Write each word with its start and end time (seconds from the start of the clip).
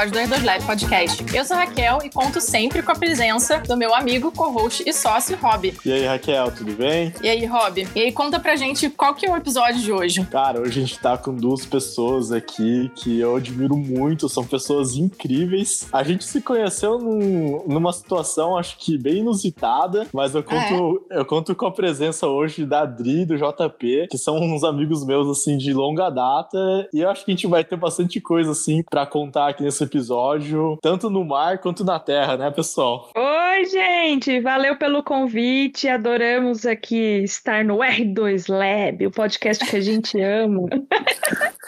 episódio 0.00 0.12
do 0.12 0.18
Erdoslab 0.18 0.64
Podcast. 0.64 1.36
Eu 1.36 1.44
sou 1.44 1.56
Raquel 1.56 1.98
e 2.02 2.08
conto 2.08 2.40
sempre 2.40 2.82
com 2.82 2.90
a 2.90 2.94
presença 2.94 3.58
do 3.58 3.76
meu 3.76 3.94
amigo, 3.94 4.32
co-host 4.32 4.82
e 4.86 4.92
sócio, 4.94 5.36
Rob. 5.36 5.74
E 5.84 5.92
aí, 5.92 6.06
Raquel, 6.06 6.50
tudo 6.52 6.72
bem? 6.72 7.12
E 7.22 7.28
aí, 7.28 7.44
Rob? 7.44 7.86
E 7.94 8.00
aí, 8.00 8.12
conta 8.12 8.40
pra 8.40 8.56
gente 8.56 8.88
qual 8.88 9.14
que 9.14 9.26
é 9.26 9.30
o 9.30 9.36
episódio 9.36 9.80
de 9.80 9.92
hoje. 9.92 10.24
Cara, 10.26 10.60
hoje 10.60 10.80
a 10.80 10.86
gente 10.86 10.98
tá 10.98 11.18
com 11.18 11.34
duas 11.34 11.66
pessoas 11.66 12.32
aqui 12.32 12.90
que 12.94 13.20
eu 13.20 13.36
admiro 13.36 13.76
muito, 13.76 14.28
são 14.28 14.44
pessoas 14.44 14.96
incríveis. 14.96 15.86
A 15.92 16.02
gente 16.02 16.24
se 16.24 16.40
conheceu 16.40 16.98
num, 16.98 17.64
numa 17.66 17.92
situação, 17.92 18.56
acho 18.56 18.78
que 18.78 18.96
bem 18.96 19.18
inusitada, 19.18 20.06
mas 20.14 20.34
eu 20.34 20.42
conto, 20.42 21.04
é. 21.10 21.18
eu 21.18 21.26
conto 21.26 21.54
com 21.54 21.66
a 21.66 21.72
presença 21.72 22.26
hoje 22.26 22.64
da 22.64 22.82
Adri 22.82 23.22
e 23.22 23.26
do 23.26 23.36
JP, 23.36 24.08
que 24.10 24.16
são 24.16 24.38
uns 24.38 24.64
amigos 24.64 25.04
meus, 25.04 25.28
assim, 25.28 25.58
de 25.58 25.74
longa 25.74 26.08
data, 26.08 26.88
e 26.94 27.00
eu 27.00 27.10
acho 27.10 27.22
que 27.22 27.32
a 27.32 27.34
gente 27.34 27.46
vai 27.46 27.62
ter 27.64 27.76
bastante 27.76 28.18
coisa, 28.18 28.52
assim, 28.52 28.82
para 28.82 29.04
contar 29.04 29.48
aqui 29.48 29.62
nesse 29.62 29.89
episódio, 29.90 30.78
tanto 30.80 31.10
no 31.10 31.24
mar 31.24 31.58
quanto 31.58 31.84
na 31.84 31.98
terra, 31.98 32.36
né, 32.36 32.50
pessoal? 32.50 33.10
Oi, 33.14 33.64
gente! 33.64 34.40
Valeu 34.40 34.76
pelo 34.76 35.02
convite. 35.02 35.88
Adoramos 35.88 36.64
aqui 36.64 37.22
estar 37.24 37.64
no 37.64 37.78
R2 37.78 38.46
Lab, 38.48 39.06
o 39.06 39.10
podcast 39.10 39.66
que 39.66 39.76
a 39.76 39.80
gente 39.80 40.18
ama. 40.22 40.68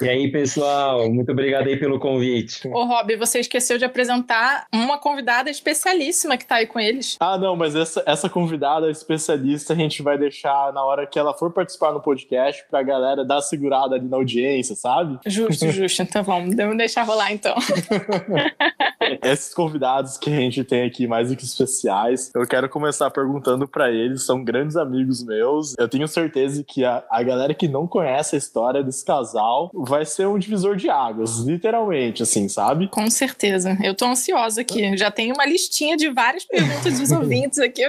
E 0.00 0.08
aí, 0.08 0.30
pessoal, 0.30 1.10
muito 1.10 1.32
obrigado 1.32 1.66
aí 1.66 1.76
pelo 1.76 1.98
convite. 1.98 2.68
Ô, 2.68 2.84
Rob, 2.84 3.16
você 3.16 3.40
esqueceu 3.40 3.76
de 3.76 3.84
apresentar 3.84 4.66
uma 4.72 4.98
convidada 4.98 5.50
especialíssima 5.50 6.36
que 6.36 6.46
tá 6.46 6.56
aí 6.56 6.66
com 6.66 6.78
eles. 6.78 7.16
Ah, 7.20 7.36
não, 7.36 7.56
mas 7.56 7.74
essa, 7.74 8.02
essa 8.06 8.28
convidada 8.28 8.90
especialista 8.90 9.72
a 9.72 9.76
gente 9.76 10.02
vai 10.02 10.16
deixar 10.16 10.72
na 10.72 10.84
hora 10.84 11.06
que 11.06 11.18
ela 11.18 11.34
for 11.34 11.52
participar 11.52 11.92
no 11.92 12.00
podcast 12.00 12.64
pra 12.70 12.82
galera 12.82 13.24
dar 13.24 13.40
segurada 13.40 13.96
ali 13.96 14.08
na 14.08 14.16
audiência, 14.16 14.76
sabe? 14.76 15.18
Justo, 15.26 15.70
justo. 15.70 16.02
Então 16.02 16.22
vamos, 16.22 16.54
vamos 16.54 16.76
deixar 16.76 17.02
rolar 17.02 17.32
então. 17.32 17.54
Esses 19.22 19.52
convidados 19.52 20.16
que 20.16 20.30
a 20.30 20.36
gente 20.36 20.62
tem 20.64 20.84
aqui 20.84 21.06
mais 21.06 21.28
do 21.28 21.36
que 21.36 21.44
especiais, 21.44 22.30
eu 22.34 22.46
quero 22.46 22.68
começar 22.68 23.10
perguntando 23.10 23.66
para 23.66 23.90
eles, 23.90 24.22
são 24.22 24.42
grandes 24.42 24.76
amigos 24.76 25.24
meus. 25.24 25.74
Eu 25.78 25.88
tenho 25.88 26.06
certeza 26.06 26.62
que 26.66 26.84
a, 26.84 27.02
a 27.10 27.22
galera 27.22 27.52
que 27.54 27.68
não 27.68 27.86
conhece 27.86 28.36
a 28.36 28.38
história 28.38 28.82
desse 28.82 29.04
casal 29.04 29.70
vai 29.74 30.04
ser 30.04 30.26
um 30.26 30.38
divisor 30.38 30.76
de 30.76 30.88
águas, 30.88 31.40
literalmente, 31.40 32.22
assim, 32.22 32.48
sabe? 32.48 32.88
Com 32.88 33.10
certeza. 33.10 33.76
Eu 33.82 33.94
tô 33.94 34.06
ansiosa 34.06 34.60
aqui. 34.60 34.96
Já 34.96 35.10
tenho 35.10 35.34
uma 35.34 35.46
listinha 35.46 35.96
de 35.96 36.08
várias 36.10 36.44
perguntas 36.44 36.98
dos 36.98 37.10
ouvintes 37.12 37.58
aqui 37.58 37.82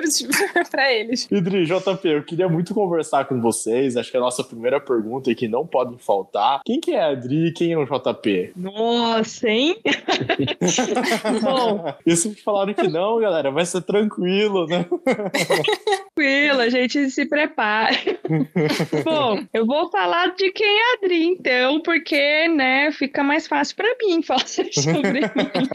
para 0.70 0.92
eles. 0.94 1.28
Idri, 1.32 1.66
JP, 1.66 2.08
eu 2.08 2.24
queria 2.24 2.50
muito 2.50 2.74
conversar 2.74 3.26
com 3.26 3.40
vocês. 3.40 3.96
Acho 3.96 4.12
que 4.12 4.18
a 4.18 4.22
nossa 4.22 4.44
primeira 4.44 4.80
pergunta 4.80 5.32
e 5.32 5.36
que 5.36 5.48
não 5.48 5.66
podem 5.66 5.98
faltar. 5.98 6.62
Quem 6.66 6.80
que 6.80 6.92
é 6.92 7.02
a 7.02 7.12
Adri 7.12 7.48
e 7.48 7.52
quem 7.52 7.72
é 7.74 7.78
o 7.78 7.86
JP? 7.86 8.54
Nossa, 8.56 9.50
hein? 9.50 9.78
Bom. 11.42 11.94
Se 12.16 12.36
falaram 12.36 12.74
que 12.74 12.88
não, 12.88 13.20
galera, 13.20 13.52
vai 13.52 13.66
ser 13.66 13.82
tranquilo, 13.82 14.68
né? 14.68 14.86
Tranquilo, 16.16 16.62
a 16.62 16.70
gente 16.70 17.10
se 17.10 17.26
prepara. 17.26 17.96
Bom, 19.04 19.44
eu 19.54 19.66
vou 19.66 19.90
falar 19.90 20.36
de 20.36 20.52
quem 20.52 20.68
é 20.68 20.82
a 20.82 20.94
Adri, 20.98 21.26
então, 21.26 21.82
porque, 21.82 22.48
né, 22.48 22.92
fica 22.92 23.24
mais 23.24 23.48
fácil 23.48 23.76
para 23.76 23.96
mim 24.02 24.22
falar 24.22 24.46
sobre 24.48 25.12
mim. 25.12 25.22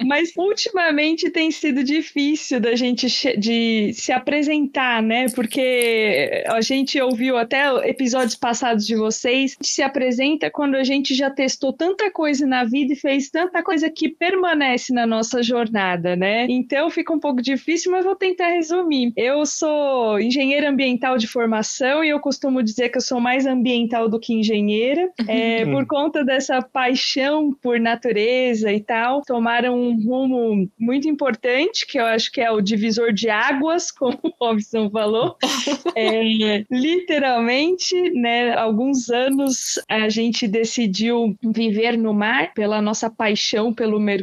Mas 0.06 0.32
ultimamente 0.36 1.30
tem 1.30 1.50
sido 1.50 1.82
difícil 1.82 2.60
da 2.60 2.74
gente 2.76 3.06
de 3.36 3.92
se 3.94 4.12
apresentar, 4.12 5.02
né? 5.02 5.26
Porque 5.34 6.44
a 6.46 6.60
gente 6.60 7.00
ouviu 7.00 7.36
até 7.36 7.66
episódios 7.88 8.34
passados 8.34 8.86
de 8.86 8.94
vocês, 8.94 9.56
se 9.60 9.82
apresenta 9.82 10.50
quando 10.50 10.76
a 10.76 10.84
gente 10.84 11.14
já 11.14 11.30
testou 11.30 11.72
tanta 11.72 12.10
coisa 12.10 12.46
na 12.46 12.64
vida 12.64 12.92
e 12.92 12.96
fez 12.96 13.28
tanta 13.28 13.62
coisa 13.62 13.90
que 13.90 14.08
permanece 14.28 14.92
na 14.92 15.06
nossa 15.06 15.42
jornada, 15.42 16.14
né? 16.14 16.46
Então 16.48 16.90
fica 16.90 17.12
um 17.12 17.18
pouco 17.18 17.40
difícil, 17.40 17.90
mas 17.90 18.04
vou 18.04 18.14
tentar 18.14 18.48
resumir. 18.48 19.12
Eu 19.16 19.46
sou 19.46 20.20
engenheira 20.20 20.68
ambiental 20.68 21.16
de 21.16 21.26
formação 21.26 22.04
e 22.04 22.10
eu 22.10 22.20
costumo 22.20 22.62
dizer 22.62 22.90
que 22.90 22.98
eu 22.98 23.02
sou 23.02 23.20
mais 23.20 23.46
ambiental 23.46 24.08
do 24.08 24.20
que 24.20 24.34
engenheira. 24.34 25.08
É, 25.26 25.64
por 25.64 25.86
conta 25.86 26.24
dessa 26.24 26.60
paixão 26.60 27.52
por 27.62 27.80
natureza 27.80 28.72
e 28.72 28.80
tal, 28.80 29.22
tomaram 29.22 29.78
um 29.78 30.02
rumo 30.02 30.68
muito 30.78 31.08
importante, 31.08 31.86
que 31.86 31.98
eu 31.98 32.04
acho 32.04 32.30
que 32.30 32.40
é 32.40 32.50
o 32.50 32.60
divisor 32.60 33.12
de 33.12 33.30
águas, 33.30 33.90
como 33.92 34.18
o 34.22 34.32
Robson 34.44 34.90
falou. 34.90 35.36
É, 35.94 36.64
literalmente, 36.70 37.94
né, 38.10 38.54
alguns 38.54 39.10
anos 39.10 39.80
a 39.88 40.08
gente 40.08 40.46
decidiu 40.46 41.36
viver 41.42 41.96
no 41.96 42.12
mar 42.12 42.52
pela 42.52 42.82
nossa 42.82 43.08
paixão 43.08 43.72
pelo 43.72 43.98
mergulho. 43.98 44.17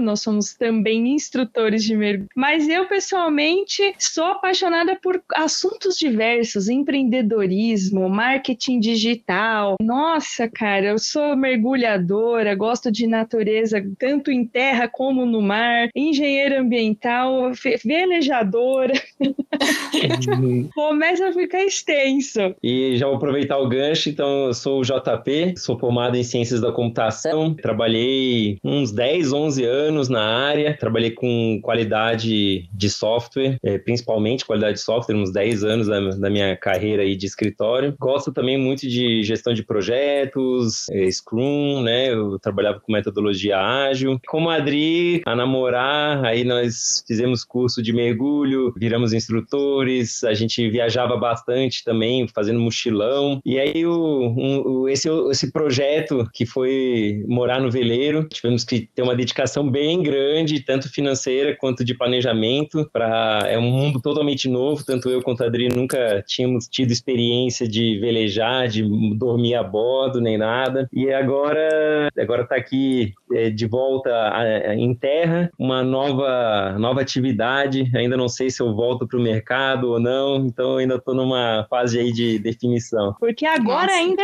Nós 0.00 0.20
somos 0.20 0.54
também 0.54 1.14
instrutores 1.14 1.84
de 1.84 1.96
mergulho. 1.96 2.28
Mas 2.36 2.68
eu, 2.68 2.86
pessoalmente, 2.86 3.94
sou 3.98 4.24
apaixonada 4.24 4.96
por 4.96 5.22
assuntos 5.34 5.96
diversos, 5.96 6.68
empreendedorismo, 6.68 8.08
marketing 8.08 8.80
digital. 8.80 9.76
Nossa, 9.80 10.48
cara, 10.48 10.86
eu 10.86 10.98
sou 10.98 11.36
mergulhadora, 11.36 12.54
gosto 12.54 12.90
de 12.90 13.06
natureza, 13.06 13.84
tanto 13.98 14.30
em 14.30 14.46
terra 14.46 14.88
como 14.88 15.26
no 15.26 15.40
mar, 15.40 15.88
engenheira 15.94 16.60
ambiental, 16.60 17.52
velejadora. 17.84 18.94
Começa 20.74 21.28
a 21.28 21.32
ficar 21.32 21.64
extenso. 21.64 22.54
E 22.62 22.96
já 22.96 23.06
vou 23.06 23.16
aproveitar 23.16 23.58
o 23.58 23.68
gancho, 23.68 24.08
então 24.08 24.46
eu 24.46 24.54
sou 24.54 24.80
o 24.80 24.84
JP, 24.84 25.54
sou 25.56 25.78
formado 25.78 26.16
em 26.16 26.22
Ciências 26.22 26.60
da 26.60 26.72
Computação, 26.72 27.54
trabalhei 27.54 28.58
uns 28.64 28.92
10, 28.92 29.23
11 29.32 29.64
anos 29.64 30.08
na 30.08 30.22
área, 30.22 30.76
trabalhei 30.78 31.10
com 31.10 31.60
qualidade 31.62 32.68
de 32.72 32.90
software, 32.90 33.58
é, 33.62 33.78
principalmente 33.78 34.44
qualidade 34.44 34.74
de 34.74 34.80
software, 34.80 35.16
uns 35.16 35.32
10 35.32 35.64
anos 35.64 35.86
da, 35.86 36.00
da 36.00 36.30
minha 36.30 36.56
carreira 36.56 37.02
aí 37.02 37.16
de 37.16 37.26
escritório. 37.26 37.94
Gosto 37.98 38.32
também 38.32 38.58
muito 38.58 38.88
de 38.88 39.22
gestão 39.22 39.52
de 39.52 39.62
projetos, 39.62 40.88
é, 40.90 41.10
Scrum, 41.10 41.82
né? 41.82 42.10
Eu 42.12 42.38
trabalhava 42.38 42.80
com 42.80 42.92
metodologia 42.92 43.58
ágil. 43.58 44.18
Com 44.26 44.48
a 44.48 44.56
Adri, 44.56 45.22
a 45.26 45.34
namorar, 45.34 46.24
aí 46.24 46.44
nós 46.44 47.04
fizemos 47.06 47.44
curso 47.44 47.82
de 47.82 47.92
mergulho, 47.92 48.72
viramos 48.76 49.12
instrutores, 49.12 50.24
a 50.24 50.34
gente 50.34 50.68
viajava 50.70 51.16
bastante 51.16 51.84
também, 51.84 52.26
fazendo 52.28 52.60
mochilão. 52.60 53.40
E 53.44 53.58
aí 53.58 53.84
o, 53.86 54.34
um, 54.36 54.88
esse, 54.88 55.08
esse 55.30 55.52
projeto 55.52 56.28
que 56.32 56.46
foi 56.46 57.22
morar 57.26 57.60
no 57.60 57.70
veleiro, 57.70 58.26
tivemos 58.28 58.64
que 58.64 58.88
ter 58.94 59.02
uma 59.02 59.13
dedicação 59.14 59.68
bem 59.68 60.02
grande, 60.02 60.60
tanto 60.60 60.90
financeira 60.90 61.56
quanto 61.56 61.84
de 61.84 61.94
planejamento, 61.94 62.88
para 62.92 63.44
é 63.46 63.58
um 63.58 63.70
mundo 63.70 64.00
totalmente 64.00 64.48
novo, 64.48 64.84
tanto 64.84 65.08
eu 65.08 65.22
quanto 65.22 65.42
a 65.42 65.46
Adri 65.46 65.68
nunca 65.68 66.22
tínhamos 66.26 66.68
tido 66.68 66.90
experiência 66.92 67.66
de 67.68 67.98
velejar, 67.98 68.68
de 68.68 68.82
dormir 69.16 69.54
a 69.54 69.62
bordo, 69.62 70.20
nem 70.20 70.36
nada. 70.38 70.88
E 70.92 71.12
agora 71.12 72.08
agora 72.16 72.46
tá 72.46 72.56
aqui 72.56 73.12
é, 73.32 73.50
de 73.50 73.66
volta 73.66 74.10
a, 74.10 74.40
a, 74.40 74.74
em 74.74 74.94
terra, 74.94 75.50
uma 75.58 75.82
nova 75.82 76.76
nova 76.78 77.00
atividade. 77.00 77.90
Ainda 77.94 78.16
não 78.16 78.28
sei 78.28 78.50
se 78.50 78.62
eu 78.62 78.74
volto 78.74 79.06
para 79.06 79.18
o 79.18 79.22
mercado 79.22 79.90
ou 79.90 80.00
não, 80.00 80.46
então 80.46 80.76
ainda 80.76 80.96
estou 80.96 81.14
numa 81.14 81.66
fase 81.68 81.98
aí 81.98 82.12
de 82.12 82.38
definição. 82.38 83.14
Porque 83.18 83.46
agora 83.46 83.92
Nossa. 83.92 83.96
ainda 83.96 84.22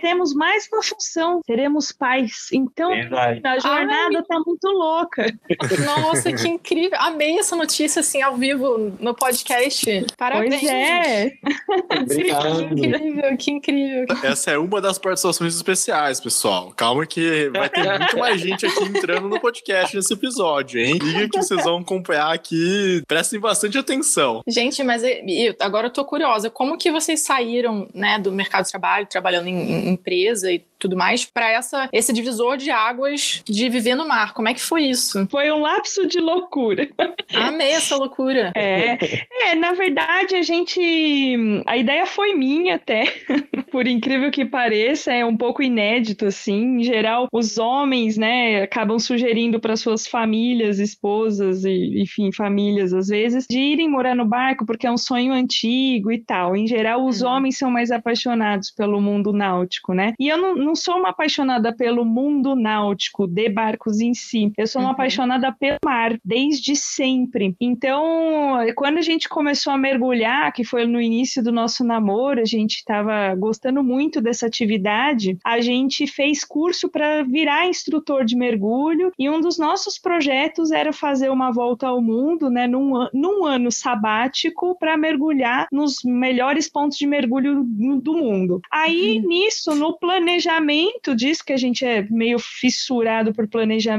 temos 0.00 0.34
mais 0.34 0.68
uma 0.72 0.82
função, 0.82 1.40
seremos 1.46 1.92
pais. 1.92 2.48
Então 2.52 2.90
Verdade. 2.90 3.40
a 3.44 3.58
jornada 3.58 4.21
Tá 4.28 4.40
muito 4.44 4.66
louca. 4.68 5.26
Nossa, 5.84 6.32
que 6.32 6.48
incrível! 6.48 6.98
Amei 7.00 7.38
essa 7.38 7.56
notícia 7.56 8.00
assim 8.00 8.22
ao 8.22 8.36
vivo 8.36 8.92
no 9.00 9.14
podcast. 9.14 10.06
Parabéns. 10.16 10.60
Pois 10.60 10.70
é. 10.70 11.32
Obrigado. 12.00 12.74
que 12.74 12.86
incrível, 12.86 13.36
que 13.36 13.50
incrível. 13.50 14.06
Essa 14.22 14.52
é 14.52 14.58
uma 14.58 14.80
das 14.80 14.98
participações 14.98 15.54
especiais, 15.54 16.20
pessoal. 16.20 16.72
Calma 16.76 17.06
que 17.06 17.50
vai 17.50 17.68
ter 17.68 17.98
muito 17.98 18.18
mais 18.18 18.40
gente 18.40 18.66
aqui 18.66 18.84
entrando 18.84 19.28
no 19.28 19.40
podcast 19.40 19.96
nesse 19.96 20.12
episódio, 20.12 20.80
hein? 20.80 20.98
Liga 21.02 21.28
que 21.28 21.42
vocês 21.42 21.62
vão 21.64 21.78
acompanhar 21.78 22.32
aqui. 22.32 23.02
Prestem 23.06 23.40
bastante 23.40 23.76
atenção. 23.78 24.42
Gente, 24.46 24.82
mas 24.82 25.02
eu, 25.02 25.54
agora 25.60 25.86
eu 25.88 25.92
tô 25.92 26.04
curiosa. 26.04 26.50
Como 26.50 26.78
que 26.78 26.90
vocês 26.90 27.20
saíram, 27.20 27.88
né, 27.94 28.18
do 28.18 28.32
mercado 28.32 28.64
de 28.64 28.70
trabalho, 28.70 29.06
trabalhando 29.06 29.48
em, 29.48 29.88
em 29.88 29.88
empresa 29.88 30.50
e 30.52 30.64
tudo 30.78 30.96
mais, 30.96 31.24
para 31.24 31.48
essa 31.48 31.88
esse 31.92 32.12
divisor 32.12 32.56
de 32.56 32.70
águas 32.70 33.40
de 33.44 33.68
viver 33.68 33.94
no 33.94 34.04
mar? 34.12 34.34
Como 34.34 34.48
é 34.48 34.54
que 34.54 34.60
foi 34.60 34.84
isso? 34.84 35.26
Foi 35.30 35.50
um 35.50 35.60
lapso 35.60 36.06
de 36.06 36.20
loucura. 36.20 36.86
Amei 37.34 37.70
essa 37.70 37.96
loucura. 37.96 38.52
É, 38.54 38.98
é 39.48 39.54
na 39.54 39.72
verdade 39.72 40.36
a 40.36 40.42
gente, 40.42 40.82
a 41.66 41.76
ideia 41.78 42.04
foi 42.04 42.34
minha 42.34 42.74
até. 42.74 43.04
por 43.72 43.86
incrível 43.86 44.30
que 44.30 44.44
pareça, 44.44 45.10
é 45.12 45.24
um 45.24 45.34
pouco 45.34 45.62
inédito, 45.62 46.26
assim. 46.26 46.80
Em 46.80 46.82
geral, 46.84 47.26
os 47.32 47.56
homens, 47.56 48.18
né, 48.18 48.62
acabam 48.62 48.98
sugerindo 48.98 49.58
para 49.58 49.76
suas 49.76 50.06
famílias, 50.06 50.78
esposas 50.78 51.64
e, 51.64 52.02
enfim, 52.02 52.30
famílias 52.30 52.92
às 52.92 53.08
vezes, 53.08 53.46
de 53.48 53.58
irem 53.58 53.88
morar 53.88 54.14
no 54.14 54.26
barco 54.26 54.66
porque 54.66 54.86
é 54.86 54.92
um 54.92 54.98
sonho 54.98 55.32
antigo 55.32 56.12
e 56.12 56.18
tal. 56.18 56.54
Em 56.54 56.66
geral, 56.66 57.06
os 57.06 57.22
uhum. 57.22 57.28
homens 57.28 57.56
são 57.56 57.70
mais 57.70 57.90
apaixonados 57.90 58.70
pelo 58.70 59.00
mundo 59.00 59.32
náutico, 59.32 59.94
né? 59.94 60.12
E 60.20 60.28
eu 60.28 60.36
não, 60.36 60.54
não 60.54 60.74
sou 60.74 60.98
uma 60.98 61.08
apaixonada 61.08 61.74
pelo 61.74 62.04
mundo 62.04 62.54
náutico, 62.54 63.26
de 63.26 63.48
barcos 63.48 64.01
em 64.02 64.14
si. 64.14 64.52
Eu 64.56 64.66
sou 64.66 64.80
uma 64.80 64.88
uhum. 64.88 64.94
apaixonada 64.94 65.52
pelo 65.52 65.78
mar, 65.84 66.18
desde 66.24 66.76
sempre. 66.76 67.56
Então, 67.60 68.58
quando 68.76 68.98
a 68.98 69.02
gente 69.02 69.28
começou 69.28 69.72
a 69.72 69.78
mergulhar, 69.78 70.52
que 70.52 70.64
foi 70.64 70.86
no 70.86 71.00
início 71.00 71.42
do 71.42 71.52
nosso 71.52 71.84
namoro, 71.84 72.40
a 72.40 72.44
gente 72.44 72.76
estava 72.76 73.34
gostando 73.34 73.82
muito 73.82 74.20
dessa 74.20 74.46
atividade, 74.46 75.38
a 75.44 75.60
gente 75.60 76.06
fez 76.06 76.44
curso 76.44 76.88
para 76.88 77.22
virar 77.22 77.66
instrutor 77.66 78.24
de 78.24 78.36
mergulho 78.36 79.12
e 79.18 79.28
um 79.28 79.40
dos 79.40 79.58
nossos 79.58 79.98
projetos 79.98 80.70
era 80.70 80.92
fazer 80.92 81.30
uma 81.30 81.50
volta 81.50 81.86
ao 81.86 82.00
mundo, 82.00 82.50
né, 82.50 82.66
num, 82.66 83.08
num 83.12 83.44
ano 83.44 83.70
sabático 83.70 84.76
para 84.78 84.96
mergulhar 84.96 85.66
nos 85.70 86.02
melhores 86.04 86.68
pontos 86.68 86.98
de 86.98 87.06
mergulho 87.06 87.64
do 87.64 88.14
mundo. 88.14 88.60
Aí, 88.70 89.18
uhum. 89.18 89.28
nisso, 89.28 89.74
no 89.74 89.98
planejamento 89.98 91.14
disso, 91.14 91.44
que 91.44 91.52
a 91.52 91.56
gente 91.56 91.84
é 91.84 92.02
meio 92.10 92.38
fissurado 92.38 93.32
por 93.32 93.48
planejamento, 93.48 93.91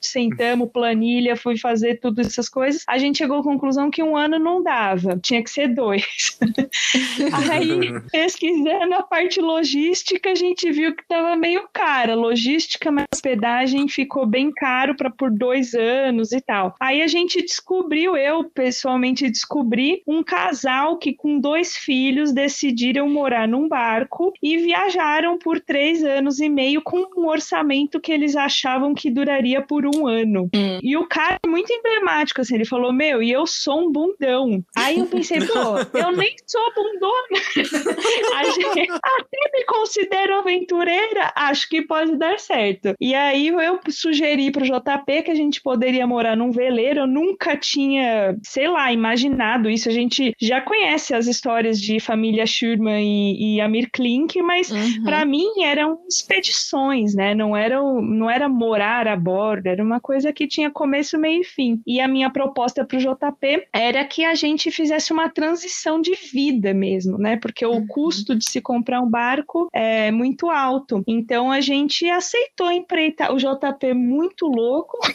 sentamos, 0.00 0.70
planilha, 0.70 1.36
fui 1.36 1.58
fazer 1.58 2.00
todas 2.00 2.26
essas 2.26 2.48
coisas, 2.48 2.82
a 2.86 2.98
gente 2.98 3.18
chegou 3.18 3.38
à 3.38 3.42
conclusão 3.42 3.90
que 3.90 4.02
um 4.02 4.16
ano 4.16 4.38
não 4.38 4.62
dava, 4.62 5.18
tinha 5.22 5.42
que 5.42 5.50
ser 5.50 5.68
dois. 5.68 6.38
Aí, 7.52 8.00
pesquisando 8.10 8.94
a 8.94 9.02
parte 9.02 9.40
logística, 9.40 10.30
a 10.30 10.34
gente 10.34 10.70
viu 10.70 10.94
que 10.94 11.02
estava 11.02 11.36
meio 11.36 11.68
cara. 11.72 12.14
Logística, 12.14 12.90
mas 12.90 13.06
hospedagem 13.12 13.88
ficou 13.88 14.26
bem 14.26 14.50
caro 14.52 14.96
para 14.96 15.10
por 15.10 15.30
dois 15.30 15.74
anos 15.74 16.32
e 16.32 16.40
tal. 16.40 16.74
Aí 16.80 17.02
a 17.02 17.06
gente 17.06 17.42
descobriu, 17.42 18.16
eu 18.16 18.44
pessoalmente 18.44 19.28
descobri, 19.30 20.02
um 20.06 20.22
casal 20.22 20.98
que 20.98 21.12
com 21.12 21.38
dois 21.38 21.76
filhos 21.76 22.32
decidiram 22.32 23.08
morar 23.08 23.46
num 23.46 23.68
barco 23.68 24.32
e 24.42 24.56
viajaram 24.56 25.38
por 25.38 25.60
três 25.60 26.04
anos 26.04 26.40
e 26.40 26.48
meio 26.48 26.82
com 26.82 27.06
um 27.16 27.26
orçamento 27.28 28.00
que 28.00 28.12
eles 28.12 28.36
achavam 28.36 28.94
que 28.94 29.10
duraria 29.10 29.35
por 29.62 29.86
um 29.86 30.06
ano. 30.06 30.48
Hum. 30.54 30.78
E 30.82 30.96
o 30.96 31.06
cara 31.06 31.38
é 31.44 31.48
muito 31.48 31.72
emblemático, 31.72 32.40
assim, 32.40 32.54
ele 32.54 32.64
falou, 32.64 32.92
meu, 32.92 33.22
e 33.22 33.30
eu 33.30 33.46
sou 33.46 33.88
um 33.88 33.92
bundão. 33.92 34.62
Aí 34.76 34.98
eu 34.98 35.06
pensei, 35.06 35.38
pô, 35.40 35.76
eu 35.96 36.12
nem 36.12 36.34
sou 36.46 36.72
bundona. 36.74 37.16
gente, 38.54 38.90
até 38.90 39.50
me 39.52 39.64
considero 39.64 40.36
aventureira, 40.36 41.32
acho 41.34 41.68
que 41.68 41.82
pode 41.82 42.16
dar 42.16 42.38
certo. 42.38 42.94
E 43.00 43.14
aí 43.14 43.48
eu 43.48 43.80
sugeri 43.88 44.50
pro 44.50 44.64
JP 44.64 45.22
que 45.22 45.30
a 45.30 45.34
gente 45.34 45.62
poderia 45.62 46.06
morar 46.06 46.36
num 46.36 46.50
veleiro, 46.50 47.00
eu 47.00 47.06
nunca 47.06 47.56
tinha, 47.56 48.36
sei 48.42 48.68
lá, 48.68 48.92
imaginado 48.92 49.70
isso. 49.70 49.88
A 49.88 49.92
gente 49.92 50.32
já 50.40 50.60
conhece 50.60 51.14
as 51.14 51.26
histórias 51.26 51.80
de 51.80 52.00
família 52.00 52.46
Schurman 52.46 53.02
e, 53.02 53.56
e 53.56 53.60
Amir 53.60 53.88
Klink, 53.92 54.40
mas 54.42 54.70
uhum. 54.70 55.04
para 55.04 55.24
mim 55.24 55.62
eram 55.62 55.98
expedições, 56.08 57.14
né? 57.14 57.34
Não 57.34 57.56
era, 57.56 57.80
não 57.80 58.30
era 58.30 58.48
morar 58.48 59.06
a 59.08 59.16
bordo, 59.26 59.66
era 59.66 59.82
uma 59.82 60.00
coisa 60.00 60.32
que 60.32 60.46
tinha 60.46 60.70
começo, 60.70 61.18
meio 61.18 61.40
e 61.40 61.44
fim. 61.44 61.80
E 61.84 62.00
a 62.00 62.06
minha 62.06 62.30
proposta 62.30 62.84
pro 62.84 62.98
JP 62.98 63.66
era 63.72 64.04
que 64.04 64.24
a 64.24 64.36
gente 64.36 64.70
fizesse 64.70 65.12
uma 65.12 65.28
transição 65.28 66.00
de 66.00 66.14
vida 66.14 66.72
mesmo, 66.72 67.18
né? 67.18 67.36
Porque 67.36 67.66
o 67.66 67.72
uhum. 67.72 67.86
custo 67.88 68.36
de 68.36 68.48
se 68.48 68.60
comprar 68.60 69.00
um 69.00 69.10
barco 69.10 69.68
é 69.72 70.12
muito 70.12 70.48
alto. 70.48 71.02
Então 71.06 71.50
a 71.50 71.60
gente 71.60 72.08
aceitou 72.08 72.70
empreitar 72.70 73.34
o 73.34 73.38
JP 73.38 73.94
muito 73.94 74.46
louco. 74.46 74.98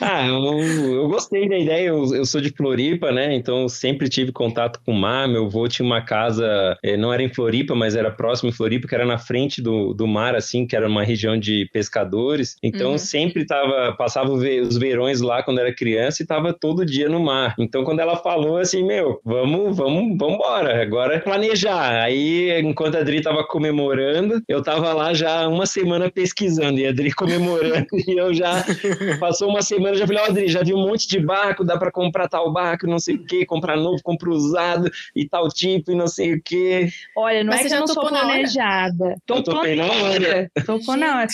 ah, 0.00 0.26
eu, 0.26 0.94
eu, 0.94 1.08
gostei 1.08 1.48
da 1.48 1.58
ideia. 1.58 1.88
Eu, 1.88 2.14
eu, 2.14 2.24
sou 2.24 2.40
de 2.40 2.50
Floripa, 2.50 3.10
né? 3.10 3.34
Então 3.34 3.68
sempre 3.68 4.08
tive 4.08 4.30
contato 4.30 4.80
com 4.84 4.92
o 4.92 5.00
mar. 5.00 5.28
Meu 5.28 5.46
avô 5.46 5.66
tinha 5.66 5.84
uma 5.84 6.02
casa, 6.02 6.78
eh, 6.82 6.96
não 6.96 7.12
era 7.12 7.22
em 7.22 7.28
Floripa, 7.28 7.74
mas 7.74 7.96
era 7.96 8.10
próximo 8.10 8.50
em 8.50 8.52
Floripa, 8.52 8.86
que 8.86 8.94
era 8.94 9.04
na 9.04 9.18
frente 9.18 9.60
do, 9.60 9.92
do 9.92 10.06
mar, 10.06 10.36
assim, 10.36 10.66
que 10.66 10.76
era 10.76 10.88
uma 10.88 11.02
região 11.02 11.38
de 11.38 11.68
pescadores. 11.72 12.56
Então 12.62 12.92
uhum. 12.92 12.98
sempre 12.98 13.46
tava, 13.46 13.94
passava 13.96 14.30
os 14.30 14.76
verões 14.76 15.20
lá 15.20 15.42
quando 15.42 15.58
era 15.58 15.74
criança 15.74 16.22
e 16.22 16.26
tava 16.26 16.52
todo 16.52 16.84
dia 16.84 17.08
no 17.08 17.20
mar. 17.20 17.54
Então 17.58 17.84
quando 17.84 18.00
ela 18.00 18.16
falou 18.16 18.58
assim, 18.58 18.84
meu, 18.84 19.20
vamos, 19.24 19.76
vamos, 19.76 20.16
vamos 20.18 20.34
embora. 20.34 20.82
Agora 20.82 21.14
é 21.14 21.18
planejar. 21.18 22.02
Aí, 22.02 22.60
enquanto 22.60 22.96
a 22.96 23.00
Adri 23.00 23.22
tava 23.22 23.44
comemorando, 23.44 24.42
eu 24.46 24.62
tava 24.62 24.92
lá 24.92 25.14
já 25.14 25.48
uma 25.48 25.66
semana 25.66 26.10
pesquisando 26.10 26.78
e 26.78 26.86
a 26.86 26.90
Adri 26.90 27.10
comemorando 27.14 27.86
e 28.06 28.18
eu 28.18 28.34
já 28.34 28.64
passou 29.18 29.48
uma 29.48 29.62
semana 29.62 29.96
já 29.96 30.06
falei, 30.06 30.22
ó, 30.22 30.26
oh, 30.26 30.30
Adri, 30.30 30.48
já 30.48 30.62
vi 30.62 30.74
um 30.74 30.86
monte 30.86 31.08
de 31.08 31.18
barco, 31.18 31.64
dá 31.64 31.78
para 31.78 31.90
comprar 31.90 32.28
tal 32.28 32.52
barco, 32.52 32.86
não 32.86 32.98
sei 32.98 33.16
o 33.16 33.24
que, 33.24 33.46
comprar 33.46 33.76
novo, 33.76 34.02
comprar 34.02 34.30
usado 34.30 34.90
e 35.16 35.28
tal 35.28 35.48
tipo 35.48 35.92
e 35.92 35.94
não 35.94 36.06
sei 36.06 36.34
o 36.34 36.42
que. 36.42 36.88
Olha, 37.16 37.42
não 37.42 37.52
Mas 37.52 37.66
é 37.66 37.68
que 37.68 37.74
eu 37.74 37.80
não 37.80 37.86
sou 37.86 38.06
planejada. 38.06 39.16
Tô 39.26 39.36
eu 39.36 39.42
topei 39.42 39.76
na 39.76 39.86
hora. 39.86 40.50
Topou 40.66 40.96
na 40.96 41.18
hora. 41.18 41.28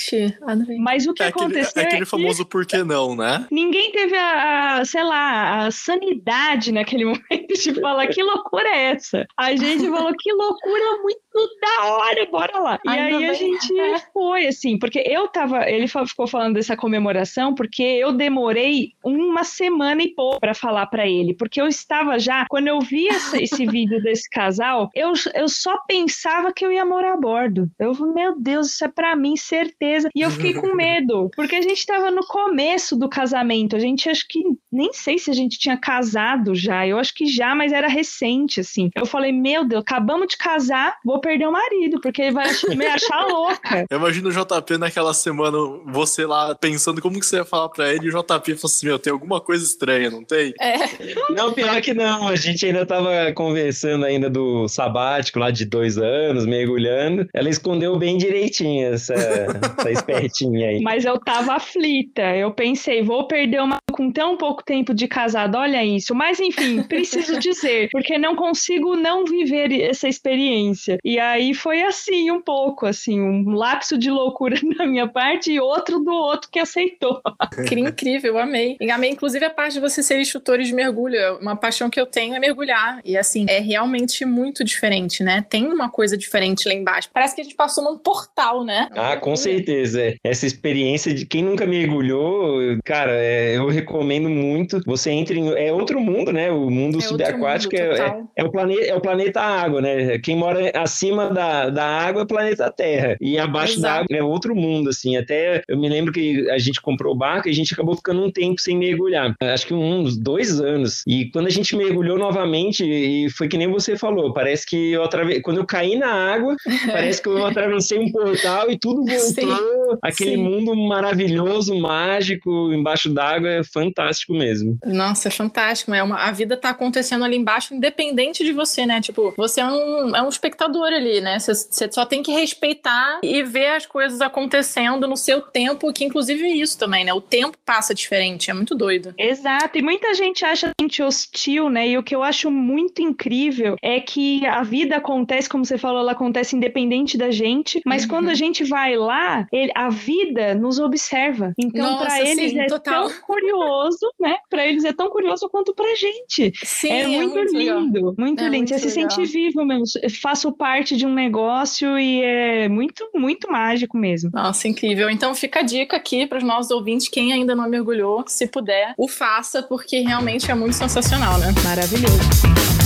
Mas 0.78 1.06
o 1.06 1.14
que 1.14 1.22
é 1.22 1.28
aconteceu 1.28 1.70
aquele, 1.70 1.84
é 1.84 1.88
aquele 1.88 2.06
famoso 2.06 2.44
por 2.44 2.66
que 2.66 2.82
não, 2.82 3.14
né? 3.14 3.46
Ninguém 3.50 3.92
teve 3.92 4.16
a, 4.16 4.78
a, 4.78 4.84
sei 4.84 5.02
lá, 5.02 5.66
a 5.66 5.70
sanidade 5.70 6.72
naquele 6.72 7.04
momento 7.06 7.54
de 7.54 7.74
falar 7.80 8.06
que 8.08 8.22
loucura 8.22 8.68
é 8.68 8.92
essa? 8.92 9.26
A 9.36 9.54
gente 9.54 9.88
falou 9.88 10.12
que 10.18 10.32
loucura 10.32 11.02
muito 11.02 11.20
da 11.60 11.86
hora, 11.86 12.26
bora 12.30 12.58
lá. 12.58 12.78
E 12.84 12.88
aí 12.88 13.26
a 13.26 13.32
gente 13.32 13.68
foi, 14.12 14.46
assim, 14.46 14.78
porque 14.78 15.02
eu 15.06 15.28
tava. 15.28 15.68
Ele 15.68 15.86
ficou 15.86 16.26
falando 16.26 16.54
dessa 16.54 16.76
comemoração, 16.76 17.54
porque 17.54 17.82
eu 17.82 18.12
demorei 18.12 18.92
uma 19.04 19.44
semana 19.44 20.02
e 20.02 20.14
pouco 20.14 20.40
para 20.40 20.54
falar 20.54 20.86
para 20.86 21.06
ele, 21.06 21.34
porque 21.34 21.60
eu 21.60 21.66
estava 21.66 22.18
já, 22.18 22.46
quando 22.48 22.68
eu 22.68 22.80
vi 22.80 23.08
essa, 23.08 23.40
esse 23.42 23.66
vídeo 23.66 24.02
desse 24.02 24.28
casal, 24.30 24.90
eu, 24.94 25.12
eu 25.34 25.48
só 25.48 25.78
pensava 25.86 26.52
que 26.52 26.64
eu 26.64 26.72
ia 26.72 26.84
morar 26.84 27.14
a 27.14 27.20
bordo. 27.20 27.70
Eu, 27.78 27.94
meu 28.12 28.38
Deus, 28.38 28.68
isso 28.68 28.84
é 28.84 28.88
para 28.88 29.14
mim, 29.16 29.36
certeza. 29.36 30.08
E 30.14 30.20
eu 30.20 30.30
fiquei 30.30 30.54
com 30.54 30.74
medo, 30.74 31.30
porque 31.34 31.56
a 31.56 31.62
gente 31.62 31.84
tava 31.86 32.10
no 32.10 32.26
começo 32.26 32.96
do 32.96 33.08
casamento, 33.08 33.76
a 33.76 33.78
gente 33.78 34.08
acho 34.08 34.26
que 34.28 34.42
nem 34.70 34.92
sei 34.92 35.18
se 35.18 35.30
a 35.30 35.34
gente 35.34 35.58
tinha 35.58 35.76
casado 35.76 36.54
já, 36.54 36.86
eu 36.86 36.98
acho 36.98 37.14
que 37.14 37.26
já, 37.26 37.54
mas 37.54 37.72
era 37.72 37.88
recente, 37.88 38.60
assim. 38.60 38.90
Eu 38.94 39.06
falei, 39.06 39.32
meu 39.32 39.64
Deus, 39.64 39.82
acabamos 39.82 40.28
de 40.28 40.36
casar, 40.36 40.96
vou 41.04 41.20
perder 41.28 41.46
o 41.46 41.52
marido, 41.52 42.00
porque 42.00 42.22
ele 42.22 42.32
vai 42.32 42.46
me 42.74 42.86
achar 42.86 43.26
louca. 43.26 43.84
Eu 43.90 43.98
imagino 43.98 44.30
o 44.30 44.32
JP 44.32 44.78
naquela 44.78 45.12
semana, 45.12 45.58
você 45.86 46.24
lá 46.24 46.54
pensando 46.54 47.02
como 47.02 47.20
que 47.20 47.26
você 47.26 47.36
ia 47.36 47.44
falar 47.44 47.68
pra 47.68 47.92
ele, 47.92 48.06
e 48.06 48.08
o 48.08 48.22
JP 48.22 48.54
falou 48.54 48.64
assim: 48.64 48.86
Meu, 48.86 48.98
tem 48.98 49.12
alguma 49.12 49.40
coisa 49.40 49.62
estranha, 49.62 50.10
não 50.10 50.24
tem? 50.24 50.54
É. 50.58 50.78
Não, 51.30 51.52
pior 51.52 51.80
que 51.82 51.92
não. 51.92 52.28
A 52.28 52.36
gente 52.36 52.64
ainda 52.64 52.86
tava 52.86 53.32
conversando 53.34 54.04
ainda 54.04 54.30
do 54.30 54.66
sabático 54.66 55.38
lá 55.38 55.50
de 55.50 55.64
dois 55.64 55.98
anos, 55.98 56.46
mergulhando. 56.46 57.28
Ela 57.34 57.48
escondeu 57.48 57.96
bem 57.98 58.16
direitinho 58.16 58.94
essa, 58.94 59.14
essa 59.14 59.90
espertinha 59.90 60.68
aí. 60.68 60.80
Mas 60.80 61.04
eu 61.04 61.18
tava 61.18 61.54
aflita. 61.54 62.22
Eu 62.34 62.52
pensei, 62.52 63.02
vou 63.02 63.26
perder 63.26 63.60
uma 63.60 63.78
com 63.92 64.10
tão 64.12 64.36
pouco 64.36 64.64
tempo 64.64 64.94
de 64.94 65.08
casado, 65.08 65.56
olha 65.56 65.84
isso. 65.84 66.14
Mas 66.14 66.38
enfim, 66.40 66.82
preciso 66.88 67.38
dizer, 67.38 67.88
porque 67.90 68.16
não 68.16 68.36
consigo 68.36 68.96
não 68.96 69.24
viver 69.24 69.72
essa 69.80 70.08
experiência. 70.08 70.98
E 71.04 71.17
aí 71.18 71.54
foi 71.54 71.82
assim, 71.82 72.30
um 72.30 72.40
pouco, 72.40 72.86
assim, 72.86 73.20
um 73.20 73.50
lapso 73.50 73.98
de 73.98 74.10
loucura 74.10 74.56
da 74.76 74.86
minha 74.86 75.08
parte 75.08 75.52
e 75.52 75.60
outro 75.60 75.98
do 76.00 76.12
outro 76.12 76.50
que 76.50 76.58
aceitou. 76.58 77.20
Que 77.66 77.74
incrível, 77.78 78.38
amei. 78.38 78.76
E 78.80 78.90
amei, 78.90 79.10
inclusive, 79.10 79.44
a 79.44 79.50
parte 79.50 79.74
de 79.74 79.80
você 79.80 80.02
ser 80.02 80.20
instrutor 80.20 80.58
de 80.58 80.72
mergulho. 80.72 81.38
Uma 81.40 81.56
paixão 81.56 81.90
que 81.90 82.00
eu 82.00 82.06
tenho 82.06 82.34
é 82.34 82.38
mergulhar. 82.38 83.00
E 83.04 83.16
assim, 83.16 83.46
é 83.48 83.58
realmente 83.58 84.24
muito 84.24 84.64
diferente, 84.64 85.22
né? 85.22 85.44
Tem 85.48 85.66
uma 85.66 85.88
coisa 85.90 86.16
diferente 86.16 86.68
lá 86.68 86.74
embaixo. 86.74 87.10
Parece 87.12 87.34
que 87.34 87.40
a 87.40 87.44
gente 87.44 87.56
passou 87.56 87.84
num 87.84 87.98
portal, 87.98 88.64
né? 88.64 88.88
Ah, 88.92 89.16
com 89.16 89.36
certeza. 89.36 90.14
Essa 90.24 90.46
experiência 90.46 91.12
de 91.14 91.26
quem 91.26 91.42
nunca 91.42 91.66
mergulhou, 91.66 92.78
cara, 92.84 93.12
é, 93.12 93.56
eu 93.56 93.68
recomendo 93.68 94.28
muito. 94.28 94.80
Você 94.86 95.10
entra 95.10 95.36
em. 95.36 95.48
É 95.54 95.72
outro 95.72 96.00
mundo, 96.00 96.32
né? 96.32 96.50
O 96.50 96.70
mundo 96.70 96.98
é 96.98 97.02
subaquático 97.02 97.74
mundo, 97.74 97.92
é, 97.92 97.98
é, 97.98 98.22
é, 98.36 98.44
o 98.44 98.50
planeta, 98.50 98.84
é 98.84 98.94
o 98.94 99.00
planeta 99.00 99.40
água, 99.40 99.80
né? 99.80 100.18
Quem 100.18 100.36
mora 100.36 100.70
acima 100.98 101.30
da, 101.30 101.70
da 101.70 101.84
água 101.84 102.22
é 102.22 102.24
o 102.24 102.26
planeta 102.26 102.70
Terra. 102.70 103.16
E 103.20 103.38
abaixo 103.38 103.74
Exato. 103.74 103.82
da 103.82 103.92
água 104.00 104.16
é 104.16 104.22
outro 104.22 104.54
mundo, 104.54 104.90
assim. 104.90 105.16
Até 105.16 105.62
eu 105.68 105.78
me 105.78 105.88
lembro 105.88 106.12
que 106.12 106.50
a 106.50 106.58
gente 106.58 106.80
comprou 106.80 107.14
o 107.14 107.16
barco 107.16 107.48
e 107.48 107.50
a 107.50 107.54
gente 107.54 107.72
acabou 107.72 107.94
ficando 107.94 108.22
um 108.24 108.30
tempo 108.30 108.60
sem 108.60 108.76
mergulhar. 108.76 109.34
Acho 109.40 109.66
que 109.66 109.74
uns 109.74 110.16
dois 110.16 110.60
anos. 110.60 111.02
E 111.06 111.30
quando 111.30 111.46
a 111.46 111.50
gente 111.50 111.76
mergulhou 111.76 112.18
novamente, 112.18 112.84
e 112.84 113.30
foi 113.30 113.48
que 113.48 113.56
nem 113.56 113.70
você 113.70 113.96
falou, 113.96 114.32
parece 114.32 114.66
que 114.66 114.92
eu 114.92 115.04
atravessei. 115.04 115.40
Quando 115.40 115.58
eu 115.58 115.66
caí 115.66 115.96
na 115.96 116.10
água, 116.10 116.56
parece 116.90 117.22
que 117.22 117.28
eu 117.28 117.46
atravessei 117.46 117.98
um 117.98 118.10
portal 118.10 118.70
e 118.70 118.78
tudo 118.78 119.04
voltou. 119.04 119.20
Sim, 119.20 119.98
aquele 120.02 120.36
sim. 120.36 120.42
mundo 120.42 120.74
maravilhoso, 120.74 121.78
mágico, 121.78 122.72
embaixo 122.72 123.08
d'água. 123.08 123.62
fantástico 123.72 124.32
mesmo. 124.32 124.78
Nossa, 124.84 125.28
é 125.28 125.30
fantástico. 125.30 125.94
É 125.94 126.02
uma, 126.02 126.16
a 126.16 126.32
vida 126.32 126.56
tá 126.56 126.70
acontecendo 126.70 127.24
ali 127.24 127.36
embaixo, 127.36 127.74
independente 127.74 128.44
de 128.44 128.52
você, 128.52 128.84
né? 128.84 129.00
Tipo, 129.00 129.32
você 129.36 129.60
é 129.60 129.66
um, 129.66 130.16
é 130.16 130.22
um 130.22 130.28
espectador 130.28 130.87
ali, 130.92 131.20
né? 131.20 131.38
Você, 131.38 131.90
só 131.90 132.04
tem 132.04 132.22
que 132.22 132.32
respeitar 132.32 133.20
e 133.22 133.42
ver 133.42 133.68
as 133.68 133.86
coisas 133.86 134.20
acontecendo 134.20 135.06
no 135.06 135.16
seu 135.16 135.40
tempo, 135.40 135.92
que 135.92 136.04
inclusive 136.04 136.44
é 136.44 136.56
isso 136.56 136.78
também, 136.78 137.04
né? 137.04 137.12
O 137.12 137.20
tempo 137.20 137.56
passa 137.64 137.94
diferente, 137.94 138.50
é 138.50 138.54
muito 138.54 138.74
doido. 138.74 139.14
Exato, 139.18 139.78
e 139.78 139.82
muita 139.82 140.14
gente 140.14 140.44
acha 140.44 140.68
a 140.68 140.82
gente 140.82 141.02
hostil, 141.02 141.68
né? 141.68 141.88
E 141.88 141.98
o 141.98 142.02
que 142.02 142.14
eu 142.14 142.22
acho 142.22 142.50
muito 142.50 143.02
incrível 143.02 143.76
é 143.82 144.00
que 144.00 144.46
a 144.46 144.62
vida 144.62 144.96
acontece, 144.96 145.48
como 145.48 145.64
você 145.64 145.78
falou, 145.78 146.00
ela 146.00 146.12
acontece 146.12 146.56
independente 146.56 147.16
da 147.16 147.30
gente, 147.30 147.80
mas 147.84 148.02
uhum. 148.02 148.08
quando 148.08 148.28
a 148.28 148.34
gente 148.34 148.64
vai 148.64 148.96
lá, 148.96 149.46
ele, 149.52 149.72
a 149.74 149.88
vida 149.88 150.54
nos 150.54 150.78
observa. 150.78 151.52
Então, 151.58 151.98
para 151.98 152.20
eles 152.20 152.52
sim, 152.52 152.60
é 152.60 152.66
total. 152.66 153.08
tão 153.08 153.20
curioso, 153.20 154.12
né? 154.18 154.36
Para 154.48 154.66
eles 154.66 154.84
é 154.84 154.92
tão 154.92 155.08
curioso 155.10 155.48
quanto 155.48 155.74
pra 155.74 155.94
gente. 155.94 156.52
Sim, 156.64 156.90
é, 156.90 157.06
muito, 157.06 157.38
é 157.38 157.42
muito 157.42 157.56
lindo, 157.56 158.14
muito 158.18 158.42
é 158.42 158.48
lindo. 158.48 158.58
Muito 158.58 158.68
Você 158.68 158.78
se 158.78 158.90
sente 158.90 159.24
vivo 159.24 159.64
mesmo. 159.64 159.84
Faço 160.20 160.52
parte 160.52 160.77
de 160.84 161.06
um 161.06 161.12
negócio 161.12 161.98
e 161.98 162.22
é 162.22 162.68
muito, 162.68 163.08
muito 163.14 163.50
mágico 163.50 163.96
mesmo. 163.96 164.30
Nossa, 164.32 164.68
incrível. 164.68 165.10
Então 165.10 165.34
fica 165.34 165.60
a 165.60 165.62
dica 165.62 165.96
aqui 165.96 166.26
para 166.26 166.38
os 166.38 166.44
nossos 166.44 166.70
ouvintes, 166.70 167.08
quem 167.08 167.32
ainda 167.32 167.54
não 167.54 167.68
mergulhou, 167.68 168.24
se 168.26 168.46
puder, 168.46 168.94
o 168.96 169.08
faça, 169.08 169.62
porque 169.62 170.00
realmente 170.00 170.50
é 170.50 170.54
muito 170.54 170.74
sensacional, 170.74 171.38
né? 171.38 171.48
Maravilhoso. 171.64 172.77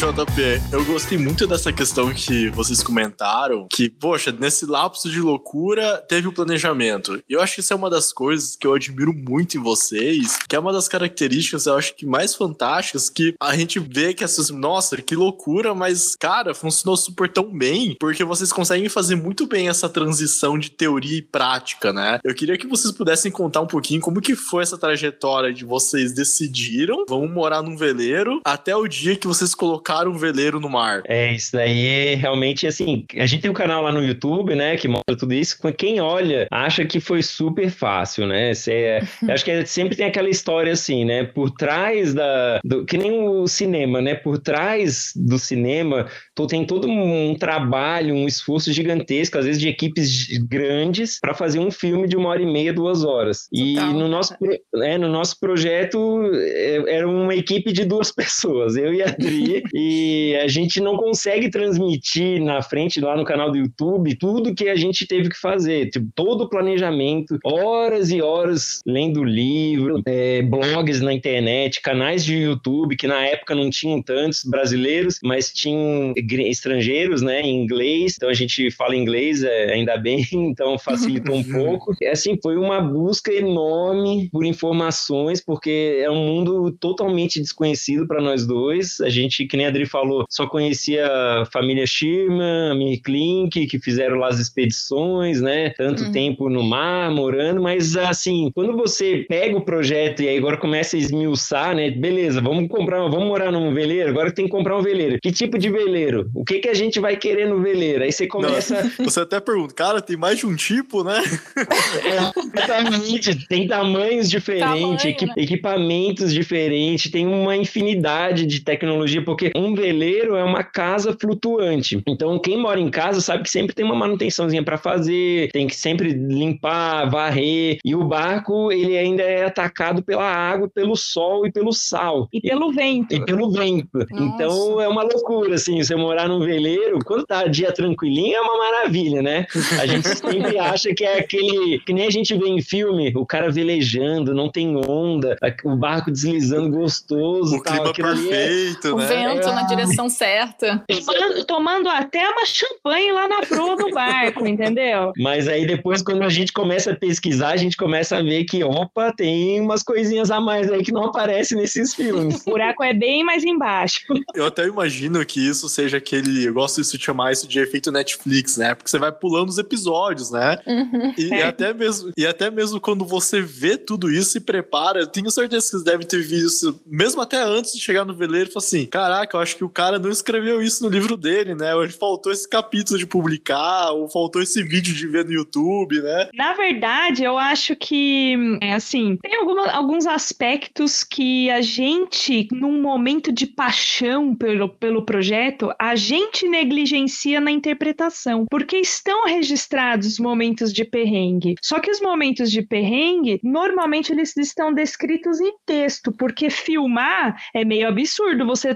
JP, 0.00 0.62
eu 0.72 0.82
gostei 0.86 1.18
muito 1.18 1.46
dessa 1.46 1.70
questão 1.70 2.10
que 2.10 2.48
vocês 2.48 2.82
comentaram, 2.82 3.68
que, 3.70 3.90
poxa, 3.90 4.32
nesse 4.32 4.64
lapso 4.64 5.10
de 5.10 5.20
loucura 5.20 5.98
teve 6.08 6.26
o 6.26 6.32
planejamento. 6.32 7.22
E 7.28 7.34
eu 7.34 7.40
acho 7.42 7.56
que 7.56 7.60
isso 7.60 7.74
é 7.74 7.76
uma 7.76 7.90
das 7.90 8.10
coisas 8.10 8.56
que 8.56 8.66
eu 8.66 8.72
admiro 8.72 9.12
muito 9.12 9.58
em 9.58 9.60
vocês, 9.62 10.38
que 10.48 10.56
é 10.56 10.58
uma 10.58 10.72
das 10.72 10.88
características, 10.88 11.66
eu 11.66 11.76
acho 11.76 11.94
que 11.94 12.06
mais 12.06 12.34
fantásticas, 12.34 13.10
que 13.10 13.34
a 13.38 13.54
gente 13.54 13.78
vê 13.78 14.14
que 14.14 14.24
essas, 14.24 14.48
nossa, 14.48 14.96
que 14.96 15.14
loucura, 15.14 15.74
mas, 15.74 16.16
cara, 16.16 16.54
funcionou 16.54 16.96
super 16.96 17.30
tão 17.30 17.52
bem, 17.52 17.94
porque 18.00 18.24
vocês 18.24 18.50
conseguem 18.50 18.88
fazer 18.88 19.16
muito 19.16 19.46
bem 19.46 19.68
essa 19.68 19.86
transição 19.86 20.58
de 20.58 20.70
teoria 20.70 21.18
e 21.18 21.22
prática, 21.22 21.92
né? 21.92 22.20
Eu 22.24 22.34
queria 22.34 22.56
que 22.56 22.66
vocês 22.66 22.90
pudessem 22.90 23.30
contar 23.30 23.60
um 23.60 23.66
pouquinho 23.66 24.00
como 24.00 24.22
que 24.22 24.34
foi 24.34 24.62
essa 24.62 24.78
trajetória 24.78 25.52
de 25.52 25.66
vocês 25.66 26.14
decidiram, 26.14 27.04
vamos 27.06 27.30
morar 27.30 27.60
num 27.60 27.76
veleiro, 27.76 28.40
até 28.46 28.74
o 28.74 28.88
dia 28.88 29.14
que 29.14 29.26
vocês 29.26 29.54
colocaram 29.54 29.89
colocar 29.90 30.08
um 30.08 30.16
veleiro 30.16 30.60
no 30.60 30.68
mar. 30.68 31.02
É, 31.06 31.32
isso 31.32 31.52
daí 31.52 32.14
realmente, 32.14 32.66
assim, 32.66 33.04
a 33.16 33.26
gente 33.26 33.42
tem 33.42 33.50
um 33.50 33.54
canal 33.54 33.82
lá 33.82 33.92
no 33.92 34.02
YouTube, 34.02 34.54
né, 34.54 34.76
que 34.76 34.86
mostra 34.86 35.16
tudo 35.16 35.34
isso. 35.34 35.58
Quem 35.76 36.00
olha 36.00 36.46
acha 36.50 36.84
que 36.84 37.00
foi 37.00 37.22
super 37.22 37.70
fácil, 37.70 38.26
né? 38.26 38.54
Cê, 38.54 39.00
acho 39.28 39.44
que 39.44 39.66
sempre 39.66 39.96
tem 39.96 40.06
aquela 40.06 40.28
história 40.28 40.72
assim, 40.72 41.04
né? 41.04 41.24
Por 41.24 41.50
trás 41.50 42.14
da. 42.14 42.60
Do, 42.64 42.84
que 42.84 42.96
nem 42.96 43.28
o 43.28 43.46
cinema, 43.46 44.00
né? 44.00 44.14
Por 44.14 44.38
trás 44.38 45.12
do 45.16 45.38
cinema 45.38 46.06
tem 46.48 46.64
todo 46.64 46.88
um 46.88 47.34
trabalho, 47.34 48.14
um 48.14 48.26
esforço 48.26 48.72
gigantesco, 48.72 49.38
às 49.38 49.44
vezes 49.44 49.60
de 49.60 49.68
equipes 49.68 50.26
grandes, 50.48 51.18
para 51.20 51.34
fazer 51.34 51.58
um 51.58 51.70
filme 51.70 52.06
de 52.08 52.16
uma 52.16 52.30
hora 52.30 52.42
e 52.42 52.46
meia, 52.46 52.72
duas 52.72 53.04
horas. 53.04 53.48
E 53.52 53.74
no 53.74 54.08
nosso, 54.08 54.34
é, 54.76 54.98
no 54.98 55.08
nosso 55.08 55.38
projeto 55.38 56.22
é, 56.32 56.96
era 56.96 57.08
uma 57.08 57.34
equipe 57.34 57.72
de 57.72 57.84
duas 57.84 58.12
pessoas, 58.14 58.76
eu 58.76 58.94
e 58.94 59.02
a 59.02 59.08
Adri, 59.08 59.62
e 59.82 60.36
a 60.36 60.46
gente 60.46 60.80
não 60.80 60.96
consegue 60.96 61.48
transmitir 61.50 62.42
na 62.42 62.60
frente, 62.60 63.00
lá 63.00 63.16
no 63.16 63.24
canal 63.24 63.50
do 63.50 63.56
YouTube, 63.56 64.16
tudo 64.16 64.54
que 64.54 64.68
a 64.68 64.76
gente 64.76 65.06
teve 65.06 65.30
que 65.30 65.38
fazer, 65.38 65.88
tipo, 65.88 66.06
todo 66.14 66.44
o 66.44 66.48
planejamento, 66.48 67.38
horas 67.42 68.10
e 68.10 68.20
horas 68.20 68.80
lendo 68.86 69.24
livro, 69.24 70.02
é, 70.06 70.42
blogs 70.42 71.00
na 71.00 71.14
internet, 71.14 71.80
canais 71.80 72.24
de 72.24 72.36
YouTube, 72.36 72.96
que 72.96 73.06
na 73.06 73.24
época 73.26 73.54
não 73.54 73.70
tinham 73.70 74.02
tantos 74.02 74.44
brasileiros, 74.44 75.18
mas 75.22 75.50
tinham 75.52 76.12
estrangeiros, 76.16 77.22
né, 77.22 77.40
em 77.40 77.62
inglês, 77.62 78.14
então 78.16 78.28
a 78.28 78.34
gente 78.34 78.70
fala 78.70 78.94
inglês, 78.94 79.42
é, 79.42 79.72
ainda 79.72 79.96
bem, 79.96 80.26
então 80.32 80.78
facilitou 80.78 81.36
um 81.36 81.44
pouco. 81.50 81.94
E 82.00 82.06
assim, 82.06 82.38
foi 82.42 82.56
uma 82.56 82.80
busca 82.80 83.32
enorme 83.32 84.28
por 84.30 84.44
informações, 84.44 85.42
porque 85.42 86.00
é 86.02 86.10
um 86.10 86.22
mundo 86.26 86.70
totalmente 86.72 87.40
desconhecido 87.40 88.06
para 88.06 88.20
nós 88.20 88.46
dois. 88.46 89.00
A 89.00 89.08
gente, 89.08 89.46
que 89.46 89.56
nem 89.56 89.69
Adri 89.70 89.86
falou, 89.86 90.24
só 90.28 90.46
conhecia 90.46 91.06
a 91.06 91.46
família 91.46 91.86
Schirman, 91.86 92.72
a 92.72 92.74
Mini 92.74 92.98
Klink, 92.98 93.66
que 93.66 93.78
fizeram 93.78 94.16
lá 94.16 94.28
as 94.28 94.38
expedições, 94.38 95.40
né, 95.40 95.70
tanto 95.70 96.04
uhum. 96.04 96.12
tempo 96.12 96.48
no 96.48 96.62
mar, 96.62 97.10
morando, 97.10 97.62
mas 97.62 97.96
assim, 97.96 98.50
quando 98.54 98.76
você 98.76 99.24
pega 99.28 99.56
o 99.56 99.64
projeto 99.64 100.22
e 100.22 100.28
aí 100.28 100.38
agora 100.38 100.56
começa 100.56 100.96
a 100.96 100.98
esmiuçar, 100.98 101.74
né, 101.74 101.90
beleza, 101.90 102.40
vamos 102.40 102.68
comprar, 102.68 103.00
vamos 103.08 103.26
morar 103.26 103.50
num 103.50 103.72
veleiro, 103.72 104.10
agora 104.10 104.32
tem 104.32 104.44
que 104.44 104.50
comprar 104.50 104.76
um 104.76 104.82
veleiro. 104.82 105.18
Que 105.22 105.32
tipo 105.32 105.58
de 105.58 105.68
veleiro? 105.70 105.90
veleiro? 106.10 106.30
O 106.34 106.44
que, 106.44 106.58
que 106.58 106.68
a 106.68 106.74
gente 106.74 107.00
vai 107.00 107.16
querer 107.16 107.48
no 107.48 107.60
veleiro? 107.60 108.04
Aí 108.04 108.12
você 108.12 108.26
começa. 108.26 108.82
Não, 108.98 109.04
você 109.06 109.20
até 109.20 109.40
pergunta, 109.40 109.74
cara, 109.74 110.00
tem 110.00 110.16
mais 110.16 110.38
de 110.38 110.46
um 110.46 110.54
tipo, 110.54 111.02
né? 111.02 111.22
exatamente. 112.54 113.46
Tem 113.48 113.66
tamanhos 113.66 114.28
diferentes, 114.28 114.70
Tamanho, 114.70 114.94
equip... 114.94 115.28
né? 115.28 115.34
equipamentos 115.36 116.32
diferentes, 116.32 117.10
tem 117.10 117.26
uma 117.26 117.56
infinidade 117.56 118.46
de 118.46 118.60
tecnologia, 118.60 119.22
porque 119.22 119.50
um 119.60 119.74
veleiro 119.74 120.36
é 120.36 120.44
uma 120.44 120.62
casa 120.62 121.16
flutuante. 121.18 122.02
Então, 122.06 122.38
quem 122.38 122.56
mora 122.56 122.80
em 122.80 122.90
casa 122.90 123.20
sabe 123.20 123.42
que 123.42 123.50
sempre 123.50 123.74
tem 123.74 123.84
uma 123.84 123.94
manutençãozinha 123.94 124.62
para 124.62 124.78
fazer, 124.78 125.50
tem 125.52 125.66
que 125.66 125.76
sempre 125.76 126.12
limpar, 126.12 127.08
varrer. 127.10 127.78
E 127.84 127.94
o 127.94 128.04
barco, 128.04 128.72
ele 128.72 128.96
ainda 128.96 129.22
é 129.22 129.44
atacado 129.44 130.02
pela 130.02 130.24
água, 130.24 130.68
pelo 130.68 130.96
sol 130.96 131.46
e 131.46 131.52
pelo 131.52 131.72
sal. 131.72 132.28
E 132.32 132.40
pelo 132.40 132.72
vento. 132.72 133.14
E 133.14 133.24
pelo 133.24 133.50
vento. 133.50 133.88
Nossa. 133.94 134.14
Então, 134.14 134.80
é 134.80 134.88
uma 134.88 135.02
loucura, 135.02 135.54
assim. 135.54 135.82
Você 135.82 135.94
morar 135.96 136.28
num 136.28 136.40
veleiro, 136.40 136.98
quando 137.04 137.26
tá 137.26 137.46
dia 137.46 137.72
tranquilinho, 137.72 138.36
é 138.36 138.40
uma 138.40 138.58
maravilha, 138.58 139.22
né? 139.22 139.46
A 139.80 139.86
gente 139.86 140.08
sempre 140.16 140.58
acha 140.58 140.94
que 140.94 141.04
é 141.04 141.18
aquele. 141.18 141.80
Que 141.80 141.92
nem 141.92 142.06
a 142.06 142.10
gente 142.10 142.36
vê 142.36 142.48
em 142.48 142.62
filme, 142.62 143.12
o 143.16 143.26
cara 143.26 143.50
velejando, 143.50 144.34
não 144.34 144.50
tem 144.50 144.76
onda, 144.76 145.36
o 145.64 145.76
barco 145.76 146.10
deslizando 146.10 146.70
gostoso. 146.70 147.56
O 147.56 147.62
tal, 147.62 147.92
clima 147.92 148.10
é 148.10 148.14
perfeito, 148.14 148.88
é... 148.88 148.94
né? 148.94 149.04
O 149.04 149.08
vento 149.08 149.39
na 149.46 149.62
direção 149.62 150.08
certa. 150.08 150.84
Tomando, 150.88 151.44
tomando 151.44 151.88
até 151.88 152.28
uma 152.28 152.44
champanhe 152.44 153.12
lá 153.12 153.28
na 153.28 153.40
proa 153.40 153.76
do 153.76 153.90
barco, 153.90 154.46
entendeu? 154.46 155.12
Mas 155.16 155.48
aí 155.48 155.66
depois, 155.66 156.02
quando 156.02 156.22
a 156.22 156.28
gente 156.28 156.52
começa 156.52 156.92
a 156.92 156.96
pesquisar, 156.96 157.50
a 157.50 157.56
gente 157.56 157.76
começa 157.76 158.16
a 158.16 158.22
ver 158.22 158.44
que, 158.44 158.62
opa, 158.62 159.12
tem 159.12 159.60
umas 159.60 159.82
coisinhas 159.82 160.30
a 160.30 160.40
mais 160.40 160.70
aí 160.70 160.82
que 160.82 160.92
não 160.92 161.04
aparecem 161.04 161.56
nesses 161.56 161.94
filmes. 161.94 162.42
O 162.46 162.50
buraco 162.50 162.82
é 162.82 162.92
bem 162.92 163.24
mais 163.24 163.44
embaixo. 163.44 164.00
Eu 164.34 164.46
até 164.46 164.66
imagino 164.66 165.24
que 165.24 165.40
isso 165.40 165.68
seja 165.68 165.96
aquele. 165.96 166.46
Eu 166.46 166.54
gosto 166.54 166.82
de 166.82 166.98
chamar 166.98 167.32
isso 167.32 167.46
de 167.46 167.58
efeito 167.58 167.90
Netflix, 167.90 168.56
né? 168.56 168.74
Porque 168.74 168.90
você 168.90 168.98
vai 168.98 169.12
pulando 169.12 169.48
os 169.48 169.58
episódios, 169.58 170.30
né? 170.30 170.58
Uhum. 170.66 171.14
E, 171.16 171.32
é. 171.32 171.44
até 171.44 171.72
mesmo, 171.72 172.12
e 172.16 172.26
até 172.26 172.50
mesmo 172.50 172.80
quando 172.80 173.04
você 173.04 173.40
vê 173.40 173.76
tudo 173.76 174.10
isso 174.10 174.36
e 174.36 174.40
prepara, 174.40 175.00
eu 175.00 175.06
tenho 175.06 175.30
certeza 175.30 175.64
que 175.64 175.70
vocês 175.70 175.84
devem 175.84 176.06
ter 176.06 176.22
visto 176.22 176.80
mesmo 176.86 177.20
até 177.20 177.42
antes 177.42 177.72
de 177.72 177.80
chegar 177.80 178.04
no 178.04 178.14
veleiro, 178.14 178.50
falou 178.50 178.64
assim: 178.64 178.86
caraca, 178.86 179.29
eu 179.36 179.40
acho 179.40 179.56
que 179.56 179.64
o 179.64 179.68
cara 179.68 179.98
não 179.98 180.10
escreveu 180.10 180.62
isso 180.62 180.84
no 180.84 180.90
livro 180.90 181.16
dele, 181.16 181.54
né? 181.54 181.74
Ou 181.74 181.88
faltou 181.90 182.32
esse 182.32 182.48
capítulo 182.48 182.98
de 182.98 183.06
publicar, 183.06 183.92
ou 183.92 184.08
faltou 184.08 184.42
esse 184.42 184.62
vídeo 184.62 184.94
de 184.94 185.06
ver 185.06 185.24
no 185.24 185.32
YouTube, 185.32 186.00
né? 186.00 186.28
Na 186.34 186.54
verdade, 186.54 187.24
eu 187.24 187.38
acho 187.38 187.76
que, 187.76 188.36
é 188.60 188.74
assim, 188.74 189.18
tem 189.22 189.36
alguma, 189.36 189.70
alguns 189.70 190.06
aspectos 190.06 191.04
que 191.04 191.50
a 191.50 191.60
gente, 191.60 192.48
num 192.52 192.80
momento 192.80 193.32
de 193.32 193.46
paixão 193.46 194.34
pelo, 194.34 194.68
pelo 194.68 195.04
projeto, 195.04 195.72
a 195.78 195.94
gente 195.94 196.48
negligencia 196.48 197.40
na 197.40 197.50
interpretação, 197.50 198.46
porque 198.50 198.76
estão 198.76 199.24
registrados 199.26 200.18
momentos 200.18 200.72
de 200.72 200.84
perrengue. 200.84 201.54
Só 201.62 201.80
que 201.80 201.90
os 201.90 202.00
momentos 202.00 202.50
de 202.50 202.62
perrengue, 202.62 203.40
normalmente 203.42 204.12
eles 204.12 204.36
estão 204.36 204.72
descritos 204.72 205.40
em 205.40 205.52
texto, 205.66 206.12
porque 206.12 206.50
filmar 206.50 207.36
é 207.54 207.64
meio 207.64 207.88
absurdo. 207.88 208.46
Você 208.46 208.70
é 208.70 208.74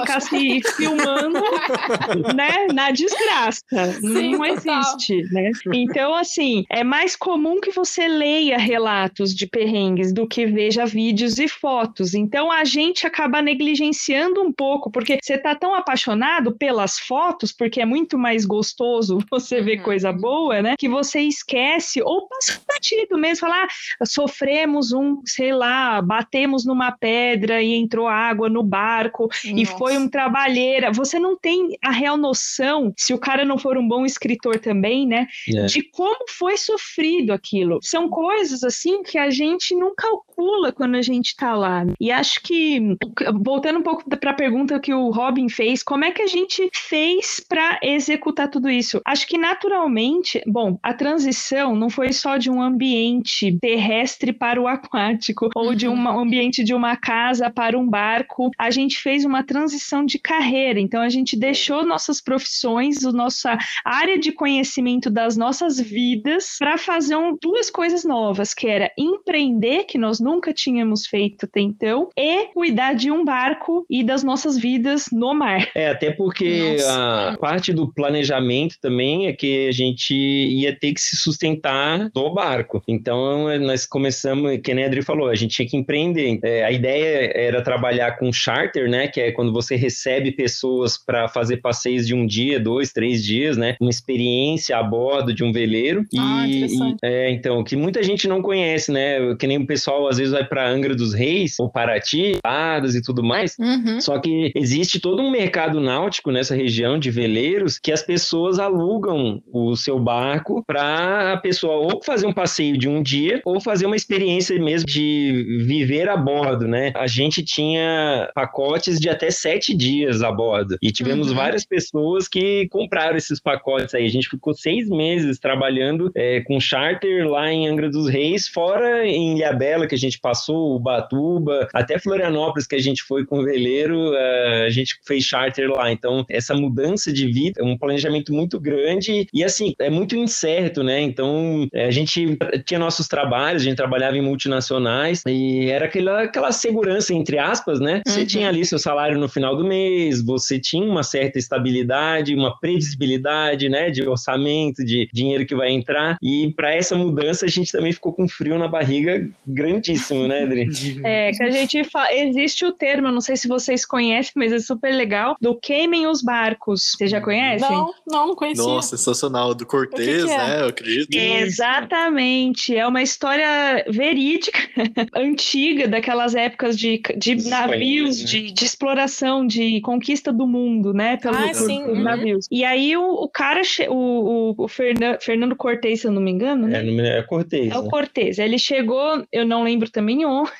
ficar 0.00 0.20
se 0.20 0.60
filmando, 0.76 1.40
né, 2.34 2.66
na 2.72 2.90
desgraça. 2.90 3.62
Sim, 4.00 4.32
não 4.32 4.44
existe, 4.44 5.22
né? 5.32 5.50
Então, 5.72 6.14
assim, 6.14 6.64
é 6.70 6.84
mais 6.84 7.16
comum 7.16 7.60
que 7.60 7.70
você 7.70 8.08
leia 8.08 8.58
relatos 8.58 9.34
de 9.34 9.46
perrengues 9.46 10.12
do 10.12 10.26
que 10.26 10.46
veja 10.46 10.86
vídeos 10.86 11.38
e 11.38 11.48
fotos. 11.48 12.14
Então, 12.14 12.50
a 12.50 12.64
gente 12.64 13.06
acaba 13.06 13.42
negligenciando 13.42 14.42
um 14.42 14.52
pouco, 14.52 14.90
porque 14.90 15.18
você 15.22 15.38
tá 15.38 15.54
tão 15.54 15.74
apaixonado 15.74 16.56
pelas 16.56 16.98
fotos, 16.98 17.52
porque 17.52 17.80
é 17.80 17.86
muito 17.86 18.18
mais 18.18 18.44
gostoso 18.44 19.18
você 19.30 19.60
ver 19.60 19.78
uhum. 19.78 19.84
coisa 19.84 20.12
boa, 20.12 20.62
né? 20.62 20.74
Que 20.78 20.88
você 20.88 21.20
esquece 21.20 22.02
ou 22.02 22.28
passa 22.28 22.60
batido 22.66 23.18
mesmo, 23.18 23.46
falar, 23.46 23.66
ah, 24.00 24.06
sofremos 24.06 24.92
um, 24.92 25.20
sei 25.24 25.52
lá, 25.52 26.00
batemos 26.00 26.64
numa 26.64 26.92
pedra 26.92 27.62
e 27.62 27.74
entrou 27.74 28.08
água 28.08 28.48
no 28.48 28.62
barco 28.62 29.24
Nossa. 29.24 29.48
e 29.48 29.66
foi 29.82 29.98
um 29.98 30.08
trabalheira. 30.08 30.92
Você 30.92 31.18
não 31.18 31.36
tem 31.36 31.76
a 31.82 31.90
real 31.90 32.16
noção, 32.16 32.94
se 32.96 33.12
o 33.12 33.18
cara 33.18 33.44
não 33.44 33.58
for 33.58 33.76
um 33.76 33.88
bom 33.88 34.06
escritor 34.06 34.60
também, 34.60 35.04
né? 35.08 35.26
É. 35.52 35.66
De 35.66 35.82
como 35.82 36.24
foi 36.28 36.56
sofrido 36.56 37.32
aquilo. 37.32 37.80
São 37.82 38.08
coisas 38.08 38.62
assim 38.62 39.02
que 39.02 39.18
a 39.18 39.28
gente 39.28 39.74
não 39.74 39.92
calcula 39.92 40.70
quando 40.70 40.94
a 40.94 41.02
gente 41.02 41.34
tá 41.34 41.56
lá. 41.56 41.84
E 42.00 42.12
acho 42.12 42.40
que, 42.44 42.96
voltando 43.42 43.80
um 43.80 43.82
pouco 43.82 44.08
para 44.08 44.30
a 44.30 44.34
pergunta 44.34 44.78
que 44.78 44.94
o 44.94 45.10
Robin 45.10 45.48
fez, 45.48 45.82
como 45.82 46.04
é 46.04 46.12
que 46.12 46.22
a 46.22 46.28
gente 46.28 46.70
fez 46.72 47.40
para 47.40 47.80
executar 47.82 48.48
tudo 48.48 48.70
isso? 48.70 49.00
Acho 49.04 49.26
que 49.26 49.36
naturalmente, 49.36 50.40
bom, 50.46 50.78
a 50.80 50.94
transição 50.94 51.74
não 51.74 51.90
foi 51.90 52.12
só 52.12 52.36
de 52.36 52.48
um 52.48 52.62
ambiente 52.62 53.58
terrestre 53.60 54.32
para 54.32 54.62
o 54.62 54.68
aquático 54.68 55.48
ou 55.56 55.74
de 55.74 55.88
um 55.88 56.08
ambiente 56.08 56.62
de 56.62 56.72
uma 56.72 56.94
casa 56.94 57.50
para 57.50 57.76
um 57.76 57.88
barco. 57.88 58.48
A 58.56 58.70
gente 58.70 58.96
fez 58.96 59.24
uma 59.24 59.42
transição 59.42 59.71
de 60.06 60.18
carreira. 60.18 60.80
Então 60.80 61.00
a 61.00 61.08
gente 61.08 61.36
deixou 61.36 61.84
nossas 61.84 62.20
profissões, 62.20 63.04
a 63.04 63.12
nossa 63.12 63.56
área 63.84 64.18
de 64.18 64.32
conhecimento 64.32 65.10
das 65.10 65.36
nossas 65.36 65.78
vidas 65.78 66.56
para 66.58 66.78
fazer 66.78 67.16
um, 67.16 67.36
duas 67.40 67.70
coisas 67.70 68.04
novas, 68.04 68.54
que 68.54 68.66
era 68.66 68.90
empreender, 68.98 69.84
que 69.84 69.98
nós 69.98 70.20
nunca 70.20 70.52
tínhamos 70.52 71.06
feito 71.06 71.46
até 71.46 71.60
então, 71.60 72.08
e 72.16 72.46
cuidar 72.54 72.94
de 72.94 73.10
um 73.10 73.24
barco 73.24 73.84
e 73.88 74.02
das 74.02 74.22
nossas 74.22 74.56
vidas 74.58 75.06
no 75.12 75.34
mar. 75.34 75.68
É, 75.74 75.90
até 75.90 76.10
porque 76.10 76.72
Nossa. 76.72 77.30
a 77.30 77.38
parte 77.38 77.72
do 77.72 77.92
planejamento 77.92 78.76
também 78.80 79.26
é 79.26 79.32
que 79.32 79.68
a 79.68 79.72
gente 79.72 80.14
ia 80.14 80.74
ter 80.74 80.92
que 80.92 81.00
se 81.00 81.16
sustentar 81.16 82.10
no 82.14 82.34
barco. 82.34 82.82
Então 82.88 83.58
nós 83.58 83.86
começamos, 83.86 84.58
que 84.62 84.74
nem 84.74 84.84
a 84.84 84.86
Adri 84.86 85.02
falou, 85.02 85.28
a 85.28 85.34
gente 85.34 85.54
tinha 85.54 85.68
que 85.68 85.76
empreender. 85.76 86.38
É, 86.42 86.64
a 86.64 86.70
ideia 86.70 87.32
era 87.34 87.62
trabalhar 87.62 88.18
com 88.18 88.32
charter, 88.32 88.88
né? 88.88 89.08
Que 89.08 89.20
é 89.20 89.32
quando 89.32 89.52
você 89.52 89.61
recebe 89.70 90.32
pessoas 90.32 90.96
para 90.96 91.28
fazer 91.28 91.58
passeios 91.58 92.06
de 92.06 92.14
um 92.14 92.26
dia, 92.26 92.58
dois, 92.58 92.92
três 92.92 93.24
dias, 93.24 93.56
né? 93.56 93.76
Uma 93.80 93.90
experiência 93.90 94.76
a 94.76 94.82
bordo 94.82 95.34
de 95.34 95.44
um 95.44 95.52
veleiro. 95.52 96.04
Ah, 96.18 96.46
e, 96.46 96.66
e 96.66 96.96
é, 97.02 97.30
então, 97.30 97.62
que 97.64 97.76
muita 97.76 98.02
gente 98.02 98.26
não 98.28 98.42
conhece, 98.42 98.90
né? 98.90 99.34
Que 99.38 99.46
nem 99.46 99.58
o 99.58 99.66
pessoal 99.66 100.08
às 100.08 100.18
vezes 100.18 100.32
vai 100.32 100.44
para 100.44 100.68
Angra 100.68 100.94
dos 100.94 101.14
Reis 101.14 101.56
ou 101.58 101.70
Paraty, 101.70 102.38
Padas 102.42 102.94
e 102.94 103.02
tudo 103.02 103.22
mais. 103.22 103.56
Uhum. 103.58 104.00
Só 104.00 104.18
que 104.18 104.52
existe 104.54 105.00
todo 105.00 105.22
um 105.22 105.30
mercado 105.30 105.80
náutico 105.80 106.30
nessa 106.30 106.54
região 106.54 106.98
de 106.98 107.10
veleiros 107.10 107.78
que 107.78 107.92
as 107.92 108.02
pessoas 108.02 108.58
alugam 108.58 109.42
o 109.52 109.76
seu 109.76 109.98
barco 109.98 110.62
para 110.66 111.32
a 111.32 111.36
pessoa 111.36 111.74
ou 111.74 112.02
fazer 112.02 112.26
um 112.26 112.32
passeio 112.32 112.76
de 112.76 112.88
um 112.88 113.02
dia 113.02 113.40
ou 113.44 113.60
fazer 113.60 113.86
uma 113.86 113.96
experiência 113.96 114.58
mesmo 114.58 114.86
de 114.86 115.60
viver 115.66 116.08
a 116.08 116.16
bordo, 116.16 116.66
né? 116.66 116.92
A 116.94 117.06
gente 117.06 117.42
tinha 117.42 118.30
pacotes 118.34 118.98
de 118.98 119.08
até 119.08 119.30
sete 119.30 119.51
dias 119.60 120.22
a 120.22 120.30
bordo 120.30 120.76
e 120.80 120.90
tivemos 120.90 121.28
uhum. 121.28 121.34
várias 121.34 121.64
pessoas 121.64 122.28
que 122.28 122.68
compraram 122.68 123.16
esses 123.16 123.40
pacotes 123.40 123.94
aí. 123.94 124.06
A 124.06 124.10
gente 124.10 124.28
ficou 124.28 124.54
seis 124.54 124.88
meses 124.88 125.38
trabalhando 125.38 126.10
é, 126.14 126.40
com 126.40 126.60
charter 126.60 127.28
lá 127.28 127.50
em 127.50 127.68
Angra 127.68 127.90
dos 127.90 128.08
Reis, 128.08 128.48
fora 128.48 129.06
em 129.06 129.36
Ilhabela 129.36 129.86
que 129.86 129.94
a 129.94 129.98
gente 129.98 130.18
passou, 130.18 130.76
Ubatuba, 130.76 131.68
até 131.74 131.98
Florianópolis 131.98 132.66
que 132.66 132.76
a 132.76 132.80
gente 132.80 133.02
foi 133.02 133.24
com 133.24 133.40
o 133.40 133.44
veleiro, 133.44 134.12
uh, 134.12 134.66
a 134.66 134.70
gente 134.70 134.96
fez 135.06 135.24
charter 135.24 135.70
lá. 135.70 135.90
Então, 135.90 136.24
essa 136.28 136.54
mudança 136.54 137.12
de 137.12 137.26
vida 137.26 137.60
é 137.60 137.64
um 137.64 137.76
planejamento 137.76 138.32
muito 138.32 138.60
grande 138.60 139.26
e 139.32 139.44
assim, 139.44 139.74
é 139.78 139.90
muito 139.90 140.16
incerto, 140.16 140.82
né? 140.82 141.00
Então, 141.00 141.68
a 141.74 141.90
gente 141.90 142.38
tinha 142.64 142.78
nossos 142.78 143.08
trabalhos, 143.08 143.62
a 143.62 143.64
gente 143.64 143.76
trabalhava 143.76 144.16
em 144.16 144.22
multinacionais 144.22 145.22
e 145.26 145.68
era 145.68 145.86
aquela, 145.86 146.22
aquela 146.22 146.52
segurança, 146.52 147.14
entre 147.14 147.38
aspas, 147.38 147.80
né? 147.80 148.02
Você 148.06 148.20
uhum. 148.20 148.26
tinha 148.26 148.48
ali 148.48 148.64
seu 148.64 148.78
salário 148.78 149.18
no 149.18 149.28
final 149.28 149.41
do 149.50 149.64
mês, 149.64 150.22
você 150.22 150.58
tinha 150.58 150.84
uma 150.84 151.02
certa 151.02 151.38
estabilidade, 151.38 152.34
uma 152.34 152.58
previsibilidade, 152.58 153.68
né? 153.68 153.90
De 153.90 154.06
orçamento, 154.06 154.84
de 154.84 155.08
dinheiro 155.12 155.46
que 155.46 155.54
vai 155.54 155.70
entrar. 155.70 156.16
E 156.22 156.52
para 156.54 156.74
essa 156.74 156.96
mudança, 156.96 157.46
a 157.46 157.48
gente 157.48 157.72
também 157.72 157.92
ficou 157.92 158.12
com 158.12 158.28
frio 158.28 158.58
na 158.58 158.68
barriga 158.68 159.28
grandíssimo, 159.46 160.26
né, 160.26 160.42
Adri? 160.42 160.62
É, 161.04 161.32
que 161.32 161.42
a 161.42 161.50
gente 161.50 161.82
fala, 161.84 162.12
existe 162.12 162.64
o 162.64 162.72
termo, 162.72 163.10
não 163.10 163.20
sei 163.20 163.36
se 163.36 163.48
vocês 163.48 163.84
conhecem, 163.84 164.32
mas 164.36 164.52
é 164.52 164.58
super 164.58 164.94
legal, 164.94 165.36
do 165.40 165.54
queimem 165.54 166.06
os 166.06 166.22
barcos. 166.22 166.92
Você 166.96 167.06
já 167.06 167.20
conhece? 167.20 167.62
Não, 167.62 167.92
não, 168.06 168.28
não 168.28 168.34
conhecia. 168.34 168.62
Nossa, 168.62 168.96
sensacional. 168.96 169.54
Do 169.54 169.66
Cortez, 169.66 170.22
que 170.22 170.26
que 170.26 170.32
é? 170.32 170.36
né? 170.36 170.60
Eu 170.60 170.66
acredito. 170.68 171.14
Exatamente. 171.14 172.76
É 172.76 172.86
uma 172.86 173.02
história 173.02 173.84
verídica, 173.88 174.58
antiga, 175.14 175.88
daquelas 175.88 176.34
épocas 176.34 176.78
de, 176.78 177.00
de 177.16 177.48
navios, 177.48 178.20
né? 178.20 178.26
de, 178.26 178.50
de 178.52 178.64
exploração, 178.64 179.21
de 179.46 179.80
conquista 179.80 180.32
do 180.32 180.46
mundo, 180.46 180.92
né? 180.92 181.16
Pelo, 181.16 181.36
ah, 181.36 181.54
sim. 181.54 181.82
Uhum. 181.82 182.02
navios. 182.02 182.46
E 182.50 182.64
aí 182.64 182.96
o, 182.96 183.02
o 183.02 183.28
cara, 183.28 183.62
o, 183.88 183.94
o, 183.94 184.64
o 184.64 184.68
Fernan, 184.68 185.18
Fernando 185.20 185.56
Cortez, 185.56 186.00
se 186.00 186.06
eu 186.06 186.12
não 186.12 186.20
me 186.20 186.30
engano, 186.30 186.66
né? 186.66 186.82
É, 186.84 187.18
é 187.18 187.22
Cortez. 187.22 187.72
É 187.72 187.78
o 187.78 187.82
né? 187.82 187.90
Cortez. 187.90 188.38
Ele 188.38 188.58
chegou, 188.58 189.24
eu 189.32 189.46
não 189.46 189.62
lembro 189.62 189.90
também 189.90 190.24
onde, 190.26 190.50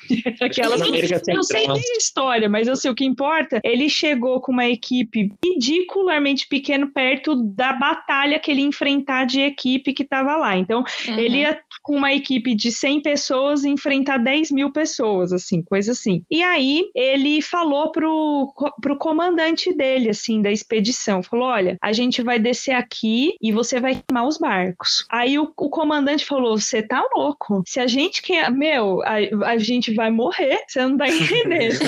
aquelas... 0.41 0.79
não 1.27 1.43
sei 1.43 1.67
nem 1.67 1.93
a 1.93 1.97
história, 1.97 2.49
mas 2.49 2.67
eu 2.67 2.75
sei 2.75 2.91
o 2.91 2.95
que 2.95 3.05
importa. 3.05 3.59
Ele 3.63 3.89
chegou 3.89 4.41
com 4.41 4.51
uma 4.51 4.67
equipe 4.67 5.31
ridicularmente 5.43 6.47
pequeno 6.47 6.91
perto 6.91 7.35
da 7.35 7.73
batalha 7.73 8.39
que 8.39 8.51
ele 8.51 8.61
ia 8.61 8.67
enfrentar 8.67 9.25
de 9.25 9.41
equipe 9.41 9.93
que 9.93 10.03
estava 10.03 10.35
lá. 10.35 10.57
Então, 10.57 10.83
uhum. 11.07 11.19
ele 11.19 11.39
ia 11.39 11.59
com 11.81 11.95
uma 11.95 12.13
equipe 12.13 12.55
de 12.55 12.71
100 12.71 13.01
pessoas 13.01 13.65
enfrentar 13.65 14.17
10 14.17 14.51
mil 14.51 14.71
pessoas, 14.71 15.33
assim, 15.33 15.61
coisa 15.61 15.91
assim. 15.91 16.23
E 16.29 16.41
aí, 16.41 16.89
ele 16.95 17.41
falou 17.41 17.91
pro, 17.91 18.52
pro 18.81 18.97
comandante 18.97 19.73
dele, 19.73 20.09
assim, 20.09 20.41
da 20.41 20.51
expedição, 20.51 21.23
falou, 21.23 21.47
olha, 21.47 21.77
a 21.81 21.91
gente 21.91 22.21
vai 22.21 22.39
descer 22.39 22.73
aqui 22.73 23.35
e 23.41 23.51
você 23.51 23.79
vai 23.79 23.95
queimar 23.95 24.27
os 24.27 24.37
barcos. 24.37 25.05
Aí 25.09 25.37
o, 25.39 25.51
o 25.57 25.69
comandante 25.69 26.25
falou, 26.25 26.57
você 26.57 26.81
tá 26.81 27.03
louco? 27.15 27.63
Se 27.67 27.79
a 27.79 27.87
gente 27.87 28.21
quer, 28.21 28.51
meu, 28.51 29.01
a, 29.03 29.51
a 29.51 29.57
gente 29.57 29.93
vai 29.93 30.11
morrer, 30.11 30.59
você 30.67 30.81
não 30.81 30.97
tá 30.97 31.07
entendendo. 31.09 31.79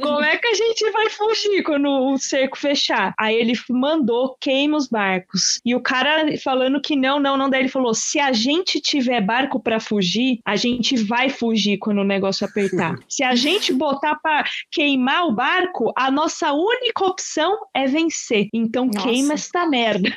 Como 0.00 0.24
é 0.24 0.36
que 0.36 0.46
a 0.46 0.54
gente 0.54 0.90
vai 0.90 1.08
fugir 1.10 1.62
quando 1.62 1.88
o 1.88 2.18
cerco 2.18 2.58
fechar? 2.58 3.14
Aí 3.18 3.34
ele 3.34 3.54
mandou 3.70 4.36
queima 4.40 4.76
os 4.76 4.88
barcos. 4.88 5.60
E 5.64 5.74
o 5.74 5.80
cara 5.80 6.36
falando 6.38 6.80
que 6.80 6.96
não, 6.96 7.18
não, 7.18 7.36
não, 7.36 7.50
daí 7.50 7.62
ele 7.62 7.68
falou, 7.68 7.94
se 7.94 8.18
a 8.18 8.32
gente 8.32 8.80
tiver 8.80 9.20
barco 9.20 9.60
para 9.60 9.80
fugir, 9.80 10.40
a 10.44 10.56
gente 10.56 10.96
vai 10.96 11.28
fugir 11.28 11.78
quando 11.78 11.98
o 11.98 12.04
negócio 12.04 12.46
apertar. 12.46 12.96
Se 13.08 13.22
a 13.22 13.34
gente 13.34 13.72
botar 13.72 14.16
para 14.16 14.44
queimar 14.70 15.26
o 15.26 15.32
barco, 15.32 15.92
a 15.96 16.10
nossa 16.14 16.52
única 16.52 17.04
opção 17.04 17.58
é 17.74 17.86
vencer. 17.86 18.48
Então 18.52 18.86
Nossa. 18.86 19.06
queima 19.06 19.34
esta 19.34 19.66
merda. 19.66 20.08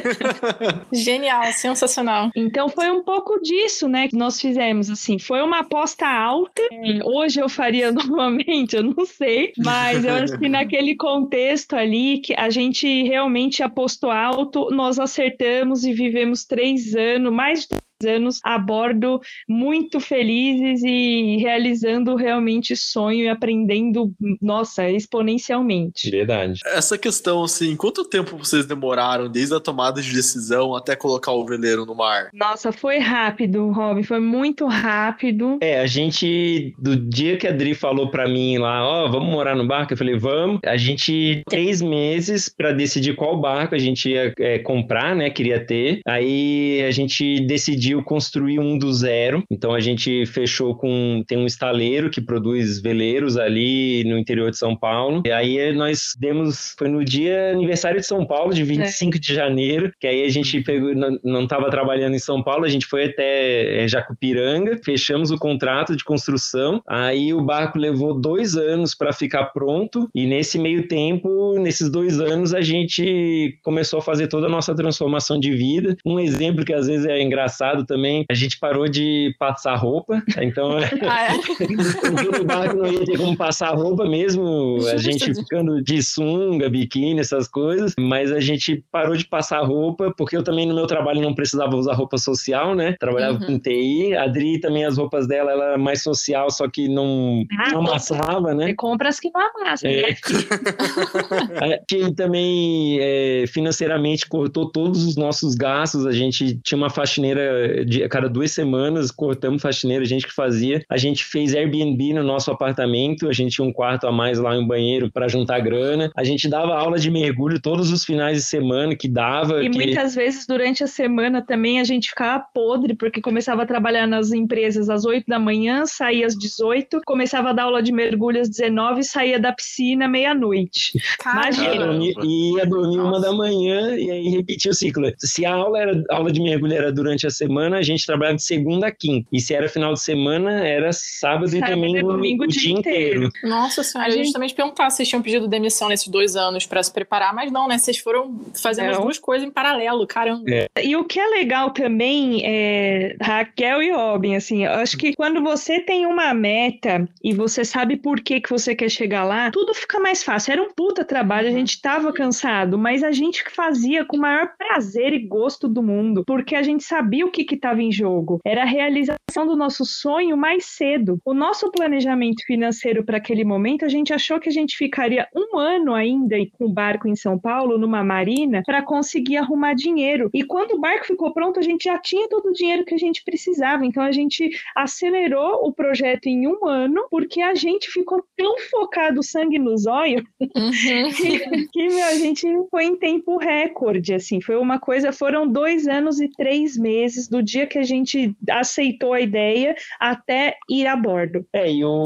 Genial, 0.92 1.52
sensacional. 1.52 2.30
Então 2.34 2.68
foi 2.68 2.90
um 2.90 3.02
pouco 3.04 3.40
disso, 3.40 3.88
né, 3.88 4.08
que 4.08 4.16
nós 4.16 4.40
fizemos 4.40 4.90
assim. 4.90 5.18
Foi 5.18 5.42
uma 5.42 5.60
aposta 5.60 6.06
alta. 6.06 6.62
Hoje 7.04 7.40
eu 7.40 7.48
faria 7.48 7.92
novamente, 7.92 8.76
eu 8.76 8.82
não 8.82 9.04
sei, 9.04 9.52
mas 9.58 10.04
eu 10.04 10.14
acho 10.14 10.38
que 10.38 10.48
naquele 10.48 10.96
contexto 10.96 11.74
ali 11.74 12.20
que 12.20 12.34
a 12.34 12.50
gente 12.50 13.02
realmente 13.02 13.62
apostou 13.62 14.10
alto, 14.10 14.68
nós 14.70 14.98
acertamos 14.98 15.84
e 15.84 15.92
vivemos 15.92 16.44
três 16.44 16.94
anos, 16.94 17.32
mais 17.32 17.66
de 17.66 17.76
anos 18.04 18.40
a 18.44 18.58
bordo, 18.58 19.20
muito 19.48 20.00
felizes 20.00 20.82
e 20.82 21.36
realizando 21.38 22.14
realmente 22.16 22.76
sonho 22.76 23.24
e 23.24 23.28
aprendendo, 23.28 24.12
nossa, 24.40 24.88
exponencialmente. 24.90 26.10
Verdade. 26.10 26.60
Essa 26.66 26.96
questão, 26.98 27.44
assim, 27.44 27.76
quanto 27.76 28.04
tempo 28.04 28.36
vocês 28.36 28.66
demoraram 28.66 29.28
desde 29.28 29.54
a 29.54 29.60
tomada 29.60 30.00
de 30.00 30.12
decisão 30.12 30.74
até 30.74 30.96
colocar 30.96 31.32
o 31.32 31.44
veleiro 31.44 31.84
no 31.84 31.94
mar? 31.94 32.28
Nossa, 32.32 32.72
foi 32.72 32.98
rápido, 32.98 33.70
Rob, 33.70 34.02
foi 34.02 34.20
muito 34.20 34.66
rápido. 34.66 35.58
É, 35.60 35.80
a 35.80 35.86
gente, 35.86 36.74
do 36.78 36.96
dia 36.96 37.36
que 37.36 37.46
a 37.46 37.52
Dri 37.52 37.74
falou 37.74 38.10
para 38.10 38.28
mim 38.28 38.58
lá, 38.58 38.84
ó, 38.86 39.06
oh, 39.06 39.10
vamos 39.10 39.30
morar 39.30 39.56
no 39.56 39.66
barco, 39.66 39.92
eu 39.92 39.96
falei, 39.96 40.16
vamos. 40.18 40.60
A 40.64 40.76
gente, 40.76 41.42
três 41.48 41.80
meses 41.80 42.48
para 42.48 42.72
decidir 42.72 43.14
qual 43.14 43.40
barco 43.40 43.74
a 43.74 43.78
gente 43.78 44.10
ia 44.10 44.32
é, 44.38 44.58
comprar, 44.58 45.14
né, 45.14 45.30
queria 45.30 45.64
ter. 45.64 46.00
Aí 46.06 46.82
a 46.86 46.90
gente 46.90 47.40
decidiu 47.40 47.89
decidiu 47.90 48.02
construir 48.02 48.58
um 48.60 48.78
do 48.78 48.92
zero. 48.92 49.42
Então 49.50 49.74
a 49.74 49.80
gente 49.80 50.24
fechou 50.26 50.74
com 50.76 51.22
tem 51.26 51.38
um 51.38 51.46
estaleiro 51.46 52.10
que 52.10 52.20
produz 52.20 52.80
veleiros 52.80 53.36
ali 53.36 54.04
no 54.04 54.18
interior 54.18 54.50
de 54.50 54.58
São 54.58 54.76
Paulo. 54.76 55.22
E 55.26 55.32
aí 55.32 55.72
nós 55.74 56.14
demos 56.18 56.74
foi 56.78 56.88
no 56.88 57.04
dia 57.04 57.50
aniversário 57.50 58.00
de 58.00 58.06
São 58.06 58.24
Paulo, 58.24 58.54
de 58.54 58.62
25 58.62 59.16
é. 59.16 59.20
de 59.20 59.34
janeiro, 59.34 59.92
que 59.98 60.06
aí 60.06 60.24
a 60.24 60.28
gente 60.28 60.60
pegou 60.60 60.94
não 61.24 61.44
estava 61.44 61.70
trabalhando 61.70 62.14
em 62.14 62.18
São 62.18 62.42
Paulo, 62.42 62.64
a 62.64 62.68
gente 62.68 62.86
foi 62.86 63.06
até 63.06 63.82
é, 63.84 63.88
Jacupiranga, 63.88 64.78
fechamos 64.84 65.30
o 65.30 65.38
contrato 65.38 65.96
de 65.96 66.04
construção. 66.04 66.82
Aí 66.86 67.34
o 67.34 67.42
barco 67.42 67.78
levou 67.78 68.18
dois 68.18 68.56
anos 68.56 68.94
para 68.94 69.12
ficar 69.12 69.46
pronto 69.46 70.08
e 70.14 70.26
nesse 70.26 70.58
meio 70.58 70.86
tempo, 70.86 71.58
nesses 71.58 71.90
dois 71.90 72.20
anos 72.20 72.54
a 72.54 72.60
gente 72.60 73.58
começou 73.62 73.98
a 73.98 74.02
fazer 74.02 74.28
toda 74.28 74.46
a 74.46 74.50
nossa 74.50 74.74
transformação 74.74 75.38
de 75.38 75.50
vida. 75.52 75.96
Um 76.04 76.20
exemplo 76.20 76.64
que 76.64 76.72
às 76.72 76.86
vezes 76.86 77.06
é 77.06 77.20
engraçado 77.22 77.79
também, 77.84 78.24
a 78.30 78.34
gente 78.34 78.58
parou 78.58 78.88
de 78.88 79.34
passar 79.38 79.74
roupa, 79.76 80.22
então 80.38 80.78
ah, 81.08 81.26
é? 81.26 82.40
o 82.40 82.44
barco 82.44 82.76
não 82.76 82.92
ia 82.92 83.04
ter 83.04 83.18
como 83.18 83.36
passar 83.36 83.74
roupa 83.74 84.04
mesmo, 84.04 84.78
a 84.92 84.96
gente 84.96 85.34
ficando 85.34 85.82
de 85.82 86.02
sunga, 86.02 86.68
biquíni, 86.68 87.20
essas 87.20 87.48
coisas, 87.48 87.94
mas 87.98 88.32
a 88.32 88.40
gente 88.40 88.84
parou 88.90 89.16
de 89.16 89.26
passar 89.26 89.60
roupa 89.60 90.12
porque 90.16 90.36
eu 90.36 90.42
também 90.42 90.66
no 90.66 90.74
meu 90.74 90.86
trabalho 90.86 91.20
não 91.20 91.34
precisava 91.34 91.76
usar 91.76 91.94
roupa 91.94 92.18
social, 92.18 92.74
né? 92.74 92.96
Trabalhava 92.98 93.38
uhum. 93.38 93.46
com 93.46 93.58
TI, 93.58 94.14
a 94.14 94.24
Adri 94.24 94.60
também 94.60 94.84
as 94.84 94.96
roupas 94.96 95.26
dela 95.26 95.50
ela 95.50 95.74
é 95.74 95.76
mais 95.76 96.02
social, 96.02 96.50
só 96.50 96.68
que 96.68 96.88
não, 96.88 97.44
ah, 97.58 97.70
não 97.72 97.80
amassava, 97.80 98.54
né? 98.54 98.74
Compras 98.74 99.18
que 99.18 99.30
não 99.32 99.40
amassam, 99.40 99.90
é. 99.90 100.02
né? 101.60 101.78
que 101.88 102.12
também 102.14 102.98
é, 103.00 103.44
financeiramente 103.48 104.28
cortou 104.28 104.70
todos 104.70 105.04
os 105.04 105.16
nossos 105.16 105.54
gastos. 105.54 106.06
A 106.06 106.12
gente 106.12 106.58
tinha 106.62 106.78
uma 106.78 106.90
faxineira 106.90 107.69
de 107.84 108.08
cada 108.08 108.28
duas 108.28 108.52
semanas, 108.52 109.10
cortamos 109.10 109.62
faxineira, 109.62 110.02
a 110.02 110.06
gente 110.06 110.26
que 110.26 110.34
fazia. 110.34 110.82
A 110.88 110.96
gente 110.96 111.24
fez 111.24 111.54
Airbnb 111.54 112.14
no 112.14 112.22
nosso 112.22 112.50
apartamento, 112.50 113.28
a 113.28 113.32
gente 113.32 113.54
tinha 113.54 113.66
um 113.66 113.72
quarto 113.72 114.06
a 114.06 114.12
mais 114.12 114.38
lá, 114.38 114.56
um 114.56 114.66
banheiro 114.66 115.10
para 115.10 115.28
juntar 115.28 115.60
grana. 115.60 116.10
A 116.16 116.24
gente 116.24 116.48
dava 116.48 116.74
aula 116.74 116.98
de 116.98 117.10
mergulho 117.10 117.60
todos 117.60 117.90
os 117.90 118.04
finais 118.04 118.36
de 118.36 118.42
semana 118.42 118.94
que 118.96 119.08
dava. 119.08 119.62
E 119.62 119.70
que... 119.70 119.76
muitas 119.76 120.14
vezes 120.14 120.46
durante 120.46 120.84
a 120.84 120.86
semana 120.86 121.42
também 121.42 121.80
a 121.80 121.84
gente 121.84 122.10
ficava 122.10 122.44
podre, 122.54 122.94
porque 122.94 123.20
começava 123.20 123.62
a 123.62 123.66
trabalhar 123.66 124.06
nas 124.06 124.32
empresas 124.32 124.88
às 124.88 125.04
8 125.04 125.24
da 125.26 125.38
manhã, 125.38 125.84
saía 125.86 126.26
às 126.26 126.36
18, 126.36 127.00
começava 127.06 127.50
a 127.50 127.52
dar 127.52 127.64
aula 127.64 127.82
de 127.82 127.92
mergulho 127.92 128.40
às 128.40 128.48
19 128.48 129.00
e 129.00 129.04
saía 129.04 129.38
da 129.38 129.52
piscina 129.52 130.08
meia-noite. 130.08 130.92
Imagina. 131.24 131.98
E 132.22 132.56
ia 132.56 132.66
dormir 132.66 132.96
Nossa. 132.96 133.08
uma 133.08 133.20
da 133.20 133.32
manhã 133.32 133.96
e 133.96 134.10
aí 134.10 134.28
repetia 134.28 134.70
o 134.70 134.74
ciclo. 134.74 135.10
Se 135.18 135.44
a 135.44 135.54
aula 135.54 135.78
era 135.78 136.04
a 136.10 136.16
aula 136.16 136.32
de 136.32 136.40
mergulho 136.40 136.74
era 136.74 136.92
durante 136.92 137.26
a 137.26 137.30
semana, 137.30 137.59
a 137.76 137.82
gente 137.82 138.04
trabalhava 138.06 138.36
de 138.36 138.42
segunda 138.42 138.88
a 138.88 138.90
quinta. 138.90 139.28
E 139.32 139.40
se 139.40 139.54
era 139.54 139.68
final 139.68 139.92
de 139.92 140.02
semana, 140.02 140.66
era 140.66 140.92
sábado, 140.92 141.48
sábado 141.48 141.56
e 141.56 141.74
domingo, 141.74 142.12
domingo 142.12 142.44
o 142.44 142.46
dia 142.46 142.72
inteiro. 142.72 143.26
inteiro. 143.26 143.32
Nossa 143.42 143.82
senhora, 143.82 144.10
a 144.10 144.16
gente 144.16 144.32
também 144.32 144.48
perguntar 144.50 144.90
se 144.90 144.98
vocês 144.98 145.08
tinham 145.08 145.22
pedido 145.22 145.48
demissão 145.48 145.88
nesses 145.88 146.08
dois 146.08 146.36
anos 146.36 146.66
para 146.66 146.82
se 146.82 146.92
preparar, 146.92 147.34
mas 147.34 147.50
não, 147.52 147.68
né? 147.68 147.78
Vocês 147.78 147.98
foram 147.98 148.40
fazendo 148.60 148.86
não. 148.86 148.92
as 148.92 148.98
duas 148.98 149.18
coisas 149.18 149.46
em 149.46 149.50
paralelo, 149.50 150.06
caramba. 150.06 150.44
É. 150.48 150.68
E 150.82 150.96
o 150.96 151.04
que 151.04 151.18
é 151.18 151.26
legal 151.28 151.70
também 151.70 152.42
é 152.44 153.16
Raquel 153.20 153.82
e 153.82 153.90
Robin, 153.90 154.34
assim, 154.34 154.64
eu 154.64 154.72
acho 154.72 154.96
que 154.96 155.14
quando 155.14 155.42
você 155.42 155.80
tem 155.80 156.06
uma 156.06 156.32
meta 156.34 157.08
e 157.22 157.32
você 157.32 157.64
sabe 157.64 157.96
por 157.96 158.20
que, 158.20 158.40
que 158.40 158.50
você 158.50 158.74
quer 158.74 158.90
chegar 158.90 159.24
lá, 159.24 159.50
tudo 159.50 159.74
fica 159.74 159.98
mais 159.98 160.22
fácil. 160.22 160.52
Era 160.52 160.62
um 160.62 160.72
puta 160.72 161.04
trabalho, 161.04 161.48
a 161.48 161.52
gente 161.52 161.80
tava 161.80 162.12
cansado, 162.12 162.78
mas 162.78 163.02
a 163.02 163.12
gente 163.12 163.44
fazia 163.50 164.04
com 164.04 164.16
o 164.16 164.20
maior 164.20 164.52
prazer 164.56 165.12
e 165.12 165.18
gosto 165.26 165.68
do 165.68 165.82
mundo, 165.82 166.24
porque 166.26 166.54
a 166.54 166.62
gente 166.62 166.84
sabia 166.84 167.24
o 167.26 167.30
que 167.30 167.39
estava 167.42 167.82
em 167.82 167.92
jogo. 167.92 168.40
Era 168.44 168.62
a 168.62 168.66
realização 168.66 169.46
do 169.46 169.56
nosso 169.56 169.84
sonho 169.84 170.36
mais 170.36 170.64
cedo. 170.64 171.18
O 171.24 171.34
nosso 171.34 171.70
planejamento 171.70 172.42
financeiro 172.46 173.04
para 173.04 173.18
aquele 173.18 173.44
momento, 173.44 173.84
a 173.84 173.88
gente 173.88 174.12
achou 174.12 174.40
que 174.40 174.48
a 174.48 174.52
gente 174.52 174.76
ficaria 174.76 175.26
um 175.34 175.58
ano 175.58 175.94
ainda 175.94 176.36
com 176.58 176.66
o 176.66 176.72
barco 176.72 177.08
em 177.08 177.16
São 177.16 177.38
Paulo, 177.38 177.78
numa 177.78 178.02
marina, 178.02 178.62
para 178.64 178.82
conseguir 178.82 179.36
arrumar 179.36 179.74
dinheiro. 179.74 180.30
E 180.34 180.42
quando 180.42 180.72
o 180.72 180.80
barco 180.80 181.06
ficou 181.06 181.32
pronto, 181.32 181.58
a 181.58 181.62
gente 181.62 181.84
já 181.84 181.98
tinha 181.98 182.28
todo 182.28 182.48
o 182.48 182.52
dinheiro 182.52 182.84
que 182.84 182.94
a 182.94 182.98
gente 182.98 183.22
precisava. 183.24 183.84
Então 183.84 184.02
a 184.02 184.12
gente 184.12 184.50
acelerou 184.76 185.66
o 185.66 185.72
projeto 185.72 186.26
em 186.26 186.46
um 186.46 186.66
ano, 186.66 187.06
porque 187.10 187.40
a 187.40 187.54
gente 187.54 187.88
ficou 187.90 188.24
tão 188.36 188.58
focado 188.70 189.22
sangue 189.22 189.58
nos 189.58 189.86
olhos 189.86 190.22
uhum. 190.40 190.70
que, 191.16 191.68
que 191.68 191.88
meu, 191.88 192.04
a 192.04 192.14
gente 192.14 192.46
foi 192.70 192.84
em 192.84 192.96
tempo 192.96 193.36
recorde, 193.36 194.14
assim, 194.14 194.40
foi 194.40 194.56
uma 194.56 194.78
coisa, 194.78 195.12
foram 195.12 195.46
dois 195.46 195.86
anos 195.86 196.20
e 196.20 196.28
três 196.28 196.76
meses 196.76 197.28
do 197.30 197.42
dia 197.42 197.66
que 197.66 197.78
a 197.78 197.82
gente 197.82 198.34
aceitou 198.50 199.12
a 199.12 199.20
ideia 199.20 199.74
até 199.98 200.56
ir 200.68 200.86
a 200.86 200.96
bordo. 200.96 201.44
É, 201.52 201.70
e, 201.70 201.84
o, 201.84 202.02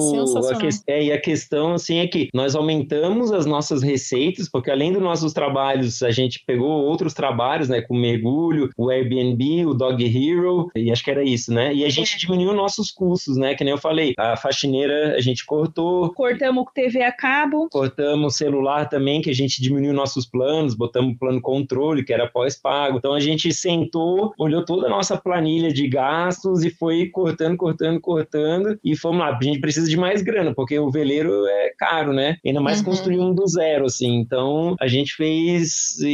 a, 0.51 0.59
que, 0.59 0.69
é, 0.87 1.05
e 1.05 1.13
a 1.13 1.21
questão, 1.21 1.73
assim, 1.73 1.99
é 1.99 2.07
que 2.07 2.29
nós 2.35 2.55
aumentamos 2.55 3.33
as 3.33 3.47
nossas 3.47 3.83
receitas, 3.83 4.49
porque 4.49 4.71
além 4.71 4.93
dos 4.93 5.03
nossos 5.03 5.33
trabalhos, 5.33 6.03
a 6.03 6.11
gente 6.11 6.43
pegou 6.47 6.85
outros 6.85 7.15
trabalhos, 7.15 7.69
né, 7.69 7.81
com 7.81 7.97
mergulho, 7.97 8.71
o 8.77 8.91
Airbnb, 8.91 9.67
o 9.67 9.75
Dog 9.75 10.05
Hero, 10.05 10.69
e 10.77 10.91
acho 10.93 11.03
que 11.03 11.11
era 11.11 11.25
isso, 11.25 11.53
né, 11.53 11.75
e 11.75 11.85
a 11.85 11.89
gente 11.89 12.15
é. 12.15 12.19
diminuiu 12.19 12.53
nossos 12.53 12.91
custos, 12.91 13.37
né, 13.37 13.55
que 13.55 13.65
nem 13.65 13.73
eu 13.73 13.79
falei, 13.79 14.13
a 14.19 14.37
faxineira 14.37 15.15
a 15.17 15.21
gente 15.21 15.45
cortou. 15.47 16.13
Cortamos 16.13 16.65
TV 16.75 17.03
a 17.03 17.13
cabo. 17.13 17.69
Cortamos 17.71 18.37
celular 18.37 18.89
também, 18.89 19.23
que 19.23 19.31
a 19.31 19.35
gente 19.35 19.63
diminuiu 19.63 19.93
nossos 19.93 20.27
planos, 20.27 20.75
botamos 20.75 21.17
plano 21.19 21.41
controle, 21.41 22.05
que 22.05 22.13
era 22.13 22.29
pós-pago. 22.29 22.99
Então 22.99 23.15
a 23.15 23.21
gente 23.21 23.53
sentou, 23.53 24.35
olhou 24.39 24.65
toda 24.65 24.87
a 24.87 24.91
nossa 24.91 25.14
planilha 25.17 25.73
de 25.73 25.89
gastos 25.89 26.65
e 26.65 26.71
foi 26.71 27.09
cortando, 27.09 27.57
cortando, 27.57 28.01
cortando. 28.01 28.79
E 28.85 28.97
fomos 28.97 29.21
lá, 29.21 29.37
a 29.37 29.43
gente 29.43 29.61
precisa 29.61 29.89
de 29.89 29.97
mais 29.97 30.23
grana, 30.23 30.55
porque 30.55 30.79
o 30.79 30.91
veleiro 30.91 31.47
é 31.47 31.73
caro, 31.77 32.13
né? 32.13 32.37
Ainda 32.45 32.61
mais 32.61 32.79
uhum. 32.79 32.85
construir 32.85 33.19
um 33.19 33.35
do 33.35 33.47
zero, 33.47 33.87
assim. 33.87 34.15
Então 34.15 34.77
a 34.81 34.87
gente 34.87 35.15
fez 35.15 35.99
e, 36.01 36.09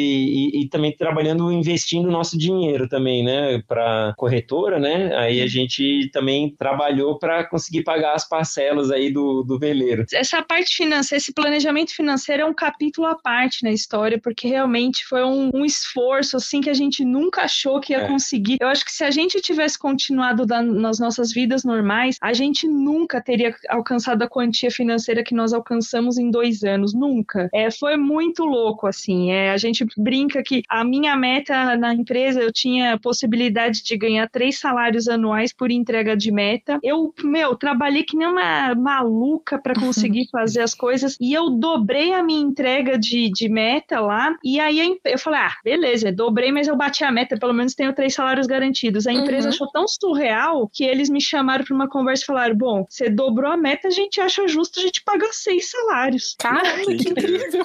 e, 0.54 0.62
e 0.62 0.68
também 0.68 0.94
trabalhando, 0.96 1.50
investindo 1.52 2.10
nosso 2.10 2.38
dinheiro 2.38 2.88
também, 2.88 3.24
né? 3.24 3.62
Para 3.66 4.14
corretora, 4.16 4.78
né? 4.78 5.14
Aí 5.16 5.40
a 5.40 5.46
gente 5.46 6.10
também 6.12 6.54
trabalhou 6.56 7.18
para 7.18 7.44
conseguir 7.44 7.82
pagar 7.82 8.14
as 8.14 8.28
parcelas 8.28 8.90
aí 8.90 9.10
do, 9.10 9.42
do 9.42 9.58
veleiro. 9.58 10.04
Essa 10.12 10.42
parte 10.42 10.76
financeira, 10.76 11.20
esse 11.20 11.32
planejamento 11.32 11.94
financeiro 11.94 12.42
é 12.42 12.46
um 12.46 12.54
capítulo 12.54 13.06
à 13.06 13.14
parte 13.14 13.64
na 13.64 13.70
história, 13.70 14.18
porque 14.22 14.48
realmente 14.48 15.04
foi 15.04 15.24
um, 15.24 15.50
um 15.54 15.64
esforço 15.64 16.36
assim 16.36 16.60
que 16.60 16.70
a 16.70 16.74
gente 16.74 17.04
nunca 17.04 17.42
achou 17.42 17.80
que 17.80 17.92
ia 17.92 18.02
é. 18.02 18.08
conseguir. 18.08 18.58
Eu 18.60 18.68
acho 18.68 18.84
que 18.84 18.89
se 18.90 19.04
a 19.04 19.10
gente 19.10 19.40
tivesse 19.40 19.78
continuado 19.78 20.44
da, 20.44 20.62
nas 20.62 20.98
nossas 20.98 21.32
vidas 21.32 21.64
normais, 21.64 22.16
a 22.20 22.32
gente 22.32 22.66
nunca 22.66 23.20
teria 23.20 23.54
alcançado 23.68 24.22
a 24.22 24.28
quantia 24.28 24.70
financeira 24.70 25.22
que 25.22 25.34
nós 25.34 25.52
alcançamos 25.52 26.18
em 26.18 26.30
dois 26.30 26.62
anos, 26.64 26.92
nunca. 26.92 27.48
É, 27.54 27.70
foi 27.70 27.96
muito 27.96 28.44
louco, 28.44 28.86
assim. 28.86 29.30
É, 29.30 29.50
a 29.50 29.56
gente 29.56 29.86
brinca 29.96 30.42
que 30.42 30.62
a 30.68 30.84
minha 30.84 31.16
meta 31.16 31.76
na 31.76 31.94
empresa, 31.94 32.40
eu 32.40 32.52
tinha 32.52 32.98
possibilidade 32.98 33.82
de 33.82 33.96
ganhar 33.96 34.28
três 34.28 34.58
salários 34.58 35.08
anuais 35.08 35.52
por 35.52 35.70
entrega 35.70 36.16
de 36.16 36.32
meta. 36.32 36.78
Eu, 36.82 37.14
meu, 37.22 37.54
trabalhei 37.54 38.02
que 38.02 38.16
nem 38.16 38.26
uma 38.26 38.74
maluca 38.74 39.58
para 39.58 39.74
conseguir 39.74 40.28
fazer 40.32 40.62
as 40.62 40.74
coisas 40.74 41.16
e 41.20 41.32
eu 41.32 41.50
dobrei 41.50 42.12
a 42.12 42.22
minha 42.22 42.40
entrega 42.40 42.98
de, 42.98 43.30
de 43.30 43.48
meta 43.48 44.00
lá. 44.00 44.36
E 44.44 44.58
aí 44.58 44.98
eu 45.04 45.18
falei, 45.18 45.40
ah, 45.40 45.54
beleza, 45.64 46.10
dobrei, 46.12 46.50
mas 46.50 46.66
eu 46.66 46.76
bati 46.76 47.04
a 47.04 47.12
meta, 47.12 47.38
pelo 47.38 47.52
menos 47.52 47.74
tenho 47.74 47.92
três 47.92 48.14
salários 48.14 48.46
garantidos. 48.46 48.79
A 48.88 49.12
empresa 49.12 49.48
uhum. 49.48 49.54
achou 49.54 49.70
tão 49.70 49.86
surreal 49.86 50.68
que 50.72 50.84
eles 50.84 51.08
me 51.08 51.20
chamaram 51.20 51.64
para 51.64 51.74
uma 51.74 51.88
conversa 51.88 52.24
e 52.24 52.26
falaram: 52.26 52.56
bom, 52.56 52.86
você 52.88 53.08
dobrou 53.08 53.50
a 53.50 53.56
meta, 53.56 53.88
a 53.88 53.90
gente 53.90 54.20
acha 54.20 54.46
justo 54.48 54.80
a 54.80 54.82
gente 54.82 55.02
pagar 55.02 55.32
seis 55.32 55.70
salários. 55.70 56.34
Caramba, 56.38 56.86
que 56.86 57.08
incrível! 57.08 57.64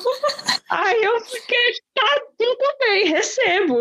Aí 0.70 1.04
eu 1.04 1.22
fiquei, 1.22 1.74
tá 1.94 2.22
tudo 2.38 2.78
bem, 2.80 3.08
recebo. 3.08 3.76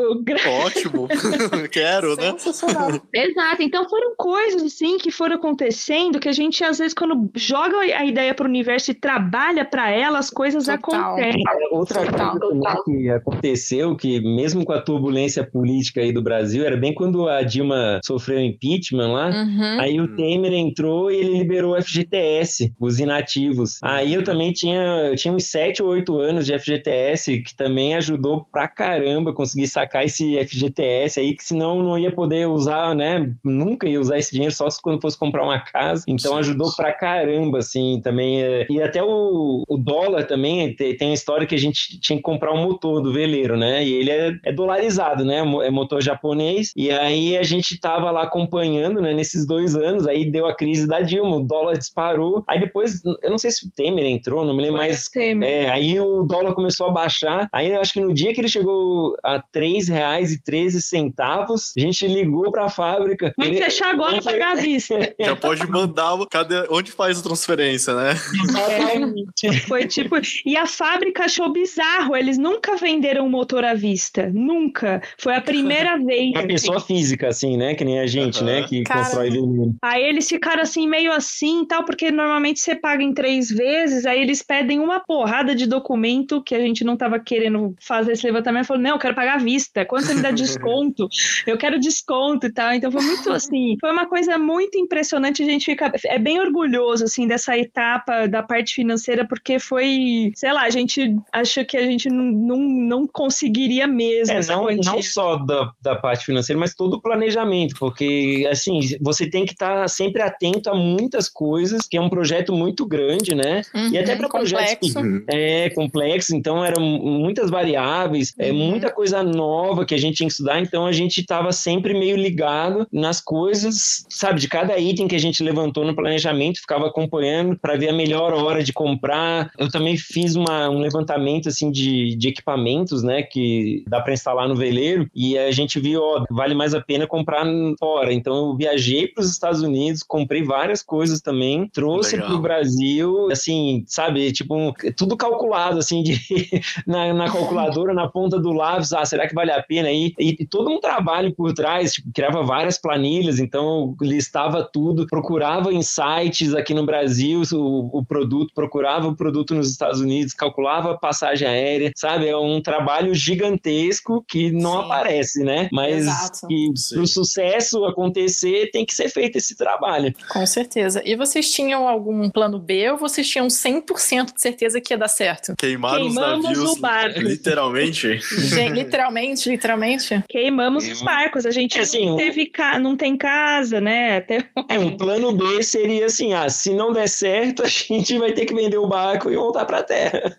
Ótimo, 0.64 1.08
quero, 1.70 2.16
né? 2.16 2.34
Exato, 3.14 3.62
então 3.62 3.88
foram 3.88 4.14
coisas 4.16 4.62
assim 4.62 4.98
que 4.98 5.10
foram 5.10 5.36
acontecendo 5.36 6.20
que 6.20 6.28
a 6.28 6.32
gente 6.32 6.62
às 6.62 6.78
vezes 6.78 6.94
quando 6.94 7.30
joga 7.34 7.78
a 7.78 8.04
ideia 8.04 8.34
para 8.34 8.46
o 8.46 8.48
universo 8.48 8.90
e 8.90 8.94
trabalha 8.94 9.64
para 9.64 9.90
ela, 9.90 10.18
as 10.18 10.30
coisas 10.30 10.66
Total. 10.66 11.14
acontecem. 11.14 11.42
Outra 11.70 12.04
Total. 12.04 12.38
coisa 12.38 12.82
que 12.84 13.10
aconteceu, 13.10 13.96
que 13.96 14.20
mesmo 14.20 14.64
com 14.64 14.72
a 14.72 14.80
turbulência 14.80 15.44
política 15.44 16.00
aí 16.00 16.12
do 16.12 16.22
Brasil, 16.22 16.64
era 16.64 16.76
bem 16.76 16.94
quando 16.94 17.23
a 17.28 17.42
Dilma 17.42 18.00
sofreu 18.04 18.40
impeachment 18.40 19.12
lá, 19.12 19.30
uhum. 19.30 19.80
aí 19.80 20.00
o 20.00 20.14
Temer 20.16 20.52
entrou 20.52 21.10
e 21.10 21.16
ele 21.16 21.38
liberou 21.38 21.76
o 21.76 21.82
FGTS, 21.82 22.72
os 22.78 22.98
inativos. 22.98 23.78
Aí 23.82 24.14
eu 24.14 24.22
também 24.22 24.52
tinha, 24.52 24.80
eu 25.10 25.16
tinha 25.16 25.32
uns 25.32 25.44
7 25.44 25.82
ou 25.82 25.90
8 25.90 26.18
anos 26.18 26.46
de 26.46 26.58
FGTS, 26.58 27.42
que 27.42 27.54
também 27.54 27.94
ajudou 27.94 28.46
pra 28.50 28.68
caramba 28.68 28.94
caramba, 28.94 29.32
consegui 29.32 29.66
sacar 29.66 30.04
esse 30.04 30.36
FGTS 30.44 31.20
aí, 31.20 31.34
que 31.34 31.44
senão 31.44 31.82
não 31.82 31.98
ia 31.98 32.12
poder 32.12 32.46
usar, 32.46 32.94
né? 32.94 33.32
Nunca 33.42 33.88
ia 33.88 34.00
usar 34.00 34.18
esse 34.18 34.32
dinheiro 34.32 34.54
só 34.54 34.68
quando 34.82 35.00
fosse 35.00 35.18
comprar 35.18 35.44
uma 35.44 35.58
casa. 35.58 36.04
Então 36.08 36.36
ajudou 36.36 36.72
pra 36.74 36.92
caramba, 36.92 37.58
assim, 37.58 38.00
também. 38.02 38.42
É... 38.42 38.66
E 38.70 38.82
até 38.82 39.02
o, 39.02 39.64
o 39.68 39.76
dólar 39.76 40.24
também, 40.26 40.74
tem, 40.74 40.96
tem 40.96 41.10
a 41.10 41.14
história 41.14 41.46
que 41.46 41.54
a 41.54 41.58
gente 41.58 41.98
tinha 42.00 42.16
que 42.16 42.22
comprar 42.22 42.52
um 42.52 42.62
motor 42.62 43.02
do 43.02 43.12
veleiro, 43.12 43.56
né? 43.56 43.84
E 43.84 43.92
ele 43.92 44.10
é, 44.10 44.32
é 44.44 44.52
dolarizado, 44.52 45.24
né? 45.24 45.38
É 45.38 45.70
motor 45.70 46.02
japonês. 46.02 46.72
E 46.76 46.90
aí 46.90 47.13
a 47.38 47.42
gente 47.42 47.78
tava 47.78 48.10
lá 48.10 48.22
acompanhando, 48.22 49.00
né? 49.00 49.12
Nesses 49.12 49.46
dois 49.46 49.74
anos, 49.74 50.06
aí 50.06 50.30
deu 50.30 50.46
a 50.46 50.54
crise 50.54 50.86
da 50.86 51.00
Dilma, 51.00 51.36
o 51.36 51.44
dólar 51.44 51.76
disparou. 51.76 52.44
Aí 52.48 52.60
depois, 52.60 53.02
eu 53.04 53.30
não 53.30 53.38
sei 53.38 53.50
se 53.50 53.66
o 53.66 53.70
Temer 53.70 54.06
entrou, 54.06 54.44
não 54.44 54.54
me 54.54 54.62
lembro 54.62 54.78
mais. 54.78 55.08
Temer. 55.08 55.48
É, 55.48 55.70
aí 55.70 56.00
o 56.00 56.22
dólar 56.22 56.54
começou 56.54 56.88
a 56.88 56.92
baixar. 56.92 57.48
Aí 57.52 57.70
eu 57.70 57.80
acho 57.80 57.92
que 57.92 58.00
no 58.00 58.12
dia 58.12 58.32
que 58.32 58.40
ele 58.40 58.48
chegou 58.48 59.16
a 59.22 59.36
R$ 59.36 59.42
3,13, 59.54 61.72
a 61.76 61.80
gente 61.80 62.06
ligou 62.06 62.50
para 62.50 62.64
a 62.64 62.70
fábrica. 62.70 63.32
Vamos 63.36 63.52
ele... 63.52 63.64
fechar 63.64 63.90
agora 63.90 64.20
para 64.20 64.32
pagar 64.32 64.52
a 64.52 64.60
vista. 64.60 64.94
Já 65.18 65.36
pode 65.36 65.66
mandar, 65.68 66.16
cadê, 66.30 66.66
onde 66.70 66.92
faz 66.92 67.18
a 67.18 67.22
transferência, 67.22 67.94
né? 67.94 68.14
Exatamente. 68.44 69.46
É, 69.46 69.52
foi 69.60 69.86
tipo, 69.86 70.16
e 70.44 70.56
a 70.56 70.66
fábrica 70.66 71.24
achou 71.24 71.52
bizarro, 71.52 72.16
eles 72.16 72.38
nunca 72.38 72.76
venderam 72.76 73.28
motor 73.28 73.64
à 73.64 73.74
vista, 73.74 74.30
nunca. 74.32 75.02
Foi 75.18 75.34
a 75.34 75.40
primeira 75.40 75.98
vez. 76.02 76.30
Uma 76.30 76.46
pessoa 76.46 76.76
assim. 76.78 76.94
Física, 77.04 77.28
assim, 77.28 77.56
né? 77.56 77.74
Que 77.74 77.84
nem 77.84 78.00
a 78.00 78.06
gente, 78.06 78.40
uhum. 78.40 78.46
né? 78.46 78.62
Que 78.62 78.82
Cara, 78.82 79.00
constrói 79.00 79.30
vinil. 79.30 79.74
Aí 79.82 80.02
eles 80.02 80.28
ficaram 80.28 80.62
assim, 80.62 80.88
meio 80.88 81.12
assim 81.12 81.62
e 81.62 81.66
tal, 81.66 81.84
porque 81.84 82.10
normalmente 82.10 82.60
você 82.60 82.74
paga 82.74 83.02
em 83.02 83.12
três 83.12 83.48
vezes, 83.48 84.06
aí 84.06 84.20
eles 84.20 84.42
pedem 84.42 84.80
uma 84.80 85.00
porrada 85.00 85.54
de 85.54 85.66
documento 85.66 86.42
que 86.42 86.54
a 86.54 86.60
gente 86.60 86.82
não 86.84 86.96
tava 86.96 87.18
querendo 87.18 87.74
fazer 87.80 88.12
esse 88.12 88.26
levantamento. 88.26 88.66
Falou, 88.66 88.82
não, 88.82 88.90
eu 88.92 88.98
quero 88.98 89.14
pagar 89.14 89.34
à 89.34 89.38
vista. 89.38 89.84
Quanto 89.84 90.06
você 90.06 90.14
me 90.14 90.22
dá 90.22 90.30
desconto? 90.30 91.08
Eu 91.46 91.58
quero 91.58 91.78
desconto 91.78 92.46
e 92.46 92.52
tal. 92.52 92.72
Então 92.72 92.90
foi 92.90 93.02
muito 93.02 93.30
assim, 93.30 93.76
foi 93.80 93.90
uma 93.90 94.06
coisa 94.06 94.38
muito 94.38 94.78
impressionante. 94.78 95.42
A 95.42 95.46
gente 95.46 95.64
fica, 95.64 95.92
é 96.06 96.18
bem 96.18 96.40
orgulhoso, 96.40 97.04
assim, 97.04 97.26
dessa 97.26 97.56
etapa 97.56 98.26
da 98.26 98.42
parte 98.42 98.74
financeira, 98.74 99.26
porque 99.26 99.58
foi, 99.58 100.32
sei 100.34 100.52
lá, 100.52 100.62
a 100.62 100.70
gente 100.70 101.14
acha 101.32 101.64
que 101.64 101.76
a 101.76 101.82
gente 101.82 102.08
não, 102.08 102.24
não, 102.24 102.56
não 102.58 103.06
conseguiria 103.06 103.86
mesmo. 103.86 104.34
É, 104.34 104.46
não, 104.46 104.66
não 104.76 105.02
só 105.02 105.36
da, 105.36 105.70
da 105.82 105.96
parte 105.96 106.24
financeira, 106.24 106.58
mas 106.58 106.74
todo 106.84 106.94
o 106.94 107.00
planejamento, 107.00 107.76
porque, 107.78 108.46
assim, 108.50 108.78
você 109.00 109.28
tem 109.28 109.46
que 109.46 109.52
estar 109.52 109.82
tá 109.82 109.88
sempre 109.88 110.20
atento 110.20 110.68
a 110.68 110.74
muitas 110.74 111.30
coisas, 111.30 111.88
que 111.88 111.96
é 111.96 112.00
um 112.00 112.10
projeto 112.10 112.52
muito 112.52 112.84
grande, 112.84 113.34
né? 113.34 113.62
Uhum, 113.74 113.88
e 113.88 113.98
até 113.98 114.14
para 114.14 114.28
projetos 114.28 114.92
é 115.26 115.70
complexo, 115.70 116.36
então 116.36 116.62
eram 116.62 116.82
muitas 116.82 117.48
variáveis, 117.48 118.34
é 118.38 118.50
uhum. 118.50 118.58
muita 118.58 118.90
coisa 118.90 119.22
nova 119.22 119.86
que 119.86 119.94
a 119.94 119.98
gente 119.98 120.16
tinha 120.16 120.26
que 120.26 120.32
estudar, 120.32 120.60
então 120.60 120.86
a 120.86 120.92
gente 120.92 121.22
estava 121.22 121.52
sempre 121.52 121.94
meio 121.94 122.16
ligado 122.16 122.86
nas 122.92 123.18
coisas, 123.18 124.04
sabe, 124.10 124.40
de 124.40 124.48
cada 124.48 124.78
item 124.78 125.08
que 125.08 125.16
a 125.16 125.20
gente 125.20 125.42
levantou 125.42 125.86
no 125.86 125.96
planejamento, 125.96 126.60
ficava 126.60 126.86
acompanhando 126.86 127.56
para 127.58 127.76
ver 127.76 127.88
a 127.88 127.94
melhor 127.94 128.34
hora 128.34 128.62
de 128.62 128.74
comprar. 128.74 129.50
Eu 129.58 129.70
também 129.70 129.96
fiz 129.96 130.34
uma, 130.34 130.68
um 130.68 130.80
levantamento 130.80 131.48
assim 131.48 131.70
de, 131.70 132.14
de 132.14 132.28
equipamentos, 132.28 133.02
né, 133.02 133.22
que 133.22 133.82
dá 133.88 134.02
para 134.02 134.12
instalar 134.12 134.46
no 134.46 134.54
veleiro 134.54 135.08
e 135.14 135.38
a 135.38 135.50
gente 135.50 135.80
viu, 135.80 136.02
ó, 136.02 136.24
vale 136.30 136.54
mais 136.54 136.73
a 136.74 136.80
pena 136.80 137.06
comprar 137.06 137.44
fora. 137.78 138.12
Então 138.12 138.50
eu 138.50 138.56
viajei 138.56 139.08
para 139.08 139.22
os 139.22 139.30
Estados 139.30 139.62
Unidos, 139.62 140.02
comprei 140.02 140.42
várias 140.42 140.82
coisas 140.82 141.20
também, 141.20 141.68
trouxe 141.68 142.16
para 142.16 142.34
o 142.34 142.40
Brasil, 142.40 143.30
assim, 143.30 143.84
sabe, 143.86 144.32
tipo, 144.32 144.74
tudo 144.96 145.16
calculado 145.16 145.78
assim 145.78 146.02
de 146.02 146.20
na, 146.86 147.12
na 147.12 147.30
calculadora, 147.30 147.94
na 147.94 148.08
ponta 148.08 148.38
do 148.38 148.52
lápis, 148.52 148.92
ah, 148.92 149.04
será 149.04 149.26
que 149.26 149.34
vale 149.34 149.50
a 149.50 149.62
pena 149.62 149.88
aí? 149.88 150.12
E, 150.18 150.36
e 150.40 150.46
todo 150.46 150.70
um 150.70 150.80
trabalho 150.80 151.34
por 151.34 151.52
trás, 151.52 151.92
tipo, 151.92 152.12
criava 152.12 152.42
várias 152.42 152.78
planilhas, 152.78 153.38
então 153.38 153.96
listava 154.00 154.62
tudo, 154.62 155.06
procurava 155.06 155.72
em 155.72 155.82
sites 155.82 156.54
aqui 156.54 156.74
no 156.74 156.84
Brasil 156.84 157.42
o, 157.52 157.98
o 157.98 158.04
produto, 158.04 158.52
procurava 158.54 159.08
o 159.08 159.16
produto 159.16 159.54
nos 159.54 159.70
Estados 159.70 160.00
Unidos, 160.00 160.32
calculava 160.32 160.92
a 160.92 160.98
passagem 160.98 161.46
aérea, 161.46 161.92
sabe? 161.96 162.28
É 162.28 162.36
um 162.36 162.60
trabalho 162.60 163.14
gigantesco 163.14 164.24
que 164.26 164.50
não 164.50 164.72
Sim. 164.72 164.84
aparece, 164.84 165.44
né? 165.44 165.68
Mas 165.72 166.06
Exato. 166.06 166.46
que 166.46 166.63
para 166.90 167.02
o 167.02 167.06
sucesso 167.06 167.84
acontecer 167.84 168.70
tem 168.70 168.84
que 168.84 168.94
ser 168.94 169.08
feito 169.08 169.36
esse 169.36 169.56
trabalho. 169.56 170.14
Com 170.28 170.46
certeza. 170.46 171.02
E 171.04 171.16
vocês 171.16 171.50
tinham 171.50 171.88
algum 171.88 172.30
plano 172.30 172.58
B 172.58 172.90
ou 172.90 172.98
vocês 172.98 173.28
tinham 173.28 173.46
100% 173.46 174.34
de 174.34 174.40
certeza 174.40 174.80
que 174.80 174.92
ia 174.92 174.98
dar 174.98 175.08
certo? 175.08 175.54
Queimaram 175.56 176.06
os 176.06 176.14
navios, 176.14 176.58
o 176.58 176.80
barco. 176.80 177.20
literalmente? 177.22 178.18
Gente, 178.18 178.74
literalmente, 178.74 179.48
literalmente? 179.48 180.24
Queimamos 180.28 180.86
os 180.88 181.02
barcos. 181.02 181.46
A 181.46 181.50
gente 181.50 181.78
assim, 181.78 182.06
não, 182.06 182.16
teve 182.16 182.46
ca... 182.46 182.78
não 182.78 182.96
tem 182.96 183.16
casa, 183.16 183.80
né? 183.80 184.18
Até... 184.18 184.44
É, 184.68 184.78
um 184.78 184.96
plano 184.96 185.32
B 185.32 185.62
seria 185.62 186.06
assim, 186.06 186.32
ah, 186.32 186.48
se 186.48 186.72
não 186.72 186.92
der 186.92 187.08
certo, 187.08 187.62
a 187.62 187.68
gente 187.68 188.18
vai 188.18 188.32
ter 188.32 188.46
que 188.46 188.54
vender 188.54 188.78
o 188.78 188.88
barco 188.88 189.30
e 189.30 189.36
voltar 189.36 189.64
para 189.64 189.78
a 189.78 189.82
terra. 189.82 190.36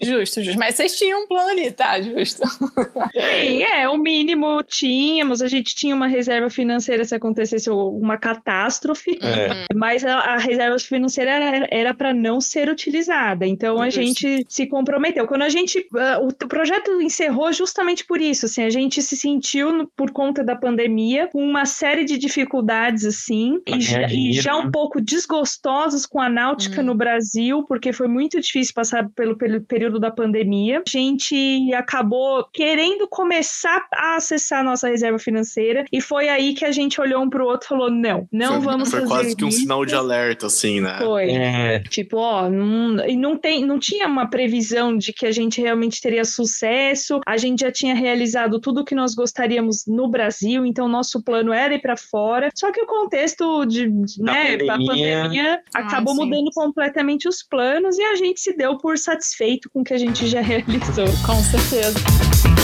Justo, 0.00 0.42
justo. 0.42 0.58
Mas 0.58 0.74
vocês 0.74 0.96
tinham 0.96 1.22
um 1.22 1.26
plano 1.26 1.50
ali, 1.50 1.70
tá? 1.70 2.00
Justo. 2.00 2.42
Sim, 3.12 3.62
é, 3.62 3.88
o 3.88 3.96
mínimo 3.96 4.62
tínhamos. 4.62 5.42
A 5.42 5.48
gente 5.48 5.65
tinha 5.74 5.94
uma 5.94 6.06
reserva 6.06 6.50
financeira 6.50 7.04
se 7.04 7.14
acontecesse 7.14 7.70
uma 7.70 8.16
catástrofe, 8.16 9.18
é. 9.22 9.66
mas 9.74 10.04
a, 10.04 10.18
a, 10.18 10.38
reserva 10.38 10.78
financeira 10.78 11.66
era 11.70 11.94
para 11.94 12.12
não 12.12 12.40
ser 12.40 12.68
utilizada. 12.68 13.46
Então 13.46 13.80
a 13.80 13.90
gente 13.90 14.44
se 14.48 14.66
comprometeu. 14.66 15.26
Quando 15.26 15.42
a 15.42 15.48
gente. 15.48 15.78
Uh, 15.78 16.26
o 16.26 16.48
projeto 16.48 17.00
encerrou 17.00 17.52
justamente 17.52 18.04
por 18.04 18.20
isso. 18.20 18.46
Assim, 18.46 18.62
a 18.62 18.70
gente 18.70 19.02
se 19.02 19.16
sentiu, 19.16 19.90
por 19.96 20.10
conta 20.10 20.44
da 20.44 20.54
pandemia, 20.54 21.28
com 21.28 21.42
uma 21.42 21.64
série 21.64 22.04
de 22.04 22.18
dificuldades, 22.18 23.04
assim, 23.04 23.60
e, 23.66 24.30
e, 24.30 24.32
já 24.32 24.56
um 24.56 24.70
pouco 24.70 25.00
desgostosos 25.00 26.06
com 26.06 26.20
a 26.20 26.28
náutica 26.28 26.80
hum. 26.80 26.84
no 26.84 26.94
Brasil, 26.94 27.64
porque 27.64 27.92
foi 27.92 28.08
muito 28.08 28.40
difícil 28.40 28.74
passar 28.74 29.08
pelo, 29.10 29.36
pelo 29.36 29.60
período 29.60 29.98
da 29.98 30.10
pandemia. 30.10 30.82
A 30.86 30.90
gente 30.90 31.72
acabou 31.74 32.46
querendo 32.52 33.08
começar 33.08 33.86
a 33.92 34.16
acessar 34.16 34.60
a 34.60 34.64
nossa 34.64 34.88
reserva 34.88 35.18
financeira, 35.18 35.46
e 35.92 36.00
foi 36.00 36.28
aí 36.28 36.54
que 36.54 36.64
a 36.64 36.72
gente 36.72 37.00
olhou 37.00 37.22
um 37.22 37.30
pro 37.30 37.46
outro 37.46 37.66
e 37.66 37.68
falou: 37.68 37.90
não, 37.90 38.28
não 38.32 38.54
foi, 38.54 38.60
vamos 38.60 38.90
foi 38.90 39.00
fazer. 39.00 39.12
Foi 39.12 39.22
quase 39.22 39.36
que 39.36 39.44
um 39.44 39.50
sinal 39.50 39.84
de 39.84 39.94
alerta, 39.94 40.46
assim, 40.46 40.80
né? 40.80 40.98
Foi. 40.98 41.30
É. 41.30 41.80
Tipo, 41.88 42.18
ó, 42.18 42.48
não, 42.48 43.06
e 43.06 43.16
não, 43.16 43.36
tem, 43.36 43.64
não 43.64 43.78
tinha 43.78 44.06
uma 44.06 44.28
previsão 44.28 44.96
de 44.96 45.12
que 45.12 45.26
a 45.26 45.32
gente 45.32 45.60
realmente 45.60 46.00
teria 46.00 46.24
sucesso, 46.24 47.20
a 47.26 47.36
gente 47.36 47.60
já 47.60 47.72
tinha 47.72 47.94
realizado 47.94 48.60
tudo 48.60 48.80
o 48.80 48.84
que 48.84 48.94
nós 48.94 49.14
gostaríamos 49.14 49.84
no 49.86 50.08
Brasil, 50.08 50.66
então 50.66 50.88
nosso 50.88 51.22
plano 51.22 51.52
era 51.52 51.74
ir 51.74 51.80
para 51.80 51.96
fora. 51.96 52.50
Só 52.54 52.70
que 52.70 52.80
o 52.80 52.86
contexto 52.86 53.64
de, 53.64 53.88
de 53.88 54.22
né, 54.22 54.58
pandemia, 54.58 55.22
pandemia 55.22 55.62
ah, 55.74 55.80
acabou 55.80 56.14
sim. 56.14 56.24
mudando 56.24 56.50
completamente 56.52 57.28
os 57.28 57.42
planos 57.42 57.98
e 57.98 58.02
a 58.02 58.14
gente 58.16 58.40
se 58.40 58.56
deu 58.56 58.76
por 58.78 58.98
satisfeito 58.98 59.70
com 59.70 59.80
o 59.80 59.84
que 59.84 59.94
a 59.94 59.98
gente 59.98 60.26
já 60.26 60.40
realizou. 60.42 61.06
Com 61.24 61.36
certeza. 61.42 62.55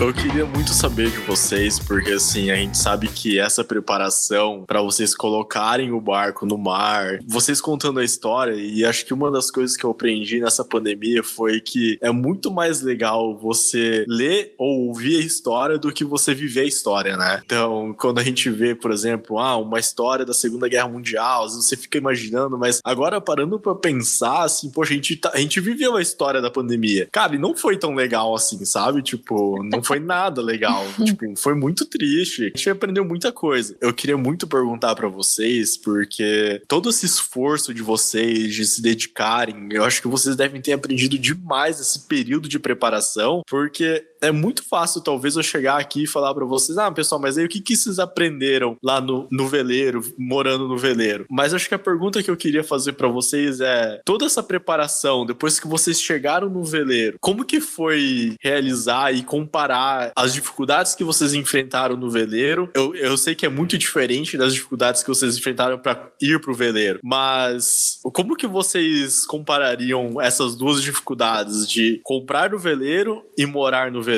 Eu 0.00 0.12
queria 0.12 0.44
muito 0.44 0.70
saber 0.70 1.10
de 1.10 1.18
vocês, 1.18 1.78
porque 1.78 2.12
assim, 2.12 2.50
a 2.50 2.56
gente 2.56 2.76
sabe 2.76 3.08
que 3.08 3.38
essa 3.38 3.62
preparação 3.62 4.64
para 4.66 4.82
vocês 4.82 5.14
colocarem 5.14 5.92
o 5.92 6.00
barco 6.00 6.44
no 6.44 6.58
mar, 6.58 7.18
vocês 7.26 7.60
contando 7.60 8.00
a 8.00 8.04
história, 8.04 8.54
e 8.54 8.84
acho 8.84 9.06
que 9.06 9.14
uma 9.14 9.30
das 9.30 9.50
coisas 9.50 9.76
que 9.76 9.84
eu 9.84 9.90
aprendi 9.90 10.40
nessa 10.40 10.64
pandemia 10.64 11.22
foi 11.22 11.60
que 11.60 11.96
é 12.00 12.10
muito 12.10 12.50
mais 12.50 12.82
legal 12.82 13.38
você 13.38 14.04
ler 14.08 14.54
ou 14.58 14.88
ouvir 14.88 15.16
a 15.16 15.24
história 15.24 15.78
do 15.78 15.92
que 15.92 16.04
você 16.04 16.34
viver 16.34 16.62
a 16.62 16.64
história, 16.64 17.16
né? 17.16 17.40
Então, 17.44 17.94
quando 17.98 18.18
a 18.18 18.24
gente 18.24 18.50
vê, 18.50 18.74
por 18.74 18.90
exemplo, 18.90 19.38
ah, 19.38 19.56
uma 19.56 19.78
história 19.78 20.24
da 20.24 20.34
Segunda 20.34 20.68
Guerra 20.68 20.88
Mundial, 20.88 21.48
você 21.48 21.76
fica 21.76 21.98
imaginando, 21.98 22.58
mas 22.58 22.80
agora 22.84 23.20
parando 23.20 23.60
para 23.60 23.74
pensar, 23.74 24.42
assim, 24.42 24.70
poxa, 24.70 24.92
a 24.92 24.96
gente, 24.96 25.16
tá, 25.16 25.30
a 25.32 25.38
gente 25.38 25.60
viveu 25.60 25.96
a 25.96 26.02
história 26.02 26.42
da 26.42 26.50
pandemia. 26.50 27.08
Cara, 27.12 27.36
e 27.36 27.38
não 27.38 27.56
foi 27.56 27.78
tão 27.78 27.94
legal 27.94 28.34
assim, 28.34 28.64
sabe? 28.64 29.00
Tipo, 29.00 29.62
não 29.62 29.83
foi 29.84 30.00
nada 30.00 30.40
legal. 30.40 30.84
tipo, 31.04 31.24
foi 31.36 31.54
muito 31.54 31.84
triste. 31.84 32.52
A 32.54 32.58
gente 32.58 32.70
aprendeu 32.70 33.04
muita 33.04 33.32
coisa. 33.32 33.76
Eu 33.80 33.92
queria 33.92 34.16
muito 34.16 34.46
perguntar 34.46 34.94
para 34.94 35.08
vocês, 35.08 35.76
porque 35.76 36.62
todo 36.68 36.90
esse 36.90 37.06
esforço 37.06 37.72
de 37.72 37.82
vocês 37.82 38.54
de 38.54 38.64
se 38.64 38.82
dedicarem, 38.82 39.68
eu 39.70 39.84
acho 39.84 40.00
que 40.00 40.08
vocês 40.08 40.36
devem 40.36 40.60
ter 40.60 40.72
aprendido 40.72 41.18
demais 41.18 41.80
esse 41.80 42.06
período 42.06 42.48
de 42.48 42.58
preparação, 42.58 43.42
porque 43.48 44.04
é 44.24 44.32
muito 44.32 44.64
fácil, 44.64 45.00
talvez, 45.00 45.36
eu 45.36 45.42
chegar 45.42 45.78
aqui 45.78 46.04
e 46.04 46.06
falar 46.06 46.34
para 46.34 46.44
vocês, 46.44 46.78
ah, 46.78 46.90
pessoal, 46.90 47.20
mas 47.20 47.36
aí 47.36 47.44
o 47.44 47.48
que, 47.48 47.60
que 47.60 47.76
vocês 47.76 47.98
aprenderam 47.98 48.76
lá 48.82 49.00
no, 49.00 49.28
no 49.30 49.46
veleiro, 49.46 50.02
morando 50.18 50.66
no 50.66 50.78
veleiro? 50.78 51.26
Mas 51.30 51.52
acho 51.52 51.68
que 51.68 51.74
a 51.74 51.78
pergunta 51.78 52.22
que 52.22 52.30
eu 52.30 52.36
queria 52.36 52.64
fazer 52.64 52.94
para 52.94 53.08
vocês 53.08 53.60
é: 53.60 54.00
toda 54.04 54.24
essa 54.24 54.42
preparação, 54.42 55.26
depois 55.26 55.60
que 55.60 55.68
vocês 55.68 56.00
chegaram 56.00 56.48
no 56.48 56.64
veleiro, 56.64 57.18
como 57.20 57.44
que 57.44 57.60
foi 57.60 58.34
realizar 58.40 59.12
e 59.12 59.22
comparar 59.22 60.12
as 60.16 60.32
dificuldades 60.32 60.94
que 60.94 61.04
vocês 61.04 61.34
enfrentaram 61.34 61.96
no 61.96 62.10
veleiro? 62.10 62.70
Eu, 62.74 62.94
eu 62.94 63.16
sei 63.16 63.34
que 63.34 63.44
é 63.44 63.48
muito 63.48 63.76
diferente 63.76 64.38
das 64.38 64.54
dificuldades 64.54 65.02
que 65.02 65.08
vocês 65.08 65.36
enfrentaram 65.36 65.78
para 65.78 66.10
ir 66.20 66.40
pro 66.40 66.54
veleiro, 66.54 67.00
mas 67.02 67.98
como 68.14 68.36
que 68.36 68.46
vocês 68.46 69.26
comparariam 69.26 70.20
essas 70.20 70.56
duas 70.56 70.82
dificuldades 70.82 71.68
de 71.68 72.00
comprar 72.02 72.54
o 72.54 72.58
veleiro 72.58 73.22
e 73.36 73.44
morar 73.44 73.90
no 73.90 74.02
veleiro? 74.02 74.13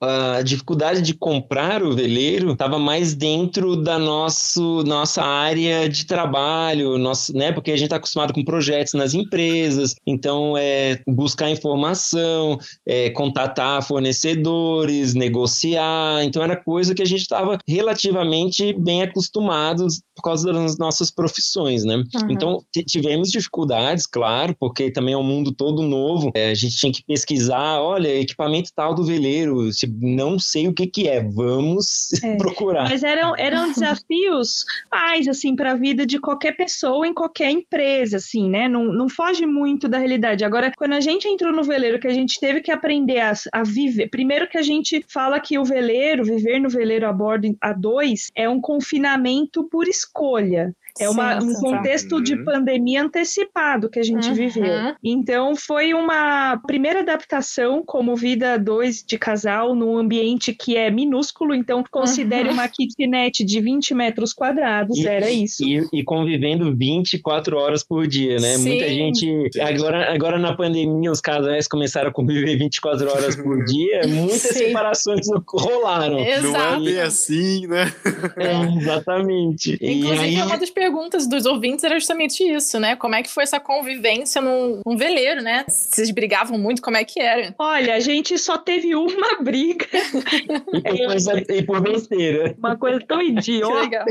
A 0.00 0.42
dificuldade 0.42 1.02
de 1.02 1.14
comprar 1.14 1.82
o 1.82 1.94
veleiro 1.94 2.52
estava 2.52 2.78
mais 2.78 3.14
dentro 3.14 3.76
da 3.76 3.98
nosso, 3.98 4.82
nossa 4.84 5.22
área 5.22 5.88
de 5.88 6.04
trabalho, 6.06 6.98
nosso, 6.98 7.36
né? 7.36 7.52
Porque 7.52 7.70
a 7.70 7.76
gente 7.76 7.86
está 7.86 7.96
acostumado 7.96 8.32
com 8.32 8.44
projetos 8.44 8.94
nas 8.94 9.14
empresas, 9.14 9.94
então 10.06 10.56
é 10.56 11.00
buscar 11.06 11.50
informação, 11.50 12.58
é, 12.86 13.10
contatar 13.10 13.82
fornecedores, 13.82 15.14
negociar. 15.14 16.24
Então 16.24 16.42
era 16.42 16.56
coisa 16.56 16.94
que 16.94 17.02
a 17.02 17.06
gente 17.06 17.22
estava 17.22 17.58
relativamente 17.66 18.72
bem 18.72 19.02
acostumados 19.02 20.00
por 20.14 20.22
causa 20.22 20.52
das 20.52 20.76
nossas 20.78 21.10
profissões, 21.10 21.84
né? 21.84 21.96
Uhum. 21.96 22.30
Então 22.30 22.62
tivemos 22.86 23.30
dificuldades, 23.30 24.06
claro, 24.06 24.54
porque 24.58 24.90
também 24.90 25.14
é 25.14 25.16
um 25.16 25.22
mundo 25.22 25.52
todo 25.52 25.82
novo. 25.82 26.30
É, 26.34 26.50
a 26.50 26.54
gente 26.54 26.76
tinha 26.76 26.92
que 26.92 27.02
pesquisar, 27.02 27.80
olha, 27.80 28.08
equipamento 28.08 28.70
tal 28.74 28.94
do 28.94 29.04
veleiro, 29.04 29.39
não 30.00 30.38
sei 30.38 30.68
o 30.68 30.74
que 30.74 30.86
que 30.86 31.08
é, 31.08 31.22
vamos 31.22 32.12
é. 32.22 32.36
procurar. 32.38 32.88
Mas 32.88 33.02
eram, 33.02 33.34
eram 33.36 33.68
desafios 33.72 34.64
mais, 34.90 35.28
assim, 35.28 35.54
para 35.54 35.72
a 35.72 35.76
vida 35.76 36.06
de 36.06 36.18
qualquer 36.18 36.56
pessoa 36.56 37.06
em 37.06 37.14
qualquer 37.14 37.50
empresa, 37.50 38.16
assim, 38.16 38.48
né? 38.48 38.68
Não, 38.68 38.84
não 38.84 39.08
foge 39.08 39.46
muito 39.46 39.88
da 39.88 39.98
realidade. 39.98 40.44
Agora, 40.44 40.72
quando 40.76 40.92
a 40.94 41.00
gente 41.00 41.28
entrou 41.28 41.52
no 41.52 41.64
veleiro, 41.64 41.98
que 41.98 42.08
a 42.08 42.12
gente 42.12 42.38
teve 42.40 42.60
que 42.60 42.70
aprender 42.70 43.20
a, 43.20 43.32
a 43.52 43.62
viver, 43.62 44.08
primeiro 44.08 44.48
que 44.48 44.58
a 44.58 44.62
gente 44.62 45.04
fala 45.08 45.40
que 45.40 45.58
o 45.58 45.64
veleiro, 45.64 46.24
viver 46.24 46.58
no 46.58 46.68
veleiro 46.68 47.06
a 47.06 47.12
bordo 47.12 47.56
a 47.60 47.72
dois, 47.72 48.30
é 48.34 48.48
um 48.48 48.60
confinamento 48.60 49.68
por 49.68 49.88
escolha. 49.88 50.74
É 50.98 51.08
uma, 51.08 51.42
um 51.42 51.54
contexto 51.54 52.22
de 52.22 52.34
uhum. 52.34 52.44
pandemia 52.44 53.02
antecipado 53.02 53.88
que 53.88 53.98
a 53.98 54.02
gente 54.02 54.28
uhum. 54.28 54.34
viveu. 54.34 54.94
Então, 55.02 55.54
foi 55.54 55.94
uma 55.94 56.60
primeira 56.66 57.00
adaptação 57.00 57.82
como 57.84 58.16
vida 58.16 58.58
dois 58.58 59.02
de 59.02 59.18
casal 59.18 59.74
num 59.74 59.96
ambiente 59.96 60.52
que 60.52 60.76
é 60.76 60.90
minúsculo. 60.90 61.54
Então, 61.54 61.84
considere 61.90 62.48
uhum. 62.48 62.54
uma 62.54 62.68
kitnet 62.68 63.44
de 63.44 63.60
20 63.60 63.94
metros 63.94 64.32
quadrados, 64.32 64.98
e, 64.98 65.06
era 65.06 65.30
isso. 65.30 65.64
E, 65.64 65.86
e, 65.92 66.04
convivendo 66.04 66.74
24 66.76 67.56
horas 67.56 67.82
por 67.82 68.06
dia, 68.06 68.38
né? 68.38 68.56
Sim. 68.56 68.68
Muita 68.68 68.88
gente. 68.88 69.50
Agora, 69.60 70.12
agora, 70.12 70.38
na 70.38 70.54
pandemia, 70.54 71.10
os 71.10 71.20
casais 71.20 71.66
começaram 71.66 72.10
a 72.10 72.12
conviver 72.12 72.56
24 72.56 73.10
horas 73.10 73.36
por 73.36 73.64
dia. 73.64 74.02
Muitas 74.06 74.40
Sim. 74.40 74.66
separações 74.66 75.26
rolaram. 75.48 76.18
Exato. 76.18 76.80
Não 76.80 76.88
é 76.88 76.92
bem 76.92 77.00
assim, 77.00 77.66
né? 77.66 77.92
É, 78.36 78.78
exatamente. 78.78 79.74
Inclusive, 79.80 80.16
e 80.16 80.20
aí... 80.20 80.36
é 80.36 80.44
uma 80.44 80.58
das 80.58 80.70
perguntas 80.80 81.26
dos 81.26 81.44
ouvintes 81.44 81.84
era 81.84 82.00
justamente 82.00 82.42
isso, 82.42 82.80
né? 82.80 82.96
Como 82.96 83.14
é 83.14 83.22
que 83.22 83.28
foi 83.28 83.42
essa 83.42 83.60
convivência 83.60 84.40
num, 84.40 84.80
num 84.86 84.96
veleiro, 84.96 85.42
né? 85.42 85.62
Vocês 85.68 86.10
brigavam 86.10 86.58
muito, 86.58 86.80
como 86.80 86.96
é 86.96 87.04
que 87.04 87.20
era? 87.20 87.54
Olha, 87.58 87.96
a 87.96 88.00
gente 88.00 88.38
só 88.38 88.56
teve 88.56 88.94
uma 88.94 89.42
briga. 89.42 89.86
e, 90.72 90.82
por 90.82 91.06
coisa, 91.06 91.44
e 91.50 91.62
por 91.62 91.80
besteira. 91.82 92.54
Uma 92.56 92.78
coisa 92.78 92.98
tão 93.06 93.20
idiota. 93.20 94.06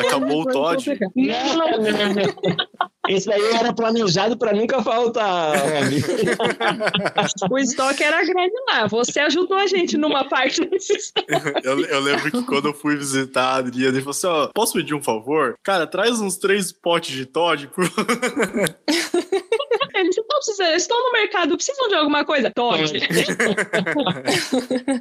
Acabou 0.00 0.40
o 0.40 0.46
Todd. 0.46 0.98
Isso 3.08 3.30
aí 3.30 3.42
era 3.52 3.72
planejado 3.74 4.38
para 4.38 4.54
nunca 4.54 4.82
faltar, 4.82 5.52
O 7.50 7.58
estoque 7.58 8.02
era 8.02 8.24
grande 8.24 8.54
lá. 8.70 8.86
Você 8.86 9.20
ajudou 9.20 9.58
a 9.58 9.66
gente 9.66 9.98
numa 9.98 10.24
parte 10.24 10.64
desse 10.64 10.94
estoque. 10.94 11.26
Eu, 11.62 11.84
eu 11.84 12.00
lembro 12.00 12.30
que 12.30 12.42
quando 12.44 12.68
eu 12.68 12.74
fui 12.74 12.96
visitar 12.96 13.42
a 13.42 13.56
Adriana, 13.56 13.96
ele 13.96 14.00
falou 14.00 14.10
assim: 14.12 14.26
ó, 14.26 14.48
posso 14.54 14.72
pedir 14.72 14.94
um 14.94 15.02
favor? 15.02 15.54
Cara, 15.62 15.86
traz 15.86 16.13
uns 16.20 16.36
três 16.36 16.72
potes 16.72 17.14
de 17.14 17.26
Todd, 17.26 17.68
por 17.68 17.84
Eles 19.94 20.16
estão 20.16 20.38
precisando, 20.38 20.74
estão 20.74 20.98
no 20.98 21.12
mercado, 21.12 21.56
precisam 21.56 21.88
de 21.88 21.94
alguma 21.94 22.24
coisa? 22.24 22.50
Todd. 22.50 22.92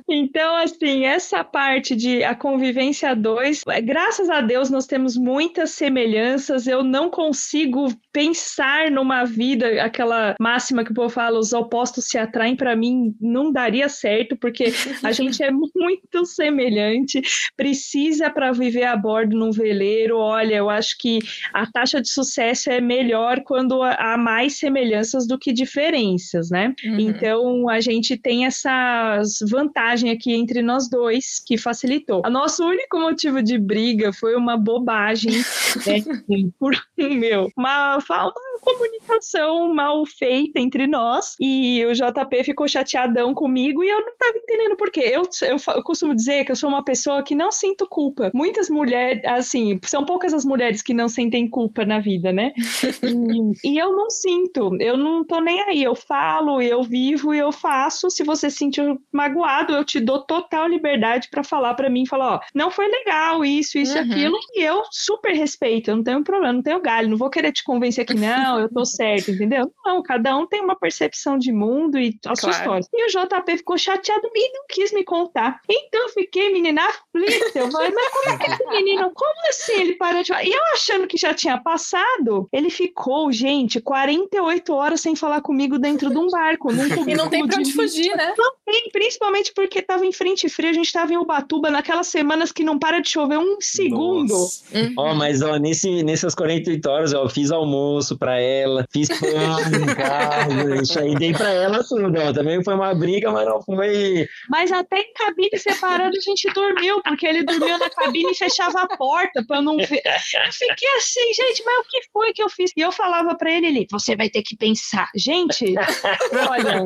então, 0.08 0.56
assim, 0.58 1.06
essa 1.06 1.44
parte 1.44 1.96
de 1.96 2.24
a 2.24 2.36
convivência 2.36 3.16
dois, 3.16 3.64
é, 3.68 3.82
graças 3.82 4.30
a 4.30 4.40
Deus 4.40 4.70
nós 4.70 4.86
temos 4.86 5.18
muitas 5.18 5.72
semelhanças. 5.72 6.68
Eu 6.68 6.84
não 6.84 7.10
consigo 7.10 7.88
pensar 8.12 8.92
numa 8.92 9.26
vida, 9.26 9.84
aquela 9.84 10.36
máxima 10.40 10.84
que 10.84 10.92
o 10.92 10.96
povo 10.96 11.10
fala, 11.10 11.40
os 11.40 11.54
opostos 11.54 12.06
se 12.06 12.18
atraem, 12.18 12.56
para 12.56 12.76
mim 12.76 13.16
não 13.20 13.52
daria 13.52 13.90
certo, 13.90 14.38
porque 14.38 14.66
a 15.02 15.12
gente 15.12 15.42
é 15.42 15.50
muito 15.50 16.26
semelhante, 16.26 17.22
precisa 17.58 18.30
para 18.30 18.52
viver 18.52 18.84
a 18.84 18.96
bordo 18.96 19.36
num 19.36 19.52
veleiro. 19.52 20.18
Olha, 20.18 20.56
eu 20.56 20.70
acho 20.70 20.96
que 21.04 21.20
a 21.54 21.70
taxa 21.70 22.02
de 22.02 22.10
sucesso 22.10 22.72
é 22.72 22.80
melhor 22.80 23.42
quando 23.44 23.84
há 23.84 24.18
mais 24.18 24.58
semelhanças 24.58 25.28
do 25.28 25.38
que 25.38 25.52
diferenças, 25.52 26.50
né? 26.50 26.74
Uhum. 26.86 26.98
Então 26.98 27.70
a 27.70 27.82
gente 27.82 28.16
tem 28.16 28.46
essas 28.46 29.40
vantagens 29.50 30.16
aqui 30.16 30.32
entre 30.32 30.62
nós 30.62 30.90
dois 30.90 31.44
que 31.46 31.58
facilitou. 31.58 32.22
O 32.26 32.30
nosso 32.30 32.64
único 32.66 32.98
motivo 32.98 33.44
de 33.44 33.58
briga 33.58 34.14
foi 34.14 34.34
uma 34.38 34.56
bobagem, 34.56 35.34
né? 35.86 36.50
Por 36.58 36.74
meu, 36.98 37.50
uma 37.58 38.00
falta 38.00 38.40
comunicação 38.64 39.74
mal 39.74 40.06
feita 40.06 40.60
entre 40.60 40.88
nós 40.88 41.36
e 41.40 41.86
o 41.86 41.94
JP 41.94 42.44
ficou 42.44 42.68
chateadão 42.68 43.34
comigo 43.34 43.84
e 43.84 43.90
eu 43.90 44.00
não 44.00 44.18
tava 44.18 44.38
entendendo 44.38 44.76
por 44.78 44.90
quê. 44.90 45.12
Eu, 45.12 45.24
eu, 45.42 45.58
eu, 45.76 45.84
costumo 45.84 46.16
dizer 46.16 46.46
que 46.46 46.52
eu 46.52 46.56
sou 46.56 46.70
uma 46.70 46.84
pessoa 46.84 47.24
que 47.24 47.36
não 47.36 47.52
sinto 47.52 47.86
culpa. 47.88 48.32
Muitas 48.34 48.70
mulheres, 48.70 49.22
assim, 49.26 49.80
são 49.84 50.06
poucas 50.06 50.34
as 50.34 50.46
mulheres 50.46 50.82
que 50.82 50.93
não 50.94 51.08
sentem 51.08 51.48
culpa 51.48 51.86
na 51.86 52.00
vida, 52.00 52.32
né? 52.32 52.54
e, 53.64 53.74
e, 53.74 53.78
eu 53.78 53.96
não 53.96 54.10
sinto, 54.10 54.76
eu 54.80 54.98
não 54.98 55.24
tô 55.24 55.40
nem 55.40 55.62
aí. 55.62 55.84
Eu 55.84 55.96
falo, 55.96 56.62
eu 56.62 56.84
vivo 56.84 57.34
e 57.34 57.40
eu 57.40 57.52
faço. 57.52 58.10
Se 58.10 58.24
você 58.24 58.50
se 58.50 58.58
sentir 58.58 58.84
magoado, 59.12 59.74
eu 59.74 59.84
te 59.84 60.00
dou 60.00 60.22
total 60.22 60.68
liberdade 60.68 61.28
para 61.30 61.44
falar 61.44 61.74
para 61.74 61.90
mim, 61.90 62.06
falar, 62.06 62.36
ó, 62.36 62.40
não 62.54 62.72
foi 62.72 62.88
legal 62.88 63.44
isso, 63.44 63.78
isso, 63.78 63.98
uhum. 63.98 64.04
aquilo, 64.04 64.38
e 64.54 64.64
eu 64.64 64.84
super 64.92 65.34
respeito, 65.34 65.90
eu 65.90 65.98
não 65.98 66.04
tenho 66.04 66.24
problema, 66.24 66.54
não 66.54 66.62
tenho 66.62 66.82
galho, 66.82 67.10
não 67.10 67.18
vou 67.18 67.30
querer 67.30 67.52
te 67.52 67.64
convencer 67.64 68.06
que 68.06 68.14
não, 68.14 68.60
eu 68.60 68.70
tô 68.70 68.86
certo, 68.86 69.32
entendeu? 69.32 69.72
Não, 69.86 70.02
cada 70.02 70.36
um 70.38 70.48
tem 70.48 70.62
uma 70.62 70.76
percepção 70.76 71.38
de 71.38 71.52
mundo 71.52 72.00
e 72.00 72.18
a 72.26 72.36
sua 72.36 72.52
história. 72.52 72.86
E 72.94 73.06
o 73.06 73.08
JP 73.08 73.58
ficou 73.58 73.78
chateado 73.78 74.30
e 74.34 74.54
não 74.54 74.66
quis 74.70 74.94
me 74.94 75.04
contar. 75.04 75.60
Então 75.70 76.04
eu 76.04 76.10
fiquei, 76.10 76.52
menina, 76.54 76.82
aflita. 76.88 77.60
Eu 77.60 77.72
falei, 77.72 77.92
mas 77.92 78.10
como 78.10 78.30
é 78.30 78.38
que 78.38 78.52
esse 78.52 78.66
menino, 78.68 79.12
como 79.14 79.50
assim 79.50 79.82
ele 79.82 79.94
parou 79.96 80.22
de 80.22 80.30
falar? 80.30 80.44
E 80.44 80.52
eu 80.52 80.62
achando 80.84 81.08
que 81.08 81.18
já 81.18 81.34
tinha 81.34 81.58
passado, 81.58 82.48
ele 82.52 82.70
ficou, 82.70 83.32
gente, 83.32 83.80
48 83.80 84.74
horas 84.74 85.02
sem 85.02 85.16
falar 85.16 85.42
comigo 85.42 85.80
dentro 85.80 86.10
de 86.10 86.18
um 86.18 86.28
barco. 86.28 86.70
e 87.08 87.16
não 87.16 87.30
tem 87.30 87.48
pra 87.48 87.58
onde 87.58 87.72
fugir, 87.74 88.16
né? 88.16 88.34
Não 88.38 88.54
tem, 88.66 88.90
principalmente 88.92 89.54
porque 89.56 89.82
tava 89.82 90.06
em 90.06 90.12
frente 90.12 90.50
fria, 90.50 90.70
a 90.70 90.74
gente 90.74 90.92
tava 90.92 91.14
em 91.14 91.18
Ubatuba 91.18 91.72
naquelas 91.72 92.08
semanas 92.08 92.52
que 92.52 92.64
não 92.64 92.78
para 92.78 93.00
de 93.00 93.10
chover 93.10 93.38
um 93.38 93.58
segundo. 93.60 94.34
Uhum. 94.74 94.94
Ó, 94.98 95.16
mas 95.16 95.42
ó, 95.42 95.58
nesse, 95.58 96.04
nessas 96.04 96.36
48 96.36 96.86
horas, 96.90 97.14
ó, 97.14 97.24
eu 97.24 97.30
fiz 97.30 97.52
almoço 97.52 98.18
pra 98.18 98.40
ela, 98.40 98.86
fiz 98.92 99.08
pão 99.08 99.30
em 99.30 99.96
casa, 99.96 101.06
e 101.08 101.16
dei 101.16 101.34
pra 101.34 101.50
ela 101.52 101.84
tudo, 101.84 102.12
ó. 102.20 102.34
Também 102.34 102.64
foi 102.64 102.74
uma 102.74 102.94
briga, 102.94 103.32
mas 103.32 103.48
não 103.48 103.62
foi. 103.62 104.28
Mas 104.50 104.72
até 104.72 105.00
em 105.00 105.14
cabine 105.14 105.58
separada 105.58 106.18
a 106.18 106.22
gente 106.22 106.52
dormiu, 106.54 107.02
porque 107.04 107.26
ele 107.26 107.44
dormiu 107.44 107.78
na 107.78 107.90
cabine 107.90 108.32
e 108.32 108.36
fechava 108.36 108.82
a 108.82 108.98
porta 108.98 109.44
pra 109.48 109.62
não 109.62 109.78
ver. 109.78 110.02
Eu 110.04 110.52
fiquei 110.52 110.73
assim, 110.98 111.34
gente, 111.34 111.64
mas 111.66 111.80
o 111.80 111.90
que 111.90 112.02
foi 112.12 112.34
que 112.34 112.42
eu 112.42 112.50
fiz? 112.50 112.72
E 112.76 112.82
eu 112.82 112.92
falava 112.92 113.36
pra 113.36 113.52
ele, 113.52 113.68
ele, 113.68 113.88
você 113.92 114.16
vai 114.16 114.30
ter 114.30 114.42
que 114.42 114.56
pensar. 114.56 115.10
Gente, 115.16 115.76
olha, 116.50 116.84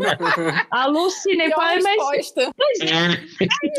alucinei. 0.72 1.50
Falei, 1.52 1.82
mas, 1.82 1.98
mas 1.98 2.34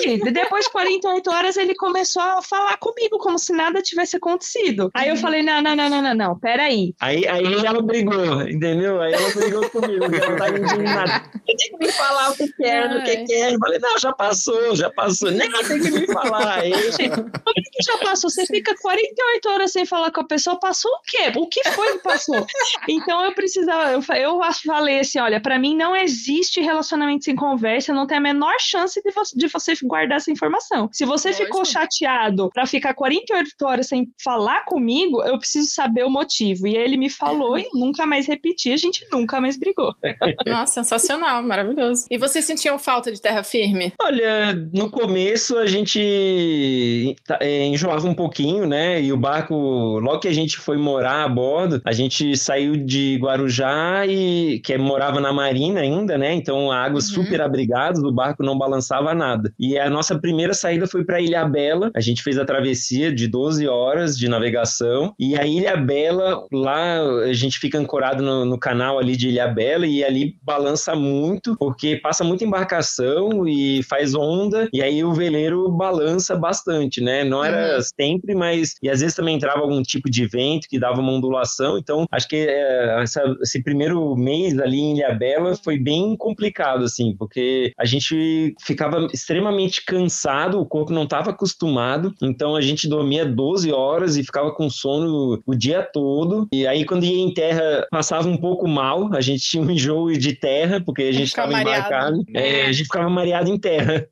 aí, 0.06 0.18
depois 0.32 0.64
de 0.64 0.72
48 0.72 1.30
horas 1.30 1.56
ele 1.56 1.74
começou 1.74 2.22
a 2.22 2.42
falar 2.42 2.76
comigo 2.78 3.18
como 3.18 3.38
se 3.38 3.52
nada 3.52 3.82
tivesse 3.82 4.16
acontecido. 4.16 4.90
Aí 4.94 5.08
eu 5.08 5.16
falei, 5.16 5.42
não, 5.42 5.62
não, 5.62 5.76
não, 5.76 5.88
não, 5.88 6.02
não, 6.02 6.14
não, 6.14 6.38
peraí. 6.38 6.94
Aí, 7.00 7.26
aí 7.26 7.54
ela 7.64 7.82
brigou, 7.82 8.42
entendeu? 8.42 9.00
Aí 9.00 9.12
ela 9.12 9.30
brigou 9.30 9.68
comigo, 9.70 10.04
ela 10.04 10.36
tava 10.36 10.58
indignada. 10.58 11.22
Tem 11.46 11.56
que 11.56 11.76
me 11.78 11.92
falar 11.92 12.30
o 12.30 12.34
que 12.34 12.48
quer, 12.52 12.96
o 12.96 13.04
que 13.04 13.24
quer. 13.24 13.52
Eu 13.52 13.58
falei, 13.58 13.78
não, 13.78 13.98
já 13.98 14.12
passou, 14.12 14.76
já 14.76 14.90
passou. 14.90 15.30
Nem 15.30 15.50
tem 15.50 15.80
que 15.80 15.90
me 15.90 16.06
falar. 16.06 16.60
Aí, 16.60 16.72
como 16.72 17.30
que 17.30 17.82
já 17.84 17.98
passou? 17.98 18.30
Você 18.30 18.46
fica 18.46 18.74
48 18.80 19.48
horas 19.48 19.72
sem 19.72 19.86
falar 19.86 19.97
com 20.12 20.20
a 20.20 20.24
pessoa, 20.24 20.58
passou 20.58 20.90
o 20.90 21.00
quê? 21.04 21.32
O 21.36 21.46
que 21.46 21.62
foi 21.70 21.92
que 21.92 22.02
passou? 22.02 22.46
Então 22.88 23.24
eu 23.24 23.34
precisava, 23.34 23.92
eu, 23.92 24.02
eu 24.16 24.40
falei 24.64 25.00
assim: 25.00 25.18
olha, 25.18 25.40
para 25.40 25.58
mim 25.58 25.76
não 25.76 25.94
existe 25.94 26.60
relacionamento 26.60 27.24
sem 27.24 27.36
conversa, 27.36 27.92
não 27.92 28.06
tem 28.06 28.16
a 28.16 28.20
menor 28.20 28.54
chance 28.58 29.00
de 29.02 29.10
você, 29.10 29.36
de 29.36 29.48
você 29.48 29.74
guardar 29.82 30.16
essa 30.16 30.30
informação. 30.30 30.88
Se 30.92 31.04
você 31.04 31.28
Lógico. 31.28 31.46
ficou 31.46 31.64
chateado 31.64 32.50
para 32.52 32.66
ficar 32.66 32.94
48 32.94 33.48
horas 33.62 33.88
sem 33.88 34.10
falar 34.22 34.64
comigo, 34.64 35.22
eu 35.22 35.38
preciso 35.38 35.68
saber 35.68 36.04
o 36.04 36.10
motivo. 36.10 36.66
E 36.66 36.76
ele 36.76 36.96
me 36.96 37.10
falou 37.10 37.58
e 37.58 37.68
nunca 37.74 38.06
mais 38.06 38.26
repeti, 38.26 38.72
a 38.72 38.76
gente 38.76 39.06
nunca 39.12 39.40
mais 39.40 39.58
brigou. 39.58 39.94
Nossa, 40.46 40.82
sensacional, 40.82 41.42
maravilhoso. 41.42 42.06
E 42.10 42.16
vocês 42.16 42.44
sentiam 42.44 42.78
falta 42.78 43.12
de 43.12 43.20
terra 43.20 43.42
firme? 43.42 43.92
Olha, 44.00 44.54
no 44.72 44.90
começo 44.90 45.58
a 45.58 45.66
gente 45.66 47.16
é, 47.40 47.66
enjoava 47.66 48.06
um 48.08 48.14
pouquinho, 48.14 48.66
né? 48.66 49.00
E 49.02 49.12
o 49.12 49.16
barco, 49.16 49.54
logo 49.98 50.20
que 50.20 50.28
a 50.28 50.34
gente 50.34 50.58
foi 50.58 50.76
morar 50.76 51.24
a 51.24 51.28
bordo, 51.28 51.80
a 51.84 51.92
gente 51.92 52.36
saiu 52.36 52.76
de 52.76 53.18
Guarujá 53.20 54.06
e 54.06 54.60
que 54.60 54.76
morava 54.76 55.20
na 55.20 55.32
Marina 55.32 55.80
ainda, 55.80 56.18
né? 56.18 56.34
Então, 56.34 56.70
águas 56.70 57.08
uhum. 57.08 57.24
super 57.24 57.40
abrigadas, 57.40 58.02
o 58.02 58.12
barco 58.12 58.42
não 58.42 58.58
balançava 58.58 59.14
nada. 59.14 59.52
E 59.58 59.78
a 59.78 59.88
nossa 59.88 60.18
primeira 60.18 60.54
saída 60.54 60.86
foi 60.86 61.04
para 61.04 61.20
Ilha 61.20 61.44
Bela. 61.44 61.90
A 61.94 62.00
gente 62.00 62.22
fez 62.22 62.38
a 62.38 62.44
travessia 62.44 63.12
de 63.12 63.26
12 63.26 63.66
horas 63.66 64.16
de 64.18 64.28
navegação. 64.28 65.14
E 65.18 65.36
a 65.36 65.46
Ilha 65.46 65.76
Bela, 65.76 66.46
lá 66.52 67.00
a 67.22 67.32
gente 67.32 67.58
fica 67.58 67.78
ancorado 67.78 68.22
no, 68.22 68.44
no 68.44 68.58
canal 68.58 68.98
ali 68.98 69.16
de 69.16 69.28
Ilha 69.28 69.48
Bela 69.48 69.86
e 69.86 70.04
ali 70.04 70.36
balança 70.42 70.94
muito, 70.94 71.56
porque 71.58 71.96
passa 71.96 72.24
muita 72.24 72.44
embarcação 72.44 73.46
e 73.46 73.82
faz 73.84 74.14
onda, 74.14 74.68
e 74.72 74.82
aí 74.82 75.02
o 75.04 75.12
veleiro 75.12 75.70
balança 75.70 76.36
bastante, 76.36 77.00
né? 77.00 77.24
Não 77.24 77.44
era 77.44 77.76
uhum. 77.76 77.82
sempre, 77.82 78.34
mas. 78.34 78.74
E 78.82 78.88
às 78.88 79.00
vezes 79.00 79.16
também 79.16 79.36
entrava 79.36 79.60
algum 79.60 79.77
tipo 79.82 80.10
de 80.10 80.26
vento 80.26 80.68
que 80.68 80.78
dava 80.78 81.00
uma 81.00 81.12
ondulação. 81.12 81.78
Então, 81.78 82.06
acho 82.10 82.28
que 82.28 82.36
é, 82.36 83.02
essa, 83.02 83.22
esse 83.42 83.62
primeiro 83.62 84.14
mês 84.16 84.58
ali 84.58 84.78
em 84.78 84.96
Ilha 84.96 85.14
Bela 85.14 85.54
foi 85.56 85.78
bem 85.78 86.16
complicado, 86.16 86.84
assim, 86.84 87.14
porque 87.16 87.72
a 87.78 87.84
gente 87.84 88.54
ficava 88.60 89.06
extremamente 89.12 89.84
cansado, 89.84 90.60
o 90.60 90.66
corpo 90.66 90.92
não 90.92 91.04
estava 91.04 91.30
acostumado, 91.30 92.14
então 92.22 92.56
a 92.56 92.60
gente 92.60 92.88
dormia 92.88 93.24
12 93.24 93.72
horas 93.72 94.16
e 94.16 94.24
ficava 94.24 94.52
com 94.52 94.68
sono 94.70 95.42
o 95.46 95.54
dia 95.54 95.82
todo. 95.82 96.48
E 96.52 96.66
aí, 96.66 96.84
quando 96.84 97.04
ia 97.04 97.18
em 97.18 97.32
terra, 97.32 97.86
passava 97.90 98.28
um 98.28 98.36
pouco 98.36 98.66
mal, 98.68 99.12
a 99.14 99.20
gente 99.20 99.42
tinha 99.42 99.62
um 99.62 99.70
enjoo 99.70 100.12
de 100.12 100.34
terra, 100.34 100.80
porque 100.84 101.02
a 101.02 101.12
gente 101.12 101.28
estava 101.28 101.60
embarcado. 101.60 102.24
É, 102.34 102.62
a 102.62 102.72
gente 102.72 102.84
ficava 102.84 103.08
mareado 103.08 103.50
em 103.50 103.58
terra. 103.58 104.06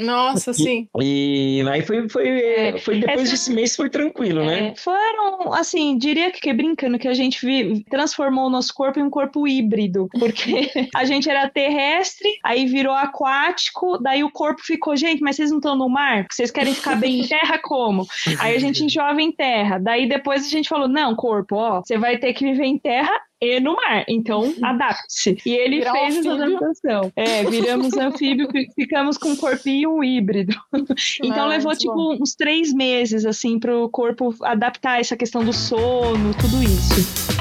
Nossa, 0.00 0.52
sim. 0.52 0.88
E, 1.00 1.60
e 1.62 1.68
aí 1.68 1.82
foi, 1.82 2.08
foi, 2.08 2.28
é, 2.28 2.78
foi 2.78 3.00
depois 3.00 3.22
Essa... 3.22 3.30
desse 3.32 3.52
mês 3.52 3.76
foi 3.76 3.88
tranquilo, 3.90 4.44
né? 4.44 4.68
É, 4.68 4.74
foram, 5.00 5.54
assim, 5.54 5.96
diria 5.96 6.30
que, 6.30 6.40
que 6.40 6.52
brincando, 6.52 6.98
que 6.98 7.08
a 7.08 7.14
gente 7.14 7.44
vi, 7.44 7.82
transformou 7.84 8.46
o 8.46 8.50
nosso 8.50 8.74
corpo 8.74 9.00
em 9.00 9.02
um 9.02 9.10
corpo 9.10 9.48
híbrido, 9.48 10.08
porque 10.18 10.70
a 10.94 11.04
gente 11.04 11.28
era 11.30 11.48
terrestre, 11.48 12.28
aí 12.44 12.66
virou 12.66 12.94
aquático, 12.94 13.98
daí 13.98 14.22
o 14.22 14.30
corpo 14.30 14.62
ficou, 14.62 14.96
gente, 14.96 15.22
mas 15.22 15.36
vocês 15.36 15.50
não 15.50 15.58
estão 15.58 15.76
no 15.76 15.88
mar? 15.88 16.26
Vocês 16.30 16.50
querem 16.50 16.74
ficar 16.74 16.96
bem 16.96 17.20
em 17.20 17.26
terra 17.26 17.58
como? 17.58 18.06
Aí 18.38 18.54
a 18.54 18.58
gente 18.58 18.84
enjoava 18.84 19.22
em 19.22 19.32
terra, 19.32 19.78
daí 19.78 20.08
depois 20.08 20.44
a 20.44 20.48
gente 20.48 20.68
falou, 20.68 20.88
não, 20.88 21.16
corpo, 21.16 21.56
ó, 21.56 21.80
você 21.80 21.96
vai 21.96 22.18
ter 22.18 22.34
que 22.34 22.44
viver 22.44 22.66
em 22.66 22.78
terra 22.78 23.12
e 23.40 23.58
no 23.60 23.74
mar. 23.74 24.04
Então, 24.08 24.52
adapte-se. 24.62 25.38
E 25.46 25.52
ele 25.52 25.78
Virar 25.78 25.92
fez 25.92 26.16
essa 26.18 26.32
adaptação. 26.32 27.12
É, 27.16 27.44
viramos 27.44 27.96
anfíbio, 27.96 28.48
ficamos 28.74 29.16
com 29.16 29.30
um 29.30 29.36
corpinho 29.36 30.02
híbrido. 30.04 30.54
então, 31.24 31.44
ah, 31.44 31.48
levou, 31.48 31.74
tipo, 31.74 31.94
bom. 31.94 32.18
uns 32.20 32.34
três 32.34 32.72
meses, 32.72 33.24
assim, 33.24 33.58
para 33.58 33.76
o 33.76 33.88
corpo 33.88 34.34
adaptar 34.42 35.00
essa 35.00 35.16
questão 35.16 35.44
do 35.44 35.52
sono, 35.52 36.34
tudo 36.34 36.62
isso. 36.62 37.39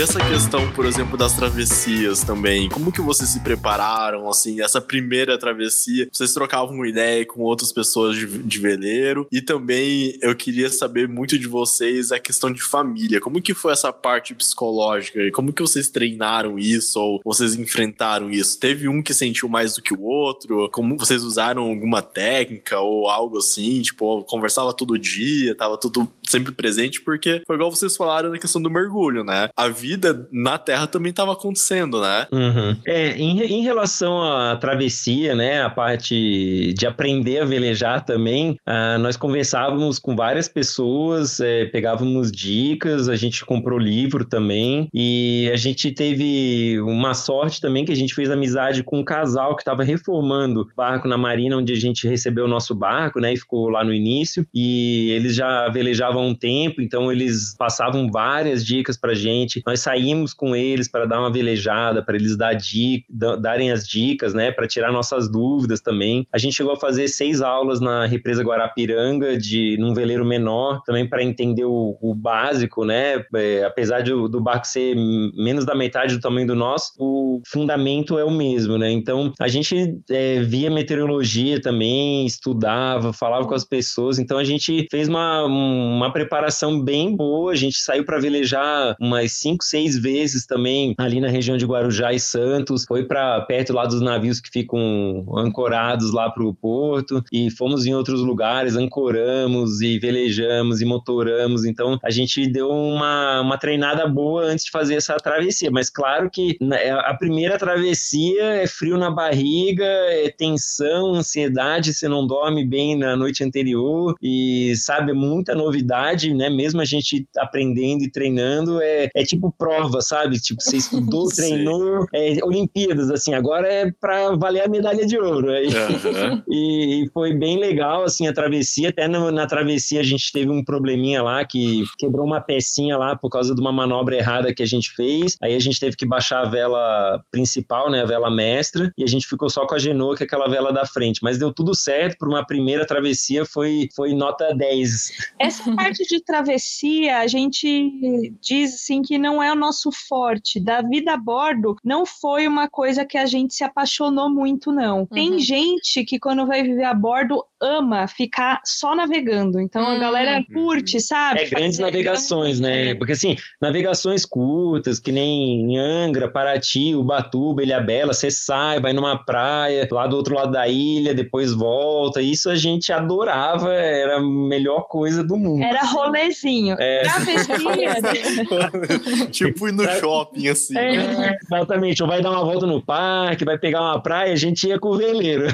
Essa 0.00 0.18
questão, 0.18 0.72
por 0.72 0.86
exemplo, 0.86 1.14
das 1.14 1.34
travessias 1.34 2.24
também, 2.24 2.70
como 2.70 2.90
que 2.90 3.02
vocês 3.02 3.28
se 3.28 3.40
prepararam, 3.40 4.30
assim, 4.30 4.62
essa 4.62 4.80
primeira 4.80 5.36
travessia? 5.36 6.08
Vocês 6.10 6.32
trocavam 6.32 6.86
ideia 6.86 7.26
com 7.26 7.42
outras 7.42 7.70
pessoas 7.70 8.16
de, 8.16 8.26
de 8.26 8.58
veleiro? 8.58 9.28
E 9.30 9.42
também 9.42 10.18
eu 10.22 10.34
queria 10.34 10.70
saber 10.70 11.06
muito 11.06 11.38
de 11.38 11.46
vocês 11.46 12.12
a 12.12 12.18
questão 12.18 12.50
de 12.50 12.62
família. 12.62 13.20
Como 13.20 13.42
que 13.42 13.52
foi 13.52 13.74
essa 13.74 13.92
parte 13.92 14.34
psicológica? 14.34 15.20
E 15.20 15.30
como 15.30 15.52
que 15.52 15.60
vocês 15.60 15.90
treinaram 15.90 16.58
isso 16.58 16.98
ou 16.98 17.20
vocês 17.22 17.54
enfrentaram 17.54 18.30
isso? 18.30 18.58
Teve 18.58 18.88
um 18.88 19.02
que 19.02 19.12
sentiu 19.12 19.50
mais 19.50 19.74
do 19.74 19.82
que 19.82 19.92
o 19.92 20.00
outro? 20.00 20.70
Como 20.70 20.96
vocês 20.96 21.22
usaram 21.22 21.64
alguma 21.64 22.00
técnica 22.00 22.80
ou 22.80 23.06
algo 23.06 23.36
assim? 23.36 23.82
Tipo, 23.82 24.24
conversava 24.24 24.72
todo 24.72 24.98
dia, 24.98 25.54
tava 25.54 25.76
tudo 25.76 26.10
sempre 26.26 26.52
presente, 26.52 27.02
porque 27.02 27.42
foi 27.46 27.56
igual 27.56 27.70
vocês 27.70 27.96
falaram 27.96 28.30
na 28.30 28.38
questão 28.38 28.62
do 28.62 28.70
mergulho, 28.70 29.22
né? 29.22 29.50
A 29.54 29.68
vida 29.68 29.89
vida 29.90 30.28
na 30.30 30.56
Terra 30.56 30.86
também 30.86 31.10
estava 31.10 31.32
acontecendo, 31.32 32.00
né? 32.00 32.26
Uhum. 32.30 32.76
É, 32.86 33.16
em, 33.16 33.40
em, 33.40 33.62
relação 33.62 34.22
à 34.22 34.56
travessia, 34.56 35.34
né, 35.34 35.62
a 35.62 35.70
parte 35.70 36.72
de 36.76 36.86
aprender 36.86 37.40
a 37.40 37.44
velejar 37.44 38.04
também, 38.04 38.52
uh, 38.52 38.98
nós 39.00 39.16
conversávamos 39.16 39.98
com 39.98 40.14
várias 40.14 40.48
pessoas, 40.48 41.40
é, 41.40 41.64
pegávamos 41.66 42.30
dicas, 42.30 43.08
a 43.08 43.16
gente 43.16 43.44
comprou 43.44 43.78
livro 43.78 44.24
também 44.24 44.88
e 44.94 45.50
a 45.52 45.56
gente 45.56 45.90
teve 45.90 46.80
uma 46.82 47.12
sorte 47.12 47.60
também 47.60 47.84
que 47.84 47.92
a 47.92 47.96
gente 47.96 48.14
fez 48.14 48.30
amizade 48.30 48.84
com 48.84 49.00
um 49.00 49.04
casal 49.04 49.56
que 49.56 49.62
estava 49.62 49.82
reformando 49.82 50.68
barco 50.76 51.08
na 51.08 51.18
marina 51.18 51.56
onde 51.56 51.72
a 51.72 51.76
gente 51.76 52.06
recebeu 52.06 52.44
o 52.44 52.48
nosso 52.48 52.74
barco, 52.76 53.18
né, 53.18 53.32
e 53.32 53.36
ficou 53.36 53.68
lá 53.68 53.82
no 53.82 53.92
início 53.92 54.46
e 54.54 55.10
eles 55.10 55.34
já 55.34 55.68
velejavam 55.68 56.22
há 56.22 56.26
um 56.26 56.34
tempo, 56.34 56.80
então 56.80 57.10
eles 57.10 57.56
passavam 57.58 58.08
várias 58.08 58.64
dicas 58.64 58.96
pra 58.96 59.14
gente. 59.14 59.62
Nós 59.66 59.79
saímos 59.80 60.32
com 60.32 60.54
eles 60.54 60.88
para 60.88 61.06
dar 61.06 61.20
uma 61.20 61.32
velejada, 61.32 62.02
para 62.02 62.16
eles 62.16 62.36
dar 62.36 62.54
dica, 62.54 63.06
darem 63.36 63.70
as 63.70 63.86
dicas, 63.86 64.34
né, 64.34 64.50
para 64.50 64.66
tirar 64.66 64.92
nossas 64.92 65.30
dúvidas 65.30 65.80
também. 65.80 66.26
A 66.32 66.38
gente 66.38 66.56
chegou 66.56 66.72
a 66.72 66.80
fazer 66.80 67.08
seis 67.08 67.40
aulas 67.40 67.80
na 67.80 68.06
represa 68.06 68.42
Guarapiranga 68.42 69.36
de 69.36 69.76
num 69.78 69.94
veleiro 69.94 70.24
menor, 70.24 70.82
também 70.84 71.08
para 71.08 71.22
entender 71.22 71.64
o, 71.64 71.96
o, 72.00 72.14
básico, 72.14 72.84
né? 72.84 73.24
É, 73.34 73.64
apesar 73.64 74.00
de, 74.00 74.10
do 74.10 74.40
barco 74.40 74.66
ser 74.66 74.94
menos 74.94 75.64
da 75.64 75.74
metade 75.74 76.14
do 76.14 76.20
tamanho 76.20 76.46
do 76.46 76.54
nosso, 76.54 76.92
o 76.98 77.40
fundamento 77.46 78.18
é 78.18 78.24
o 78.24 78.30
mesmo, 78.30 78.76
né? 78.78 78.90
Então 78.90 79.32
a 79.40 79.48
gente 79.48 79.98
é, 80.10 80.40
via 80.40 80.70
meteorologia 80.70 81.60
também, 81.60 82.26
estudava, 82.26 83.12
falava 83.12 83.46
com 83.46 83.54
as 83.54 83.64
pessoas. 83.64 84.18
Então 84.18 84.38
a 84.38 84.44
gente 84.44 84.86
fez 84.90 85.08
uma, 85.08 85.44
uma 85.44 86.12
preparação 86.12 86.80
bem 86.80 87.14
boa. 87.14 87.52
A 87.52 87.56
gente 87.56 87.78
saiu 87.78 88.04
para 88.04 88.18
velejar 88.18 88.96
umas 89.00 89.32
cinco, 89.32 89.64
seis 89.70 89.96
vezes 89.96 90.46
também 90.46 90.94
ali 90.98 91.20
na 91.20 91.28
região 91.28 91.56
de 91.56 91.64
Guarujá 91.64 92.12
e 92.12 92.20
Santos, 92.20 92.84
foi 92.84 93.04
para 93.04 93.40
perto 93.42 93.72
lá 93.72 93.86
dos 93.86 94.00
navios 94.00 94.40
que 94.40 94.50
ficam 94.50 95.24
ancorados 95.36 96.12
lá 96.12 96.28
para 96.30 96.44
o 96.44 96.54
porto 96.54 97.22
e 97.32 97.50
fomos 97.50 97.86
em 97.86 97.94
outros 97.94 98.20
lugares, 98.20 98.76
ancoramos 98.76 99.80
e 99.80 99.98
velejamos 99.98 100.80
e 100.80 100.84
motoramos. 100.84 101.64
Então 101.64 101.98
a 102.02 102.10
gente 102.10 102.46
deu 102.50 102.68
uma, 102.68 103.40
uma 103.40 103.58
treinada 103.58 104.06
boa 104.08 104.44
antes 104.44 104.64
de 104.64 104.70
fazer 104.70 104.94
essa 104.94 105.16
travessia. 105.16 105.70
Mas 105.70 105.88
claro 105.88 106.28
que 106.30 106.56
é, 106.72 106.90
a 106.90 107.14
primeira 107.14 107.58
travessia 107.58 108.42
é 108.42 108.66
frio 108.66 108.98
na 108.98 109.10
barriga, 109.10 109.84
é 109.84 110.30
tensão, 110.30 111.14
ansiedade, 111.14 111.94
você 111.94 112.08
não 112.08 112.26
dorme 112.26 112.64
bem 112.64 112.96
na 112.96 113.16
noite 113.16 113.44
anterior 113.44 114.14
e 114.20 114.74
sabe, 114.76 115.12
muita 115.12 115.54
novidade, 115.54 116.34
né? 116.34 116.48
Mesmo 116.48 116.80
a 116.80 116.84
gente 116.84 117.26
aprendendo 117.36 118.02
e 118.04 118.10
treinando, 118.10 118.80
é, 118.80 119.08
é 119.14 119.24
tipo 119.24 119.54
prova, 119.60 120.00
sabe? 120.00 120.40
Tipo, 120.40 120.60
você 120.60 120.78
estudou, 120.78 121.28
treinou, 121.30 122.06
é, 122.12 122.36
Olimpíadas, 122.42 123.10
assim, 123.10 123.34
agora 123.34 123.68
é 123.70 123.92
para 123.92 124.34
valer 124.34 124.64
a 124.64 124.68
medalha 124.68 125.06
de 125.06 125.18
ouro. 125.18 125.50
Aí. 125.50 125.66
Uhum. 125.66 126.42
e, 126.50 127.04
e, 127.04 127.10
foi 127.10 127.34
bem 127.34 127.58
legal, 127.58 128.02
assim, 128.02 128.26
a 128.26 128.32
travessia. 128.32 128.88
Até 128.88 129.06
na, 129.06 129.30
na, 129.30 129.46
travessia 129.46 130.00
a 130.00 130.04
gente 130.04 130.32
teve 130.32 130.50
um 130.50 130.64
probleminha 130.64 131.22
lá 131.22 131.44
que 131.44 131.84
quebrou 131.98 132.26
uma 132.26 132.40
pecinha 132.40 132.96
lá 132.96 133.14
por 133.14 133.30
causa 133.30 133.54
de 133.54 133.60
uma 133.60 133.72
manobra 133.72 134.16
errada 134.16 134.54
que 134.54 134.62
a 134.62 134.66
gente 134.66 134.90
fez. 134.94 135.36
Aí 135.42 135.54
a 135.54 135.60
gente 135.60 135.78
teve 135.78 135.96
que 135.96 136.06
baixar 136.06 136.40
a 136.46 136.48
vela 136.48 137.22
principal, 137.30 137.90
né, 137.90 138.02
a 138.02 138.06
vela 138.06 138.30
mestra, 138.30 138.92
e 138.96 139.04
a 139.04 139.06
gente 139.06 139.28
ficou 139.28 139.48
só 139.48 139.66
com 139.66 139.74
a 139.74 139.78
Genoa, 139.78 140.16
que 140.16 140.22
é 140.22 140.26
aquela 140.26 140.48
vela 140.48 140.72
da 140.72 140.86
frente. 140.86 141.20
Mas 141.22 141.38
deu 141.38 141.52
tudo 141.52 141.74
certo, 141.74 142.16
por 142.18 142.28
uma 142.28 142.44
primeira 142.44 142.86
travessia 142.86 143.44
foi, 143.44 143.88
foi 143.94 144.14
nota 144.14 144.54
10. 144.54 145.12
Essa 145.38 145.74
parte 145.74 146.00
parte 146.00 146.06
de 146.06 146.20
travessia, 146.20 147.18
a 147.18 147.26
gente 147.26 148.32
diz 148.40 148.74
assim 148.74 149.02
que 149.02 149.18
não 149.18 149.42
é 149.42 149.49
o 149.52 149.56
nosso 149.56 149.90
forte. 150.08 150.60
Da 150.60 150.82
vida 150.82 151.14
a 151.14 151.16
bordo, 151.16 151.76
não 151.84 152.04
foi 152.06 152.46
uma 152.46 152.68
coisa 152.68 153.04
que 153.04 153.18
a 153.18 153.26
gente 153.26 153.54
se 153.54 153.64
apaixonou 153.64 154.30
muito, 154.30 154.72
não. 154.72 155.00
Uhum. 155.00 155.06
Tem 155.06 155.38
gente 155.38 156.04
que 156.04 156.18
quando 156.18 156.46
vai 156.46 156.62
viver 156.62 156.84
a 156.84 156.94
bordo 156.94 157.44
ama 157.62 158.08
ficar 158.08 158.60
só 158.64 158.94
navegando. 158.94 159.60
Então 159.60 159.86
a 159.86 159.98
galera 159.98 160.38
uhum. 160.38 160.54
curte, 160.54 161.00
sabe? 161.00 161.40
É 161.40 161.48
grandes 161.48 161.78
navegações, 161.78 162.58
né? 162.58 162.94
Porque 162.94 163.12
assim, 163.12 163.36
navegações 163.60 164.24
curtas, 164.24 164.98
que 164.98 165.12
nem 165.12 165.72
em 165.72 165.78
Angra, 165.78 166.30
Paraty, 166.30 166.94
Ubatuba, 166.94 167.62
Ilhabela, 167.62 168.14
você 168.14 168.30
sai, 168.30 168.80
vai 168.80 168.92
numa 168.92 169.22
praia, 169.24 169.86
lá 169.90 170.06
do 170.06 170.16
outro 170.16 170.34
lado 170.34 170.52
da 170.52 170.66
ilha, 170.66 171.14
depois 171.14 171.52
volta. 171.52 172.22
Isso 172.22 172.48
a 172.48 172.56
gente 172.56 172.92
adorava, 172.92 173.72
era 173.72 174.16
a 174.16 174.22
melhor 174.22 174.86
coisa 174.88 175.22
do 175.22 175.36
mundo. 175.36 175.62
Era 175.62 175.84
rolezinho. 175.84 176.76
É. 176.78 177.02
tipo 179.30 179.68
ir 179.68 179.72
no 179.72 179.86
shopping, 179.98 180.48
assim. 180.48 180.78
É. 180.78 180.96
É, 180.96 181.38
exatamente. 181.42 182.02
Ou 182.02 182.08
vai 182.08 182.22
dar 182.22 182.30
uma 182.30 182.44
volta 182.44 182.66
no 182.66 182.80
parque, 182.80 183.44
vai 183.44 183.58
pegar 183.58 183.82
uma 183.82 184.00
praia, 184.00 184.32
a 184.32 184.36
gente 184.36 184.66
ia 184.66 184.78
com 184.78 184.88
o 184.88 184.96
veleiro. 184.96 185.48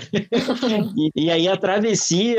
e, 0.97 1.11
e 1.17 1.31
aí 1.31 1.49
a 1.49 1.57
travessia 1.57 1.95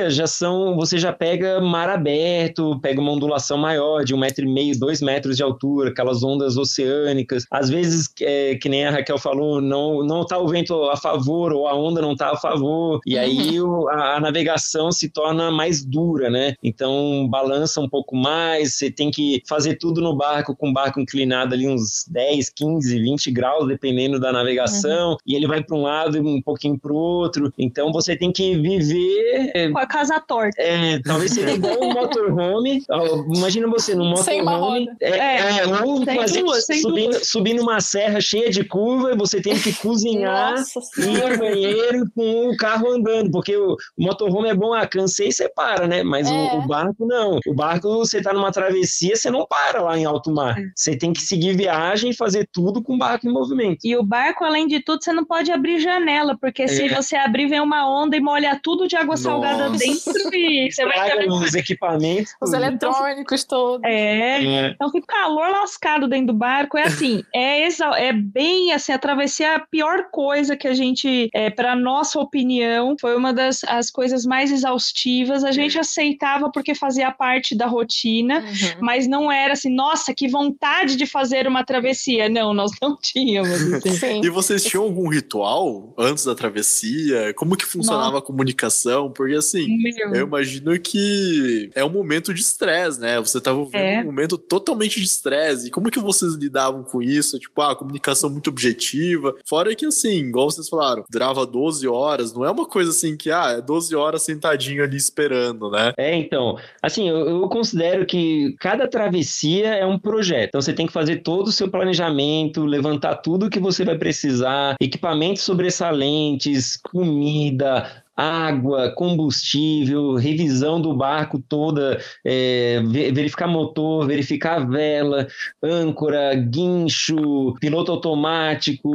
já 0.09 0.27
são, 0.27 0.75
você 0.75 0.97
já 0.97 1.11
pega 1.11 1.59
mar 1.61 1.89
aberto, 1.89 2.79
pega 2.81 2.99
uma 2.99 3.11
ondulação 3.11 3.57
maior, 3.57 4.03
de 4.03 4.13
um 4.13 4.17
metro 4.17 4.45
e 4.45 4.47
meio, 4.47 4.77
dois 4.79 5.01
metros 5.01 5.37
de 5.37 5.43
altura, 5.43 5.89
aquelas 5.89 6.23
ondas 6.23 6.57
oceânicas. 6.57 7.45
Às 7.51 7.69
vezes, 7.69 8.09
é, 8.21 8.55
que 8.55 8.69
nem 8.69 8.85
a 8.85 8.91
Raquel 8.91 9.17
falou, 9.17 9.61
não, 9.61 10.03
não 10.03 10.25
tá 10.25 10.37
o 10.37 10.47
vento 10.47 10.83
a 10.89 10.97
favor 10.97 11.53
ou 11.53 11.67
a 11.67 11.75
onda 11.75 12.01
não 12.01 12.15
tá 12.15 12.31
a 12.31 12.37
favor. 12.37 12.99
E 13.05 13.17
aí 13.17 13.59
uhum. 13.59 13.83
o, 13.83 13.89
a, 13.89 14.15
a 14.15 14.19
navegação 14.19 14.91
se 14.91 15.09
torna 15.09 15.51
mais 15.51 15.83
dura, 15.83 16.29
né? 16.29 16.55
Então 16.63 17.27
balança 17.29 17.81
um 17.81 17.89
pouco 17.89 18.15
mais, 18.15 18.75
você 18.75 18.91
tem 18.91 19.11
que 19.11 19.41
fazer 19.47 19.75
tudo 19.75 20.01
no 20.01 20.15
barco, 20.15 20.55
com 20.55 20.69
o 20.69 20.73
barco 20.73 20.99
inclinado 20.99 21.53
ali 21.53 21.67
uns 21.67 22.05
10, 22.09 22.49
15, 22.49 22.99
20 22.99 23.31
graus, 23.31 23.67
dependendo 23.67 24.19
da 24.19 24.31
navegação, 24.31 25.11
uhum. 25.11 25.17
e 25.25 25.35
ele 25.35 25.47
vai 25.47 25.63
para 25.63 25.75
um 25.75 25.81
lado 25.81 26.17
e 26.17 26.19
um 26.19 26.41
pouquinho 26.41 26.77
para 26.77 26.91
o 26.91 26.95
outro. 26.95 27.53
Então 27.57 27.91
você 27.91 28.15
tem 28.15 28.31
que 28.31 28.57
viver. 28.57 29.46
É, 29.53 29.69
com 29.69 29.77
a 29.77 29.85
casa 29.85 30.19
torta. 30.19 30.61
É, 30.61 30.99
talvez 30.99 31.31
seja 31.31 31.51
igual 31.51 31.81
um 31.81 31.93
motorhome. 31.93 32.83
Imagina 33.35 33.67
você 33.67 33.95
num 33.95 34.09
motorhome. 34.09 34.89
É, 34.99 35.09
é, 35.09 35.59
é, 35.59 35.67
ou 35.83 36.05
fazer, 36.05 36.43
duas, 36.43 36.65
subindo, 36.65 37.25
subindo 37.25 37.61
uma 37.61 37.79
serra 37.79 38.19
cheia 38.21 38.49
de 38.49 38.63
curva 38.63 39.11
e 39.11 39.17
você 39.17 39.41
tem 39.41 39.57
que 39.59 39.73
cozinhar, 39.73 40.55
ir 40.97 41.23
ao 41.23 41.37
banheiro 41.37 42.05
com 42.15 42.49
o 42.49 42.57
carro 42.57 42.91
andando, 42.91 43.31
porque 43.31 43.55
o 43.55 43.77
motorhome 43.97 44.49
é 44.49 44.53
bom, 44.53 44.73
ah, 44.73 44.87
cansei, 44.87 45.31
você 45.31 45.49
para, 45.49 45.87
né? 45.87 46.03
Mas 46.03 46.29
é. 46.29 46.33
o, 46.33 46.59
o, 46.59 46.67
barco 46.67 47.05
não. 47.05 47.39
O 47.45 47.53
barco, 47.53 47.89
você 47.97 48.21
tá 48.21 48.33
numa 48.33 48.51
travessia, 48.51 49.15
você 49.15 49.29
não 49.29 49.45
para 49.45 49.81
lá 49.81 49.97
em 49.97 50.05
alto 50.05 50.31
mar. 50.31 50.57
É. 50.57 50.63
Você 50.75 50.95
tem 50.97 51.13
que 51.13 51.21
seguir 51.21 51.55
viagem 51.55 52.11
e 52.11 52.15
fazer 52.15 52.47
tudo 52.51 52.81
com 52.81 52.95
o 52.95 52.97
barco 52.97 53.27
em 53.27 53.31
movimento. 53.31 53.79
E 53.83 53.95
o 53.95 54.03
barco, 54.03 54.43
além 54.43 54.67
de 54.67 54.81
tudo, 54.81 55.03
você 55.03 55.13
não 55.13 55.25
pode 55.25 55.51
abrir 55.51 55.79
janela, 55.79 56.37
porque 56.39 56.63
é. 56.63 56.67
se 56.67 56.87
você 56.89 57.15
abrir, 57.15 57.47
vem 57.47 57.59
uma 57.59 57.87
onda 57.89 58.15
e 58.15 58.19
molha 58.19 58.59
tudo 58.61 58.87
de 58.87 58.95
água 58.95 59.15
Nossa. 59.15 59.29
Dentro 59.39 60.35
e 60.35 60.71
você 60.71 60.85
vai 60.85 61.17
ter... 61.17 61.27
os 61.29 61.55
equipamentos. 61.55 62.33
Os 62.41 62.53
eletrônicos 62.53 63.43
todos. 63.43 63.83
É. 63.83 64.43
é. 64.43 64.69
Então 64.69 64.89
fica 64.91 65.07
calor 65.07 65.49
lascado 65.49 66.07
dentro 66.07 66.27
do 66.27 66.33
barco. 66.33 66.77
É 66.77 66.83
assim, 66.83 67.23
é, 67.33 67.65
exa... 67.65 67.87
é 67.97 68.13
bem 68.13 68.71
assim, 68.73 68.91
a 68.91 68.99
travessia 68.99 69.47
é 69.47 69.55
a 69.55 69.59
pior 69.59 70.09
coisa 70.11 70.55
que 70.55 70.67
a 70.67 70.73
gente, 70.73 71.29
é, 71.33 71.49
para 71.49 71.75
nossa 71.75 72.19
opinião, 72.19 72.95
foi 72.99 73.15
uma 73.15 73.33
das 73.33 73.63
as 73.65 73.89
coisas 73.89 74.25
mais 74.25 74.51
exaustivas. 74.51 75.43
A 75.43 75.51
gente 75.51 75.79
aceitava 75.79 76.51
porque 76.51 76.75
fazia 76.75 77.11
parte 77.11 77.55
da 77.55 77.65
rotina, 77.65 78.39
uhum. 78.39 78.81
mas 78.81 79.07
não 79.07 79.31
era 79.31 79.53
assim, 79.53 79.73
nossa, 79.73 80.13
que 80.13 80.27
vontade 80.27 80.95
de 80.95 81.05
fazer 81.05 81.47
uma 81.47 81.63
travessia. 81.63 82.29
Não, 82.29 82.53
nós 82.53 82.71
não 82.81 82.97
tínhamos. 83.01 83.73
Assim. 83.73 84.21
e 84.23 84.29
vocês 84.29 84.63
tinham 84.63 84.83
algum 84.83 85.09
ritual 85.09 85.93
antes 85.97 86.25
da 86.25 86.35
travessia? 86.35 87.33
Como 87.33 87.55
que 87.55 87.65
funcionava 87.65 88.11
nossa. 88.11 88.17
a 88.19 88.21
comunicação? 88.21 89.11
Porque 89.27 89.35
assim, 89.35 89.67
Meu. 89.77 90.15
eu 90.15 90.27
imagino 90.27 90.79
que 90.79 91.69
é 91.75 91.83
um 91.83 91.89
momento 91.89 92.33
de 92.33 92.39
estresse, 92.39 92.97
né? 92.97 93.19
Você 93.19 93.39
estava 93.39 93.61
vivendo 93.65 93.81
é. 93.81 94.01
um 94.01 94.05
momento 94.05 94.37
totalmente 94.37 95.01
de 95.01 95.05
estresse. 95.05 95.67
E 95.67 95.69
como 95.69 95.91
que 95.91 95.99
vocês 95.99 96.33
lidavam 96.35 96.81
com 96.81 97.01
isso? 97.01 97.37
Tipo, 97.37 97.61
ah, 97.61 97.73
a 97.73 97.75
comunicação 97.75 98.29
muito 98.29 98.49
objetiva. 98.49 99.35
Fora 99.45 99.75
que 99.75 99.85
assim, 99.85 100.19
igual 100.19 100.49
vocês 100.49 100.69
falaram, 100.69 101.03
durava 101.09 101.45
12 101.45 101.85
horas, 101.89 102.33
não 102.33 102.45
é 102.45 102.49
uma 102.49 102.65
coisa 102.65 102.91
assim 102.91 103.17
que, 103.17 103.29
ah, 103.29 103.57
é 103.57 103.61
12 103.61 103.93
horas 103.97 104.21
sentadinho 104.21 104.81
ali 104.81 104.95
esperando, 104.95 105.69
né? 105.69 105.91
É, 105.97 106.15
então, 106.15 106.57
assim, 106.81 107.09
eu, 107.09 107.27
eu 107.27 107.49
considero 107.49 108.05
que 108.05 108.55
cada 108.61 108.87
travessia 108.87 109.75
é 109.75 109.85
um 109.85 109.99
projeto. 109.99 110.49
Então 110.49 110.61
você 110.61 110.71
tem 110.71 110.87
que 110.87 110.93
fazer 110.93 111.17
todo 111.17 111.47
o 111.47 111.51
seu 111.51 111.69
planejamento, 111.69 112.63
levantar 112.63 113.17
tudo 113.17 113.49
que 113.49 113.59
você 113.59 113.83
vai 113.83 113.97
precisar, 113.97 114.77
equipamentos 114.79 115.43
sobressalentes, 115.43 116.77
comida, 116.77 118.05
água, 118.17 118.91
combustível, 118.95 120.15
revisão 120.15 120.81
do 120.81 120.95
barco 120.95 121.39
toda, 121.39 122.01
é, 122.25 122.81
verificar 123.13 123.47
motor, 123.47 124.07
verificar 124.07 124.67
vela, 124.67 125.27
âncora, 125.61 126.33
guincho, 126.33 127.53
piloto 127.59 127.91
automático, 127.91 128.89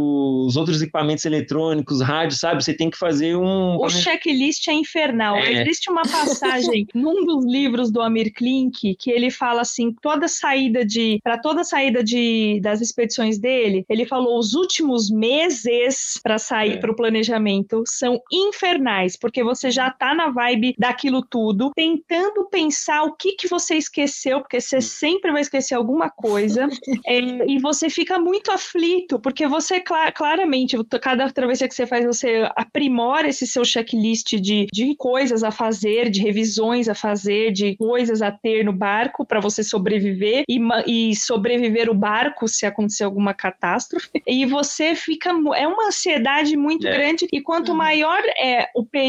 os 0.47 0.57
outros 0.57 0.83
equipamentos 0.83 1.25
eletrônicos, 1.25 2.01
rádio, 2.01 2.37
sabe? 2.37 2.65
Você 2.65 2.75
tem 2.75 2.91
que 2.91 2.99
fazer 2.99 3.37
um. 3.37 3.77
O 3.77 3.89
checklist 3.89 4.67
é 4.67 4.73
infernal. 4.73 5.37
É. 5.37 5.63
Existe 5.63 5.89
uma 5.89 6.03
passagem 6.03 6.87
num 6.93 7.25
dos 7.25 7.45
livros 7.45 7.93
do 7.93 8.01
Amir 8.01 8.33
Klink 8.35 8.97
que 8.97 9.11
ele 9.11 9.31
fala 9.31 9.61
assim: 9.61 9.95
toda 10.03 10.27
saída 10.27 10.85
de. 10.85 11.21
para 11.23 11.39
toda 11.39 11.63
saída 11.63 12.03
de, 12.03 12.59
das 12.61 12.81
expedições 12.81 13.39
dele, 13.39 13.85
ele 13.89 14.05
falou 14.05 14.39
os 14.39 14.55
últimos 14.55 15.11
meses 15.11 16.19
para 16.23 16.39
sair 16.39 16.73
é. 16.73 16.77
para 16.79 16.91
o 16.91 16.97
planejamento 16.97 17.85
são 17.87 18.21
infernais 18.33 19.12
porque 19.17 19.43
você 19.43 19.71
já 19.71 19.91
tá 19.91 20.15
na 20.15 20.31
vibe 20.31 20.75
daquilo 20.79 21.23
tudo, 21.23 21.71
tentando 21.75 22.45
pensar 22.47 23.03
o 23.03 23.13
que 23.13 23.33
que 23.33 23.49
você 23.49 23.77
esqueceu, 23.77 24.41
porque 24.41 24.61
você 24.61 24.81
sempre 24.81 25.31
vai 25.33 25.43
esquecer 25.43 25.75
alguma 25.75 26.11
coisa, 26.11 26.69
é, 27.07 27.19
e 27.49 27.59
você 27.59 27.89
fica 27.89 28.19
muito 28.19 28.51
aflito, 28.51 29.19
porque 29.21 29.47
você 29.47 29.77
cl 29.77 30.13
claramente, 30.15 30.77
cada 31.01 31.31
travessia 31.31 31.69
que 31.69 31.75
você 31.75 31.87
faz, 31.87 32.05
você 32.05 32.49
aprimora 32.57 33.29
esse 33.29 33.47
seu 33.47 33.65
checklist 33.65 34.35
de, 34.37 34.67
de 34.73 34.95
coisas 34.97 35.43
a 35.43 35.51
fazer, 35.51 36.11
de 36.11 36.21
revisões 36.21 36.89
a 36.89 36.95
fazer, 36.95 37.53
de 37.53 37.77
coisas 37.77 38.23
a 38.23 38.31
ter 38.31 38.65
no 38.65 38.73
barco 38.73 39.25
para 39.27 39.41
você 39.41 39.63
sobreviver 39.63 40.45
e, 40.49 40.59
e 40.87 41.17
sobreviver 41.17 41.91
o 41.91 41.95
barco 41.95 42.49
se 42.49 42.67
acontecer 42.67 43.05
alguma 43.05 43.35
catástrofe. 43.35 44.11
E 44.27 44.47
você 44.47 44.95
fica. 44.95 45.31
É 45.57 45.67
uma 45.67 45.87
ansiedade 45.87 46.57
muito 46.57 46.87
é. 46.87 46.93
grande, 46.93 47.27
e 47.33 47.41
quanto 47.41 47.71
uhum. 47.71 47.79
maior 47.79 48.23
é 48.39 48.69
o 48.75 48.85
período 48.85 49.02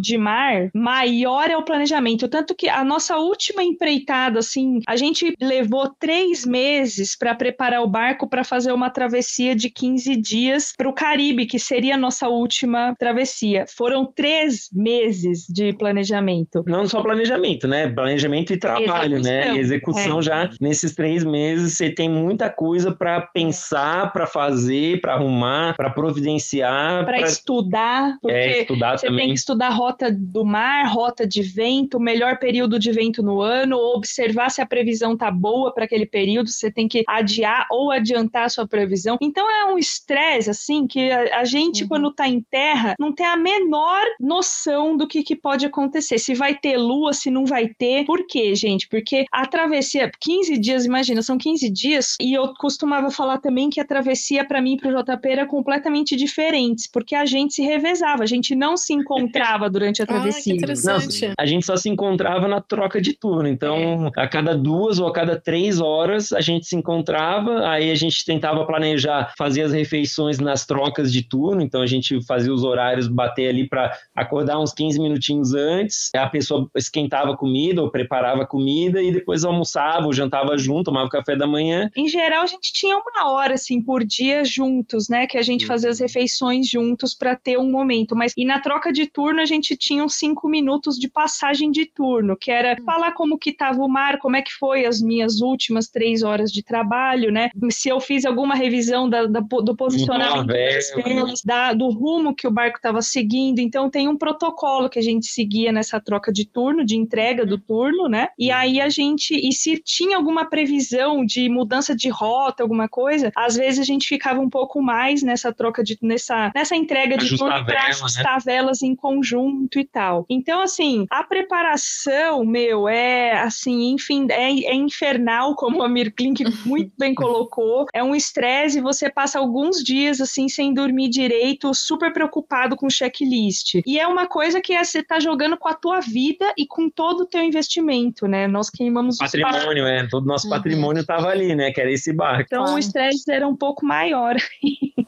de 0.00 0.18
mar, 0.18 0.70
maior 0.74 1.50
é 1.50 1.56
o 1.56 1.62
planejamento. 1.62 2.28
Tanto 2.28 2.54
que 2.54 2.68
a 2.68 2.84
nossa 2.84 3.16
última 3.16 3.62
empreitada, 3.62 4.38
assim, 4.38 4.80
a 4.86 4.96
gente 4.96 5.34
levou 5.40 5.88
três 5.98 6.44
meses 6.44 7.16
para 7.16 7.34
preparar 7.34 7.82
o 7.82 7.88
barco 7.88 8.28
para 8.28 8.44
fazer 8.44 8.72
uma 8.72 8.90
travessia 8.90 9.54
de 9.54 9.70
15 9.70 10.16
dias 10.16 10.72
para 10.76 10.88
o 10.88 10.92
Caribe, 10.92 11.46
que 11.46 11.58
seria 11.58 11.94
a 11.94 11.98
nossa 11.98 12.28
última 12.28 12.94
travessia. 12.98 13.64
Foram 13.68 14.04
três 14.04 14.68
meses 14.72 15.46
de 15.48 15.72
planejamento. 15.72 16.64
Não 16.66 16.86
só 16.86 17.02
planejamento, 17.02 17.68
né? 17.68 17.88
Planejamento 17.88 18.52
e 18.52 18.58
trabalho, 18.58 19.20
né? 19.20 19.36
Execução. 19.40 19.54
né? 19.54 19.60
Execução 19.60 20.18
é. 20.18 20.22
já 20.22 20.50
nesses 20.60 20.94
três 20.94 21.24
meses 21.24 21.76
você 21.76 21.90
tem 21.90 22.08
muita 22.08 22.50
coisa 22.50 22.92
para 22.92 23.20
pensar, 23.20 24.12
para 24.12 24.26
fazer, 24.26 25.00
para 25.00 25.14
arrumar, 25.14 25.76
para 25.76 25.90
providenciar, 25.90 27.04
para 27.04 27.18
pra... 27.18 27.26
estudar, 27.26 28.18
porque 28.20 28.36
é, 28.36 28.60
estudar 28.62 28.98
você 28.98 29.06
também. 29.06 29.26
tem 29.26 29.35
que 29.36 29.40
estudar 29.40 29.68
rota 29.68 30.10
do 30.10 30.44
mar, 30.44 30.86
rota 30.88 31.26
de 31.26 31.42
vento, 31.42 32.00
melhor 32.00 32.38
período 32.38 32.78
de 32.78 32.90
vento 32.90 33.22
no 33.22 33.42
ano, 33.42 33.76
observar 33.76 34.50
se 34.50 34.62
a 34.62 34.66
previsão 34.66 35.16
tá 35.16 35.30
boa 35.30 35.72
para 35.72 35.84
aquele 35.84 36.06
período, 36.06 36.48
você 36.48 36.70
tem 36.70 36.88
que 36.88 37.04
adiar 37.06 37.66
ou 37.70 37.92
adiantar 37.92 38.44
a 38.44 38.48
sua 38.48 38.66
previsão. 38.66 39.18
Então 39.20 39.48
é 39.50 39.72
um 39.72 39.78
estresse 39.78 40.48
assim 40.48 40.86
que 40.86 41.10
a, 41.10 41.40
a 41.40 41.44
gente 41.44 41.82
uhum. 41.82 41.88
quando 41.88 42.12
tá 42.12 42.26
em 42.26 42.40
terra 42.40 42.94
não 42.98 43.12
tem 43.12 43.26
a 43.26 43.36
menor 43.36 44.02
noção 44.18 44.96
do 44.96 45.06
que, 45.06 45.22
que 45.22 45.36
pode 45.36 45.66
acontecer, 45.66 46.18
se 46.18 46.34
vai 46.34 46.54
ter 46.54 46.78
lua, 46.78 47.12
se 47.12 47.30
não 47.30 47.44
vai 47.44 47.68
ter. 47.68 48.06
Por 48.06 48.26
quê, 48.26 48.54
gente? 48.54 48.88
Porque 48.88 49.26
a 49.30 49.46
travessia, 49.46 50.10
15 50.18 50.58
dias, 50.58 50.86
imagina, 50.86 51.20
são 51.20 51.36
15 51.36 51.68
dias, 51.70 52.16
e 52.20 52.32
eu 52.32 52.54
costumava 52.54 53.10
falar 53.10 53.38
também 53.38 53.68
que 53.68 53.80
a 53.80 53.84
travessia 53.84 54.44
para 54.44 54.62
mim 54.62 54.74
e 54.74 54.76
pro 54.78 54.90
JP 54.90 55.28
era 55.28 55.46
completamente 55.46 56.16
diferentes, 56.16 56.86
porque 56.86 57.14
a 57.14 57.26
gente 57.26 57.54
se 57.54 57.62
revezava, 57.62 58.22
a 58.22 58.26
gente 58.26 58.54
não 58.54 58.76
se 58.76 58.94
encontrava 58.94 59.15
encontrava 59.18 59.68
durante 59.70 60.00
a 60.02 60.04
Ah, 60.04 60.06
travessia? 60.06 60.42
que 60.52 60.58
interessante. 60.58 61.32
A 61.38 61.46
gente 61.46 61.64
só 61.66 61.76
se 61.76 61.88
encontrava 61.88 62.46
na 62.48 62.60
troca 62.60 63.00
de 63.00 63.12
turno. 63.12 63.48
Então, 63.48 64.10
a 64.16 64.26
cada 64.28 64.56
duas 64.56 64.98
ou 64.98 65.06
a 65.06 65.12
cada 65.12 65.38
três 65.40 65.80
horas, 65.80 66.32
a 66.32 66.40
gente 66.40 66.66
se 66.66 66.76
encontrava. 66.76 67.68
Aí 67.68 67.90
a 67.90 67.94
gente 67.94 68.24
tentava 68.24 68.64
planejar 68.66 69.32
fazer 69.36 69.62
as 69.62 69.72
refeições 69.72 70.38
nas 70.38 70.66
trocas 70.66 71.12
de 71.12 71.22
turno. 71.22 71.60
Então, 71.62 71.82
a 71.82 71.86
gente 71.86 72.24
fazia 72.26 72.52
os 72.52 72.64
horários 72.64 73.08
bater 73.08 73.48
ali 73.48 73.68
para 73.68 73.96
acordar 74.14 74.58
uns 74.60 74.72
15 74.72 74.98
minutinhos 75.00 75.54
antes. 75.54 76.10
A 76.14 76.26
pessoa 76.28 76.68
esquentava 76.76 77.36
comida 77.36 77.82
ou 77.82 77.90
preparava 77.90 78.46
comida 78.46 79.02
e 79.02 79.12
depois 79.12 79.44
almoçava 79.44 80.06
ou 80.06 80.12
jantava 80.12 80.56
junto, 80.58 80.84
tomava 80.84 81.08
café 81.08 81.36
da 81.36 81.46
manhã. 81.46 81.90
Em 81.96 82.08
geral, 82.08 82.42
a 82.42 82.46
gente 82.46 82.72
tinha 82.72 82.96
uma 82.96 83.30
hora 83.30 83.54
assim 83.54 83.82
por 83.82 84.04
dia 84.04 84.44
juntos, 84.44 85.08
né? 85.08 85.26
Que 85.26 85.38
a 85.38 85.42
gente 85.42 85.66
fazia 85.66 85.90
as 85.90 86.00
refeições 86.00 86.68
juntos 86.68 87.14
para 87.14 87.34
ter 87.36 87.58
um 87.58 87.70
momento. 87.70 88.14
Mas 88.16 88.32
e 88.36 88.44
na 88.44 88.60
troca 88.60 88.92
de 88.92 89.05
turno 89.06 89.40
a 89.40 89.44
gente 89.44 89.76
tinha 89.76 90.04
uns 90.04 90.14
cinco 90.14 90.48
minutos 90.48 90.98
de 90.98 91.08
passagem 91.08 91.70
de 91.70 91.86
turno, 91.86 92.36
que 92.36 92.50
era 92.50 92.76
falar 92.84 93.12
como 93.12 93.38
que 93.38 93.50
estava 93.50 93.80
o 93.82 93.88
mar, 93.88 94.18
como 94.18 94.36
é 94.36 94.42
que 94.42 94.52
foi 94.52 94.84
as 94.86 95.00
minhas 95.00 95.40
últimas 95.40 95.88
três 95.88 96.22
horas 96.22 96.50
de 96.52 96.62
trabalho, 96.62 97.30
né? 97.30 97.50
Se 97.70 97.88
eu 97.88 98.00
fiz 98.00 98.24
alguma 98.24 98.54
revisão 98.54 99.08
da, 99.08 99.26
da- 99.26 99.40
do 99.40 99.76
posicionamento 99.76 100.46
das 100.46 101.04
velas, 101.04 101.42
da- 101.42 101.72
do 101.72 101.88
rumo 101.90 102.34
que 102.34 102.46
o 102.46 102.50
barco 102.50 102.76
estava 102.78 103.00
seguindo. 103.02 103.58
Então 103.60 103.88
tem 103.88 104.08
um 104.08 104.16
protocolo 104.16 104.88
que 104.88 104.98
a 104.98 105.02
gente 105.02 105.26
seguia 105.26 105.70
nessa 105.72 106.00
troca 106.00 106.32
de 106.32 106.44
turno, 106.44 106.84
de 106.84 106.96
entrega 106.96 107.44
do 107.46 107.58
turno, 107.58 108.08
né? 108.08 108.28
E 108.38 108.50
aí 108.50 108.80
a 108.80 108.88
gente, 108.88 109.34
e 109.34 109.52
se 109.52 109.78
tinha 109.82 110.16
alguma 110.16 110.44
previsão 110.44 111.24
de 111.24 111.48
mudança 111.48 111.94
de 111.94 112.08
rota, 112.08 112.62
alguma 112.62 112.88
coisa, 112.88 113.30
às 113.36 113.56
vezes 113.56 113.78
a 113.80 113.84
gente 113.84 114.08
ficava 114.08 114.40
um 114.40 114.50
pouco 114.50 114.82
mais 114.82 115.22
nessa 115.22 115.52
troca 115.52 115.82
de 115.84 115.96
nessa 116.02 116.50
nessa 116.54 116.74
entrega 116.74 117.16
de 117.16 117.26
Ajustar 117.26 117.48
turno 117.50 117.66
para 117.66 117.74
né? 117.82 117.88
ajustar 117.90 118.40
velas 118.42 118.82
em 118.82 118.95
conjunto 118.96 119.78
e 119.78 119.84
tal. 119.84 120.24
Então 120.28 120.60
assim, 120.60 121.06
a 121.10 121.22
preparação, 121.22 122.44
meu, 122.44 122.88
é 122.88 123.32
assim, 123.40 123.92
enfim, 123.92 124.26
é, 124.30 124.50
é 124.52 124.74
infernal, 124.74 125.54
como 125.56 125.82
a 125.82 125.88
Mirklink 125.88 126.44
muito 126.64 126.92
bem 126.98 127.14
colocou. 127.14 127.86
É 127.94 128.02
um 128.02 128.14
estresse, 128.14 128.80
você 128.80 129.10
passa 129.10 129.38
alguns 129.38 129.82
dias 129.82 130.20
assim 130.20 130.48
sem 130.48 130.72
dormir 130.72 131.08
direito, 131.08 131.72
super 131.74 132.12
preocupado 132.12 132.76
com 132.76 132.86
o 132.86 132.90
checklist. 132.90 133.80
E 133.86 133.98
é 133.98 134.06
uma 134.06 134.26
coisa 134.26 134.60
que 134.60 134.72
é, 134.72 134.82
você 134.82 135.02
tá 135.02 135.20
jogando 135.20 135.56
com 135.56 135.68
a 135.68 135.74
tua 135.74 136.00
vida 136.00 136.52
e 136.56 136.66
com 136.66 136.88
todo 136.88 137.20
o 137.20 137.26
teu 137.26 137.42
investimento, 137.42 138.26
né? 138.26 138.46
Nós 138.46 138.70
queimamos 138.70 139.16
os 139.20 139.30
Patrimônio, 139.30 139.86
é. 139.86 140.06
Todo 140.08 140.26
nosso 140.26 140.46
Uhum. 140.46 140.50
patrimônio 140.50 141.00
estava 141.00 141.28
ali, 141.28 141.54
né? 141.54 141.70
Que 141.72 141.80
era 141.80 141.90
esse 141.90 142.12
barco. 142.12 142.44
Então 142.46 142.74
o 142.74 142.78
estresse 142.78 143.30
era 143.30 143.46
um 143.46 143.56
pouco 143.56 143.84
maior. 143.84 144.36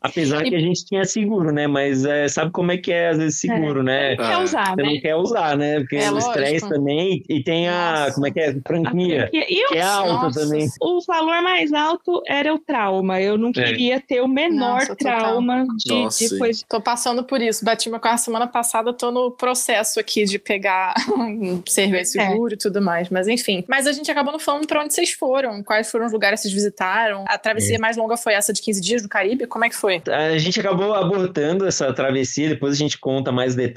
Apesar 0.02 0.42
que 0.44 0.54
a 0.54 0.60
gente 0.60 0.84
tinha 0.84 1.04
seguro, 1.04 1.52
né? 1.52 1.66
Mas 1.66 2.04
é, 2.04 2.28
sabe 2.28 2.50
como 2.50 2.72
é 2.72 2.76
que 2.76 2.92
é, 2.92 3.08
às 3.08 3.18
vezes, 3.18 3.40
seguro, 3.40 3.77
né? 3.82 4.16
Quer 4.16 4.32
Ah, 4.34 4.40
usar, 4.40 4.70
Você 4.74 4.82
né? 4.82 4.90
não 4.92 5.00
quer 5.00 5.14
usar, 5.16 5.56
né? 5.56 5.80
Porque 5.80 5.96
É, 5.96 6.10
o 6.10 6.18
estresse 6.18 6.68
também. 6.68 7.22
E 7.28 7.42
tem 7.42 7.68
a. 7.68 8.00
Nossa. 8.00 8.14
Como 8.14 8.26
é 8.26 8.30
que 8.30 8.40
é? 8.40 8.54
Franquia. 8.66 9.30
E 9.32 9.66
Que 9.68 9.76
é 9.78 9.82
alta 9.82 10.12
Nossa. 10.12 10.40
também. 10.40 10.68
o 10.80 11.00
valor 11.06 11.42
mais 11.42 11.72
alto 11.72 12.22
era 12.26 12.52
o 12.54 12.58
trauma. 12.58 13.20
Eu 13.20 13.36
não 13.38 13.50
É. 13.50 13.52
queria 13.52 14.00
ter 14.00 14.20
o 14.20 14.28
menor 14.28 14.80
Nossa, 14.80 14.96
trauma 14.96 15.66
de, 15.84 15.92
Nossa, 15.94 16.28
de 16.28 16.38
coisa. 16.38 16.64
Tô 16.68 16.80
passando 16.80 17.24
por 17.24 17.40
isso. 17.40 17.64
Bati 17.64 17.88
meu 17.90 18.00
carro 18.00 18.18
semana 18.18 18.46
passada, 18.46 18.92
tô 18.92 19.10
no 19.10 19.30
processo 19.30 19.98
aqui 20.00 20.24
de 20.24 20.38
pegar 20.38 20.94
um 21.16 21.62
serviço 21.66 22.18
É. 22.20 22.26
seguro 22.28 22.54
e 22.54 22.56
tudo 22.56 22.80
mais. 22.80 23.08
Mas 23.10 23.28
enfim. 23.28 23.64
Mas 23.68 23.86
a 23.86 23.92
gente 23.92 24.10
acabou 24.10 24.32
não 24.32 24.38
falando 24.38 24.66
pra 24.66 24.82
onde 24.82 24.92
vocês 24.94 25.12
foram, 25.12 25.62
quais 25.62 25.90
foram 25.90 26.06
os 26.06 26.12
lugares 26.12 26.40
que 26.40 26.42
vocês 26.48 26.54
visitaram. 26.54 27.24
A 27.28 27.38
travessia 27.38 27.76
É. 27.76 27.78
mais 27.78 27.96
longa 27.96 28.16
foi 28.16 28.32
essa 28.34 28.52
de 28.52 28.60
15 28.62 28.80
dias 28.80 29.02
do 29.02 29.08
Caribe? 29.08 29.46
Como 29.46 29.64
é 29.64 29.68
que 29.68 29.76
foi? 29.76 30.02
A 30.08 30.36
gente 30.38 30.58
acabou 30.60 30.94
abortando 30.94 31.66
essa 31.66 31.92
travessia, 31.92 32.48
depois 32.48 32.74
a 32.74 32.76
gente 32.76 32.98
conta 32.98 33.30
mais 33.32 33.54
detalhes, 33.54 33.67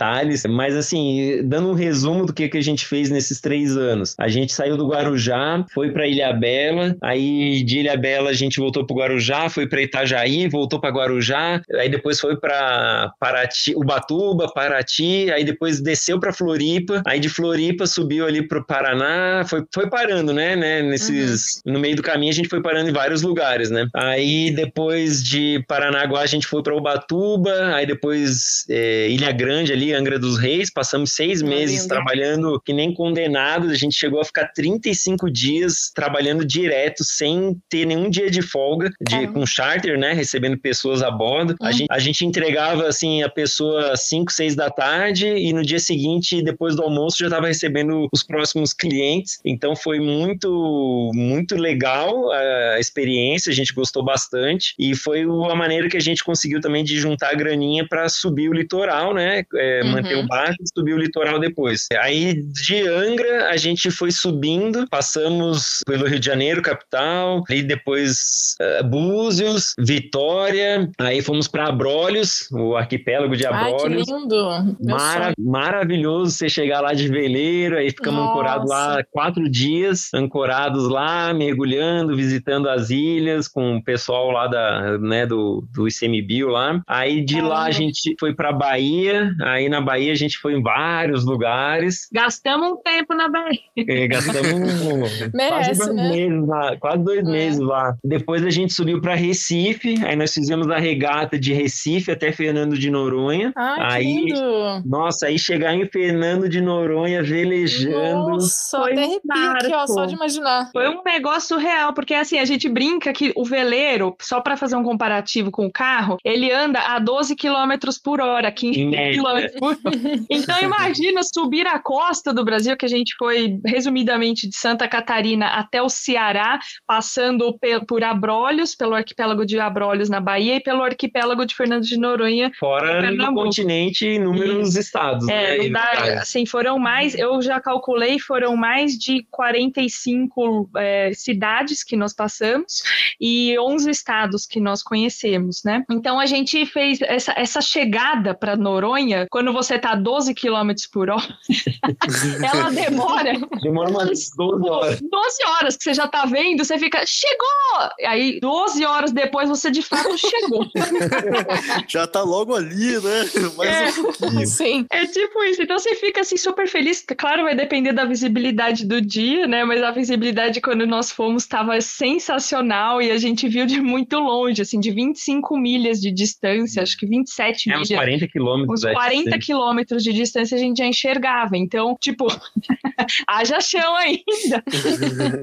mas 0.47 0.75
assim, 0.75 1.41
dando 1.43 1.69
um 1.69 1.73
resumo 1.73 2.25
do 2.25 2.33
que, 2.33 2.49
que 2.49 2.57
a 2.57 2.63
gente 2.63 2.85
fez 2.85 3.09
nesses 3.09 3.39
três 3.39 3.75
anos. 3.75 4.15
A 4.17 4.27
gente 4.27 4.53
saiu 4.53 4.77
do 4.77 4.87
Guarujá, 4.87 5.65
foi 5.73 5.91
para 5.91 6.07
Ilha 6.07 6.33
Bela, 6.33 6.95
aí 7.01 7.63
de 7.63 7.79
Ilha 7.79 7.97
Bela 7.97 8.29
a 8.29 8.33
gente 8.33 8.59
voltou 8.59 8.85
para 8.85 8.95
Guarujá, 8.95 9.49
foi 9.49 9.67
para 9.67 9.81
Itajaí, 9.81 10.47
voltou 10.47 10.79
para 10.79 10.89
Guarujá, 10.89 11.61
aí 11.73 11.89
depois 11.89 12.19
foi 12.19 12.37
para 12.37 13.13
Paraty, 13.19 13.73
Ubatuba, 13.75 14.51
Paraty, 14.53 15.31
aí 15.31 15.43
depois 15.43 15.81
desceu 15.81 16.19
para 16.19 16.33
Floripa, 16.33 17.01
aí 17.05 17.19
de 17.19 17.29
Floripa 17.29 17.85
subiu 17.85 18.25
ali 18.25 18.47
pro 18.47 18.65
Paraná, 18.65 19.43
foi, 19.47 19.63
foi 19.73 19.89
parando, 19.89 20.33
né, 20.33 20.55
né, 20.55 20.81
nesses 20.81 21.61
no 21.65 21.79
meio 21.79 21.95
do 21.95 22.01
caminho 22.01 22.31
a 22.31 22.35
gente 22.35 22.49
foi 22.49 22.61
parando 22.61 22.89
em 22.89 22.93
vários 22.93 23.21
lugares, 23.21 23.69
né? 23.69 23.87
Aí 23.93 24.51
depois 24.51 25.23
de 25.23 25.63
Paranaguá 25.67 26.21
a 26.21 26.25
gente 26.25 26.47
foi 26.47 26.61
para 26.61 26.75
Ubatuba, 26.75 27.75
aí 27.75 27.85
depois 27.85 28.65
é, 28.69 29.09
Ilha 29.09 29.31
Grande 29.31 29.73
ali, 29.73 29.80
Angra 29.93 30.19
dos 30.19 30.37
Reis, 30.37 30.69
passamos 30.71 31.13
seis 31.13 31.41
meses 31.41 31.85
trabalhando 31.87 32.59
que 32.63 32.73
nem 32.73 32.93
condenados, 32.93 33.71
a 33.71 33.75
gente 33.75 33.95
chegou 33.95 34.19
a 34.21 34.25
ficar 34.25 34.47
35 34.53 35.29
dias 35.31 35.91
trabalhando 35.93 36.45
direto, 36.45 37.03
sem 37.03 37.59
ter 37.69 37.85
nenhum 37.85 38.09
dia 38.09 38.29
de 38.29 38.41
folga, 38.41 38.89
de, 39.01 39.27
com 39.27 39.45
charter, 39.45 39.97
né, 39.97 40.13
recebendo 40.13 40.57
pessoas 40.57 41.01
a 41.01 41.09
bordo. 41.09 41.55
A, 41.61 41.67
Uhum. 41.67 41.71
gente, 41.73 41.87
a 41.89 41.99
gente 41.99 42.25
entregava 42.25 42.87
assim 42.87 43.23
a 43.23 43.29
pessoa 43.29 43.91
às 43.93 44.01
5, 44.03 44.31
6 44.31 44.55
da 44.55 44.69
tarde 44.69 45.27
e 45.27 45.53
no 45.53 45.63
dia 45.63 45.79
seguinte, 45.79 46.41
depois 46.43 46.75
do 46.75 46.83
almoço, 46.83 47.17
já 47.19 47.27
estava 47.27 47.47
recebendo 47.47 48.07
os 48.11 48.23
próximos 48.23 48.73
clientes. 48.73 49.39
Então 49.45 49.75
foi 49.75 49.99
muito, 49.99 51.11
muito 51.13 51.55
legal 51.55 52.31
a 52.31 52.79
experiência, 52.79 53.51
a 53.51 53.55
gente 53.55 53.73
gostou 53.73 54.03
bastante 54.03 54.73
e 54.77 54.95
foi 54.95 55.21
a 55.23 55.55
maneira 55.55 55.87
que 55.89 55.97
a 55.97 56.01
gente 56.01 56.23
conseguiu 56.23 56.59
também 56.59 56.83
de 56.83 56.97
juntar 56.97 57.29
a 57.31 57.35
graninha 57.35 57.85
para 57.87 58.07
subir 58.09 58.49
o 58.49 58.53
litoral, 58.53 59.13
né? 59.13 59.43
É, 59.55 59.70
Uhum. 59.83 59.91
Manter 59.91 60.17
o 60.17 60.27
barco 60.27 60.55
e 60.61 60.67
subir 60.77 60.93
o 60.93 60.97
litoral 60.97 61.39
depois. 61.39 61.85
Aí 61.99 62.41
de 62.41 62.81
Angra 62.87 63.49
a 63.49 63.57
gente 63.57 63.89
foi 63.91 64.11
subindo, 64.11 64.85
passamos 64.89 65.79
pelo 65.85 66.07
Rio 66.07 66.19
de 66.19 66.25
Janeiro, 66.25 66.61
capital, 66.61 67.43
e 67.49 67.61
depois 67.63 68.55
eh, 68.59 68.83
Búzios, 68.83 69.73
Vitória, 69.79 70.89
aí 70.99 71.21
fomos 71.21 71.47
para 71.47 71.67
Abrolhos, 71.67 72.47
o 72.51 72.75
arquipélago 72.75 73.35
de 73.35 73.45
Ai, 73.45 73.53
que 73.69 73.73
Abrolhos. 73.83 74.07
lindo! 74.07 74.75
Mara- 74.81 75.33
maravilhoso 75.39 76.31
você 76.31 76.49
chegar 76.49 76.81
lá 76.81 76.93
de 76.93 77.07
veleiro, 77.07 77.77
aí 77.77 77.89
ficamos 77.89 78.21
ancorados 78.23 78.69
lá 78.69 79.03
quatro 79.11 79.49
dias, 79.49 80.09
ancorados 80.13 80.87
lá, 80.87 81.33
mergulhando, 81.33 82.15
visitando 82.15 82.67
as 82.69 82.89
ilhas 82.89 83.47
com 83.47 83.77
o 83.77 83.83
pessoal 83.83 84.31
lá 84.31 84.47
da, 84.47 84.97
né, 84.97 85.25
do, 85.25 85.65
do 85.73 85.87
ICMBio 85.87 86.47
lá. 86.49 86.81
Aí 86.87 87.21
de 87.23 87.41
lá 87.41 87.65
a 87.65 87.71
gente 87.71 88.15
foi 88.19 88.33
para 88.33 88.51
Bahia, 88.51 89.31
aí 89.43 89.60
na 89.69 89.81
Bahia 89.81 90.11
a 90.11 90.15
gente 90.15 90.37
foi 90.37 90.53
em 90.53 90.61
vários 90.61 91.25
lugares, 91.25 92.07
Gastamos 92.11 92.71
um 92.71 92.77
tempo 92.77 93.13
na 93.13 93.27
Bahia. 93.29 93.59
eh, 93.77 94.07
gastamos 94.07 94.41
quase 95.01 95.31
Merece, 95.33 95.79
dois 95.79 95.95
né? 95.95 96.09
meses 96.09 96.47
lá, 96.47 96.77
quase 96.77 97.03
dois 97.03 97.19
É. 97.19 97.23
meses 97.23 97.59
lá. 97.59 97.95
Depois 98.03 98.45
a 98.45 98.49
gente 98.49 98.73
subiu 98.73 99.01
para 99.01 99.15
Recife, 99.15 99.95
aí 100.05 100.15
nós 100.15 100.33
fizemos 100.33 100.69
a 100.69 100.77
regata 100.77 101.37
de 101.39 101.53
Recife 101.53 102.11
até 102.11 102.31
Fernando 102.31 102.77
de 102.77 102.89
Noronha. 102.89 103.51
Ai, 103.55 103.77
que 103.77 103.83
Aí- 104.07 104.25
lindo! 104.25 104.41
Nossa, 104.85 105.27
aí 105.27 105.37
chegar 105.39 105.73
em 105.73 105.85
Fernando 105.85 106.47
de 106.49 106.61
Noronha 106.61 107.21
velejando. 107.23 108.29
Nossa, 108.31 108.77
Foi 108.79 108.93
até 108.93 109.05
um 109.07 109.51
aqui, 109.51 109.73
ó, 109.73 109.87
só 109.87 110.05
de 110.05 110.15
imaginar. 110.15 110.69
Foi 110.71 110.87
um 110.89 111.01
negócio 111.03 111.57
real, 111.57 111.93
porque 111.93 112.13
assim, 112.13 112.39
a 112.39 112.45
gente 112.45 112.67
brinca 112.69 113.11
que 113.13 113.31
o 113.35 113.43
veleiro, 113.45 114.15
só 114.21 114.39
para 114.41 114.57
fazer 114.57 114.75
um 114.75 114.83
comparativo 114.83 115.51
com 115.51 115.65
o 115.65 115.71
carro, 115.71 116.17
ele 116.23 116.51
anda 116.51 116.79
a 116.79 116.99
12 116.99 117.35
km 117.35 117.71
por 118.03 118.19
hora, 118.21 118.51
15 118.51 118.79
Em 118.81 118.89
média. 118.89 119.21
km. 119.21 119.50
Então 120.29 120.61
imagina 120.61 121.21
subir 121.23 121.67
a 121.67 121.79
costa 121.79 122.33
do 122.33 122.43
Brasil, 122.43 122.75
que 122.77 122.85
a 122.85 122.89
gente 122.89 123.15
foi 123.17 123.59
resumidamente 123.65 124.47
de 124.47 124.55
Santa 124.55 124.87
Catarina 124.87 125.47
até 125.47 125.81
o 125.81 125.89
Ceará, 125.89 126.59
passando 126.87 127.57
por 127.87 128.03
Abrolhos, 128.03 128.75
pelo 128.75 128.93
arquipélago 128.93 129.45
de 129.45 129.59
Abrolhos 129.59 130.09
na 130.09 130.19
Bahia 130.19 130.55
e 130.55 130.59
pelo 130.59 130.83
arquipélago 130.83 131.45
de 131.45 131.55
Fernando 131.55 131.83
de 131.83 131.97
Noronha 131.97 132.51
Fora 132.59 133.11
no 133.11 133.33
continente, 133.33 134.05
inúmeros 134.05 134.75
estados. 134.75 135.27
É, 135.27 135.57
né, 135.57 135.65
e 135.65 135.69
dá, 135.71 136.19
assim, 136.21 136.45
foram 136.45 136.77
mais, 136.77 137.15
eu 137.15 137.41
já 137.41 137.59
calculei, 137.59 138.19
foram 138.19 138.55
mais 138.55 138.97
de 138.97 139.25
45 139.29 140.69
é, 140.77 141.11
cidades 141.13 141.83
que 141.83 141.95
nós 141.95 142.13
passamos 142.13 142.83
e 143.19 143.57
11 143.59 143.89
estados 143.89 144.45
que 144.45 144.59
nós 144.59 144.83
conhecemos, 144.83 145.63
né? 145.63 145.83
Então 145.89 146.19
a 146.19 146.25
gente 146.25 146.65
fez 146.65 147.01
essa, 147.01 147.33
essa 147.37 147.61
chegada 147.61 148.33
para 148.33 148.55
Noronha, 148.55 149.27
quando 149.31 149.51
você 149.51 149.79
tá 149.79 149.91
a 149.91 149.95
12 149.95 150.35
km 150.35 150.71
por 150.91 151.09
hora, 151.09 151.37
ela 152.53 152.69
demora 152.69 153.33
Demora 153.61 153.89
umas 153.89 154.29
12 154.35 154.69
horas. 154.69 155.01
12 155.01 155.45
horas 155.47 155.77
que 155.77 155.83
você 155.83 155.93
já 155.93 156.07
tá 156.07 156.25
vendo, 156.25 156.63
você 156.63 156.77
fica, 156.77 157.03
chegou! 157.05 157.89
Aí 158.05 158.39
12 158.39 158.85
horas 158.85 159.11
depois 159.11 159.49
você 159.49 159.71
de 159.71 159.81
fato 159.81 160.15
chegou. 160.17 160.67
Já 161.87 162.05
tá 162.05 162.21
logo 162.21 162.55
ali, 162.55 162.99
né? 162.99 163.25
Mais 163.57 163.97
um 163.97 164.11
pouquinho. 164.11 164.47
Sim. 164.47 164.85
É 164.89 165.05
tipo 165.05 165.43
isso. 165.43 165.61
Então 165.61 165.79
você 165.79 165.95
fica 165.95 166.21
assim 166.21 166.37
super 166.37 166.67
feliz. 166.67 167.03
Claro, 167.17 167.43
vai 167.43 167.55
depender 167.55 167.93
da 167.93 168.05
visibilidade 168.05 168.85
do 168.85 169.01
dia, 169.01 169.47
né? 169.47 169.63
Mas 169.63 169.81
a 169.81 169.91
visibilidade 169.91 170.61
quando 170.61 170.85
nós 170.85 171.11
fomos 171.11 171.43
estava 171.43 171.79
sensacional 171.81 173.01
e 173.01 173.11
a 173.11 173.17
gente 173.17 173.47
viu 173.47 173.65
de 173.65 173.81
muito 173.81 174.19
longe, 174.19 174.61
assim, 174.61 174.79
de 174.79 174.91
25 174.91 175.21
25 175.21 175.57
milhas 175.57 175.99
de 175.99 176.11
distância, 176.11 176.81
acho 176.81 176.97
que 176.97 177.05
27 177.05 177.69
é, 177.69 177.73
milhas. 177.73 177.89
Uns 177.89 177.95
40 177.95 178.27
quilômetros. 178.27 178.83
Uns 178.83 178.91
40 178.91 179.20
quilômetros 179.39 180.03
de 180.03 180.13
distância 180.13 180.55
a 180.55 180.59
gente 180.59 180.77
já 180.77 180.85
enxergava. 180.85 181.57
Então, 181.57 181.97
tipo, 181.99 182.27
haja 183.27 183.59
chão 183.59 183.95
ainda. 183.95 184.63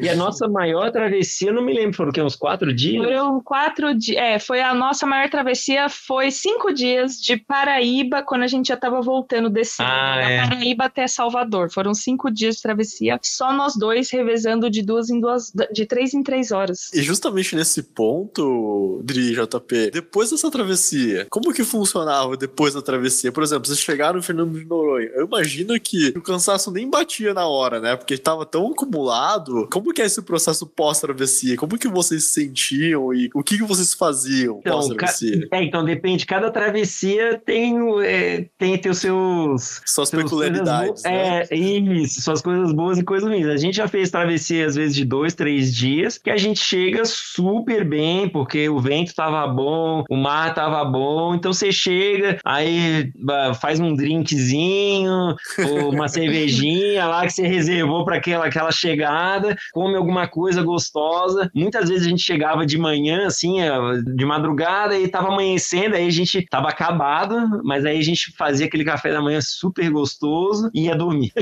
e 0.01 0.09
a 0.09 0.17
nossa 0.17 0.49
maior 0.49 0.91
travessia, 0.91 1.53
não 1.53 1.63
me 1.63 1.75
lembro, 1.75 1.97
foram? 1.97 2.09
Uns 2.25 2.37
quatro 2.37 2.73
dias? 2.73 3.05
Foram 3.05 3.41
quatro 3.41 3.95
dias. 3.95 4.19
É, 4.19 4.39
foi 4.39 4.61
a 4.61 4.75
nossa 4.75 5.07
maior 5.07 5.29
travessia, 5.29 5.89
foi 5.89 6.31
cinco 6.31 6.73
dias 6.73 7.21
de 7.21 7.37
Paraíba, 7.37 8.23
quando 8.23 8.43
a 8.43 8.47
gente 8.47 8.69
já 8.69 8.77
tava 8.77 9.01
voltando 9.01 9.49
descendo 9.49 9.89
ah, 9.91 10.21
é. 10.21 10.49
Paraíba 10.49 10.85
até 10.85 11.07
Salvador. 11.07 11.71
Foram 11.71 11.95
cinco 11.95 12.31
dias 12.31 12.57
de 12.57 12.63
travessia, 12.63 13.19
só 13.23 13.53
nós 13.53 13.77
dois 13.77 14.11
revezando 14.11 14.71
de 14.71 14.83
duas 14.83 15.11
em 15.11 15.21
duas, 15.21 15.53
de 15.73 15.87
três 15.87 16.15
em 16.15 16.23
três 16.23 16.51
horas. 16.51 16.93
E 16.93 17.03
justamente 17.03 17.55
nesse 17.55 17.83
ponto, 17.83 19.01
Dri 19.05 19.33
JP, 19.33 19.91
depois 19.93 20.31
dessa 20.31 20.51
travessia, 20.51 21.27
como 21.31 21.53
que 21.53 21.65
funcionava 21.65 22.37
depois 22.37 22.75
da 22.75 22.83
travessia? 22.83 23.31
Por 23.33 23.43
exemplo, 23.43 23.68
vocês 23.69 23.81
chegaram 23.81 24.17
no 24.17 24.23
Fernando 24.23 24.59
de 24.59 24.65
Noronha. 24.65 25.09
Eu 25.15 25.27
imagino 25.27 25.79
que 25.81 26.09
o 26.17 26.23
cansaço 26.23 26.71
nem 26.71 26.89
batia 26.89 27.33
na 27.35 27.47
hora, 27.47 27.81
né? 27.81 27.97
Porque 27.97 28.15
estava 28.15 28.45
tão 28.45 28.73
acumulado. 28.73 29.69
Como 29.71 29.93
que 29.93 30.03
é 30.03 30.07
esse 30.07 30.23
processo 30.23 30.67
pós-travessia? 30.67 31.57
Como 31.57 31.79
que 31.79 31.89
vocês 31.89 32.25
se 32.25 32.33
sentiam 32.33 33.13
e 33.13 33.31
o 33.35 33.43
que, 33.43 33.59
que 33.59 33.65
vocês 33.65 33.95
faziam 33.95 34.59
então, 34.61 34.75
pós-travessia? 34.75 35.49
É, 35.53 35.63
então 35.63 35.85
depende. 35.85 36.27
Cada 36.27 36.51
travessia 36.51 37.41
tem, 37.45 37.77
é, 38.03 38.47
tem, 38.59 38.79
tem 38.79 38.91
os 38.91 38.99
seus... 38.99 39.81
Suas 39.85 40.11
peculiaridades, 40.11 41.03
né? 41.03 41.43
É, 41.43 41.57
isso. 41.57 42.23
Suas 42.23 42.41
coisas 42.43 42.73
boas 42.73 42.99
e 42.99 43.05
coisas 43.05 43.29
ruins. 43.29 43.47
A 43.47 43.57
gente 43.57 43.77
já 43.77 43.89
fez 43.89 44.11
travessia, 44.11 44.67
às 44.67 44.75
vezes, 44.75 44.95
de 44.95 45.05
dois, 45.05 45.35
três 45.35 45.75
dias, 45.75 46.19
que 46.19 46.31
a 46.31 46.37
gente 46.37 46.61
chega 46.61 47.05
super 47.05 47.85
bem, 47.85 48.29
porque 48.29 48.69
o 48.69 48.79
vento 48.79 49.15
tava 49.15 49.47
bom, 49.47 50.05
o 50.09 50.17
mar 50.17 50.55
tava 50.55 50.85
bom, 50.85 51.35
então 51.35 51.53
você 51.53 51.73
chega, 51.73 52.39
aí 52.45 53.13
faz 53.61 53.81
um 53.81 53.95
drinkzinho, 53.95 55.37
ou 55.71 55.91
uma 55.93 56.09
cervejinha 56.09 57.07
lá 57.07 57.27
que 57.27 57.33
você 57.33 57.47
reservou 57.47 58.05
para 58.05 58.17
aquela, 58.17 58.47
aquela 58.47 58.71
chegada, 58.73 59.57
come 59.73 59.97
alguma 59.97 60.27
coisa 60.27 60.63
gostosa. 60.63 61.51
Muitas 61.55 61.89
vezes 61.89 62.07
a 62.07 62.11
gente 62.11 62.23
chegava 62.23 62.65
de 62.67 62.79
manhã, 62.79 63.27
assim, 63.27 63.61
é, 63.61 63.71
de 64.15 64.25
madrugada, 64.25 64.99
e 64.99 65.09
tava 65.09 65.29
amanhecendo, 65.29 65.97
aí 65.97 66.07
a 66.07 66.11
gente 66.11 66.47
tava 66.49 66.69
acabado, 66.69 67.61
mas 67.65 67.85
aí 67.85 67.99
a 67.99 68.03
gente 68.03 68.33
fazia 68.37 68.67
aquele 68.67 68.85
café 68.85 69.13
da 69.13 69.21
manhã 69.21 69.41
super 69.41 69.91
gostoso 69.91 70.71
e 70.75 70.87
ia 70.87 70.97
dormir. 70.97 71.33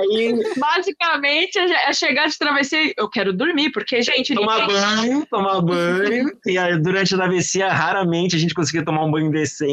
aí... 0.00 0.38
Basicamente, 0.56 1.58
é 1.58 1.92
chegar 1.92 2.28
de 2.28 2.38
travessia, 2.38 2.92
eu 2.96 3.08
quero 3.08 3.32
dormir, 3.32 3.70
porque, 3.70 4.02
gente. 4.02 4.34
Tomar 4.34 4.60
ninguém... 4.60 4.80
banho, 4.80 5.26
tomar 5.30 5.60
banho, 5.60 6.30
e 6.46 6.58
aí, 6.58 6.78
durante 6.80 7.14
a 7.14 7.18
travessia, 7.18 7.68
raramente 7.68 8.36
a 8.36 8.38
gente 8.38 8.54
conseguia 8.54 8.84
tomar 8.84 9.04
um 9.04 9.10
banho 9.10 9.30
decente, 9.30 9.67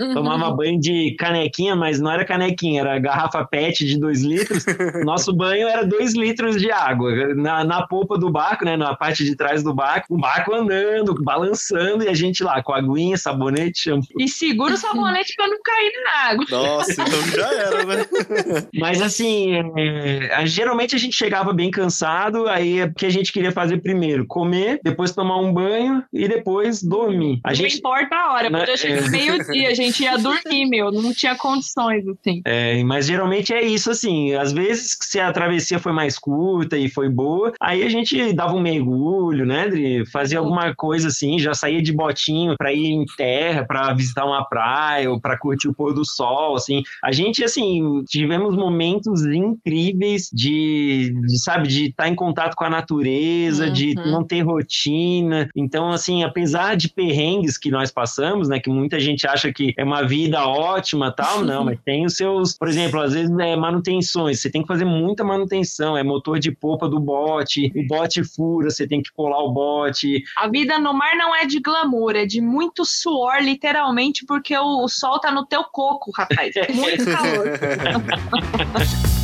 uhum. 0.00 0.14
tomava 0.14 0.50
banho 0.50 0.78
de 0.78 1.14
canequinha, 1.18 1.74
mas 1.74 2.00
não 2.00 2.10
era 2.10 2.24
canequinha, 2.24 2.80
era 2.80 2.98
garrafa 2.98 3.44
PET 3.44 3.84
de 3.86 3.98
2 3.98 4.22
litros. 4.22 4.64
Nosso 5.04 5.32
banho 5.32 5.68
era 5.68 5.84
2 5.84 6.14
litros 6.14 6.60
de 6.60 6.70
água. 6.70 7.34
Na, 7.34 7.64
na 7.64 7.86
polpa 7.86 8.18
do 8.18 8.30
barco, 8.30 8.64
né? 8.64 8.76
Na 8.76 8.94
parte 8.94 9.24
de 9.24 9.36
trás 9.36 9.62
do 9.62 9.74
barco, 9.74 10.14
o 10.14 10.18
barco 10.18 10.54
andando, 10.54 11.14
balançando, 11.22 12.04
e 12.04 12.08
a 12.08 12.14
gente 12.14 12.42
lá 12.42 12.62
com 12.62 12.72
aguinha, 12.72 13.16
sabonete, 13.16 13.80
shampoo. 13.80 14.20
E 14.20 14.28
segura 14.28 14.74
o 14.74 14.76
sabonete 14.76 15.34
pra 15.36 15.48
não 15.48 15.58
cair 15.62 15.92
na 16.04 16.30
água. 16.30 16.46
Nossa, 16.50 16.92
então 16.92 17.22
já 17.36 17.52
era, 17.52 17.84
né? 17.84 18.06
Mas 18.74 19.00
assim, 19.00 19.54
é, 19.76 20.46
geralmente 20.46 20.94
a 20.94 20.98
gente 20.98 21.16
chegava 21.16 21.52
bem 21.52 21.70
cansado, 21.70 22.48
aí 22.48 22.80
é 22.80 22.84
o 22.84 22.94
que 22.94 23.06
a 23.06 23.10
gente 23.10 23.32
queria 23.32 23.52
fazer 23.52 23.78
primeiro? 23.78 24.26
Comer, 24.26 24.80
depois 24.82 25.12
tomar 25.12 25.38
um 25.38 25.52
banho 25.52 26.02
e 26.12 26.28
depois 26.28 26.82
dormir. 26.82 27.40
A 27.44 27.48
não 27.48 27.54
gente... 27.54 27.78
importa 27.78 28.14
a 28.14 28.32
hora, 28.32 28.50
porque 28.50 28.88
né? 28.88 28.96
é... 28.96 29.37
meio-dia, 29.46 29.68
a 29.68 29.74
gente 29.74 30.02
ia 30.02 30.16
dormir, 30.18 30.66
meu, 30.66 30.90
não 30.90 31.12
tinha 31.12 31.34
condições, 31.36 32.04
assim. 32.06 32.42
É, 32.44 32.82
mas 32.84 33.06
geralmente 33.06 33.52
é 33.52 33.62
isso, 33.62 33.90
assim, 33.90 34.34
às 34.34 34.52
vezes 34.52 34.96
se 35.00 35.18
a 35.20 35.32
travessia 35.32 35.78
foi 35.78 35.92
mais 35.92 36.18
curta 36.18 36.76
e 36.76 36.88
foi 36.88 37.08
boa, 37.08 37.52
aí 37.60 37.82
a 37.82 37.88
gente 37.88 38.32
dava 38.32 38.54
um 38.54 38.60
mergulho, 38.60 39.46
né, 39.46 39.64
Adri? 39.64 40.06
Fazia 40.06 40.38
alguma 40.38 40.74
coisa 40.74 41.08
assim, 41.08 41.38
já 41.38 41.54
saía 41.54 41.82
de 41.82 41.92
botinho 41.92 42.54
para 42.56 42.72
ir 42.72 42.86
em 42.86 43.04
terra, 43.16 43.64
para 43.64 43.92
visitar 43.94 44.24
uma 44.24 44.44
praia 44.44 45.10
ou 45.10 45.20
para 45.20 45.38
curtir 45.38 45.68
o 45.68 45.74
pôr 45.74 45.92
do 45.94 46.04
sol, 46.04 46.56
assim. 46.56 46.82
A 47.02 47.12
gente, 47.12 47.44
assim, 47.44 48.02
tivemos 48.08 48.56
momentos 48.56 49.24
incríveis 49.24 50.28
de, 50.32 51.12
de 51.26 51.38
sabe, 51.38 51.68
de 51.68 51.86
estar 51.86 52.04
tá 52.04 52.08
em 52.08 52.14
contato 52.14 52.54
com 52.54 52.64
a 52.64 52.70
natureza, 52.70 53.66
uhum. 53.66 53.72
de 53.72 53.94
não 53.94 54.24
ter 54.24 54.40
rotina. 54.42 55.48
Então, 55.54 55.90
assim, 55.90 56.22
apesar 56.22 56.76
de 56.76 56.88
perrengues 56.88 57.58
que 57.58 57.70
nós 57.70 57.90
passamos, 57.90 58.48
né, 58.48 58.58
que 58.58 58.70
muita 58.70 58.98
gente 58.98 59.26
acha 59.28 59.52
que 59.52 59.74
é 59.76 59.84
uma 59.84 60.06
vida 60.06 60.46
ótima 60.46 61.12
tal, 61.12 61.42
não, 61.44 61.64
mas 61.64 61.78
tem 61.84 62.04
os 62.04 62.16
seus, 62.16 62.56
por 62.56 62.68
exemplo, 62.68 63.00
às 63.00 63.12
vezes 63.12 63.30
é 63.38 63.56
manutenções, 63.56 64.40
você 64.40 64.50
tem 64.50 64.62
que 64.62 64.68
fazer 64.68 64.84
muita 64.84 65.24
manutenção, 65.24 65.96
é 65.96 66.02
motor 66.02 66.38
de 66.38 66.50
popa 66.50 66.88
do 66.88 66.98
bote, 66.98 67.72
o 67.74 67.86
bote 67.86 68.24
fura, 68.24 68.70
você 68.70 68.86
tem 68.86 69.02
que 69.02 69.12
colar 69.12 69.42
o 69.42 69.52
bote. 69.52 70.22
A 70.36 70.48
vida 70.48 70.78
no 70.78 70.92
mar 70.92 71.14
não 71.16 71.34
é 71.34 71.46
de 71.46 71.60
glamour, 71.60 72.16
é 72.16 72.26
de 72.26 72.40
muito 72.40 72.84
suor, 72.84 73.40
literalmente, 73.40 74.24
porque 74.26 74.56
o, 74.56 74.84
o 74.84 74.88
sol 74.88 75.20
tá 75.20 75.30
no 75.30 75.46
teu 75.46 75.64
coco, 75.64 76.10
rapaz. 76.10 76.54
É 76.56 76.70
muito 76.72 77.04
calor. 77.04 77.48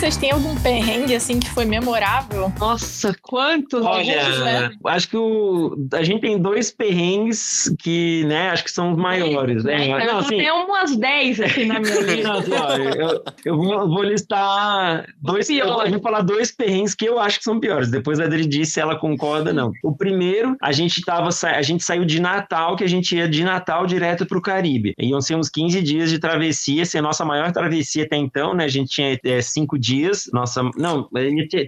vocês 0.00 0.16
têm 0.16 0.30
algum 0.30 0.56
perrengue 0.56 1.14
assim 1.14 1.38
que 1.38 1.50
foi 1.50 1.66
memorável? 1.66 2.50
Nossa, 2.58 3.14
quantos? 3.20 3.84
Olha, 3.84 4.18
Alguns, 4.18 4.40
né? 4.40 4.70
acho 4.86 5.08
que 5.10 5.16
o, 5.18 5.76
a 5.92 6.02
gente 6.02 6.22
tem 6.22 6.38
dois 6.38 6.70
perrengues 6.70 7.70
que, 7.78 8.24
né, 8.24 8.48
acho 8.48 8.64
que 8.64 8.70
são 8.70 8.92
os 8.92 8.96
maiores. 8.96 9.62
Né? 9.62 9.88
Eu 9.90 10.06
não, 10.06 10.18
assim, 10.20 10.38
tenho 10.38 10.54
umas 10.64 10.96
10 10.96 11.40
aqui 11.42 11.66
na 11.66 11.80
minha 11.80 12.00
lista. 12.00 12.22
Não, 12.22 12.38
assim, 12.38 12.82
eu, 12.98 13.24
eu 13.44 13.56
vou, 13.58 13.88
vou, 13.90 14.02
listar 14.02 15.04
dois, 15.20 15.50
eu, 15.50 15.66
eu 15.66 15.90
vou 15.90 16.00
falar 16.00 16.22
dois 16.22 16.50
perrengues 16.50 16.94
que 16.94 17.04
eu 17.04 17.20
acho 17.20 17.36
que 17.36 17.44
são 17.44 17.60
piores. 17.60 17.90
Depois 17.90 18.18
a 18.20 18.24
Adri 18.24 18.46
disse 18.46 18.72
se 18.72 18.80
ela 18.80 18.98
concorda 18.98 19.52
não. 19.52 19.70
O 19.84 19.94
primeiro, 19.94 20.56
a 20.62 20.72
gente 20.72 21.02
tava, 21.02 21.28
a 21.28 21.62
gente 21.62 21.84
saiu 21.84 22.06
de 22.06 22.22
Natal, 22.22 22.74
que 22.74 22.84
a 22.84 22.88
gente 22.88 23.14
ia 23.14 23.28
de 23.28 23.44
Natal 23.44 23.86
direto 23.86 24.24
para 24.24 24.38
o 24.38 24.42
Caribe. 24.42 24.94
Iam 24.98 25.20
ser 25.20 25.34
uns 25.34 25.50
15 25.50 25.82
dias 25.82 26.08
de 26.08 26.18
travessia, 26.18 26.86
ser 26.86 26.98
a 26.98 27.02
nossa 27.02 27.22
maior 27.22 27.52
travessia 27.52 28.04
até 28.04 28.16
então, 28.16 28.54
né? 28.54 28.64
A 28.64 28.68
gente 28.68 28.88
tinha 28.88 29.20
é, 29.22 29.42
cinco 29.42 29.78
dias 29.78 29.89
dias. 29.90 30.30
Nossa, 30.32 30.62
não, 30.76 31.08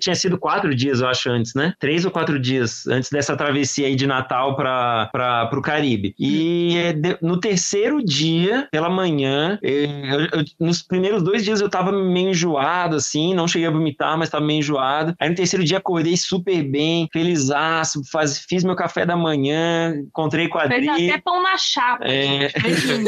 tinha 0.01 0.14
sido 0.14 0.39
quatro 0.39 0.75
dias, 0.75 1.01
eu 1.01 1.09
acho, 1.09 1.29
antes, 1.29 1.55
né? 1.55 1.75
Três 1.79 2.05
ou 2.05 2.11
quatro 2.11 2.39
dias 2.39 2.87
antes 2.87 3.11
dessa 3.11 3.37
travessia 3.37 3.87
aí 3.87 3.97
de 3.97 4.07
Natal 4.07 4.55
para 4.57 5.51
o 5.53 5.62
Caribe. 5.62 6.14
E 6.18 6.77
hum. 6.95 7.16
no 7.20 7.41
terceiro 7.41 8.03
dia, 8.05 8.68
pela 8.70 8.89
manhã, 8.89 9.59
eu, 9.62 10.20
eu, 10.20 10.45
nos 10.61 10.83
primeiros 10.83 11.23
dois 11.23 11.45
dias 11.45 11.61
eu 11.61 11.68
tava 11.68 11.91
meio 11.93 12.31
enjoado, 12.31 12.97
assim, 12.97 13.35
não 13.35 13.49
cheguei 13.49 13.66
a 13.66 13.70
vomitar, 13.70 14.16
mas 14.16 14.31
tava 14.31 14.45
meio 14.45 14.61
enjoado. 14.61 15.14
Aí 15.18 15.29
no 15.29 15.35
terceiro 15.35 15.64
dia 15.64 15.79
acordei 15.79 16.16
super 16.16 16.62
bem, 16.62 17.09
felizaço, 17.12 18.03
faz, 18.11 18.45
fiz 18.49 18.62
meu 18.62 18.77
café 18.77 19.05
da 19.05 19.16
manhã, 19.16 19.95
encontrei 19.97 20.49
com 20.49 20.59
a 20.59 20.68
Fez 20.68 20.89
até 20.89 21.18
pão 21.18 21.43
na 21.43 21.57
chapa. 21.57 22.05
É... 22.07 22.49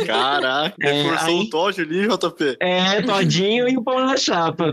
Caraca, 0.06 0.74
é, 0.82 1.02
reforçou 1.02 1.28
aí... 1.28 1.46
o 1.46 1.50
Todd 1.50 1.80
ali, 1.80 2.08
JP. 2.08 2.56
É, 2.60 3.02
todinho 3.02 3.68
e 3.68 3.76
o 3.76 3.82
pão 3.82 4.04
na 4.04 4.16
chapa. 4.16 4.72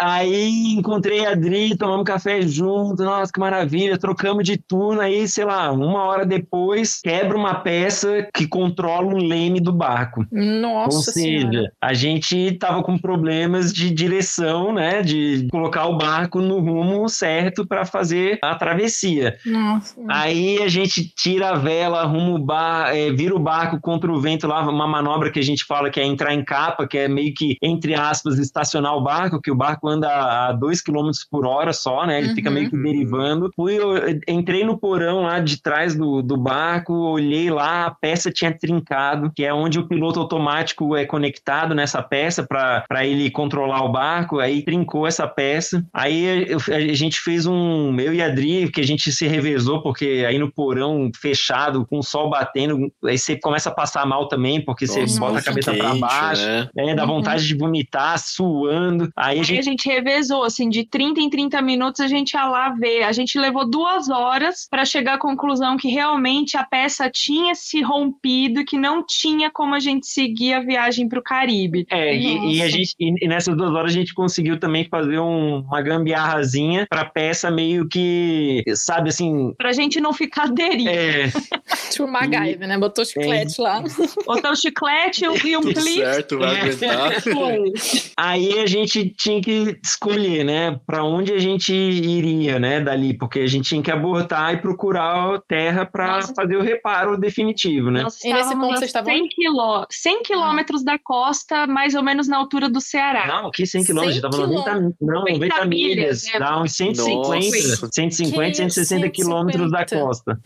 Aí 0.00 0.72
encontrei 0.72 1.26
a 1.26 1.32
Adri, 1.32 1.76
tomamos 1.76 2.04
café 2.04 2.40
junto, 2.40 3.04
nossa, 3.04 3.30
que 3.30 3.38
maravilha, 3.38 3.98
trocamos 3.98 4.44
de 4.44 4.56
turno, 4.56 5.00
aí, 5.02 5.28
sei 5.28 5.44
lá, 5.44 5.70
uma 5.70 6.04
hora 6.04 6.24
depois, 6.24 7.00
quebra 7.02 7.36
uma 7.36 7.56
peça 7.56 8.26
que 8.34 8.46
controla 8.46 9.08
um 9.08 9.18
leme 9.18 9.60
do 9.60 9.72
barco. 9.72 10.24
Nossa 10.32 10.96
Ou 10.96 11.02
seja, 11.02 11.50
senhora. 11.50 11.72
a 11.80 11.92
gente 11.92 12.52
tava 12.52 12.82
com 12.82 12.96
problemas 12.96 13.74
de 13.74 13.90
direção, 13.90 14.72
né, 14.72 15.02
de 15.02 15.48
colocar 15.50 15.84
o 15.84 15.98
barco 15.98 16.40
no 16.40 16.60
rumo 16.60 17.06
certo 17.08 17.66
para 17.66 17.84
fazer 17.84 18.38
a 18.42 18.54
travessia. 18.54 19.36
Nossa. 19.44 20.00
Aí 20.08 20.62
a 20.62 20.68
gente 20.68 21.12
tira 21.14 21.50
a 21.50 21.56
vela, 21.56 22.00
arruma 22.00 22.30
o 22.30 22.38
bar, 22.38 22.96
é, 22.96 23.12
vira 23.12 23.36
o 23.36 23.38
barco 23.38 23.78
contra 23.78 24.10
o 24.10 24.18
vento 24.18 24.46
lá, 24.46 24.66
uma 24.66 24.86
manobra 24.86 25.30
que 25.30 25.38
a 25.38 25.44
gente 25.44 25.64
fala 25.64 25.90
que 25.90 26.00
é 26.00 26.04
entrar 26.04 26.32
em 26.32 26.42
capa, 26.42 26.88
que 26.88 26.96
é 26.96 27.06
meio 27.06 27.34
que, 27.34 27.58
entre 27.62 27.94
aspas, 27.94 28.38
estacionar 28.38 28.96
o 28.96 29.02
barco, 29.02 29.40
que 29.42 29.50
o 29.50 29.54
barco 29.54 29.89
anda 29.90 30.48
a 30.48 30.52
2 30.52 30.80
km 30.80 31.10
por 31.30 31.46
hora 31.46 31.72
só, 31.72 32.06
né? 32.06 32.18
Ele 32.18 32.28
uhum. 32.28 32.34
fica 32.34 32.50
meio 32.50 32.70
que 32.70 32.76
derivando. 32.76 33.50
Fui, 33.54 33.78
eu 33.78 33.94
entrei 34.28 34.64
no 34.64 34.78
porão 34.78 35.22
lá 35.22 35.40
de 35.40 35.60
trás 35.60 35.94
do, 35.94 36.22
do 36.22 36.36
barco, 36.36 36.92
olhei 36.92 37.50
lá, 37.50 37.86
a 37.86 37.90
peça 37.90 38.30
tinha 38.30 38.56
trincado, 38.56 39.32
que 39.34 39.44
é 39.44 39.52
onde 39.52 39.78
o 39.78 39.86
piloto 39.86 40.20
automático 40.20 40.96
é 40.96 41.04
conectado 41.04 41.74
nessa 41.74 42.02
peça 42.02 42.46
para 42.46 43.06
ele 43.06 43.30
controlar 43.30 43.84
o 43.84 43.92
barco. 43.92 44.38
Aí 44.38 44.62
trincou 44.62 45.06
essa 45.06 45.26
peça. 45.26 45.84
Aí 45.92 46.48
eu, 46.48 46.58
a 46.68 46.94
gente 46.94 47.20
fez 47.20 47.46
um. 47.46 47.98
Eu 47.98 48.14
e 48.14 48.22
a 48.22 48.26
Adri, 48.26 48.70
que 48.70 48.80
a 48.80 48.86
gente 48.86 49.10
se 49.12 49.26
revezou, 49.26 49.82
porque 49.82 50.24
aí 50.26 50.38
no 50.38 50.50
porão 50.50 51.10
fechado, 51.20 51.86
com 51.86 51.98
o 51.98 52.02
sol 52.02 52.30
batendo, 52.30 52.92
aí 53.04 53.18
você 53.18 53.36
começa 53.36 53.68
a 53.68 53.74
passar 53.74 54.06
mal 54.06 54.28
também, 54.28 54.64
porque 54.64 54.86
Nossa, 54.86 55.06
você 55.06 55.18
bota 55.18 55.38
a 55.38 55.42
cabeça 55.42 55.74
para 55.74 55.94
baixo, 55.94 56.42
né? 56.42 56.68
É, 56.76 56.94
dá 56.94 57.02
uhum. 57.02 57.16
vontade 57.16 57.46
de 57.46 57.56
vomitar, 57.56 58.18
suando. 58.18 59.10
Aí, 59.16 59.34
aí 59.34 59.40
a, 59.40 59.42
gente... 59.42 59.58
a 59.58 59.62
gente 59.62 59.79
revezou, 59.88 60.44
assim, 60.44 60.68
de 60.68 60.84
30 60.84 61.20
em 61.20 61.30
30 61.30 61.60
minutos 61.62 62.00
a 62.00 62.08
gente 62.08 62.32
ia 62.32 62.46
lá 62.46 62.70
ver. 62.70 63.02
A 63.02 63.12
gente 63.12 63.38
levou 63.38 63.68
duas 63.68 64.08
horas 64.08 64.66
para 64.70 64.84
chegar 64.84 65.14
à 65.14 65.18
conclusão 65.18 65.76
que 65.76 65.88
realmente 65.88 66.56
a 66.56 66.64
peça 66.64 67.10
tinha 67.10 67.54
se 67.54 67.82
rompido, 67.82 68.64
que 68.64 68.78
não 68.78 69.04
tinha 69.04 69.50
como 69.50 69.74
a 69.74 69.80
gente 69.80 70.06
seguir 70.06 70.54
a 70.54 70.60
viagem 70.60 71.08
para 71.08 71.18
o 71.18 71.22
Caribe. 71.22 71.86
É, 71.90 72.14
e, 72.14 72.56
e, 72.56 72.62
a 72.62 72.68
gente, 72.68 72.94
e 72.98 73.28
nessas 73.28 73.56
duas 73.56 73.72
horas 73.72 73.92
a 73.92 73.94
gente 73.94 74.14
conseguiu 74.14 74.58
também 74.58 74.84
fazer 74.84 75.18
um, 75.18 75.60
uma 75.60 75.82
gambiarrazinha 75.82 76.86
para 76.88 77.04
peça 77.04 77.50
meio 77.50 77.88
que, 77.88 78.62
sabe 78.74 79.10
assim. 79.10 79.52
Pra 79.56 79.72
gente 79.72 80.00
não 80.00 80.12
ficar 80.12 80.48
deriva. 80.48 80.90
É. 80.90 81.30
tipo 81.90 82.06
MacGyver, 82.06 82.68
né? 82.68 82.78
Botou 82.78 83.04
chiclete 83.04 83.60
é. 83.60 83.62
lá. 83.62 83.82
Botou 84.24 84.54
chiclete 84.56 85.24
e 85.24 85.56
um 85.56 85.62
clipe. 85.62 85.80
Certo, 85.80 86.38
vai 86.38 86.54
é. 86.54 86.60
aguentar. 86.60 87.12
Aí 88.16 88.58
a 88.58 88.66
gente 88.66 89.10
tinha 89.16 89.40
que 89.40 89.69
escolher, 89.82 90.44
né, 90.44 90.78
para 90.86 91.04
onde 91.04 91.32
a 91.32 91.38
gente 91.38 91.72
iria, 91.72 92.58
né, 92.58 92.80
dali, 92.80 93.14
porque 93.14 93.40
a 93.40 93.46
gente 93.46 93.68
tinha 93.68 93.82
que 93.82 93.90
abortar 93.90 94.54
e 94.54 94.56
procurar 94.58 95.40
terra 95.46 95.84
para 95.84 96.22
fazer 96.22 96.56
o 96.56 96.62
reparo 96.62 97.18
definitivo, 97.18 97.90
né? 97.90 98.02
Nós 98.02 98.22
e 98.24 98.32
nesse 98.32 98.54
ponto 98.54 98.76
vocês 98.76 98.90
estavam 98.90 99.12
100, 99.12 99.28
quilô, 99.28 99.86
100 99.90 100.22
quilômetros 100.22 100.84
da 100.84 100.98
costa, 100.98 101.66
mais 101.66 101.94
ou 101.94 102.02
menos 102.02 102.28
na 102.28 102.36
altura 102.36 102.68
do 102.68 102.80
Ceará. 102.80 103.26
Não, 103.26 103.50
que 103.50 103.66
100 103.66 103.84
quilômetros, 103.84 104.16
estava 104.16 104.36
90, 104.36 104.74
não, 105.00 105.14
90, 105.20 105.32
90 105.32 105.64
milhas, 105.66 106.24
milhas 106.24 106.38
dá 106.38 106.60
uns 106.60 106.72
150, 106.72 107.68
Nossa. 107.68 107.88
150, 107.92 108.54
160 108.54 109.10
quilômetros 109.10 109.70
da 109.70 109.84
costa. 109.86 110.40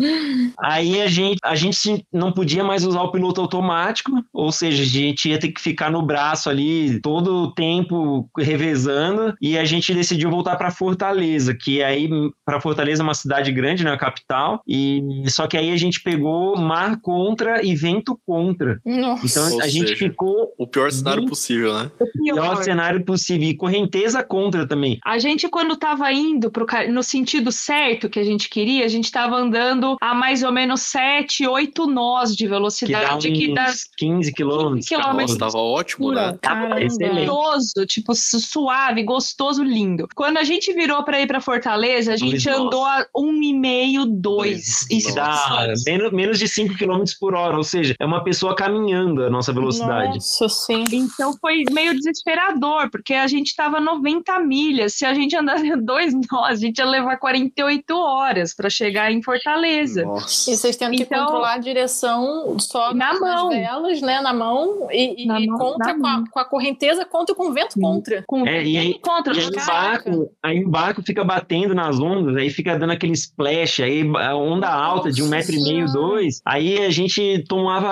Aí 0.61 1.01
a 1.01 1.07
gente, 1.07 1.39
a 1.45 1.55
gente 1.55 2.07
não 2.13 2.33
podia 2.33 2.65
mais 2.65 2.85
usar 2.85 3.03
o 3.03 3.13
piloto 3.13 3.41
automático, 3.41 4.11
ou 4.33 4.51
seja, 4.51 4.83
a 4.83 4.87
gente 4.87 5.29
ia 5.29 5.39
ter 5.39 5.49
que 5.49 5.61
ficar 5.61 5.91
no 5.91 6.03
braço 6.03 6.49
ali 6.49 7.01
todo 7.01 7.45
o 7.45 7.55
tempo 7.55 8.29
revezando 8.37 8.95
e 9.41 9.59
a 9.59 9.65
gente 9.65 9.93
decidiu 9.95 10.31
voltar 10.31 10.57
para 10.57 10.71
Fortaleza, 10.71 11.55
que 11.55 11.83
aí 11.83 12.09
para 12.45 12.61
Fortaleza 12.61 13.03
é 13.03 13.05
uma 13.05 13.15
cidade 13.15 13.53
grande, 13.53 13.85
né, 13.85 13.93
a 13.93 13.99
capital, 13.99 14.63
e 14.67 15.03
só 15.29 15.47
que 15.47 15.57
aí 15.57 15.71
a 15.71 15.77
gente 15.77 16.03
pegou 16.03 16.57
mar 16.57 17.01
contra 17.01 17.65
e 17.65 17.75
vento 17.75 18.19
contra. 18.27 18.79
Nossa. 18.85 19.27
Então 19.27 19.61
a 19.61 19.69
gente 19.69 19.97
ficou 19.97 20.53
o 20.59 20.67
pior 20.67 20.91
cenário 20.91 21.27
possível, 21.27 21.75
né? 21.75 21.91
O 22.01 22.35
pior 22.35 22.63
cenário 22.63 23.05
possível 23.05 23.49
e 23.49 23.57
correnteza 23.57 24.23
contra 24.23 24.67
também. 24.67 24.99
A 25.05 25.19
gente 25.19 25.49
quando 25.49 25.77
tava 25.77 26.13
indo 26.13 26.51
pro 26.51 26.67
no 26.91 27.03
sentido 27.03 27.53
certo 27.53 28.09
que 28.09 28.19
a 28.19 28.25
gente 28.25 28.49
queria, 28.49 28.85
a 28.85 28.89
gente 28.89 29.11
tava 29.11 29.37
andando 29.37 29.97
a 30.01 30.15
mais 30.15 30.43
ou 30.43 30.53
menos 30.53 30.81
7, 30.83 31.47
8 31.47 31.87
nós 31.87 32.35
de 32.35 32.47
velocidade 32.47 33.31
que 33.31 33.53
dá, 33.55 33.67
que 33.67 33.73
dá 33.73 33.75
15 33.97 34.33
quilômetros. 34.33 34.89
quilômetros. 34.89 35.39
Tava 35.39 35.59
ótimo, 35.59 36.13
né? 36.13 36.37
Tava 36.41 36.83
excelente. 36.83 37.31
Tipo 37.87 38.15
suave, 38.15 38.94
gostoso, 39.03 39.63
lindo. 39.63 40.09
Quando 40.15 40.39
a 40.39 40.45
gente 40.45 40.73
virou 40.73 41.03
para 41.03 41.21
ir 41.21 41.27
para 41.27 41.41
Fortaleza, 41.41 42.13
a 42.13 42.17
gente 42.17 42.45
dois 42.45 42.59
andou 42.59 42.85
a 42.85 43.07
um 43.17 43.43
e 43.43 43.53
meio, 43.53 44.05
dois. 44.07 44.87
Isso 44.91 45.15
dá 45.15 45.67
menos, 45.87 46.13
menos 46.13 46.39
de 46.39 46.49
5 46.49 46.75
quilômetros 46.75 47.15
por 47.15 47.35
hora, 47.35 47.57
ou 47.57 47.65
seja, 47.65 47.95
é 47.99 48.05
uma 48.05 48.23
pessoa 48.23 48.55
caminhando 48.55 49.25
a 49.25 49.31
nossa 49.31 49.53
velocidade. 49.53 50.15
Nossa, 50.15 50.49
sim. 50.49 50.85
Então 50.93 51.37
foi 51.41 51.65
meio 51.71 51.95
desesperador, 51.95 52.91
porque 52.91 53.15
a 53.15 53.27
gente 53.27 53.55
tava 53.55 53.81
90 53.81 54.39
milhas. 54.41 54.95
Se 54.95 55.05
a 55.05 55.15
gente 55.15 55.37
andasse 55.37 55.75
dois 55.77 56.15
nós, 56.31 56.59
a 56.59 56.61
gente 56.61 56.79
ia 56.79 56.85
levar 56.85 57.17
48 57.17 57.97
horas 57.97 58.55
para 58.55 58.69
chegar 58.71 59.11
em 59.13 59.23
Fortaleza. 59.23 60.05
Nossa. 60.05 60.51
E 60.51 60.57
vocês 60.57 60.77
tendo 60.77 60.97
que 60.97 61.03
então, 61.03 61.25
controlar 61.25 61.55
a 61.55 61.59
direção 61.59 62.57
só 62.59 62.95
na 62.95 63.19
mão. 63.19 63.49
velas, 63.51 64.01
né? 64.01 64.21
Na 64.21 64.33
mão 64.33 64.89
e, 64.91 65.27
na 65.27 65.41
e 65.41 65.47
mão, 65.47 65.59
contra 65.59 65.99
com 65.99 66.07
a, 66.07 66.25
com 66.31 66.39
a, 66.39 66.45
correnteza 66.45 67.05
contra 67.05 67.35
com 67.35 67.49
o 67.49 67.53
vento 67.53 67.81
contra. 67.81 68.25
Com 68.27 68.47
é, 68.47 68.65
e 68.65 68.77
aí, 68.87 68.99
contra. 69.01 69.35
E 69.35 69.39
aí, 69.41 69.47
o 69.47 69.67
barco, 69.67 70.31
aí 70.43 70.65
o 70.65 70.69
barco 70.69 71.03
fica 71.03 71.25
batendo 71.25 71.75
nas 71.75 71.99
ondas, 71.99 72.37
aí 72.37 72.51
fica 72.51 72.79
dando 72.79 72.93
aquele 72.93 73.13
splash, 73.13 73.83
aí 73.83 74.03
a 74.17 74.35
onda 74.37 74.67
Nossa 74.67 74.85
alta 74.85 75.13
de 75.13 75.23
um 75.23 75.29
metro 75.29 75.55
e 75.55 75.63
meio, 75.63 75.87
dois. 75.87 76.41
Aí 76.45 76.79
a 76.79 76.91
gente 76.91 77.45
tomava, 77.49 77.91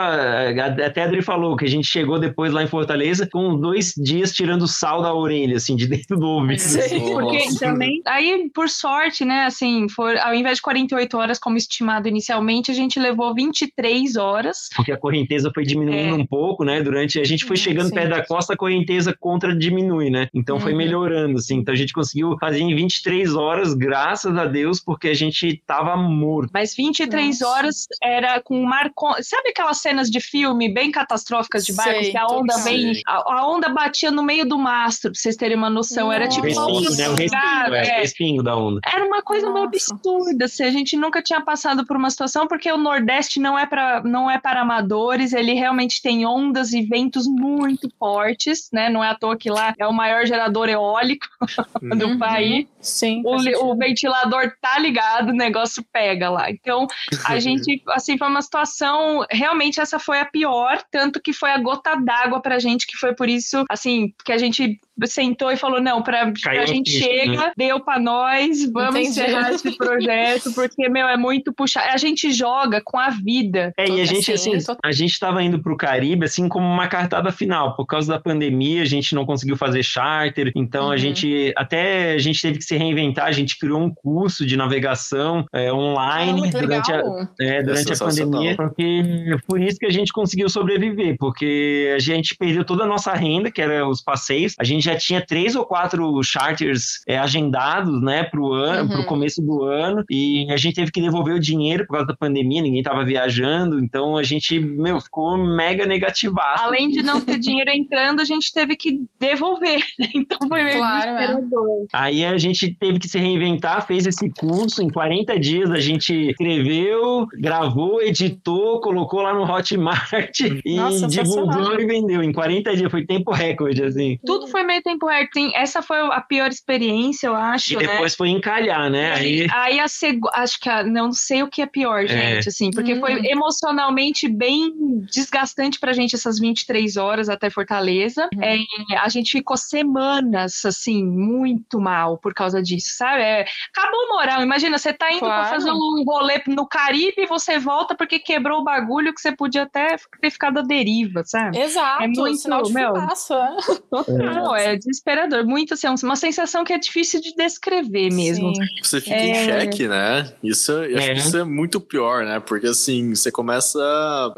até 0.84 1.02
a 1.02 1.04
Adri 1.04 1.22
falou 1.22 1.56
que 1.56 1.64
a 1.64 1.68
gente 1.68 1.86
chegou 1.86 2.18
depois 2.18 2.52
lá 2.52 2.62
em 2.62 2.66
Fortaleza 2.66 3.28
com 3.30 3.58
dois 3.58 3.92
dias 3.96 4.32
tirando 4.32 4.66
sal 4.66 5.02
da 5.02 5.14
orelha, 5.14 5.56
assim, 5.56 5.76
de 5.76 5.86
dentro 5.86 6.18
do 6.18 6.26
ouvido. 6.26 6.58
Sim, 6.58 7.00
porque 7.12 7.58
também, 7.58 8.00
aí 8.06 8.50
por 8.54 8.68
sorte, 8.68 9.24
né, 9.24 9.44
assim, 9.44 9.88
for, 9.88 10.16
ao 10.18 10.34
invés 10.34 10.56
de 10.56 10.62
48 10.62 11.16
horas 11.16 11.38
como 11.38 11.56
estimado 11.56 12.08
inicialmente, 12.08 12.70
a 12.70 12.74
gente 12.74 12.98
levou 12.98 13.34
23 13.34 14.16
horas. 14.16 14.68
Porque 14.74 14.92
a 14.92 14.96
correnteza 14.96 15.50
foi 15.54 15.64
diminuindo 15.64 16.14
é. 16.14 16.18
um 16.18 16.26
pouco, 16.26 16.64
né, 16.64 16.82
durante, 16.82 17.20
a 17.20 17.24
gente 17.24 17.44
foi 17.44 17.56
chegando 17.56 17.88
Sim. 17.88 17.94
perto 17.94 18.10
da 18.10 18.24
costa, 18.24 18.54
a 18.54 18.56
correnteza 18.56 19.14
contra 19.18 19.56
diminui, 19.56 20.10
né, 20.10 20.28
então 20.34 20.56
uhum. 20.56 20.62
foi 20.62 20.74
melhorando, 20.84 21.38
assim, 21.38 21.56
então 21.56 21.72
a 21.72 21.76
gente 21.76 21.92
conseguiu 21.92 22.36
fazer 22.38 22.60
em 22.60 22.74
23 22.74 23.34
horas, 23.34 23.74
graças 23.74 24.36
a 24.36 24.46
Deus, 24.46 24.80
porque 24.80 25.08
a 25.08 25.14
gente 25.14 25.62
tava 25.66 25.96
morto. 25.96 26.50
Mas 26.52 26.74
23 26.74 27.40
Nossa. 27.40 27.52
horas 27.52 27.86
era 28.02 28.40
com 28.40 28.62
mar... 28.62 28.90
Sabe 29.20 29.50
aquelas 29.50 29.78
cenas 29.78 30.10
de 30.10 30.20
filme 30.20 30.72
bem 30.72 30.90
catastróficas 30.90 31.64
de 31.64 31.72
barcos, 31.72 32.08
que 32.08 32.16
a 32.16 32.26
onda 32.26 32.56
vem... 32.58 33.00
A, 33.06 33.40
a, 33.40 33.48
onda 33.48 33.68
batia 33.68 34.10
no 34.10 34.22
meio 34.22 34.46
do 34.46 34.58
mastro, 34.58 35.10
pra 35.12 35.20
vocês 35.20 35.36
terem 35.36 35.56
uma 35.56 35.70
noção. 35.70 36.06
Nossa. 36.06 36.16
Era 36.16 36.28
tipo... 36.28 36.46
Respingo, 36.46 36.96
né? 36.96 37.08
O 37.08 37.14
respingo, 37.14 37.74
é, 37.74 37.86
é, 37.88 38.00
respingo 38.00 38.42
da 38.42 38.56
onda. 38.56 38.80
Era 38.92 39.04
uma 39.04 39.22
coisa 39.22 39.50
meio 39.50 39.66
absurda, 39.66 40.44
assim, 40.44 40.64
a 40.64 40.70
gente 40.70 40.96
nunca 40.96 41.22
tinha 41.22 41.40
passado 41.40 41.86
por 41.86 41.96
uma 41.96 42.10
situação, 42.10 42.46
porque 42.46 42.70
o 42.70 42.76
Nordeste 42.76 43.40
não 43.40 43.58
é 43.58 43.66
para 43.66 44.02
não 44.02 44.30
é 44.30 44.38
para 44.38 44.60
amadores, 44.60 45.32
ele 45.32 45.54
realmente 45.54 46.02
tem 46.02 46.26
ondas 46.26 46.72
e 46.72 46.82
ventos 46.82 47.26
muito 47.26 47.90
fortes, 47.98 48.68
né? 48.72 48.88
Não 48.88 49.02
é 49.02 49.08
à 49.08 49.14
toa 49.14 49.36
que 49.36 49.50
lá 49.50 49.74
é 49.78 49.86
o 49.86 49.92
maior 49.92 50.26
gerador 50.26 50.68
eólico 50.72 51.26
do 51.96 52.08
uhum. 52.08 52.18
país. 52.18 52.66
Sim. 52.80 53.22
O, 53.24 53.70
o, 53.70 53.76
ventilador 53.76 54.52
tá 54.60 54.78
ligado, 54.78 55.30
o 55.30 55.34
negócio 55.34 55.84
pega 55.92 56.30
lá. 56.30 56.50
Então, 56.50 56.86
a 57.24 57.38
gente, 57.40 57.82
assim, 57.88 58.18
foi 58.18 58.28
uma 58.28 58.42
situação, 58.42 59.24
realmente 59.30 59.80
essa 59.80 59.98
foi 59.98 60.20
a 60.20 60.24
pior, 60.24 60.82
tanto 60.90 61.20
que 61.20 61.32
foi 61.32 61.50
a 61.50 61.58
gota 61.58 61.94
d'água 61.94 62.40
pra 62.40 62.58
gente, 62.58 62.86
que 62.86 62.96
foi 62.96 63.14
por 63.14 63.28
isso, 63.28 63.64
assim, 63.70 64.12
que 64.24 64.32
a 64.32 64.38
gente 64.38 64.80
sentou 65.06 65.50
e 65.50 65.56
falou: 65.56 65.80
não, 65.80 66.02
pra, 66.02 66.32
a 66.46 66.66
gente 66.66 66.90
chega, 66.90 67.32
né? 67.32 67.52
deu 67.56 67.80
pra 67.80 67.98
nós, 67.98 68.70
vamos 68.70 68.96
Entendi. 68.96 69.08
encerrar 69.08 69.52
esse 69.52 69.76
projeto, 69.76 70.52
porque, 70.54 70.88
meu, 70.88 71.08
é 71.08 71.16
muito 71.16 71.52
puxar. 71.52 71.92
A 71.92 71.96
gente 71.96 72.32
joga 72.32 72.80
com 72.84 72.98
a 72.98 73.10
vida. 73.10 73.72
É, 73.76 73.88
e 73.88 74.00
a 74.00 74.04
gente, 74.04 74.32
assim, 74.32 74.54
assim 74.54 74.72
a 74.84 74.92
gente 74.92 75.18
tava 75.18 75.42
indo 75.42 75.60
pro 75.60 75.76
Caribe, 75.76 76.24
assim, 76.24 76.48
como 76.48 76.66
uma 76.66 76.88
cartada 76.88 77.30
final. 77.30 77.76
Por 77.76 77.86
causa 77.86 78.12
da 78.12 78.20
pandemia, 78.20 78.82
a 78.82 78.86
gente 78.86 79.14
não 79.14 79.24
conseguiu 79.24 79.56
fazer 79.56 79.82
charter, 79.82 80.52
então 80.54 80.86
uhum. 80.86 80.92
a 80.92 80.96
gente, 80.96 81.52
até 81.56 82.12
a 82.12 82.18
gente 82.18 82.40
teve 82.40 82.58
que 82.58 82.64
se 82.64 82.76
reinventar, 82.76 83.26
a 83.26 83.32
gente 83.32 83.58
criou 83.58 83.80
um 83.80 83.92
curso 83.92 84.46
de 84.46 84.56
navegação 84.56 85.44
é, 85.52 85.72
online 85.72 86.48
ah, 86.48 86.60
durante, 86.60 86.92
a, 86.92 87.02
é, 87.40 87.62
durante 87.62 87.92
a 87.92 87.96
pandemia, 87.96 88.56
porque 88.56 89.02
por 89.46 89.60
isso 89.60 89.78
que 89.78 89.86
a 89.86 89.92
gente 89.92 90.12
conseguiu 90.12 90.48
sobreviver, 90.48 91.16
porque 91.18 91.92
a 91.94 91.98
gente 91.98 92.36
perdeu 92.36 92.64
toda 92.64 92.84
a 92.84 92.86
nossa 92.86 93.12
renda, 93.12 93.50
que 93.50 93.60
era 93.60 93.86
os 93.86 94.02
passeios, 94.02 94.54
a 94.58 94.64
gente 94.64 94.84
já 94.84 94.91
tinha 94.96 95.24
três 95.24 95.54
ou 95.54 95.64
quatro 95.64 96.22
charters 96.22 97.00
é, 97.06 97.18
agendados, 97.18 98.00
né, 98.02 98.24
pro 98.24 98.52
ano, 98.52 98.90
uhum. 98.90 98.96
pro 98.96 99.06
começo 99.06 99.42
do 99.42 99.64
ano, 99.64 100.04
e 100.10 100.46
a 100.50 100.56
gente 100.56 100.74
teve 100.74 100.90
que 100.90 101.00
devolver 101.00 101.34
o 101.34 101.40
dinheiro 101.40 101.86
por 101.86 101.92
causa 101.92 102.06
da 102.06 102.16
pandemia, 102.16 102.62
ninguém 102.62 102.82
tava 102.82 103.04
viajando, 103.04 103.78
então 103.78 104.16
a 104.16 104.22
gente, 104.22 104.58
meu, 104.58 105.00
ficou 105.00 105.36
mega 105.36 105.86
negativado. 105.86 106.62
Além 106.62 106.90
de 106.90 107.02
não 107.02 107.20
ter 107.20 107.38
dinheiro 107.38 107.70
entrando, 107.70 108.20
a 108.20 108.24
gente 108.24 108.52
teve 108.52 108.76
que 108.76 109.00
devolver, 109.18 109.82
né? 109.98 110.08
então 110.14 110.38
foi 110.48 110.62
meio 110.62 110.78
claro, 110.78 111.10
é. 111.10 111.86
Aí 111.92 112.24
a 112.24 112.38
gente 112.38 112.74
teve 112.74 112.98
que 112.98 113.08
se 113.08 113.18
reinventar, 113.18 113.86
fez 113.86 114.06
esse 114.06 114.30
curso, 114.30 114.82
em 114.82 114.90
40 114.90 115.38
dias 115.38 115.70
a 115.70 115.80
gente 115.80 116.30
escreveu, 116.30 117.26
gravou, 117.34 118.00
editou, 118.02 118.80
colocou 118.80 119.20
lá 119.22 119.34
no 119.34 119.42
Hotmart 119.42 120.40
e 120.64 120.76
Nossa, 120.76 121.06
divulgou 121.06 121.80
e 121.80 121.86
vendeu. 121.86 122.22
Em 122.22 122.32
40 122.32 122.76
dias, 122.76 122.90
foi 122.90 123.04
tempo 123.04 123.32
recorde, 123.32 123.82
assim. 123.82 124.18
Tudo 124.24 124.46
foi 124.46 124.62
meio 124.72 124.82
tempo 124.82 125.06
recorde. 125.06 125.30
Sim, 125.34 125.52
essa 125.54 125.82
foi 125.82 125.98
a 126.00 126.20
pior 126.20 126.48
experiência, 126.48 127.26
eu 127.26 127.34
acho. 127.36 127.74
E 127.74 127.76
né? 127.76 127.86
depois 127.86 128.14
foi 128.14 128.28
encalhar, 128.30 128.90
né? 128.90 129.12
Aí, 129.12 129.46
Aí. 129.52 129.80
a 129.80 129.88
seg... 129.88 130.18
acho 130.34 130.58
que 130.60 130.68
a... 130.68 130.82
não 130.82 131.12
sei 131.12 131.42
o 131.42 131.48
que 131.48 131.62
é 131.62 131.66
pior, 131.66 132.06
gente, 132.06 132.48
assim, 132.48 132.70
porque 132.70 132.96
foi 132.96 133.16
Hum. 133.16 133.24
emocionalmente 133.24 134.28
bem 134.28 134.72
desgastante 135.10 135.78
pra 135.78 135.92
gente 135.92 136.14
essas 136.14 136.38
23 136.38 136.96
horas 136.96 137.28
até 137.28 137.50
Fortaleza. 137.50 138.28
Uhum. 138.34 138.42
É, 138.42 138.58
a 138.98 139.08
gente 139.08 139.32
ficou 139.32 139.56
semanas, 139.56 140.64
assim, 140.64 141.04
muito 141.04 141.80
mal 141.80 142.18
por 142.18 142.32
causa 142.34 142.62
disso, 142.62 142.94
sabe? 142.96 143.22
É, 143.22 143.44
acabou 143.76 144.00
o 144.00 144.08
moral. 144.16 144.42
Imagina, 144.42 144.78
você 144.78 144.92
tá 144.92 145.10
indo 145.10 145.20
pra 145.20 145.28
Claro. 145.28 145.48
fazer 145.50 145.70
um 145.70 146.04
rolê 146.04 146.40
no 146.46 146.66
Caribe 146.66 147.14
e 147.22 147.26
você 147.26 147.58
volta 147.58 147.94
porque 147.94 148.18
quebrou 148.18 148.60
o 148.60 148.64
bagulho 148.64 149.14
que 149.14 149.20
você 149.20 149.32
podia 149.32 149.62
até 149.62 149.96
ter 150.20 150.30
ficado 150.30 150.58
à 150.58 150.62
deriva, 150.62 151.22
sabe? 151.24 151.58
Exato, 151.58 152.02
É 152.04 152.08
muito, 152.08 152.36
sinal 152.36 152.62
de 152.62 152.72
meu, 152.72 152.94
fumaça. 152.94 153.56
Não, 154.08 154.54
é 154.54 154.61
desesperador. 154.76 155.44
Muito 155.46 155.74
assim, 155.74 155.86
uma 156.02 156.16
sensação 156.16 156.64
que 156.64 156.72
é 156.72 156.78
difícil 156.78 157.20
de 157.20 157.34
descrever 157.34 158.10
mesmo. 158.12 158.54
Sim. 158.54 158.62
Você 158.82 159.00
fica 159.00 159.16
É. 159.16 159.26
em 159.26 159.34
xeque, 159.44 159.88
né? 159.88 160.32
Isso, 160.42 160.72
eu 160.72 160.98
acho 160.98 161.10
É. 161.10 161.14
que 161.14 161.20
isso 161.20 161.36
é 161.36 161.44
muito 161.44 161.80
pior, 161.80 162.24
né? 162.24 162.40
Porque 162.40 162.66
assim, 162.66 163.14
você 163.14 163.30
começa. 163.30 163.80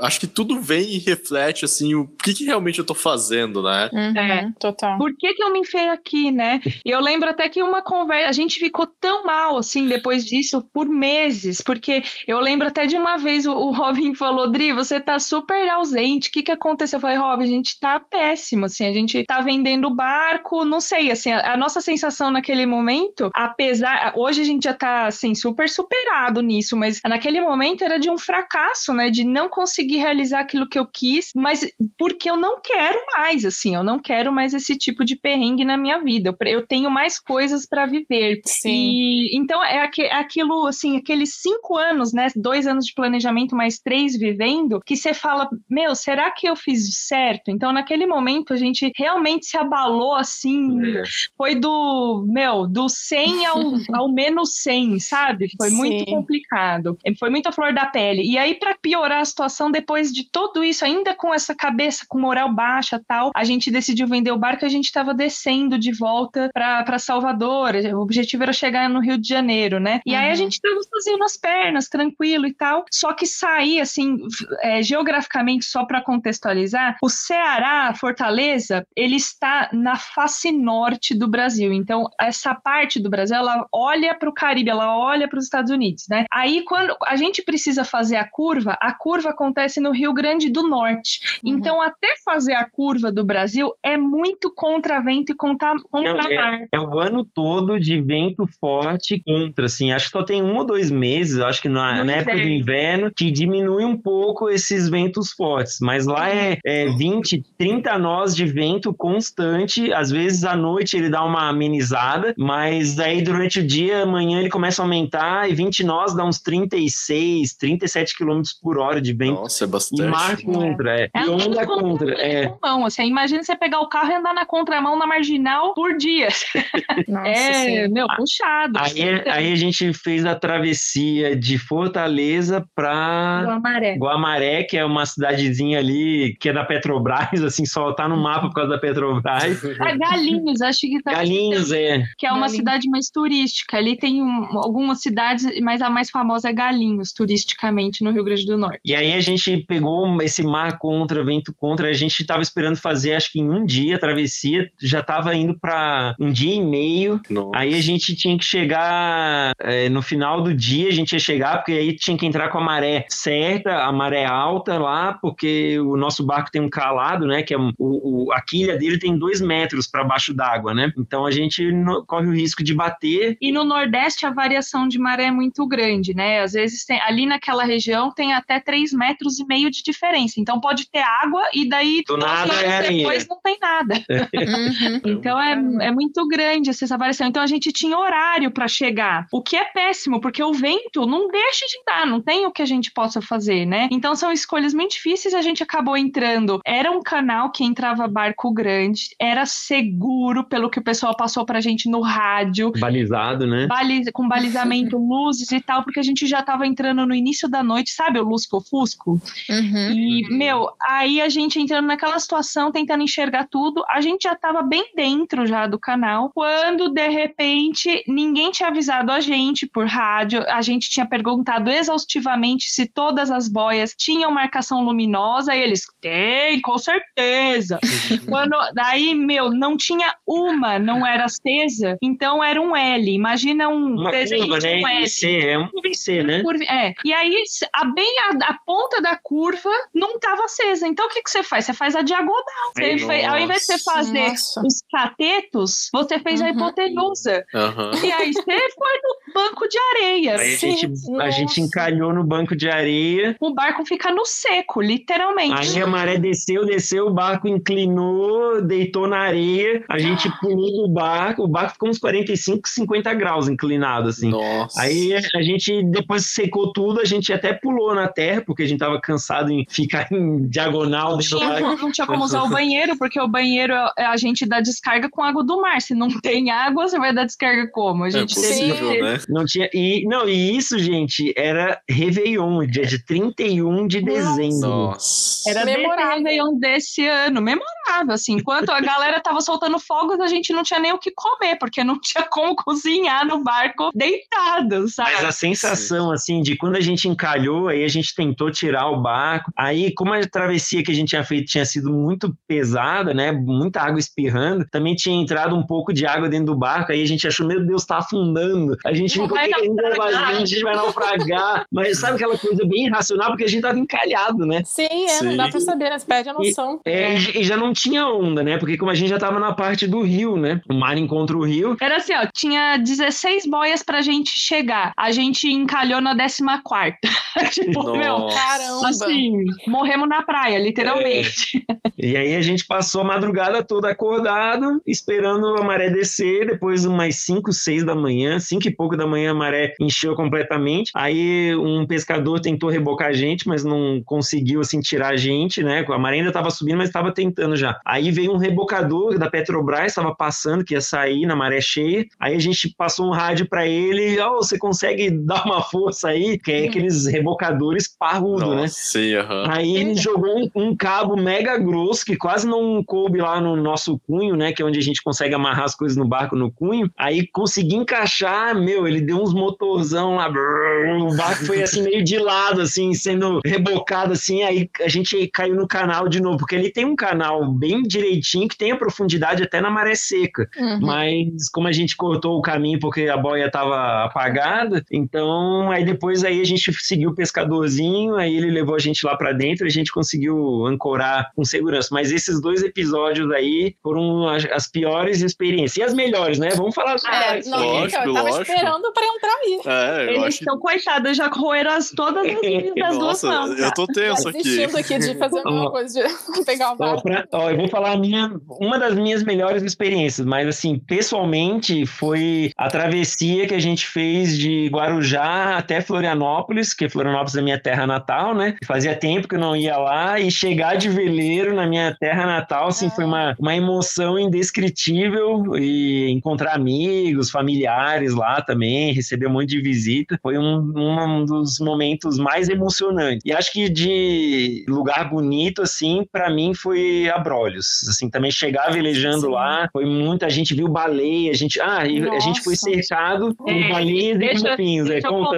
Acho 0.01 0.21
que 0.21 0.27
tudo 0.27 0.61
vem 0.61 0.95
e 0.95 0.99
reflete 0.99 1.65
assim, 1.65 1.95
o 1.95 2.07
que, 2.07 2.35
que 2.35 2.45
realmente 2.45 2.79
eu 2.79 2.85
tô 2.85 2.95
fazendo, 2.95 3.63
né? 3.63 3.91
Uhum, 3.93 4.19
É. 4.19 4.51
Total. 4.59 4.99
Por 4.99 5.15
que, 5.17 5.35
que 5.35 5.43
eu 5.43 5.53
me 5.53 5.61
enfiei 5.61 5.89
aqui, 5.89 6.31
né? 6.31 6.61
E 6.85 6.91
eu 6.91 7.01
lembro 7.01 7.29
até 7.29 7.49
que 7.49 7.63
uma 7.63 7.83
conversa, 7.83 8.29
a 8.29 8.33
gente 8.33 8.59
ficou 8.59 8.87
tão 8.87 9.25
mal 9.25 9.57
assim 9.59 9.87
depois 9.87 10.25
disso 10.25 10.63
por 10.73 10.87
meses, 10.89 11.61
porque 11.61 12.03
eu 12.27 12.41
lembro 12.41 12.69
até 12.69 12.87
de 12.87 12.97
uma 12.97 13.17
vez 13.17 13.47
o, 13.47 13.53
o 13.53 13.73
Robin 13.73 14.15
falou: 14.15 14.51
Dri, 14.51 14.73
você 14.73 15.01
tá 15.01 15.19
super 15.19 15.69
ausente, 15.71 16.29
o 16.29 16.33
que, 16.33 16.43
que 16.43 16.53
aconteceu? 16.53 16.97
Eu 16.97 17.01
falei, 17.01 17.17
Robin, 17.17 17.45
a 17.45 17.49
gente 17.49 17.79
tá 17.79 17.99
péssimo, 18.01 18.67
assim, 18.67 18.87
a 18.87 18.93
gente 18.93 19.25
tá 19.25 19.41
vendendo 19.41 19.91
barco, 20.15 20.65
não 20.65 20.81
sei, 20.81 21.11
assim, 21.11 21.33
a, 21.33 21.55
a 21.55 21.57
nossa 21.57 21.81
sensação 21.81 22.31
naquele 22.31 22.65
momento, 22.67 23.31
apesar, 23.35 24.13
hoje 24.17 24.43
a 24.43 24.45
gente 24.45 24.65
já 24.65 24.73
tá, 24.75 25.07
assim, 25.07 25.35
super 25.35 25.69
superado 25.69 26.41
nisso, 26.41 26.77
mas 26.77 27.01
naquele 27.05 27.41
momento 27.41 27.83
era 27.83 27.99
de 27.99 28.09
um 28.09 28.17
fracasso, 28.17 28.93
né, 28.93 29.11
de 29.11 29.25
não 29.25 29.49
conseguir 29.49 29.97
realizar 29.97 30.41
aquilo 30.41 30.69
que 30.69 30.79
eu 30.79 30.87
quis, 30.87 31.31
mas 31.35 31.67
porque 31.99 32.31
eu 32.31 32.37
não 32.37 32.61
quero 32.61 32.99
mais, 33.17 33.45
assim, 33.45 33.75
eu 33.75 33.83
não 33.83 33.99
quero 33.99 34.33
mais 34.33 34.55
esse 34.55 34.77
tipo 34.77 35.05
de 35.05 35.17
perrengue 35.17 35.65
na 35.65 35.77
minha 35.77 35.99
vida, 36.01 36.31
eu, 36.31 36.49
eu 36.49 36.67
tenho 36.67 36.91
mais 36.91 37.19
coisas 37.19 37.67
para 37.67 37.87
viver. 37.87 38.41
Sim. 38.47 38.71
E 38.71 39.37
então 39.37 39.63
é 39.65 39.81
aque- 39.83 40.03
é 40.03 40.15
aquilo, 40.15 40.67
assim, 40.67 40.97
aqueles 40.97 41.35
cinco 41.41 41.77
anos, 41.77 42.13
né, 42.13 42.29
dois 42.37 42.67
anos 42.67 42.87
de 42.87 42.95
planejamento 42.95 43.57
mais 43.57 43.79
três 43.79 44.17
vivendo, 44.17 44.81
que 44.85 44.97
você 44.97 45.13
fala, 45.13 45.49
meu, 45.69 45.95
será 45.95 46.31
que 46.31 46.49
eu 46.49 46.55
fiz 46.55 46.85
certo? 47.07 47.49
Então 47.49 47.73
naquele 47.73 48.07
momento 48.07 48.53
a 48.53 48.57
gente 48.57 48.93
realmente 48.97 49.47
se 49.47 49.57
abalou, 49.57 50.04
assim, 50.13 50.93
foi 51.37 51.55
do, 51.55 52.25
meu, 52.29 52.67
do 52.67 52.89
100 52.89 53.47
ao, 53.47 53.61
ao 53.95 54.13
menos 54.13 54.57
100, 54.63 54.99
sabe? 55.01 55.49
Foi 55.57 55.71
muito 55.71 55.99
Sim. 56.01 56.05
complicado. 56.07 56.99
Foi 57.19 57.31
muito 57.31 57.49
a 57.49 57.53
flor 57.53 57.73
da 57.73 57.87
pele. 57.87 58.23
E 58.23 58.37
aí, 58.37 58.55
para 58.55 58.77
piorar 58.77 59.21
a 59.21 59.25
situação, 59.25 59.71
depois 59.71 60.13
de 60.13 60.29
tudo 60.31 60.65
isso, 60.65 60.85
ainda 60.85 61.15
com 61.15 61.33
essa 61.33 61.55
cabeça 61.55 62.05
com 62.09 62.19
moral 62.19 62.53
baixa 62.53 63.01
tal, 63.07 63.31
a 63.35 63.45
gente 63.45 63.71
decidiu 63.71 64.07
vender 64.07 64.31
o 64.33 64.39
barco 64.39 64.65
e 64.65 64.67
a 64.67 64.71
gente 64.71 64.87
estava 64.87 65.15
descendo 65.15 65.79
de 65.79 65.93
volta 65.93 66.51
para 66.53 66.99
Salvador. 66.99 67.75
O 67.95 68.01
objetivo 68.01 68.43
era 68.43 68.53
chegar 68.53 68.89
no 68.89 69.01
Rio 69.01 69.17
de 69.19 69.29
Janeiro, 69.29 69.79
né? 69.81 70.01
E 70.05 70.15
aí 70.15 70.27
a 70.27 70.31
Uhum. 70.31 70.37
gente 70.37 70.55
estava 70.55 70.81
fazendo 70.91 71.23
as 71.25 71.37
pernas, 71.37 71.89
tranquilo 71.89 72.47
e 72.47 72.53
tal. 72.53 72.85
Só 72.91 73.13
que 73.13 73.27
sair, 73.27 73.81
assim, 73.81 74.17
é, 74.63 74.83
geograficamente, 74.83 75.65
só 75.65 75.85
para 75.85 76.01
contextualizar, 76.03 76.97
o 77.03 77.09
Ceará, 77.09 77.95
Fortaleza, 77.95 78.87
ele 78.97 79.17
está 79.17 79.69
na 79.73 79.94
face 79.97 80.53
norte 80.53 81.15
do 81.15 81.29
Brasil. 81.29 81.73
Então, 81.73 82.09
essa 82.21 82.55
parte 82.55 83.01
do 83.01 83.11
Brasil, 83.11 83.37
ela 83.37 83.67
olha 83.73 84.15
para 84.15 84.29
o 84.29 84.35
Caribe, 84.35 84.71
ela 84.71 84.97
olha 84.97 85.29
para 85.29 85.39
os 85.39 85.45
Estados 85.45 85.71
Unidos, 85.71 86.07
né? 86.09 86.25
Aí, 86.33 86.63
quando 86.65 86.97
a 87.05 87.17
gente 87.17 87.43
precisa 87.43 87.85
fazer 87.85 88.17
a 88.17 88.29
curva, 88.29 88.77
a 88.81 88.93
curva 88.93 89.31
acontece 89.31 89.81
no 89.81 89.93
Rio 89.93 90.13
Grande 90.13 90.51
do 90.51 90.69
Norte. 90.69 91.41
Uhum. 91.45 91.53
Então, 91.53 91.81
até 91.81 92.09
fazer 92.25 92.55
a 92.55 92.69
curva 92.69 93.11
do 93.11 93.25
Brasil 93.25 93.73
é 93.83 93.97
muito 93.97 94.53
contra 94.55 95.01
vento 95.01 95.33
e 95.33 95.35
contra, 95.35 95.75
contra 95.91 96.15
Não, 96.15 96.35
mar. 96.35 96.67
É 96.73 96.79
o 96.79 96.99
ano 96.99 97.25
todo 97.25 97.79
de 97.79 98.01
vento 98.01 98.47
forte 98.61 99.23
contra, 99.25 99.67
assim. 99.67 99.93
Acho 99.93 100.07
que 100.07 100.19
só 100.19 100.23
tem 100.23 100.43
um 100.43 100.57
ou 100.57 100.65
dois 100.65 100.91
meses, 100.91 101.39
acho 101.39 101.61
que 101.61 101.69
na, 101.69 102.05
na 102.05 102.13
época 102.13 102.37
do 102.37 102.49
inverno. 102.49 102.85
inverno, 102.85 103.13
que 103.15 103.31
diminui 103.31 103.85
um 103.85 103.97
pouco 103.97 104.49
esses 104.49 104.89
ventos 104.89 105.33
fortes. 105.33 105.79
Mas 105.81 106.07
lá 106.07 106.31
é, 106.31 106.59
é 106.65 106.87
20, 106.87 107.43
30 107.59 107.99
nós 107.99 108.35
de 108.35 108.47
vento 108.47 108.93
constante. 108.93 109.84
Às 109.93 110.11
vezes 110.11 110.45
à 110.45 110.57
noite 110.57 110.97
ele 110.97 111.09
dá 111.09 111.25
uma 111.25 111.49
amenizada, 111.49 112.35
mas 112.39 112.99
aí 112.99 113.23
durante 113.23 113.61
o 113.61 113.67
dia, 113.67 114.03
amanhã 114.03 114.41
ele 114.41 114.51
começa 114.51 114.83
a 114.83 114.85
aumentar 114.85 115.51
e 115.51 115.55
20 115.55 115.85
nós 115.85 116.15
dá 116.15 116.25
uns 116.25 116.41
36, 116.41 117.55
37 117.57 118.17
quilômetros 118.17 118.53
por 118.53 118.79
hora 118.79 119.01
de 119.01 119.13
vento. 119.13 119.41
Nossa, 119.41 119.65
é 119.65 119.67
E 119.67 119.71
bastante. 119.71 120.03
mar 120.03 120.37
contra, 120.43 121.01
é. 121.01 121.11
É 121.15 121.25
E 121.25 121.29
onda 121.29 121.67
contra, 121.67 122.15
é. 122.15 122.47
contramão, 122.49 122.87
assim, 122.87 123.07
imagina 123.07 123.43
você 123.43 123.57
pegar 123.57 123.81
o 123.81 123.89
carro 123.89 124.11
e 124.11 124.15
andar 124.15 124.35
na 124.35 124.45
contramão 124.45 124.97
na 124.97 125.07
marginal 125.07 125.75
por 125.75 125.97
dia. 125.97 126.29
Nossa, 127.09 127.29
é, 127.29 127.87
sim. 127.87 127.93
meu, 127.93 128.07
puxado. 128.17 128.79
Aí, 128.79 129.03
aí 129.31 129.53
a 129.53 129.57
gente 129.57 129.93
fez 129.93 130.25
a 130.25 130.35
travessia 130.35 131.37
de 131.37 131.59
Fortaleza 131.59 132.65
para 132.75 133.43
Do 133.45 133.61
maré. 133.61 133.97
Guamaré, 133.97 134.63
que 134.65 134.77
é 134.77 134.85
uma 134.85 135.07
cidadezinha 135.07 135.79
ali 135.79 136.37
que 136.41 136.49
é 136.49 136.53
da 136.53 136.65
Petrobras, 136.65 137.43
assim, 137.43 137.65
só 137.65 137.93
tá 137.93 138.09
no 138.09 138.17
mapa 138.17 138.49
por 138.49 138.55
causa 138.55 138.71
da 138.71 138.79
Petrobras. 138.79 139.63
Ah, 139.81 139.97
Galinhos, 139.97 140.61
acho 140.63 140.81
que 140.81 141.03
tá 141.03 141.13
Galinhos, 141.13 141.73
é. 141.73 142.05
que 142.19 142.27
é 142.27 142.31
uma 142.31 142.41
Galinhos. 142.41 142.57
cidade 142.57 142.89
mais 142.91 143.09
turística. 143.09 143.77
Ali 143.77 143.97
tem 143.97 144.23
um- 144.23 144.59
algumas 144.59 145.01
cidades, 145.01 145.47
mas 145.63 145.81
a 145.83 145.91
mais 145.91 146.11
famosa 146.11 146.49
é 146.49 146.53
Galinhos, 146.53 147.13
turisticamente, 147.13 148.03
no 148.05 148.11
Rio 148.11 148.25
Grande 148.25 148.47
do 148.47 148.57
Norte. 148.59 148.81
E 148.85 148.95
aí 148.95 149.13
a 149.13 149.21
gente 149.21 149.65
pegou 149.67 150.21
esse 150.23 150.43
mar 150.43 150.79
contra, 150.79 151.25
vento 151.25 151.55
contra, 151.57 151.89
a 151.89 151.93
gente 151.93 152.25
tava 152.25 152.43
esperando 152.43 152.77
fazer, 152.77 153.15
acho 153.15 153.31
que 153.33 153.41
em 153.41 153.49
um 153.51 153.65
dia 153.65 153.97
a 153.97 153.99
travessia, 153.99 154.69
já 154.81 155.03
tava 155.03 155.35
indo 155.35 155.59
para 155.59 156.15
um 156.21 156.31
dia 156.31 156.55
e 156.55 156.61
meio, 156.61 157.21
Nossa. 157.31 157.51
Aí 157.55 157.75
a 157.75 157.81
gente 157.81 158.15
tinha 158.15 158.37
que 158.39 158.45
chegar 158.45 159.53
é, 159.61 159.89
no 159.89 160.03
final 160.03 160.43
do 160.43 160.55
dia, 160.55 160.89
a 160.89 160.93
gente 160.93 161.13
ia 161.13 161.19
chegar, 161.19 161.59
porque 161.59 161.73
aí 161.73 161.95
tinha 161.97 162.17
que 162.17 162.27
entrar 162.27 162.49
com 162.51 162.59
a 162.59 162.65
maré 162.65 163.05
certa, 163.09 163.85
a 163.85 163.93
maré 163.93 164.25
alta 164.25 164.79
lá, 164.79 165.15
porque 165.21 165.79
o 165.81 165.97
nosso 165.97 166.25
barco 166.25 166.51
tem 166.51 166.61
um 166.63 166.69
calado, 166.71 167.27
né? 167.27 167.43
Que 167.43 167.55
é 167.55 167.59
um- 167.59 167.73
o, 167.79 168.27
o- 168.27 168.33
a 168.33 168.41
quilha 168.41 168.77
dele 168.77 168.99
tem 168.99 169.17
dois 169.19 169.41
metros 169.41 169.64
para 169.91 170.05
baixo 170.05 170.33
d'água, 170.35 170.75
né? 170.75 170.93
Então 170.99 171.27
a 171.27 171.31
gente 171.31 171.71
no- 171.73 172.05
corre 172.05 172.27
o 172.27 172.35
risco 172.35 172.63
de 172.63 172.75
bater. 172.75 173.37
E 173.41 173.53
no 173.53 173.65
Nordeste 173.65 174.27
a 174.27 174.31
variação 174.31 174.89
de 174.89 174.99
maré 174.99 175.25
é 175.27 175.31
muito 175.31 175.67
grande, 175.67 176.15
né? 176.15 176.41
Às 176.41 176.53
vezes 176.53 176.85
tem, 176.85 177.01
ali 177.03 177.27
naquela 177.27 177.65
região 177.65 178.13
tem 178.13 178.33
até 178.33 178.61
3 178.61 178.93
metros 178.93 179.39
e 179.39 179.47
meio 179.47 179.71
de 179.71 179.83
diferença. 179.83 180.35
Então 180.39 180.61
pode 180.61 180.89
ter 180.91 181.01
água 181.03 181.43
e 181.53 181.69
daí 181.69 182.03
Do 182.07 182.17
nada 182.17 182.55
é 182.55 182.91
depois 182.91 183.27
não 183.29 183.41
tem 183.43 183.59
nada. 183.61 183.95
Uhum. 184.45 185.01
Então 185.05 185.41
é, 185.41 185.53
é 185.87 185.91
muito 185.91 186.27
grande 186.29 186.71
essa 186.71 186.97
variação. 186.97 187.27
Então 187.27 187.43
a 187.43 187.47
gente 187.47 187.73
tinha 187.73 187.97
horário 187.99 188.51
para 188.51 188.69
chegar, 188.69 189.27
o 189.33 189.43
que 189.43 189.57
é 189.57 189.65
péssimo, 189.65 190.21
porque 190.21 190.43
o 190.43 190.53
vento 190.53 191.07
não 191.07 191.29
deixa 191.29 191.67
de 191.67 191.79
dar, 191.87 192.07
não 192.07 192.21
tem 192.21 192.47
o 192.47 192.53
que 192.53 192.63
a 192.63 192.67
gente 192.67 192.91
possa 192.93 193.21
fazer, 193.23 193.65
né? 193.65 193.89
Então 193.91 194.15
são 194.15 194.33
escolhas 194.33 194.75
muito 194.75 194.93
difíceis. 194.93 195.35
A 195.35 195.43
gente 195.43 195.63
acabou 195.63 195.97
entrando. 195.97 196.61
Era 196.65 196.91
um 196.91 197.03
canal 197.03 197.51
que 197.51 197.65
entrava 197.65 198.07
barco 198.09 198.53
grande, 198.53 199.15
era 199.21 199.44
seguro, 199.47 200.45
pelo 200.45 200.71
que 200.71 200.79
o 200.79 200.85
pessoal 200.85 201.17
passou 201.17 201.45
pra 201.45 201.61
gente 201.61 201.89
no 201.89 202.01
rádio. 202.01 202.73
Balizado, 202.79 203.47
né? 203.47 203.67
baliza- 203.67 204.11
com 204.13 204.29
balizamento, 204.29 204.97
luzes 204.99 205.51
e 205.51 205.61
tal, 205.61 205.83
porque 205.83 206.01
a 206.01 206.03
gente 206.03 206.27
já 206.27 206.43
tava 206.43 206.67
entrando 206.67 207.07
no 207.07 207.15
início 207.15 207.49
da 207.49 207.63
noite, 207.63 207.91
sabe 207.91 208.19
o 208.19 208.25
lusco-fusco? 208.25 209.21
Uhum. 209.51 209.91
E, 209.93 210.29
meu, 210.31 210.69
aí 210.87 211.21
a 211.21 211.29
gente 211.29 211.61
entrando 211.61 211.87
naquela 211.87 212.19
situação, 212.19 212.71
tentando 212.71 213.03
enxergar 213.03 213.47
tudo, 213.51 213.85
a 213.91 214.01
gente 214.01 214.23
já 214.23 214.35
tava 214.35 214.63
bem 214.63 214.93
dentro 214.95 215.47
já 215.47 215.67
do 215.67 215.79
canal, 215.79 216.31
quando 216.35 216.89
de 216.91 217.09
repente 217.09 218.03
ninguém 218.07 218.51
tinha 218.51 218.69
avisado 218.69 219.11
a 219.11 219.21
gente 219.21 219.67
por 219.67 219.87
rádio, 219.87 220.43
a 220.49 220.63
gente 220.63 220.89
tinha 220.91 221.07
perguntado 221.07 221.71
exaustivamente 221.71 222.71
se 222.71 222.87
todas 222.87 223.31
as 223.31 223.49
boias 223.49 223.95
tinham 223.97 224.31
marcação 224.31 224.85
luminosa, 224.85 225.55
e 225.55 225.61
eles, 225.61 225.83
tem, 226.01 226.61
com 226.61 226.79
certeza. 226.79 227.79
Quando, 228.29 228.57
daí, 228.75 229.15
meu, 229.15 229.34
não 229.51 229.77
tinha 229.77 230.15
uma, 230.27 230.79
não 230.79 231.07
era 231.07 231.25
acesa, 231.25 231.97
então 232.03 232.43
era 232.43 232.61
um 232.61 232.75
L. 232.77 233.11
Imagina 233.13 233.69
um 233.69 233.95
Uma 234.01 234.11
desenho 234.11 234.43
curva, 234.43 234.59
de 234.59 234.67
né? 234.67 234.73
um 234.83 234.89
L. 234.89 235.05
É 235.45 235.59
um 235.59 235.69
IC, 235.85 236.23
né? 236.23 236.43
Curva- 236.43 236.65
é. 236.65 236.95
E 237.05 237.13
aí, 237.13 237.43
a, 237.73 237.85
bem 237.87 238.15
a, 238.21 238.51
a 238.51 238.59
ponta 238.67 239.01
da 239.01 239.17
curva 239.23 239.71
não 239.95 240.15
estava 240.17 240.45
acesa. 240.45 240.87
Então, 240.87 241.07
o 241.07 241.09
que, 241.09 241.23
que 241.23 241.31
você 241.31 241.43
faz? 241.43 241.65
Você 241.67 241.73
faz 241.75 241.95
a 241.97 242.03
diagonal. 242.03 242.35
Você 242.75 242.99
fez- 242.99 243.25
ao 243.29 243.39
invés 243.39 243.61
de 243.61 243.67
você 243.67 243.79
fazer 243.85 244.29
Nossa. 244.29 244.61
os 244.67 244.83
catetos, 244.91 245.89
você 245.93 246.19
fez 246.19 246.41
a 246.41 246.47
Uhum. 246.47 246.51
hipotenusa. 246.51 247.45
Aham. 247.55 247.91
E 248.03 248.13
aí, 248.13 248.33
você 248.33 248.43
foi 248.45 249.01
no 249.03 249.33
banco 249.35 249.69
de 249.69 249.79
areia. 249.97 250.37
Aí 250.39 250.55
a 250.55 250.57
gente, 250.57 250.89
a 251.21 251.31
gente 251.31 251.61
encalhou 251.61 252.13
no 252.13 252.25
banco 252.25 252.57
de 252.57 252.69
areia. 252.69 253.37
O 253.41 253.53
barco 253.55 253.85
fica 253.85 254.11
no 254.13 254.25
seco, 254.25 254.81
literalmente. 254.81 255.77
Aí 255.77 255.83
a 255.83 255.87
maré 255.87 256.19
desceu, 256.19 256.65
desceu, 256.65 257.07
o 257.07 257.13
barco 257.15 257.49
inclinou, 257.49 258.63
deitou 258.63 259.07
na 259.07 259.19
areia. 259.25 259.85
A 259.89 259.99
gente 259.99 260.31
pulou 260.41 260.87
do 260.87 260.89
barco. 260.93 261.43
O 261.45 261.49
barco 261.49 261.73
ficou 261.75 261.89
uns 261.89 261.99
45, 261.99 262.69
50 262.69 263.13
graus 263.15 263.49
inclinado, 263.49 264.09
assim. 264.09 264.31
Nossa. 264.31 264.81
Aí 264.81 265.13
a 265.15 265.43
gente, 265.43 265.83
depois 265.85 266.27
secou 266.27 266.73
tudo, 266.73 267.01
a 267.01 267.05
gente 267.05 267.33
até 267.33 267.53
pulou 267.53 267.95
na 267.95 268.09
terra, 268.09 268.43
porque 268.45 268.63
a 268.63 268.67
gente 268.67 268.79
tava 268.79 269.01
cansado 269.01 269.51
em 269.51 269.65
ficar 269.69 270.07
em 270.13 270.47
diagonal 270.49 271.17
dentro 271.17 271.39
tinha, 271.39 271.49
barco. 271.61 271.83
não 271.83 271.93
tinha 271.93 272.07
como 272.07 272.25
usar 272.25 272.43
o 272.43 272.49
banheiro, 272.49 272.97
porque 272.99 273.21
o 273.21 273.29
banheiro 273.29 273.75
é 273.99 274.05
a 274.07 274.17
gente 274.17 274.47
dá 274.47 274.61
descarga 274.61 275.09
com 275.11 275.23
água 275.23 275.43
do 275.45 275.61
mar. 275.61 275.81
Se 275.81 275.95
não 275.95 276.09
tem 276.21 276.51
água, 276.51 276.89
você 276.89 276.99
vai 276.99 277.13
dar 277.15 277.25
descarga 277.25 277.69
como? 277.73 278.05
A 278.05 278.09
É 278.09 278.11
gente 278.11 278.35
possível, 278.35 278.77
teve- 278.91 279.03
né? 279.03 279.19
Não 279.29 279.45
tinha. 279.45 279.69
E, 279.73 280.05
não, 280.07 280.29
e 280.29 280.57
isso, 280.57 280.79
gente, 280.79 281.33
era 281.37 281.81
Réveillon, 281.89 282.67
dia 282.67 282.87
de 282.87 283.05
31 283.05 283.87
de 283.87 284.01
dezembro. 284.03 284.69
Nossa. 284.69 285.51
Era 285.51 285.65
Memorável. 285.65 286.23
Memorável 286.23 286.59
desse 286.59 287.07
ano, 287.07 287.41
memorável, 287.41 288.13
assim, 288.15 288.35
enquanto 288.35 288.71
a 288.71 288.81
galera 288.81 289.14
tava 289.21 289.41
soltando 289.41 289.79
fogos, 289.79 290.21
a 290.21 290.27
gente 290.27 290.53
não 290.53 290.63
tinha 290.63 290.81
nem 290.81 290.93
o 290.93 290.99
que 290.99 291.13
comer, 291.13 291.57
porque 291.57 291.85
não 291.85 291.99
tinha 292.01 292.25
como 292.25 292.55
cozinhar 292.65 293.27
no 293.27 293.43
barco 293.43 293.91
deitado, 293.95 294.89
sabe? 294.89 295.13
Mas 295.13 295.25
a 295.25 295.33
sensação, 295.33 296.11
assim, 296.11 296.43
de 296.43 296.57
quando 296.57 296.77
a 296.77 296.81
gente 296.81 297.09
encalhou, 297.09 297.69
aí 297.69 297.85
a 297.85 297.89
gente 297.89 298.15
tentou 298.15 298.51
tirar 298.51 298.89
o 298.89 299.01
barco. 299.01 299.53
Aí, 299.57 299.93
como 299.95 300.13
a 300.13 300.21
travessia 300.27 300.83
que 300.83 300.91
a 300.91 300.95
gente 300.95 301.11
tinha 301.11 301.25
feito 301.25 301.47
tinha 301.47 301.65
sido 301.65 301.93
muito 301.93 302.35
pesada, 302.49 303.15
né? 303.15 303.31
Muita 303.31 303.81
água 303.81 303.99
espirrando, 303.99 304.67
também 304.71 304.95
tinha 304.95 305.15
entrado 305.15 305.55
um 305.55 305.65
pouco 305.65 305.93
de 305.93 306.07
água 306.07 306.29
dentro 306.29 306.47
do 306.47 306.57
barco. 306.57 306.93
Aí 306.93 307.03
a 307.03 307.07
gente 307.07 307.27
achou, 307.27 307.47
meu 307.47 307.65
Deus, 307.65 307.85
tá 307.85 307.99
afundando. 307.99 308.77
A 308.85 308.93
gente 308.93 309.17
Não 309.19 309.25
ficou 309.25 309.39
vai 309.39 309.49
querendo 309.49 309.81
a 309.81 310.35
gente, 310.35 310.63
vai 310.63 310.75
naufragar. 310.75 311.67
Mas 311.71 311.99
sabe 311.99 312.17
aquela 312.17 312.37
coisa 312.37 312.65
bem 312.67 312.87
irracional? 312.87 313.29
Porque 313.29 313.45
a 313.45 313.49
gente 313.49 313.63
tava 313.63 313.79
encalhado, 313.79 314.47
né? 314.47 314.63
Sim, 314.65 314.85
é, 314.85 315.23
não 315.23 315.33
Sim. 315.33 315.37
dá 315.37 315.49
pra 315.49 315.61
saber, 315.61 315.91
né? 315.91 315.99
Você 315.99 316.07
perde 316.07 316.29
a 316.31 316.33
noção. 316.33 316.81
É, 316.85 317.15
e 317.15 317.45
e 317.45 317.47
já 317.47 317.57
não 317.57 317.73
tinha 317.73 318.07
onda, 318.09 318.43
né? 318.43 318.57
Porque 318.59 318.77
como 318.77 318.91
a 318.91 318.95
gente 318.95 319.04
já 319.09 319.19
tava 319.19 319.39
na 319.39 319.53
parte 319.53 319.87
do 319.87 320.03
rio, 320.03 320.37
né? 320.37 320.61
O 320.69 320.75
mar 320.75 320.97
encontra 320.97 321.37
o 321.37 321.45
rio. 321.45 321.77
Era 321.81 321.97
assim, 321.97 322.15
ó, 322.15 322.27
tinha 322.33 322.77
16 322.77 323.47
boias 323.47 323.83
pra 323.83 324.03
gente 324.03 324.31
chegar. 324.31 324.93
A 324.97 325.11
gente 325.11 325.49
encalhou 325.49 326.01
na 326.01 326.17
14 326.17 326.95
tipo, 327.51 327.97
meu, 327.97 328.19
Nossa. 328.19 328.37
Caramba. 328.37 328.89
assim, 328.89 329.45
morremos 329.67 330.09
na 330.09 330.23
praia, 330.23 330.59
literalmente. 330.59 331.65
E 331.99 332.17
aí 332.17 332.35
a 332.35 332.41
gente 332.41 332.67
passou 332.67 333.01
a 333.01 333.05
madrugada 333.05 333.63
toda 333.63 333.91
acordado, 333.91 334.81
esperando 334.87 335.47
a 335.57 335.65
maré 335.65 335.91
descer. 335.91 336.47
Depois, 336.47 336.85
umas 336.85 337.17
5, 337.17 337.53
6 337.53 337.85
da 337.85 337.95
manhã, 337.95 338.39
5 338.39 338.69
e 338.69 338.71
pouco 338.71 338.97
da 338.97 339.07
manhã, 339.07 339.33
a 339.33 339.35
maré 339.35 339.75
encheu 339.81 340.15
completamente. 340.15 340.91
Aí 340.95 341.55
um 341.57 341.87
pescador 341.87 342.41
tentou 342.41 342.71
rebocar 342.71 343.09
a 343.09 343.13
gente, 343.13 343.49
mas 343.49 343.65
não 343.65 344.03
conseguiu 344.05 344.61
assim 344.61 344.81
tirar 344.81 345.09
a 345.09 345.17
gente, 345.17 345.63
né? 345.63 345.85
A 345.89 345.99
maré 345.99 346.17
ainda 346.17 346.29
estava 346.29 346.51
subindo, 346.51 346.79
mas 346.79 346.89
estava 346.89 347.13
tentando 347.13 347.57
já. 347.57 347.79
Aí 347.85 348.11
veio 348.11 348.33
um 348.33 348.37
rebocador 348.39 348.94
da 349.19 349.31
Petrobras, 349.31 349.87
estava 349.87 350.15
passando, 350.15 350.65
que 350.65 350.75
ia 350.75 350.81
sair 350.81 351.27
na 351.27 351.37
maré 351.37 351.61
cheia. 351.61 352.05
Aí 352.19 352.35
a 352.35 352.39
gente 352.39 352.75
passou 352.77 353.07
um 353.07 353.13
rádio 353.13 353.49
para 353.49 353.67
ele: 353.67 354.19
Ó, 354.21 354.37
você 354.37 354.59
consegue 354.59 355.11
dar 355.25 355.45
uma 355.45 355.63
força 355.63 356.09
aí? 356.09 356.39
Que 356.39 356.53
é 356.53 356.69
aqueles 356.69 357.07
rebocadores 357.07 357.89
parrudo, 357.99 358.55
né? 358.55 358.63
Nossa, 358.63 358.75
sim, 358.75 359.15
aham. 359.15 359.45
Aí 359.49 359.77
ele 359.77 359.95
jogou 359.95 360.39
um, 360.39 360.51
um 360.55 360.77
cabo 360.77 361.17
mega 361.17 361.57
grosso 361.59 362.05
que 362.05 362.17
quase 362.17 362.47
não 362.47 362.83
coube 362.85 363.21
lá 363.21 363.41
no 363.41 363.57
nosso 363.57 363.99
cunho, 364.07 364.37
né? 364.37 364.53
Que 364.53 364.63
é 364.63 364.65
onde 364.65 364.79
a 364.79 364.83
gente 364.83 365.03
consegue 365.03 365.35
amarrar 365.35 365.65
as 365.65 365.75
coisas 365.75 365.97
no 365.97 366.07
barco 366.07 366.37
no 366.37 366.51
cunho. 366.51 366.91
Aí 366.99 367.27
consegui 367.29 367.77
encaixar, 367.77 368.55
meu, 368.55 368.87
ele 368.87 369.01
deu 369.01 369.21
uns 369.21 369.33
motorzão 369.33 370.17
lá. 370.17 370.29
brrr, 370.29 371.03
O 371.03 371.17
barco 371.17 371.45
foi 371.45 371.63
assim 371.63 371.83
meio 371.83 372.03
de 372.03 372.19
lado, 372.19 372.61
assim, 372.61 372.93
sendo 372.95 373.41
rebocado 373.45 374.13
assim. 374.13 374.43
Aí 374.43 374.69
a 374.81 374.89
gente 374.89 375.29
caiu 375.29 375.55
no 375.55 375.67
canal 375.67 376.09
de 376.09 376.21
novo, 376.21 376.39
porque 376.39 376.55
ele 376.55 376.71
tem 376.71 376.85
um 376.85 376.97
canal 376.97 377.47
bem 377.47 377.83
direitinho 377.83 378.49
que 378.49 378.57
tem 378.57 378.73
a 378.73 378.77
profundidade 378.85 379.43
até 379.43 379.61
na 379.61 379.71
maré 379.71 379.95
seca. 379.95 380.49
Uhum. 380.59 380.81
Mas 380.83 381.49
como 381.51 381.67
a 381.69 381.73
gente 381.73 381.97
cortou 381.97 382.37
o 382.39 382.43
caminho 382.43 382.79
porque 382.79 383.09
a 383.09 383.17
boia 383.17 383.47
estava 383.47 384.05
apagada, 384.05 384.85
então 384.93 385.71
aí 385.71 385.85
depois 385.85 386.23
aí 386.25 386.41
a 386.41 386.45
gente 386.45 386.71
seguiu 386.75 387.11
o 387.11 387.15
pescadorzinho, 387.15 388.17
aí 388.17 388.37
ele 388.37 388.51
levou 388.51 388.75
a 388.75 388.79
gente 388.79 389.05
lá 389.07 389.17
para 389.17 389.33
dentro, 389.33 389.67
e 389.67 389.69
a 389.69 389.73
gente 389.73 389.91
conseguiu 389.93 390.67
ancorar 390.67 391.31
com 391.35 391.45
segurança. 391.45 391.89
Mas 391.93 392.13
esses 392.13 392.41
dois 392.41 392.63
episódios 392.63 393.31
aí 393.33 393.75
foram 393.83 394.29
as, 394.29 394.45
as 394.47 394.67
piores 394.71 395.23
experiências 395.23 395.77
e 395.79 395.83
as 395.83 395.95
melhores, 395.95 396.39
né? 396.39 396.51
Vamos 396.57 396.75
falar 396.75 396.95
as 396.95 397.05
É, 397.05 397.11
melhores. 397.11 397.47
não, 397.49 397.59
Lógico, 397.65 398.03
eu 398.03 398.15
tava 398.15 398.29
lógico. 398.31 398.53
esperando 398.53 398.93
pra 398.93 399.07
entrar 399.07 399.35
aí. 399.35 399.61
É, 399.65 400.05
Eles 400.11 400.19
acho 400.25 400.29
estão 400.41 400.59
coitados, 400.59 401.17
já 401.17 401.29
roeram 401.29 401.71
as, 401.73 401.91
todas 401.91 402.27
as 402.27 402.41
minhas 402.43 402.75
das 402.75 402.99
duas 402.99 403.23
mãos. 403.23 403.59
eu 403.59 403.73
tô 403.75 403.87
tenso 403.87 404.25
Tá 404.25 404.31
aqui. 404.31 404.65
aqui 404.65 404.99
de 404.99 405.15
fazer 405.19 405.39
a 405.45 405.45
mesma 405.45 405.67
Ó. 405.67 405.71
coisa, 405.71 406.03
de 406.03 406.45
pegar 406.45 406.71
o 406.71 406.73
Ó, 406.73 406.77
barco. 406.77 407.03
pra- 407.03 407.27
ó, 407.33 407.51
eu 407.51 407.57
vou 407.57 407.69
falar 407.69 407.93
a 407.93 407.97
minha, 407.97 408.31
uma 408.61 408.74
das 408.79 408.95
minhas 408.95 409.23
melhores 409.23 409.63
experiências, 409.63 410.27
mas 410.27 410.47
assim, 410.49 410.79
pessoalmente 410.79 411.87
foi 411.87 412.51
a 412.57 412.69
travessia 412.69 413.47
que 413.47 413.55
a 413.55 413.59
gente 413.59 413.87
fez 413.87 414.37
de 414.39 414.69
Guarujá 414.69 415.57
até 415.57 415.81
Florianópolis, 415.81 416.75
que 416.75 416.89
Florianópolis 416.89 417.37
é 417.37 417.43
minha 417.43 417.59
terra 417.59 417.87
natal, 417.87 418.35
né? 418.35 418.57
Fazia 418.65 418.95
tempo 418.95 419.29
que 419.29 419.35
eu 419.35 419.41
não 419.41 419.57
ia 419.57 419.77
lá 419.77 420.19
e 420.21 420.31
chegar 420.31 420.77
de 420.77 420.89
veleiro 420.89 421.55
na 421.55 421.67
minha 421.67 421.95
terra 421.99 422.27
natal, 422.27 422.69
assim, 422.69 422.91
foi 422.91 423.05
uma, 423.05 423.35
uma 423.39 423.55
emoção 423.55 424.19
indescritível 424.19 425.57
e 425.57 426.11
encontrar 426.11 426.55
amigos, 426.55 427.31
familiares 427.31 428.15
lá 428.15 428.41
também, 428.41 428.93
receber 428.93 429.27
um 429.27 429.33
monte 429.33 429.49
de 429.49 429.61
visita, 429.61 430.19
foi 430.23 430.39
um, 430.39 430.73
um 430.77 431.25
dos 431.25 431.59
momentos 431.59 432.19
mais 432.19 432.49
emocionantes. 432.49 433.21
E 433.25 433.33
acho 433.33 433.53
que 433.53 433.69
de 433.69 434.65
lugar 434.69 435.09
bonito, 435.11 435.63
assim, 435.63 436.07
para 436.11 436.31
mim 436.31 436.55
foi 436.55 437.11
Abrolhos. 437.11 437.85
Assim, 437.89 438.09
também 438.09 438.31
chegar 438.31 438.54
velejando 438.71 439.23
Sim. 439.27 439.31
lá, 439.33 439.69
foi 439.73 439.85
muita 439.85 440.29
gente 440.31 440.55
viu 440.55 440.69
baleia, 440.69 441.31
a 441.31 441.35
gente, 441.35 441.61
ah, 441.61 441.87
e 441.87 442.09
a 442.09 442.19
gente 442.19 442.41
foi 442.43 442.57
cercado 442.57 443.35
por 443.35 443.49
É, 443.51 443.69
baleias 443.69 444.21
e 444.21 444.43
golfinhos, 444.43 444.91
é 444.91 445.01
conta. 445.01 445.37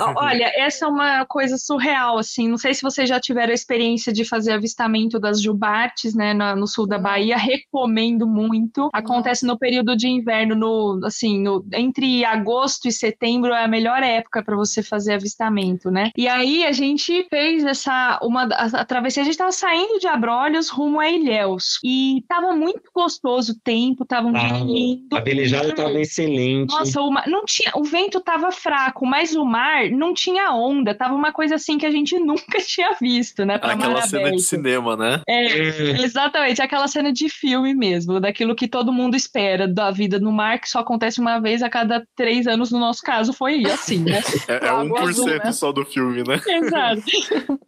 Ó, 0.00 0.14
Olha, 0.16 0.50
essa 0.56 0.84
é 0.86 0.88
uma 0.88 1.24
coisa 1.26 1.56
surreal, 1.56 2.18
assim. 2.18 2.48
Não 2.48 2.56
sei 2.58 2.74
se 2.74 2.82
vocês 2.82 3.08
já 3.08 3.20
tiveram 3.20 3.50
a 3.50 3.54
experiência 3.54 4.12
de 4.12 4.24
fazer 4.24 4.52
avistamento 4.52 5.18
das 5.18 5.40
jubartes, 5.40 6.14
né, 6.14 6.32
na- 6.34 6.54
no 6.56 6.66
sul 6.66 6.86
da 6.86 6.98
Bahia. 6.98 7.36
Recomendo 7.36 8.26
muito. 8.26 8.88
Acontece 8.92 9.46
no 9.46 9.58
período 9.58 9.96
de 9.96 10.08
inverno, 10.08 10.54
no, 10.54 11.00
assim, 11.04 11.40
no- 11.40 11.64
entre 11.72 12.24
agosto 12.24 12.86
e 12.88 12.92
setembro 12.92 13.52
é 13.52 13.64
a 13.64 13.68
melhor 13.68 14.02
época 14.02 14.42
para 14.42 14.56
você 14.56 14.82
fazer 14.82 15.14
avistamento, 15.14 15.90
né? 15.90 16.10
E 16.16 16.28
aí 16.28 16.64
a 16.64 16.72
gente 16.72 17.26
fez 17.28 17.64
essa 17.64 18.18
uma 18.22 18.44
a, 18.52 18.64
a 18.80 18.84
travessia. 18.84 19.22
A 19.22 19.26
gente 19.26 19.36
tava 19.38 19.52
saindo 19.52 19.98
de 19.98 20.06
Abrolhos 20.06 20.68
rumo 20.70 21.00
a 21.00 21.08
Ilhéus 21.10 21.69
e 21.84 22.24
tava 22.28 22.54
muito 22.54 22.82
gostoso 22.94 23.52
o 23.52 23.60
tempo, 23.62 24.04
tava 24.04 24.28
um 24.28 24.32
dia 24.32 24.54
Ah, 24.54 24.58
lindo. 24.64 25.16
A 25.16 25.20
velejada 25.20 25.68
estava 25.68 25.98
excelente. 26.00 26.70
Nossa, 26.72 27.00
o, 27.00 27.10
mar, 27.10 27.26
não 27.28 27.44
tinha, 27.44 27.72
o 27.76 27.84
vento 27.84 28.20
tava 28.20 28.50
fraco, 28.52 29.06
mas 29.06 29.34
o 29.34 29.44
mar 29.44 29.90
não 29.90 30.12
tinha 30.14 30.52
onda, 30.52 30.94
tava 30.94 31.14
uma 31.14 31.32
coisa 31.32 31.54
assim 31.56 31.78
que 31.78 31.86
a 31.86 31.90
gente 31.90 32.18
nunca 32.20 32.58
tinha 32.60 32.94
visto, 33.00 33.44
né? 33.44 33.58
pra 33.58 33.72
Aquela 33.72 34.02
cena 34.02 34.30
de 34.32 34.42
cinema, 34.42 34.96
né? 34.96 35.22
É, 35.28 35.46
É. 35.46 36.02
exatamente, 36.02 36.62
aquela 36.62 36.88
cena 36.88 37.12
de 37.12 37.28
filme 37.28 37.74
mesmo, 37.74 38.20
daquilo 38.20 38.54
que 38.54 38.68
todo 38.68 38.92
mundo 38.92 39.14
espera 39.16 39.66
da 39.68 39.90
vida 39.90 40.18
no 40.18 40.32
mar, 40.32 40.58
que 40.60 40.68
só 40.68 40.80
acontece 40.80 41.20
uma 41.20 41.38
vez 41.40 41.62
a 41.62 41.68
cada 41.68 42.04
três 42.16 42.46
anos, 42.46 42.70
no 42.70 42.78
nosso 42.78 43.02
caso 43.02 43.32
foi 43.32 43.64
assim, 43.66 43.98
né? 43.98 44.20
É, 44.48 44.66
é 44.66 44.72
Lago 44.72 44.94
1% 44.94 45.08
Azul, 45.08 45.26
né? 45.26 45.52
só 45.52 45.72
do 45.72 45.84
filme, 45.84 46.22
né? 46.26 46.40
Exato. 46.46 47.02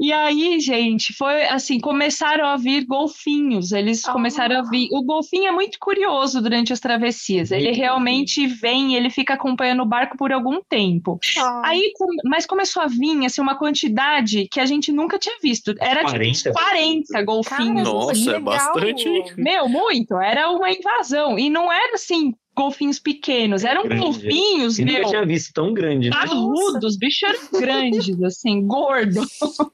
E 0.00 0.12
aí, 0.12 0.59
gente, 0.61 1.12
foi 1.12 1.44
assim, 1.44 1.78
começaram 1.78 2.46
a 2.46 2.57
vir 2.57 2.84
golfinhos. 2.86 3.72
Eles 3.72 3.91
Ah. 4.05 4.12
começaram 4.12 4.59
a 4.59 4.62
vir. 4.62 4.88
O 4.93 5.03
golfinho 5.03 5.49
é 5.49 5.53
muito 5.53 5.78
curioso 5.78 6.40
durante 6.40 6.72
as 6.72 6.80
travessias. 6.80 7.51
Ele 7.51 7.66
Muito 7.66 7.78
realmente 7.78 8.47
vem, 8.47 8.95
ele 8.95 9.11
fica 9.11 9.34
acompanhando 9.34 9.82
o 9.82 9.86
barco 9.86 10.16
por 10.16 10.32
algum 10.32 10.61
tempo. 10.62 11.18
Ah, 11.38 11.62
Aí, 11.66 11.93
mas 12.24 12.47
começou 12.47 12.82
a 12.82 12.86
vir 12.86 13.24
assim, 13.24 13.40
uma 13.40 13.57
quantidade 13.57 14.49
que 14.51 14.61
a 14.61 14.66
gente 14.66 14.93
nunca 14.93 15.18
tinha 15.18 15.36
visto. 15.43 15.74
Era 15.80 16.03
40? 16.03 16.32
tipo 16.32 16.53
40 16.53 17.22
golfinhos. 17.22 17.84
Nossa, 17.88 18.12
que 18.14 18.30
é 18.30 18.40
bastante? 18.40 19.34
Meu, 19.36 19.68
muito. 19.68 20.16
Era 20.16 20.51
uma 20.51 20.70
invasão. 20.70 21.38
E 21.38 21.51
não 21.51 21.72
era 21.72 21.95
assim, 21.95 22.34
golfinhos 22.55 22.98
pequenos. 22.98 23.64
Eram 23.64 23.84
Grande. 23.84 24.03
golfinhos, 24.03 24.78
Eu 24.78 24.84
meu. 24.86 25.05
tinha 25.07 25.24
visto 25.26 25.53
tão 25.53 25.72
grande. 25.72 26.11
né? 26.11 26.16
Parrudos, 26.16 26.96
bichos 26.96 27.22
eram 27.28 27.38
grandes, 27.61 28.22
assim, 28.22 28.66
gordos. 28.66 29.26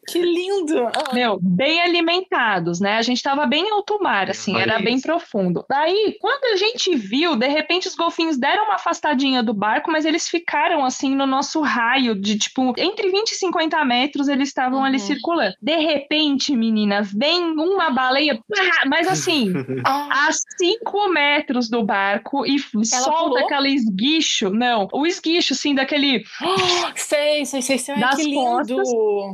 Que 0.08 0.20
lindo! 0.20 0.86
Ah, 0.86 1.14
Meu, 1.14 1.38
bem 1.40 1.80
alimentados, 1.82 2.80
né? 2.80 2.96
A 2.96 3.02
gente 3.02 3.22
tava 3.22 3.46
bem 3.46 3.66
em 3.68 3.70
alto 3.72 3.98
mar, 4.02 4.30
assim, 4.30 4.54
Olha 4.54 4.62
era 4.62 4.78
bem 4.80 4.94
isso. 4.96 5.06
profundo. 5.06 5.64
Daí, 5.68 6.16
quando 6.20 6.44
a 6.52 6.56
gente 6.56 6.94
viu, 6.96 7.36
de 7.36 7.46
repente 7.48 7.88
os 7.88 7.94
golfinhos 7.94 8.36
deram 8.38 8.64
uma 8.64 8.74
afastadinha 8.74 9.42
do 9.42 9.52
barco, 9.54 9.90
mas 9.90 10.04
eles 10.04 10.28
ficaram, 10.28 10.84
assim, 10.84 11.14
no 11.14 11.26
nosso 11.26 11.60
raio 11.60 12.14
de, 12.14 12.38
tipo, 12.38 12.72
entre 12.78 13.10
20 13.10 13.30
e 13.30 13.34
50 13.36 13.84
metros 13.84 14.28
eles 14.28 14.48
estavam 14.48 14.84
ali 14.84 14.98
Uhum. 14.98 15.04
circulando. 15.06 15.54
De 15.60 15.76
repente, 15.76 16.54
menina, 16.56 17.02
vem 17.02 17.42
uma 17.58 17.90
baleia, 17.90 18.34
pá, 18.36 18.82
mas 18.86 19.06
assim, 19.08 19.52
ah, 19.86 20.28
a 20.28 20.30
5 20.58 21.08
metros 21.10 21.68
do 21.68 21.84
barco 21.84 22.44
e 22.46 22.58
Ela 22.74 23.04
solta 23.04 23.22
pulou? 23.24 23.38
aquele 23.38 23.70
esguicho. 23.70 24.50
Não, 24.50 24.88
o 24.92 25.06
esguicho, 25.06 25.54
sim, 25.54 25.74
daquele. 25.74 26.24
sei, 26.94 27.44
sei, 27.44 27.62
sei, 27.62 27.78
sei. 27.78 27.96
Das 27.96 28.16
que 28.16 28.24
lindo. 28.24 28.76
Costas, 28.76 28.88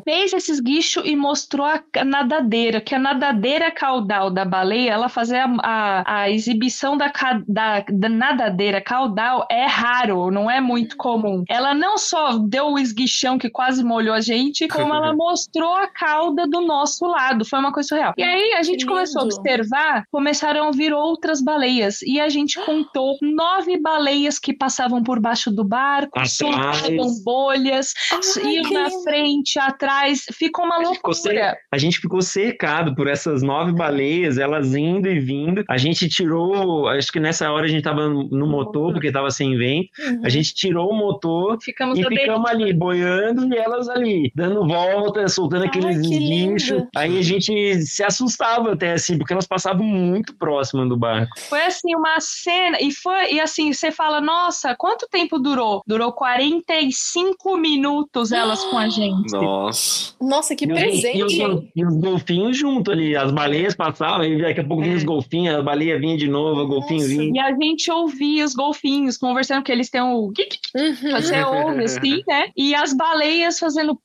fez 0.05 0.32
esse 0.32 0.53
esguicho 0.53 1.03
e 1.05 1.16
mostrou 1.16 1.66
a 1.66 1.82
nadadeira, 2.05 2.80
que 2.80 2.95
a 2.95 2.99
nadadeira 2.99 3.70
caudal 3.70 4.30
da 4.30 4.45
baleia, 4.45 4.93
ela 4.93 5.09
fazer 5.09 5.39
a, 5.39 5.55
a, 5.62 6.20
a 6.22 6.30
exibição 6.30 6.97
da, 6.97 7.12
da, 7.47 7.80
da, 7.80 8.09
nadadeira 8.09 8.80
caudal 8.80 9.47
é 9.51 9.66
raro, 9.66 10.30
não 10.30 10.51
é 10.51 10.61
muito 10.61 10.97
comum. 10.97 11.45
Ela 11.49 11.74
não 11.74 11.99
só 11.99 12.39
deu 12.39 12.72
o 12.72 12.78
esguichão 12.78 13.39
que 13.39 13.51
quase 13.51 13.85
molhou 13.85 14.14
a 14.14 14.20
gente, 14.20 14.68
como 14.68 14.95
ela 14.95 15.12
mostrou 15.16 15.74
a 15.74 15.87
cauda 15.87 16.47
do 16.47 16.61
nosso 16.61 17.07
lado. 17.07 17.45
Foi 17.45 17.59
uma 17.59 17.72
coisa 17.72 17.89
surreal. 17.89 18.14
E 18.16 18.22
aí 18.22 18.55
a 18.55 18.62
gente 18.62 18.87
começou 18.87 19.22
a 19.22 19.24
observar, 19.24 20.05
começaram 20.11 20.68
a 20.68 20.70
vir 20.70 20.93
outras 20.93 21.43
baleias. 21.43 22.03
E 22.03 22.20
a 22.20 22.28
gente 22.28 22.59
contou 22.64 23.16
nove 23.34 23.80
baleias 23.80 24.38
que 24.38 24.52
passavam 24.52 25.02
por 25.02 25.20
baixo 25.20 25.50
do 25.50 25.64
barco, 25.64 26.18
soltavam 26.26 27.22
bolhas, 27.24 27.94
Ai, 28.12 28.52
iam 28.54 28.70
na 28.70 28.90
frente, 29.02 29.58
atrás. 29.58 30.24
Ficou 30.32 30.64
uma 30.64 30.78
loucura. 30.78 31.56
A 31.72 31.78
gente 31.78 31.98
ficou 31.98 32.22
cercado 32.22 32.94
por 32.94 33.08
essas 33.08 33.42
nove 33.42 33.72
baleias, 33.72 34.38
elas 34.38 34.74
indo 34.74 35.08
e 35.08 35.18
vindo. 35.18 35.64
A 35.68 35.76
gente 35.76 36.08
tirou, 36.08 36.88
acho 36.88 37.10
que 37.10 37.20
nessa 37.20 37.50
hora 37.50 37.64
a 37.64 37.68
gente 37.68 37.82
tava 37.82 38.08
no 38.08 38.46
motor, 38.46 38.92
porque 38.92 39.12
tava 39.12 39.30
sem 39.30 39.56
vento. 39.56 39.88
Uhum. 39.98 40.20
A 40.24 40.28
gente 40.28 40.54
tirou 40.54 40.90
o 40.90 40.96
motor 40.96 41.58
ficamos 41.62 41.98
e 41.98 42.04
ficamos 42.04 42.50
ali 42.50 42.72
boiando 42.72 43.52
e 43.52 43.56
elas 43.56 43.88
ali, 43.88 44.32
dando 44.34 44.66
volta, 44.66 45.26
soltando 45.28 45.64
aqueles 45.64 46.00
guinchos. 46.00 46.84
Aí 46.96 47.18
a 47.18 47.22
gente 47.22 47.82
se 47.82 48.02
assustava 48.02 48.72
até 48.72 48.92
assim, 48.92 49.18
porque 49.18 49.32
elas 49.32 49.46
passavam 49.46 49.84
muito 49.84 50.34
próximo 50.34 50.86
do 50.88 50.96
barco. 50.96 51.38
Foi 51.40 51.62
assim, 51.64 51.94
uma 51.94 52.20
cena, 52.20 52.78
e 52.80 52.92
foi, 52.92 53.13
e 53.30 53.40
assim, 53.40 53.72
você 53.72 53.90
fala, 53.90 54.20
nossa, 54.20 54.74
quanto 54.76 55.08
tempo 55.10 55.38
durou? 55.38 55.82
Durou 55.86 56.12
45 56.12 57.56
minutos 57.56 58.32
elas 58.32 58.64
com 58.64 58.78
a 58.78 58.88
gente. 58.88 59.32
Nossa. 59.32 60.14
Nossa, 60.20 60.56
que 60.56 60.64
e 60.64 60.68
presente. 60.68 61.22
Os, 61.22 61.32
e, 61.32 61.44
os, 61.44 61.64
e 61.76 61.84
os 61.84 61.96
golfinhos 61.96 62.56
junto 62.56 62.90
ali, 62.90 63.16
as 63.16 63.30
baleias 63.30 63.74
passavam, 63.74 64.24
e 64.24 64.40
daqui 64.40 64.60
a 64.60 64.64
pouco 64.64 64.82
vinha 64.82 64.96
os 64.96 65.02
é. 65.02 65.06
golfinhos, 65.06 65.54
a 65.56 65.62
baleia 65.62 65.98
vinha 65.98 66.16
de 66.16 66.28
novo, 66.28 66.62
o 66.62 66.66
golfinho 66.66 67.06
vinha. 67.06 67.32
E 67.34 67.38
a 67.38 67.54
gente 67.54 67.90
ouvia 67.90 68.44
os 68.44 68.54
golfinhos 68.54 69.16
conversando, 69.16 69.62
que 69.62 69.72
eles 69.72 69.90
têm 69.90 70.00
o. 70.00 70.24
Uhum. 70.24 70.32
Você 71.12 71.42
ouve 71.42 71.84
assim, 71.84 72.22
né? 72.26 72.46
E 72.56 72.74
as 72.74 72.92
baleias 72.92 73.58
fazendo. 73.58 73.98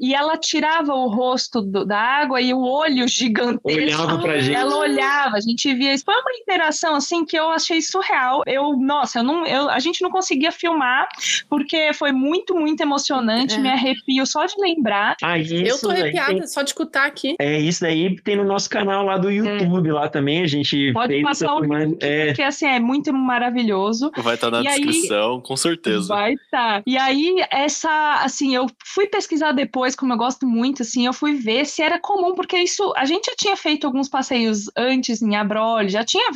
E 0.00 0.14
ela 0.14 0.36
tirava 0.36 0.94
o 0.94 1.08
rosto 1.08 1.60
do, 1.60 1.84
da 1.84 1.98
água 1.98 2.40
e 2.40 2.52
o 2.52 2.60
olho 2.60 3.06
gigantesco. 3.08 3.80
Olhava 3.80 4.18
pra 4.18 4.38
gente. 4.38 4.56
Ela 4.56 4.76
olhava, 4.76 5.36
a 5.36 5.40
gente 5.40 5.72
via 5.74 5.94
isso. 5.94 6.04
Foi 6.04 6.14
uma 6.14 6.32
interação 6.40 6.94
assim 6.94 7.24
que 7.24 7.38
eu 7.38 7.48
achei 7.50 7.80
surreal. 7.80 8.42
Eu, 8.52 8.76
nossa, 8.76 9.20
eu 9.20 9.22
não, 9.22 9.46
eu, 9.46 9.68
a 9.70 9.78
gente 9.78 10.02
não 10.02 10.10
conseguia 10.10 10.52
filmar 10.52 11.08
porque 11.48 11.92
foi 11.94 12.12
muito, 12.12 12.54
muito 12.54 12.80
emocionante. 12.80 13.54
É. 13.54 13.58
Me 13.58 13.68
arrepio 13.68 14.24
só 14.26 14.44
de 14.46 14.54
lembrar. 14.58 15.16
Ah, 15.22 15.38
isso, 15.38 15.54
eu 15.54 15.78
tô 15.78 15.90
arrepiada 15.90 16.34
tem... 16.34 16.46
só 16.46 16.62
de 16.62 16.70
escutar 16.70 17.06
aqui. 17.06 17.36
É, 17.38 17.58
isso 17.58 17.80
daí 17.80 18.16
tem 18.22 18.36
no 18.36 18.44
nosso 18.44 18.68
canal 18.68 19.04
lá 19.04 19.16
do 19.16 19.30
é. 19.30 19.34
YouTube, 19.34 19.88
é. 19.88 19.92
lá 19.92 20.08
também. 20.08 20.42
A 20.42 20.46
gente 20.46 20.92
Pode 20.92 21.12
fez 21.12 21.22
passar 21.22 21.54
o 21.54 21.60
link, 21.60 21.98
é. 22.00 22.26
porque 22.26 22.42
assim, 22.42 22.66
é 22.66 22.80
muito 22.80 23.12
maravilhoso. 23.12 24.10
Vai 24.16 24.34
estar 24.34 24.50
tá 24.50 24.62
na 24.62 24.62
e 24.62 24.66
descrição, 24.66 25.36
aí, 25.36 25.42
com 25.42 25.56
certeza. 25.56 26.08
Vai 26.08 26.34
estar. 26.34 26.78
Tá. 26.78 26.82
E 26.86 26.96
aí, 26.96 27.36
essa, 27.50 28.20
assim, 28.22 28.54
eu 28.54 28.66
fui 28.84 29.06
pesquisar 29.06 29.52
depois, 29.52 29.94
como 29.94 30.12
eu 30.12 30.16
gosto 30.16 30.46
muito, 30.46 30.82
assim, 30.82 31.06
eu 31.06 31.12
fui 31.12 31.34
ver 31.34 31.64
se 31.66 31.82
era 31.82 31.98
comum, 31.98 32.34
porque 32.34 32.56
isso, 32.58 32.92
a 32.96 33.04
gente 33.04 33.26
já 33.26 33.34
tinha 33.36 33.56
feito 33.56 33.86
alguns 33.86 34.08
passeios 34.08 34.70
antes 34.76 35.22
em 35.22 35.36
Abrolho, 35.36 35.88
já 35.88 36.04
tinha 36.04 36.30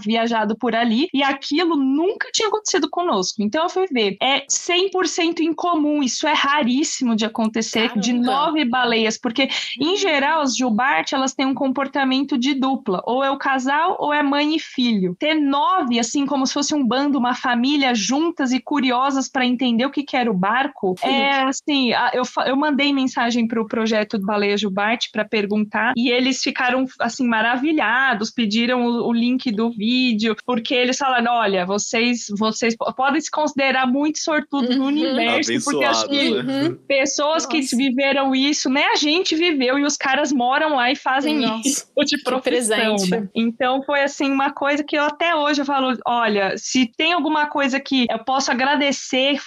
viajado 0.00 0.56
por 0.56 0.74
ali, 0.74 1.08
e 1.12 1.22
aquilo 1.52 1.76
nunca 1.76 2.28
tinha 2.32 2.48
acontecido 2.48 2.88
conosco. 2.88 3.42
Então 3.42 3.64
eu 3.64 3.68
fui 3.68 3.86
ver. 3.86 4.16
É 4.20 4.44
100% 4.46 5.40
incomum, 5.40 6.02
isso 6.02 6.26
é 6.26 6.32
raríssimo 6.32 7.14
de 7.14 7.24
acontecer, 7.24 7.88
Caramba. 7.88 8.00
de 8.00 8.12
nove 8.12 8.64
baleias, 8.64 9.18
porque, 9.18 9.48
em 9.78 9.96
geral, 9.96 10.40
as 10.40 10.56
Gilbart, 10.56 11.12
elas 11.12 11.34
têm 11.34 11.46
um 11.46 11.54
comportamento 11.54 12.38
de 12.38 12.54
dupla, 12.54 13.02
ou 13.04 13.22
é 13.22 13.30
o 13.30 13.38
casal, 13.38 13.96
ou 13.98 14.12
é 14.12 14.22
mãe 14.22 14.56
e 14.56 14.58
filho. 14.58 15.14
Ter 15.18 15.34
nove, 15.34 15.98
assim, 15.98 16.24
como 16.26 16.46
se 16.46 16.54
fosse 16.54 16.74
um 16.74 16.86
bando, 16.86 17.18
uma 17.18 17.34
família 17.34 17.94
juntas 17.94 18.52
e 18.52 18.60
curiosas 18.60 19.28
para 19.28 19.44
entender 19.44 19.84
o 19.84 19.90
que, 19.90 20.02
que 20.02 20.16
era 20.16 20.30
o 20.30 20.34
barco, 20.34 20.94
é 21.02 21.42
assim, 21.42 21.90
eu, 22.12 22.22
eu 22.46 22.56
mandei 22.56 22.92
mensagem 22.92 23.46
para 23.46 23.60
o 23.60 23.66
projeto 23.66 24.18
Baleia 24.18 24.56
Jubarte 24.56 25.10
para 25.10 25.24
perguntar 25.24 25.92
e 25.96 26.10
eles 26.10 26.42
ficaram 26.42 26.86
assim 26.98 27.26
maravilhados, 27.26 28.30
pediram 28.30 28.84
o, 28.84 29.08
o, 29.08 29.12
link 29.12 29.50
do 29.50 29.70
vídeo, 29.70 30.36
porque 30.46 30.74
eles 30.74 30.96
falaram: 30.96 31.41
olha, 31.42 31.66
vocês, 31.66 32.26
vocês 32.38 32.76
podem 32.96 33.20
se 33.20 33.30
considerar 33.30 33.86
muito 33.86 34.18
sortudos 34.18 34.76
no 34.76 34.82
uhum. 34.82 34.88
universo, 34.88 35.52
porque 35.64 35.84
acho 35.84 36.08
que 36.08 36.42
né? 36.42 36.76
pessoas 36.86 37.44
Nossa. 37.44 37.48
que 37.48 37.76
viveram 37.76 38.34
isso, 38.34 38.70
né? 38.70 38.84
A 38.92 38.96
gente 38.96 39.34
viveu 39.34 39.78
e 39.78 39.84
os 39.84 39.96
caras 39.96 40.32
moram 40.32 40.76
lá 40.76 40.90
e 40.90 40.96
fazem 40.96 41.40
Nossa. 41.40 41.68
isso 41.68 41.86
de 42.06 42.22
profissão. 42.22 42.96
Né? 43.10 43.28
Então 43.34 43.82
foi 43.82 44.02
assim 44.02 44.30
uma 44.30 44.52
coisa 44.52 44.84
que 44.84 44.96
eu 44.96 45.02
até 45.02 45.34
hoje 45.34 45.62
eu 45.62 45.66
falo: 45.66 45.96
olha, 46.06 46.56
se 46.56 46.86
tem 46.96 47.12
alguma 47.12 47.46
coisa 47.46 47.80
que 47.80 48.06
eu 48.08 48.18
posso 48.20 48.50
agradecer, 48.50 49.38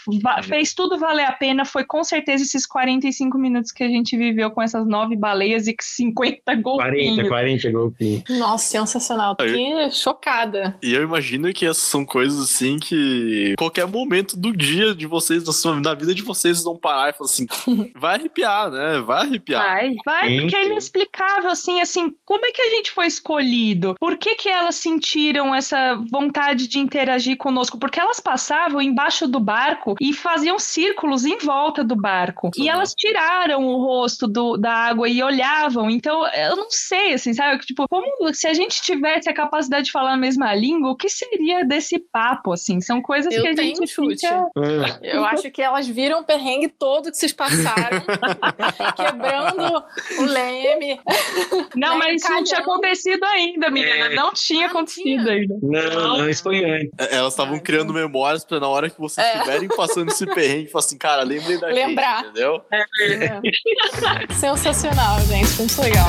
fez 0.43 0.73
tudo 0.73 0.97
valer 0.97 1.25
a 1.25 1.31
pena, 1.31 1.65
foi 1.65 1.85
com 1.85 2.03
certeza 2.03 2.43
esses 2.43 2.65
45 2.65 3.37
minutos 3.37 3.71
que 3.71 3.83
a 3.83 3.87
gente 3.87 4.17
viveu 4.17 4.51
com 4.51 4.61
essas 4.61 4.85
nove 4.85 5.15
baleias 5.15 5.67
e 5.67 5.75
50 5.79 6.55
golfinhos. 6.55 7.27
40, 7.27 7.29
40 7.29 7.71
golfinhos. 7.71 8.23
Nossa, 8.29 8.65
sensacional. 8.65 9.35
Fiquei 9.39 9.89
chocada. 9.91 10.77
E 10.81 10.93
eu 10.93 11.03
imagino 11.03 11.51
que 11.53 11.65
essas 11.65 11.84
são 11.85 12.05
coisas 12.05 12.39
assim 12.39 12.77
que 12.77 13.53
qualquer 13.57 13.87
momento 13.87 14.37
do 14.37 14.55
dia 14.55 14.93
de 14.93 15.05
vocês, 15.05 15.45
na, 15.45 15.53
sua, 15.53 15.79
na 15.79 15.93
vida 15.93 16.13
de 16.13 16.21
vocês, 16.21 16.63
vão 16.63 16.77
parar 16.77 17.09
e 17.09 17.13
falar 17.13 17.29
assim, 17.29 17.47
vai 17.95 18.15
arrepiar, 18.15 18.71
né? 18.71 18.99
Vai 18.99 19.21
arrepiar. 19.21 19.63
Vai, 19.63 19.95
vai, 20.05 20.39
porque 20.39 20.55
é 20.55 20.65
inexplicável, 20.65 21.49
assim, 21.49 21.81
assim, 21.81 22.13
como 22.25 22.45
é 22.45 22.51
que 22.51 22.61
a 22.61 22.69
gente 22.69 22.91
foi 22.91 23.07
escolhido? 23.07 23.95
Por 23.99 24.17
que 24.17 24.35
que 24.35 24.49
elas 24.49 24.75
sentiram 24.75 25.53
essa 25.53 25.95
vontade 26.11 26.67
de 26.67 26.79
interagir 26.79 27.37
conosco? 27.37 27.77
Porque 27.77 27.99
elas 27.99 28.19
passavam 28.19 28.81
embaixo 28.81 29.27
do 29.27 29.39
barco 29.39 29.95
e 29.99 30.13
faziam 30.13 30.59
círculos 30.59 31.25
em 31.25 31.37
volta 31.37 31.83
do 31.83 31.95
barco. 31.95 32.47
Uhum. 32.47 32.63
E 32.63 32.69
elas 32.69 32.93
tiraram 32.93 33.65
o 33.65 33.83
rosto 33.83 34.27
do, 34.27 34.57
da 34.57 34.73
água 34.73 35.07
e 35.07 35.21
olhavam. 35.21 35.89
Então, 35.89 36.25
eu 36.27 36.55
não 36.55 36.67
sei, 36.69 37.13
assim, 37.13 37.33
sabe? 37.33 37.65
Tipo, 37.65 37.87
como 37.89 38.33
se 38.33 38.47
a 38.47 38.53
gente 38.53 38.81
tivesse 38.81 39.29
a 39.29 39.33
capacidade 39.33 39.85
de 39.85 39.91
falar 39.91 40.13
a 40.13 40.17
mesma 40.17 40.53
língua, 40.53 40.91
o 40.91 40.95
que 40.95 41.09
seria 41.09 41.65
desse 41.75 41.99
papo, 41.99 42.53
assim? 42.53 42.79
São 42.79 43.01
coisas 43.01 43.33
eu 43.33 43.41
que 43.41 43.47
a 43.49 43.55
gente 43.55 43.87
chute. 43.87 44.21
fica... 44.21 44.99
Eu 45.01 45.25
acho 45.25 45.51
que 45.51 45.61
elas 45.61 45.87
viram 45.87 46.21
o 46.21 46.23
perrengue 46.23 46.69
todo 46.69 47.11
que 47.11 47.17
vocês 47.17 47.33
passaram, 47.33 48.01
quebrando 48.95 49.83
o 50.19 50.21
leme. 50.23 50.99
Não, 51.75 51.93
né? 51.93 51.97
mas 51.97 52.21
isso 52.21 52.31
não 52.31 52.43
tinha 52.43 52.59
acontecido 52.59 53.23
ainda, 53.25 53.69
menina. 53.69 54.05
É. 54.05 54.15
Não 54.15 54.33
tinha 54.33 54.67
ah, 54.67 54.69
acontecido 54.69 55.23
tinha. 55.23 55.33
ainda. 55.33 55.55
Não, 55.61 56.17
não, 56.17 56.29
isso 56.29 56.43
foi 56.43 56.63
antes. 56.63 56.91
É, 56.97 57.17
elas 57.17 57.33
estavam 57.33 57.59
criando 57.59 57.93
memórias 57.93 58.45
para 58.45 58.59
na 58.59 58.67
hora 58.67 58.89
que 58.89 58.99
vocês 58.99 59.25
é. 59.25 59.35
estiverem 59.35 59.67
passando 59.67 60.09
esse 60.09 60.25
perrengue, 60.25 60.69
falar 60.69 60.85
assim, 60.85 60.97
cara, 60.97 61.23
lembrei 61.23 61.59
da 61.59 61.67
Lembrar. 61.67 62.23
entendeu? 62.23 62.61
É. 62.71 62.85
é. 63.25 64.33
Sensacional, 64.33 65.19
gente. 65.21 65.57
Muito 65.57 65.81
legal. 65.81 66.07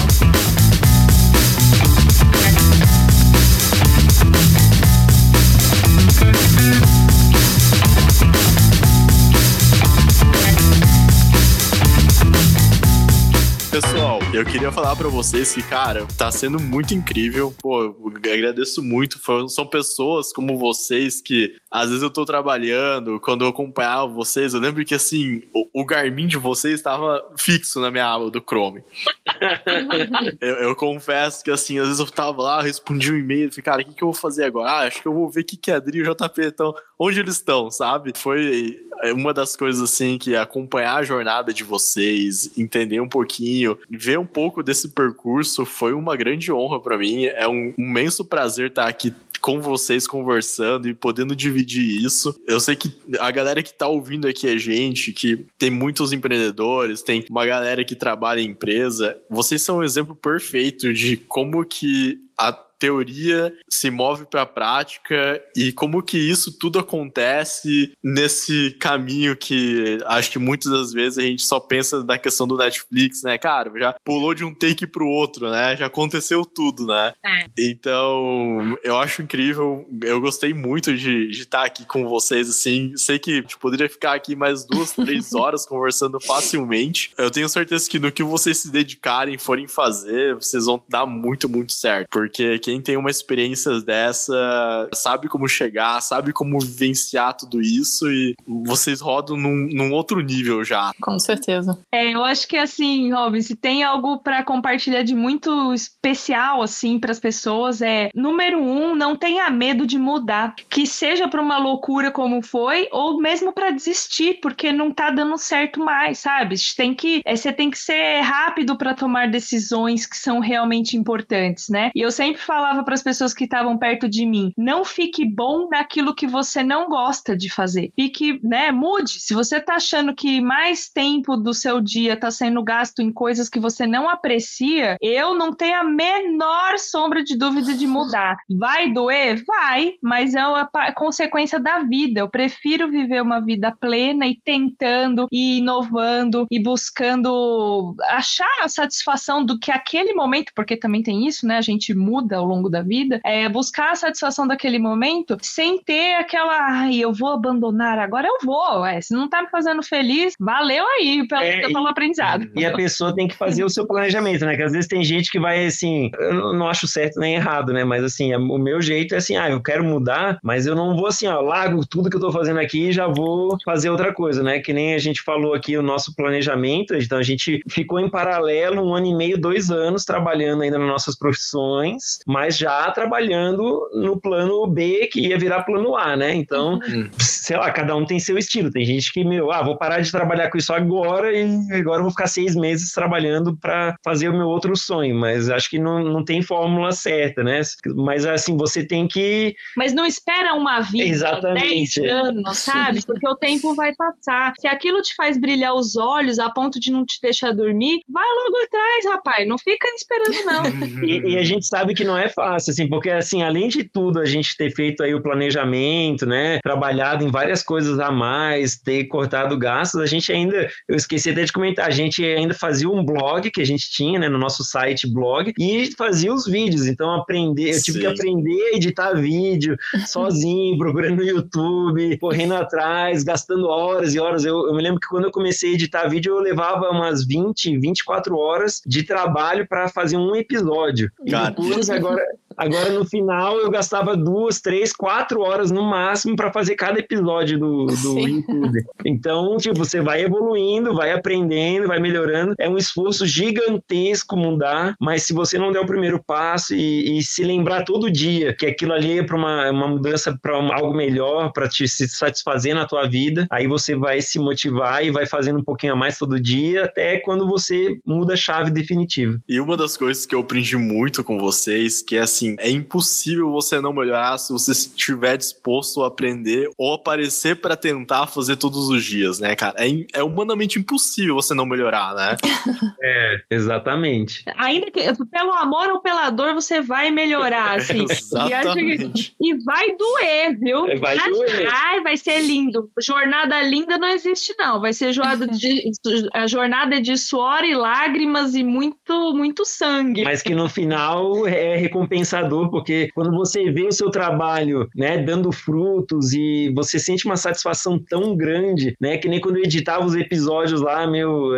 Pessoal, 13.77 14.21
eu 14.33 14.43
queria 14.43 14.73
falar 14.73 14.97
para 14.97 15.07
vocês 15.07 15.53
que, 15.53 15.63
cara, 15.63 16.07
tá 16.17 16.33
sendo 16.33 16.59
muito 16.59 16.95
incrível. 16.95 17.55
Pô, 17.61 17.95
agradeço 18.17 18.83
muito. 18.83 19.21
São 19.51 19.67
pessoas 19.67 20.33
como 20.33 20.57
vocês 20.57 21.21
que, 21.21 21.55
às 21.71 21.89
vezes, 21.89 22.03
eu 22.03 22.09
tô 22.09 22.25
trabalhando, 22.25 23.21
quando 23.21 23.45
eu 23.45 23.49
acompanhava 23.49 24.07
vocês, 24.07 24.55
eu 24.55 24.61
lembro 24.61 24.83
que, 24.83 24.95
assim, 24.95 25.43
o, 25.55 25.83
o 25.83 25.85
Garmin 25.85 26.27
de 26.27 26.39
vocês 26.39 26.77
estava 26.77 27.23
fixo 27.37 27.79
na 27.79 27.91
minha 27.91 28.07
aba 28.07 28.31
do 28.31 28.41
Chrome. 28.41 28.83
eu, 30.41 30.55
eu, 30.55 30.75
confesso 30.75 31.45
que, 31.45 31.51
assim, 31.51 31.79
às 31.79 31.85
vezes 31.89 32.01
eu 32.01 32.07
tava 32.07 32.41
lá, 32.41 32.63
respondi 32.63 33.13
um 33.13 33.19
e-mail, 33.19 33.51
falei, 33.51 33.63
cara, 33.63 33.83
o 33.83 33.85
que, 33.85 33.93
que 33.93 34.03
eu 34.03 34.11
vou 34.11 34.19
fazer 34.19 34.45
agora? 34.45 34.71
Ah, 34.71 34.87
acho 34.87 35.03
que 35.03 35.09
eu 35.09 35.13
vou 35.13 35.29
ver 35.29 35.43
o 35.43 35.45
que, 35.45 35.59
que 35.59 35.71
é 35.71 35.75
Adri 35.75 35.99
e 35.99 36.03
o 36.03 36.15
JP 36.15 36.41
estão, 36.41 36.75
onde 36.99 37.21
eles 37.21 37.35
estão, 37.35 37.71
sabe? 37.71 38.15
Foi 38.17 38.86
uma 39.13 39.33
das 39.33 39.57
coisas, 39.57 39.83
assim, 39.83 40.19
que 40.19 40.37
acompanhar 40.37 40.97
a 40.97 41.03
jornada 41.03 41.53
de 41.53 41.65
vocês, 41.65 42.51
entender 42.57 43.01
um 43.01 43.09
pouquinho 43.09 43.79
ver 43.91 44.19
um 44.19 44.27
pouco 44.27 44.63
desse 44.63 44.89
percurso 44.89 45.65
foi 45.65 45.93
uma 45.93 46.17
grande 46.17 46.53
honra 46.53 46.81
para 46.81 46.99
mim. 46.99 47.25
É 47.25 47.49
um 47.49 47.73
imenso 47.77 48.25
prazer 48.25 48.69
estar 48.69 48.87
aqui 48.87 49.15
com 49.41 49.61
vocês 49.61 50.07
conversando 50.07 50.89
e 50.89 50.95
podendo 50.95 51.37
dividir 51.37 52.05
isso. 52.05 52.35
Eu 52.47 52.59
sei 52.59 52.75
que 52.75 52.93
a 53.21 53.31
galera 53.31 53.63
que 53.63 53.73
tá 53.73 53.87
ouvindo 53.87 54.27
aqui 54.27 54.49
é 54.49 54.59
gente 54.59 55.13
que 55.13 55.47
tem 55.59 55.71
muitos 55.71 56.13
empreendedores, 56.13 57.03
tem 57.03 57.25
uma 57.31 57.47
galera 57.47 57.85
que 57.85 57.95
trabalha 57.95 58.41
em 58.41 58.49
empresa. 58.49 59.17
Vocês 59.31 59.63
são 59.63 59.79
um 59.79 59.85
exemplo 59.85 60.15
perfeito 60.15 60.93
de 60.93 61.17
como 61.17 61.65
que 61.65 62.19
a 62.37 62.53
teoria 62.79 63.53
se 63.69 63.91
move 63.91 64.27
para 64.27 64.43
a 64.43 64.47
prática 64.47 65.43
e 65.55 65.73
como 65.73 66.03
que 66.03 66.19
isso 66.19 66.57
tudo 66.59 66.79
acontece 66.79 67.93
nesse 68.03 68.77
caminho 68.79 69.37
que 69.37 69.99
acho 70.07 70.31
que 70.31 70.39
muitas 70.39 70.71
das 70.71 70.93
vezes 70.93 71.19
a 71.19 71.23
gente 71.23 71.43
só 71.43 71.59
pensa 71.61 72.03
na 72.05 72.19
questão 72.19 72.47
do 72.47 72.57
Netflix, 72.57 73.23
né? 73.23 73.39
Cara, 73.39 73.71
já 73.79 73.95
pulou 74.05 74.35
de 74.35 74.45
um 74.45 74.55
take 74.55 74.87
pro 74.87 75.07
outro, 75.07 75.51
né? 75.51 75.77
Já 75.77 75.87
aconteceu 75.87 76.45
tudo, 76.45 76.87
né? 76.87 77.13
É. 77.25 77.47
Então, 77.59 78.77
eu 78.83 78.99
acho 78.99 79.23
incrível. 79.23 79.87
Eu 80.03 80.21
gostei 80.21 80.53
muito 80.53 80.95
de, 80.97 81.29
de 81.29 81.41
estar 81.41 81.65
aqui 81.65 81.85
com 81.85 82.09
vocês, 82.09 82.49
assim. 82.49 82.93
Sei 82.97 83.19
que 83.19 83.43
tipo, 83.43 83.61
poderia 83.61 83.89
ficar 83.89 84.15
aqui 84.15 84.37
mais 84.37 84.65
duas, 84.65 84.93
três 84.97 85.35
horas 85.35 85.67
conversando 85.67 86.21
facilmente. 86.21 87.13
Eu 87.17 87.31
tenho 87.31 87.49
certeza 87.49 87.89
que 87.89 87.99
no 87.99 88.13
que 88.13 88.23
vocês 88.23 88.59
se 88.59 88.71
dedicarem, 88.71 89.39
forem 89.39 89.67
fazer, 89.67 90.35
vocês 90.35 90.67
vão 90.67 90.83
dar 90.89 91.07
muito, 91.07 91.49
muito 91.49 91.73
certo. 91.73 92.09
Porque 92.11 92.59
quem 92.67 92.81
tem 92.81 92.97
uma 92.97 93.11
experiência 93.11 93.81
dessa 93.81 94.89
sabe 94.93 95.29
como 95.29 95.47
chegar, 95.47 96.01
sabe 96.01 96.33
como 96.33 96.59
vivenciar 96.59 97.37
tudo 97.37 97.63
isso 97.63 98.11
e 98.11 98.35
vocês 98.45 99.01
rodam 99.01 99.37
num, 99.37 99.69
num 99.73 99.93
outro 99.93 100.21
nível 100.21 100.65
já. 100.65 100.91
Com 101.01 101.17
certeza. 101.17 101.79
É, 101.93 102.13
eu 102.13 102.25
acho 102.25 102.49
que 102.49 102.57
assim, 102.57 103.13
Robin, 103.13 103.41
se 103.41 103.55
tem 103.55 103.85
algo 103.85 104.19
para 104.19 104.43
compartilhar 104.43 105.05
de 105.05 105.15
muito 105.15 105.73
especial, 105.73 106.61
assim, 106.61 106.99
para 106.99 107.13
as 107.13 107.21
pessoas, 107.21 107.81
é 107.81 108.11
número 108.13 108.61
um, 108.61 108.97
não 108.97 109.15
tenha 109.15 109.49
medo 109.49 109.87
de 109.87 109.97
mudar. 109.97 110.57
Que 110.69 110.89
seja 110.89 111.29
para 111.29 111.41
uma 111.41 111.59
loucura 111.59 112.11
como 112.11 112.43
foi, 112.43 112.89
ou 112.91 113.21
mesmo 113.21 113.53
para 113.53 113.71
desistir, 113.71 114.41
porque 114.43 114.73
não 114.73 114.91
tá 114.91 115.11
dando 115.11 115.39
certo 115.39 115.79
mais, 115.79 116.19
sabe? 116.19 116.57
Tem 116.77 116.93
que, 116.93 117.23
é, 117.25 117.37
você 117.37 117.53
tem 117.53 117.71
que 117.71 117.79
ser 117.79 118.23
rápido 118.23 118.77
para 118.77 118.93
tomar 118.93 119.31
decisões 119.31 120.05
que 120.05 120.17
são 120.17 120.41
realmente 120.41 120.97
importantes, 120.97 121.69
né? 121.69 121.93
E 121.95 122.01
eu 122.01 122.11
sempre 122.11 122.43
falava 122.57 122.83
para 122.83 122.95
as 122.95 123.03
pessoas 123.03 123.35
que 123.35 123.45
estavam 123.45 123.77
perto 123.77 124.09
de 124.09 124.25
mim, 124.25 124.51
não 124.57 124.83
fique 124.83 125.27
bom 125.27 125.69
naquilo 125.69 126.15
que 126.15 126.27
você 126.27 126.63
não 126.63 126.89
gosta 126.89 127.37
de 127.37 127.51
fazer. 127.51 127.93
Fique, 127.95 128.41
né, 128.43 128.73
mude. 128.73 129.21
Se 129.21 129.35
você 129.35 129.61
tá 129.61 129.75
achando 129.75 130.15
que 130.15 130.41
mais 130.41 130.89
tempo 130.89 131.37
do 131.37 131.53
seu 131.53 131.83
dia 131.83 132.17
tá 132.17 132.31
sendo 132.31 132.63
gasto 132.63 133.03
em 133.03 133.13
coisas 133.13 133.51
que 133.51 133.61
você 133.61 133.87
não 133.87 134.09
aprecia, 134.09 134.97
eu 135.03 135.35
não 135.35 135.53
tenho 135.53 135.79
a 135.79 135.85
menor 135.85 136.79
sombra 136.79 137.23
de 137.23 137.37
dúvida 137.37 137.75
de 137.75 137.87
mudar. 137.87 138.39
Vai 138.49 138.91
doer? 138.91 139.45
Vai, 139.47 139.93
mas 140.03 140.35
é 140.35 140.47
uma 140.47 140.67
consequência 140.95 141.61
da 141.61 141.81
vida. 141.81 142.21
Eu 142.21 142.31
prefiro 142.31 142.91
viver 142.91 143.21
uma 143.21 143.41
vida 143.41 143.71
plena 143.71 144.27
e 144.27 144.41
tentando 144.43 145.29
e 145.31 145.59
inovando 145.59 146.47
e 146.51 146.59
buscando 146.59 147.95
achar 148.09 148.49
a 148.63 148.69
satisfação 148.69 149.45
do 149.45 149.59
que 149.59 149.71
aquele 149.71 150.15
momento, 150.15 150.53
porque 150.55 150.75
também 150.75 151.03
tem 151.03 151.27
isso, 151.27 151.47
né? 151.47 151.59
A 151.59 151.63
gente 151.63 151.93
muda 151.95 152.39
ao 152.39 152.46
longo 152.47 152.69
da 152.69 152.83
vida, 152.83 153.21
é 153.25 153.49
buscar 153.49 153.93
a 153.93 153.97
satisfação 153.97 154.47
daquele 154.47 154.79
momento 154.79 155.37
sem 155.43 155.79
ter 155.83 156.15
aquela, 156.15 156.83
ai, 156.83 156.97
eu 156.97 157.13
vou 157.13 157.31
abandonar, 157.31 157.99
agora 157.99 158.27
eu 158.27 158.39
vou. 158.45 158.85
Se 159.01 159.15
não 159.15 159.29
tá 159.29 159.43
me 159.43 159.49
fazendo 159.49 159.83
feliz, 159.83 160.35
valeu 160.39 160.85
aí 160.87 161.27
pelo, 161.29 161.43
é, 161.43 161.61
pelo 161.63 161.87
aprendizado. 161.87 162.49
E 162.55 162.65
a 162.65 162.75
pessoa 162.75 163.15
tem 163.15 163.29
que 163.29 163.35
fazer 163.35 163.65
o 163.65 163.71
seu 163.71 163.87
planejamento, 163.87 164.45
né? 164.45 164.57
Que 164.57 164.63
às 164.63 164.73
vezes 164.73 164.89
tem 164.89 165.03
gente 165.03 165.31
que 165.31 165.39
vai 165.39 165.67
assim, 165.67 166.11
eu 166.19 166.53
não 166.53 166.69
acho 166.69 166.87
certo 166.87 167.19
nem 167.21 167.35
errado, 167.35 167.73
né? 167.73 167.85
Mas 167.85 168.05
assim, 168.05 168.35
o 168.35 168.59
meu 168.59 168.81
jeito 168.81 169.15
é 169.15 169.19
assim, 169.19 169.37
ah, 169.37 169.51
eu 169.51 169.63
quero 169.63 169.85
mudar, 169.85 170.39
mas 170.43 170.67
eu 170.67 170.75
não 170.75 170.97
vou 170.97 171.07
assim, 171.07 171.27
ó, 171.27 171.41
largo 171.41 171.87
tudo 171.87 172.11
que 172.11 172.17
eu 172.17 172.21
tô 172.21 172.33
fazendo 172.33 172.61
aqui 172.61 172.89
e 172.89 172.93
já 172.93 173.07
vou 173.07 173.57
fazer 173.65 173.91
outra 173.91 174.13
coisa, 174.13 174.43
né? 174.43 174.61
Que 174.61 174.73
nem 174.73 174.95
a 174.95 174.99
gente 174.99 175.23
falou 175.23 175.55
aqui 175.55 175.77
o 175.77 175.83
nosso 175.83 176.15
planejamento, 176.15 176.95
então 176.95 177.19
a 177.19 177.23
gente 177.23 177.63
ficou 177.69 177.99
em 177.99 178.11
paralelo 178.11 178.83
um 178.83 178.95
ano 178.95 179.07
e 179.07 179.15
meio, 179.15 179.39
dois 179.39 179.71
anos 179.71 180.05
trabalhando 180.05 180.63
ainda 180.63 180.79
nas 180.79 180.89
nossas 180.89 181.17
profissões, 181.17 182.19
mas 182.37 182.59
já 182.59 182.91
trabalhando 182.91 183.89
no 183.95 184.21
plano 184.21 184.67
B 184.67 185.09
que 185.11 185.29
ia 185.29 185.39
virar 185.39 185.63
plano 185.63 185.97
A, 185.97 186.15
né? 186.15 186.35
Então, 186.35 186.75
uhum. 186.87 187.09
sei 187.19 187.57
lá, 187.57 187.71
cada 187.71 187.97
um 187.97 188.05
tem 188.05 188.21
seu 188.21 188.37
estilo. 188.37 188.71
Tem 188.71 188.85
gente 188.85 189.11
que, 189.11 189.25
meu, 189.25 189.51
ah, 189.51 189.63
vou 189.63 189.79
parar 189.79 190.01
de 190.01 190.13
trabalhar 190.13 190.51
com 190.51 190.59
isso 190.59 190.71
agora 190.71 191.33
e 191.33 191.47
agora 191.73 192.03
vou 192.03 192.11
ficar 192.11 192.27
seis 192.27 192.55
meses 192.55 192.93
trabalhando 192.93 193.57
para 193.57 193.97
fazer 194.05 194.29
o 194.29 194.37
meu 194.37 194.49
outro 194.49 194.77
sonho, 194.77 195.15
mas 195.15 195.49
acho 195.49 195.71
que 195.71 195.79
não, 195.79 196.05
não 196.05 196.23
tem 196.23 196.43
fórmula 196.43 196.93
certa, 196.93 197.43
né? 197.43 197.63
Mas 197.95 198.27
assim, 198.27 198.55
você 198.55 198.87
tem 198.87 199.09
que. 199.09 199.57
Mas 199.75 199.95
não 199.95 200.05
espera 200.05 200.53
uma 200.53 200.83
vida, 200.83 201.05
Exatamente. 201.05 202.03
10 202.03 202.13
anos, 202.13 202.59
sabe? 202.59 203.01
Porque 203.07 203.27
o 203.27 203.37
tempo 203.37 203.75
vai 203.75 203.95
passar. 203.95 204.53
Se 204.61 204.69
aquilo 204.69 205.01
te 205.01 205.15
faz 205.15 205.39
brilhar 205.39 205.75
os 205.75 205.97
olhos 205.97 206.39
a 206.39 206.51
ponto 206.51 206.79
de 206.79 206.93
não 206.93 207.07
te 207.07 207.19
deixar 207.23 207.53
dormir, 207.53 208.01
vai 208.07 208.29
logo 208.29 208.63
atrás, 208.63 209.05
rapaz. 209.07 209.49
Não 209.49 209.57
fica 209.57 209.89
esperando, 209.89 210.45
não. 210.45 210.67
e, 211.03 211.33
e, 211.33 211.39
a 211.39 211.43
gente 211.43 211.67
sabe 211.67 211.95
que 211.95 212.05
não 212.05 212.19
é 212.19 212.26
fácil, 212.29 212.73
assim, 212.73 212.89
porque 212.89 213.11
assim, 213.11 213.43
além 213.43 213.69
de 213.69 213.85
tudo, 213.85 214.21
a 214.21 214.25
gente 214.25 214.57
ter 214.57 214.71
feito 214.71 215.03
aí 215.03 215.15
o 215.15 215.23
planejamento, 215.23 216.27
né? 216.27 216.59
Trabalhado 216.63 217.25
em 217.25 217.31
várias 217.31 217.63
coisas 217.63 217.99
a 217.99 218.11
mais, 218.11 218.77
ter 218.77 219.05
cortado 219.05 219.57
gastos, 219.59 220.01
a 220.01 220.07
gente 220.07 220.33
ainda, 220.33 220.69
eu 220.89 220.97
esqueci 220.97 221.31
até 221.31 221.45
de 221.45 221.53
comentar, 221.53 221.87
a 221.87 221.91
gente 221.91 222.25
ainda 222.25 222.55
fazia 222.55 222.89
um 222.89 223.05
blog 223.05 223.51
que 223.51 223.61
a 223.61 223.67
gente 223.67 223.91
tinha, 223.91 224.19
né, 224.19 224.29
no 224.29 224.39
nosso 224.39 224.65
site 224.65 225.07
blog, 225.07 225.53
e 225.59 225.91
fazia 225.97 226.33
os 226.33 226.47
vídeos. 226.47 226.87
Então, 226.87 227.11
aprender, 227.11 227.71
eu 227.75 227.83
tive 227.83 227.99
Sim. 227.99 228.01
que 228.01 228.07
aprender 228.07 228.63
a 228.73 228.77
editar 228.77 229.15
vídeo 229.15 229.77
sozinho, 230.07 230.79
procurando 230.79 231.17
no 231.17 231.25
YouTube, 231.25 232.19
correndo 232.19 232.55
atrás, 232.55 233.23
gastando 233.23 233.67
horas 233.69 234.15
e 234.15 234.19
horas. 234.19 234.45
Eu, 234.45 234.67
eu 234.69 234.75
me 234.75 234.83
lembro 234.83 235.01
que 235.01 235.09
quando 235.09 235.25
eu 235.25 235.31
comecei 235.31 235.71
a 235.71 235.75
editar 235.75 236.09
vídeo, 236.09 236.35
eu 236.35 236.41
levava 236.41 236.91
umas 236.91 237.27
20, 237.27 237.79
24 237.79 238.37
horas 238.37 238.81
de 238.87 239.03
trabalho 239.03 239.67
para 239.67 239.89
fazer 239.89 240.17
um 240.17 240.35
episódio. 240.35 241.11
E 241.25 241.31
depois, 241.31 241.91
agora, 241.91 242.16
Okay. 242.17 242.46
Agora, 242.57 242.91
no 242.91 243.05
final, 243.05 243.59
eu 243.59 243.71
gastava 243.71 244.17
duas, 244.17 244.61
três, 244.61 244.93
quatro 244.93 245.41
horas 245.41 245.71
no 245.71 245.83
máximo 245.83 246.37
para 246.37 246.53
fazer 246.53 246.75
cada 246.75 246.99
episódio 246.99 247.59
do, 247.59 247.87
do 247.87 248.19
YouTube. 248.19 248.85
Então, 249.05 249.57
tipo, 249.59 249.77
você 249.77 250.01
vai 250.01 250.23
evoluindo, 250.23 250.95
vai 250.95 251.13
aprendendo, 251.13 251.87
vai 251.87 252.01
melhorando. 252.01 252.55
É 252.59 252.69
um 252.69 252.77
esforço 252.77 253.27
gigantesco 253.27 254.37
mudar, 254.37 254.95
mas 255.01 255.25
se 255.25 255.33
você 255.33 255.59
não 255.59 255.73
der 255.73 255.81
o 255.81 255.87
primeiro 255.87 256.23
passo 256.25 256.75
e, 256.75 257.19
e 257.19 257.23
se 257.23 257.45
lembrar 257.45 257.85
todo 257.85 258.11
dia 258.11 258.55
que 258.55 258.67
aquilo 258.67 258.93
ali 258.93 259.19
é 259.19 259.23
para 259.23 259.37
uma, 259.37 259.71
uma 259.71 259.89
mudança 259.89 260.37
para 260.41 260.57
algo 260.57 260.95
melhor, 260.95 261.53
para 261.53 261.69
te 261.69 261.87
se 261.87 262.09
satisfazer 262.09 262.75
na 262.75 262.87
tua 262.87 263.07
vida, 263.07 263.47
aí 263.51 263.67
você 263.67 263.95
vai 263.95 264.21
se 264.21 264.39
motivar 264.39 265.05
e 265.05 265.11
vai 265.11 265.27
fazendo 265.27 265.59
um 265.59 265.65
pouquinho 265.65 265.93
a 265.93 265.97
mais 265.97 266.19
todo 266.19 266.41
dia, 266.41 266.85
até 266.85 267.19
quando 267.19 267.47
você 267.47 267.99
muda 268.05 268.35
a 268.35 268.37
chave 268.37 268.71
definitiva. 268.71 269.39
E 269.49 269.61
uma 269.61 269.77
das 269.77 269.97
coisas 269.97 270.27
que 270.27 270.35
eu 270.35 270.41
aprendi 270.41 270.77
muito 270.77 271.23
com 271.23 271.39
vocês, 271.39 272.03
que 272.03 272.17
é 272.17 272.21
assim, 272.21 272.46
assim, 272.47 272.57
é 272.59 272.71
impossível 272.71 273.51
você 273.51 273.81
não 273.81 273.93
melhorar 273.93 274.39
se 274.39 274.53
você 274.53 274.73
estiver 274.73 275.37
disposto 275.37 276.03
a 276.03 276.09
aprender 276.09 276.71
ou 276.79 276.95
aparecer 276.95 277.57
para 277.57 277.77
tentar 277.77 278.27
fazer 278.27 278.57
todos 278.57 278.89
os 278.89 279.05
dias, 279.05 279.41
né, 279.41 279.57
cara? 279.57 279.75
É, 279.79 279.89
é 280.13 280.23
humanamente 280.23 280.79
impossível 280.79 281.35
você 281.35 281.55
não 281.55 281.67
melhorar, 281.67 282.15
né? 282.15 282.37
é, 283.03 283.41
exatamente. 283.51 284.45
Ainda 284.57 284.91
que 284.91 285.01
pelo 285.31 285.53
amor 285.53 285.89
ou 285.91 286.01
pela 286.01 286.31
dor 286.31 286.55
você 286.55 286.81
vai 286.81 287.11
melhorar, 287.11 287.79
assim. 287.79 288.05
exatamente. 288.09 289.35
E, 289.41 289.51
e 289.51 289.65
vai 289.65 289.97
doer, 289.97 290.59
viu? 290.59 290.87
É, 290.87 290.97
vai 290.97 291.19
doer. 291.19 291.69
Ai, 291.71 292.01
vai 292.03 292.17
ser 292.17 292.41
lindo. 292.41 292.91
Jornada 293.01 293.61
linda 293.63 293.99
não 293.99 294.09
existe, 294.09 294.55
não. 294.59 294.81
Vai 294.81 294.93
ser 294.93 295.13
jornada 295.13 295.47
de, 295.49 295.91
a 296.33 296.47
jornada 296.47 297.01
de 297.01 297.17
suor 297.17 297.65
e 297.65 297.75
lágrimas 297.75 298.55
e 298.55 298.63
muito, 298.63 299.35
muito 299.35 299.65
sangue. 299.65 300.23
Mas 300.23 300.43
que 300.43 300.55
no 300.55 300.69
final 300.69 301.47
é 301.47 301.77
recompensa 301.77 302.36
recompensador, 302.37 302.71
porque 302.71 303.09
quando 303.15 303.31
você 303.33 303.71
vê 303.71 303.87
o 303.87 303.93
seu 303.93 304.11
trabalho, 304.11 304.89
né, 304.95 305.19
dando 305.19 305.51
frutos 305.53 306.33
e 306.33 306.73
você 306.75 306.99
sente 306.99 307.25
uma 307.27 307.37
satisfação 307.37 307.99
tão 307.99 308.37
grande, 308.37 308.95
né, 309.01 309.17
que 309.17 309.29
nem 309.29 309.41
quando 309.41 309.57
eu 309.57 309.65
editava 309.65 310.05
os 310.05 310.15
episódios 310.15 310.81
lá, 310.81 311.07
meu, 311.07 311.51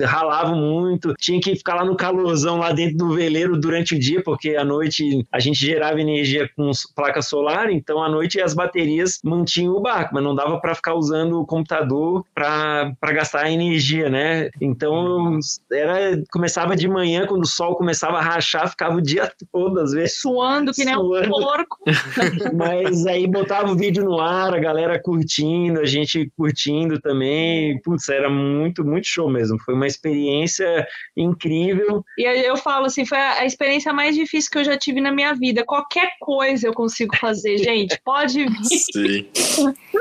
ralava 0.00 0.54
muito, 0.54 1.14
tinha 1.18 1.40
que 1.40 1.56
ficar 1.56 1.76
lá 1.76 1.84
no 1.84 1.96
calorzão 1.96 2.58
lá 2.58 2.72
dentro 2.72 2.96
do 2.96 3.14
veleiro 3.14 3.58
durante 3.58 3.94
o 3.94 3.98
dia, 3.98 4.22
porque 4.22 4.56
à 4.56 4.64
noite 4.64 5.24
a 5.32 5.40
gente 5.40 5.58
gerava 5.58 6.00
energia 6.00 6.48
com 6.56 6.70
placa 6.94 7.22
solar, 7.22 7.70
então 7.70 8.02
à 8.02 8.08
noite 8.08 8.40
as 8.40 8.54
baterias 8.54 9.18
mantinham 9.24 9.74
o 9.74 9.80
barco, 9.80 10.14
mas 10.14 10.22
não 10.22 10.34
dava 10.34 10.60
para 10.60 10.74
ficar 10.74 10.94
usando 10.94 11.40
o 11.40 11.46
computador 11.46 12.24
para 12.34 12.94
gastar 13.12 13.50
energia, 13.50 14.08
né? 14.08 14.50
Então 14.60 15.38
era 15.72 16.22
começava 16.30 16.76
de 16.76 16.88
manhã 16.88 17.26
quando 17.26 17.42
o 17.42 17.48
sol 17.48 17.76
começava 17.76 18.18
a 18.18 18.22
rachar, 18.22 18.68
ficava 18.68 18.96
o 18.96 19.02
dia 19.02 19.30
todo 19.50 19.80
às 19.80 19.92
vezes 19.92 20.11
suando 20.20 20.72
que 20.72 20.84
nem 20.84 20.94
suando. 20.94 21.28
um 21.28 21.40
porco. 21.40 21.78
Mas 22.54 23.06
aí 23.06 23.26
botava 23.26 23.70
o 23.70 23.76
vídeo 23.76 24.04
no 24.04 24.20
ar, 24.20 24.54
a 24.54 24.58
galera 24.58 25.00
curtindo, 25.00 25.80
a 25.80 25.84
gente 25.86 26.30
curtindo 26.36 27.00
também. 27.00 27.80
Putz, 27.82 28.08
era 28.08 28.28
muito, 28.28 28.84
muito 28.84 29.06
show 29.06 29.30
mesmo. 29.30 29.58
Foi 29.60 29.74
uma 29.74 29.86
experiência 29.86 30.86
incrível. 31.16 32.04
E 32.18 32.22
eu 32.22 32.56
falo 32.56 32.86
assim, 32.86 33.04
foi 33.04 33.18
a 33.18 33.44
experiência 33.44 33.92
mais 33.92 34.14
difícil 34.14 34.50
que 34.50 34.58
eu 34.58 34.64
já 34.64 34.76
tive 34.76 35.00
na 35.00 35.12
minha 35.12 35.34
vida. 35.34 35.64
Qualquer 35.64 36.12
coisa 36.20 36.66
eu 36.66 36.72
consigo 36.72 37.16
fazer, 37.16 37.58
gente. 37.58 38.00
Pode 38.04 38.44
vir. 38.44 38.64
Sim. 38.64 39.26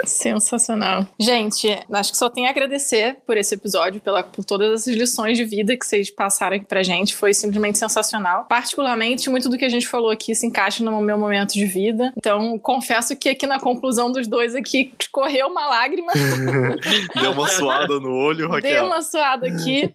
Sensacional. 0.06 1.08
Gente, 1.20 1.68
acho 1.92 2.12
que 2.12 2.18
só 2.18 2.30
tenho 2.30 2.48
a 2.48 2.50
agradecer 2.50 3.18
por 3.26 3.38
esse 3.38 3.56
episódio, 3.56 4.02
pela, 4.02 4.24
por 4.24 4.44
todas 4.44 4.88
as 4.88 4.88
lições 4.88 5.38
de 5.38 5.46
vida 5.46 5.76
que 5.78 5.86
vocês 5.86 6.10
passaram 6.10 6.56
aqui 6.56 6.66
pra 6.66 6.84
gente. 6.84 7.16
Foi 7.16 7.34
simplesmente 7.34 7.78
sensacional. 7.78 8.46
Particularmente, 8.46 9.30
muito 9.30 9.50
do 9.50 9.58
que 9.58 9.66
a 9.66 9.70
gente 9.70 9.88
falou 9.92 10.10
aqui 10.10 10.34
se 10.34 10.48
encaixa 10.48 10.84
no 10.84 11.02
meu 11.02 11.18
momento 11.18 11.54
de 11.54 11.66
vida. 11.66 12.14
Então, 12.18 12.58
confesso 12.58 13.16
que 13.16 13.30
aqui 13.30 13.46
na 13.46 13.60
conclusão 13.60 14.12
dos 14.12 14.28
dois 14.28 14.56
aqui 14.56 14.94
escorreu 15.00 15.48
uma 15.48 15.68
lágrima. 15.68 16.12
Deu 17.22 17.32
uma 17.32 17.48
suada 17.48 18.00
no 18.00 18.16
olho, 18.16 18.50
Raquel. 18.50 18.72
Deu 18.72 18.86
uma 18.86 19.02
suada 19.02 19.48
aqui. 19.48 19.92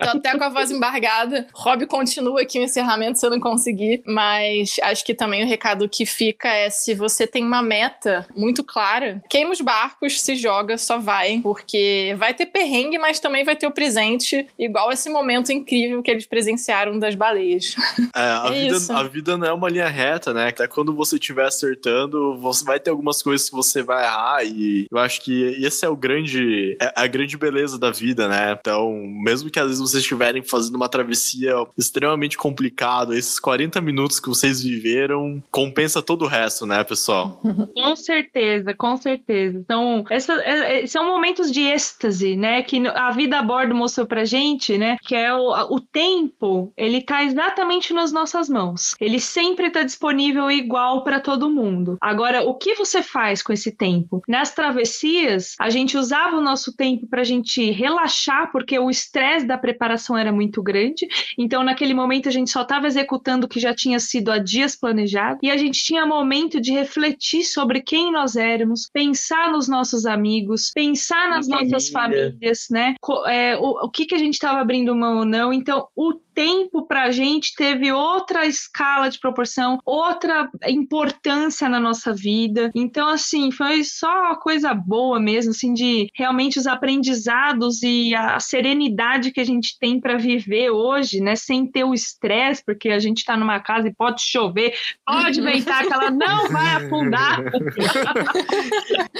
Tô 0.00 0.16
até 0.16 0.38
com 0.38 0.44
a 0.44 0.48
voz 0.48 0.70
embargada. 0.70 1.46
Rob 1.52 1.86
continua 1.86 2.42
aqui 2.42 2.58
o 2.58 2.62
encerramento 2.62 3.18
se 3.18 3.26
eu 3.26 3.30
não 3.30 3.40
conseguir, 3.40 4.02
mas 4.06 4.76
acho 4.82 5.04
que 5.04 5.14
também 5.14 5.44
o 5.44 5.46
recado 5.46 5.88
que 5.88 6.06
fica 6.06 6.48
é 6.48 6.70
se 6.70 6.94
você 6.94 7.26
tem 7.26 7.44
uma 7.44 7.62
meta 7.62 8.26
muito 8.36 8.62
clara, 8.62 9.22
queima 9.28 9.52
os 9.52 9.60
barcos, 9.60 10.20
se 10.20 10.36
joga, 10.36 10.78
só 10.78 10.98
vai, 10.98 11.40
porque 11.42 12.14
vai 12.18 12.32
ter 12.32 12.46
perrengue, 12.46 12.98
mas 12.98 13.18
também 13.18 13.44
vai 13.44 13.56
ter 13.56 13.66
o 13.66 13.72
presente, 13.72 14.46
igual 14.58 14.92
esse 14.92 15.10
momento 15.10 15.50
incrível 15.50 16.02
que 16.02 16.10
eles 16.10 16.26
presenciaram 16.26 16.98
das 16.98 17.14
baleias. 17.14 17.74
É, 18.14 18.20
a, 18.20 18.44
é 18.46 18.50
vida, 18.50 18.91
a 18.94 19.02
vida 19.04 19.36
não 19.36 19.46
é 19.46 19.52
uma 19.52 19.68
linha 19.68 19.88
reta, 19.88 20.32
né? 20.32 20.48
Até 20.48 20.66
quando 20.66 20.94
você 20.94 21.16
estiver 21.16 21.46
acertando, 21.46 22.36
você 22.38 22.64
vai 22.64 22.78
ter 22.78 22.90
algumas 22.90 23.22
coisas 23.22 23.48
que 23.48 23.54
você 23.54 23.82
vai 23.82 24.04
errar 24.04 24.44
e 24.44 24.86
eu 24.90 24.98
acho 24.98 25.20
que 25.20 25.42
esse 25.64 25.84
é 25.84 25.88
o 25.88 25.96
grande, 25.96 26.76
é 26.80 26.92
a 26.96 27.06
grande 27.06 27.36
beleza 27.36 27.78
da 27.78 27.90
vida, 27.90 28.28
né? 28.28 28.56
Então, 28.58 28.92
mesmo 29.22 29.50
que 29.50 29.58
às 29.58 29.66
vezes 29.66 29.80
vocês 29.80 30.02
estiverem 30.02 30.42
fazendo 30.42 30.76
uma 30.76 30.88
travessia 30.88 31.54
extremamente 31.76 32.36
complicada, 32.36 33.16
esses 33.16 33.38
40 33.38 33.80
minutos 33.80 34.20
que 34.20 34.28
vocês 34.28 34.62
viveram 34.62 35.42
compensa 35.50 36.02
todo 36.02 36.24
o 36.24 36.28
resto, 36.28 36.66
né, 36.66 36.82
pessoal? 36.84 37.40
Com 37.74 37.96
certeza, 37.96 38.74
com 38.74 38.96
certeza. 38.96 39.58
Então, 39.58 40.04
essa, 40.10 40.34
é, 40.42 40.82
é, 40.82 40.86
são 40.86 41.06
momentos 41.06 41.50
de 41.50 41.60
êxtase, 41.60 42.36
né? 42.36 42.62
Que 42.62 42.86
a 42.88 43.10
vida 43.10 43.38
a 43.38 43.42
bordo 43.42 43.74
mostrou 43.74 44.06
pra 44.06 44.24
gente, 44.24 44.78
né? 44.78 44.96
Que 45.02 45.14
é 45.14 45.34
o, 45.34 45.74
o 45.74 45.80
tempo, 45.80 46.72
ele 46.76 47.02
tá 47.02 47.24
exatamente 47.24 47.92
nas 47.92 48.12
nossas 48.12 48.48
mãos. 48.48 48.81
Ele 49.00 49.20
sempre 49.20 49.70
tá 49.70 49.82
disponível 49.82 50.50
igual 50.50 51.02
para 51.04 51.20
todo 51.20 51.50
mundo. 51.50 51.96
Agora, 52.00 52.42
o 52.42 52.54
que 52.54 52.74
você 52.74 53.02
faz 53.02 53.42
com 53.42 53.52
esse 53.52 53.72
tempo? 53.72 54.22
Nas 54.28 54.54
travessias, 54.54 55.54
a 55.58 55.70
gente 55.70 55.96
usava 55.96 56.36
o 56.36 56.40
nosso 56.40 56.74
tempo 56.76 57.06
pra 57.06 57.24
gente 57.24 57.70
relaxar, 57.70 58.50
porque 58.52 58.78
o 58.78 58.90
estresse 58.90 59.46
da 59.46 59.58
preparação 59.58 60.16
era 60.16 60.32
muito 60.32 60.62
grande. 60.62 61.06
Então, 61.38 61.62
naquele 61.62 61.94
momento, 61.94 62.28
a 62.28 62.32
gente 62.32 62.50
só 62.50 62.62
estava 62.62 62.86
executando 62.86 63.46
o 63.46 63.48
que 63.48 63.60
já 63.60 63.74
tinha 63.74 63.98
sido 63.98 64.30
há 64.30 64.38
dias 64.38 64.76
planejado. 64.76 65.38
E 65.42 65.50
a 65.50 65.56
gente 65.56 65.82
tinha 65.82 66.06
momento 66.06 66.60
de 66.60 66.72
refletir 66.72 67.44
sobre 67.44 67.80
quem 67.80 68.12
nós 68.12 68.36
éramos, 68.36 68.88
pensar 68.92 69.50
nos 69.50 69.68
nossos 69.68 70.06
amigos, 70.06 70.70
pensar 70.74 71.28
nas 71.28 71.48
nossas 71.48 71.88
famílias, 71.88 72.66
né? 72.70 72.94
É, 73.26 73.56
o, 73.56 73.86
o 73.86 73.90
que, 73.90 74.06
que 74.06 74.14
a 74.14 74.18
gente 74.18 74.34
estava 74.34 74.60
abrindo 74.60 74.94
mão 74.94 75.18
ou 75.18 75.24
não. 75.24 75.52
Então, 75.52 75.86
o 75.96 76.14
tempo 76.34 76.86
para 76.86 77.04
a 77.04 77.10
gente 77.10 77.54
teve 77.54 77.92
outra 77.92 78.46
escala 78.46 79.08
de 79.08 79.18
proporção, 79.18 79.78
outra 79.84 80.50
importância 80.66 81.68
na 81.68 81.80
nossa 81.80 82.12
vida. 82.12 82.70
Então, 82.74 83.08
assim, 83.08 83.50
foi 83.50 83.84
só 83.84 84.34
coisa 84.36 84.74
boa 84.74 85.20
mesmo, 85.20 85.50
assim, 85.50 85.72
de 85.72 86.08
realmente 86.14 86.58
os 86.58 86.66
aprendizados 86.66 87.82
e 87.82 88.14
a 88.14 88.38
serenidade 88.40 89.30
que 89.30 89.40
a 89.40 89.44
gente 89.44 89.78
tem 89.78 90.00
para 90.00 90.16
viver 90.16 90.70
hoje, 90.70 91.20
né, 91.20 91.36
sem 91.36 91.66
ter 91.66 91.84
o 91.84 91.94
estresse, 91.94 92.62
porque 92.64 92.90
a 92.90 92.98
gente 92.98 93.18
está 93.18 93.36
numa 93.36 93.60
casa 93.60 93.88
e 93.88 93.94
pode 93.94 94.22
chover, 94.22 94.74
pode 95.06 95.40
ventar 95.40 95.86
que 95.86 95.92
ela 95.92 96.10
não 96.10 96.48
vai 96.52 96.76
afundar. 96.76 97.42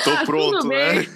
Tô 0.05 0.27
pronto, 0.27 0.67
né? 0.67 1.07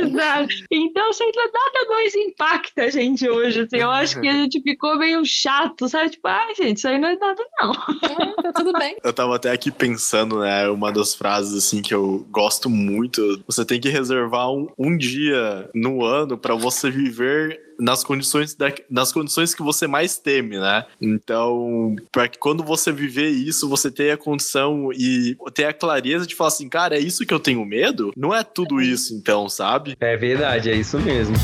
Exato. 0.00 0.54
Então, 0.70 1.12
sei 1.12 1.30
lá, 1.34 1.44
nada 1.44 1.90
mais 1.90 2.14
impacta 2.14 2.82
a 2.84 2.90
gente 2.90 3.28
hoje. 3.28 3.60
Assim, 3.60 3.76
eu 3.76 3.90
acho 3.90 4.20
que 4.20 4.28
a 4.28 4.32
gente 4.32 4.60
ficou 4.60 4.96
meio 4.98 5.24
chato, 5.36 5.88
sabe? 5.88 6.10
Tipo, 6.10 6.28
ai, 6.28 6.54
gente, 6.54 6.78
isso 6.78 6.88
aí 6.88 6.98
não 6.98 7.08
é 7.08 7.16
nada, 7.16 7.42
não. 7.60 7.72
É, 7.72 8.42
tá 8.42 8.52
tudo 8.52 8.72
bem. 8.72 8.96
Eu 9.02 9.12
tava 9.12 9.36
até 9.36 9.50
aqui 9.50 9.70
pensando, 9.70 10.40
né? 10.40 10.68
Uma 10.68 10.90
das 10.92 11.14
frases, 11.14 11.54
assim, 11.54 11.82
que 11.82 11.94
eu 11.94 12.26
gosto 12.30 12.70
muito. 12.70 13.42
Você 13.46 13.64
tem 13.64 13.80
que 13.80 13.88
reservar 13.88 14.50
um, 14.50 14.68
um 14.78 14.96
dia 14.96 15.68
no 15.74 16.04
ano 16.04 16.38
para 16.38 16.54
você 16.54 16.90
viver 16.90 17.60
nas 17.78 18.02
condições, 18.02 18.54
da, 18.54 18.72
nas 18.90 19.12
condições 19.12 19.54
que 19.54 19.62
você 19.62 19.86
mais 19.86 20.18
teme, 20.18 20.58
né? 20.58 20.86
Então, 21.00 21.94
para 22.10 22.26
que 22.26 22.38
quando 22.38 22.64
você 22.64 22.90
viver 22.90 23.28
isso, 23.28 23.68
você 23.68 23.90
tenha 23.90 24.14
a 24.14 24.18
condição 24.18 24.90
e 24.92 25.36
ter 25.52 25.66
a 25.66 25.74
clareza 25.74 26.26
de 26.26 26.34
falar 26.34 26.48
assim, 26.48 26.68
cara, 26.68 26.96
é 26.96 27.00
isso 27.00 27.26
que 27.26 27.34
eu 27.34 27.40
tenho 27.40 27.64
medo? 27.66 28.12
Não 28.16 28.34
é 28.34 28.42
tudo 28.42 28.80
isso, 28.80 29.14
então, 29.14 29.48
sabe? 29.48 29.96
É 30.00 30.16
verdade, 30.16 30.70
é 30.70 30.74
isso 30.74 30.98
mesmo. 30.98 31.36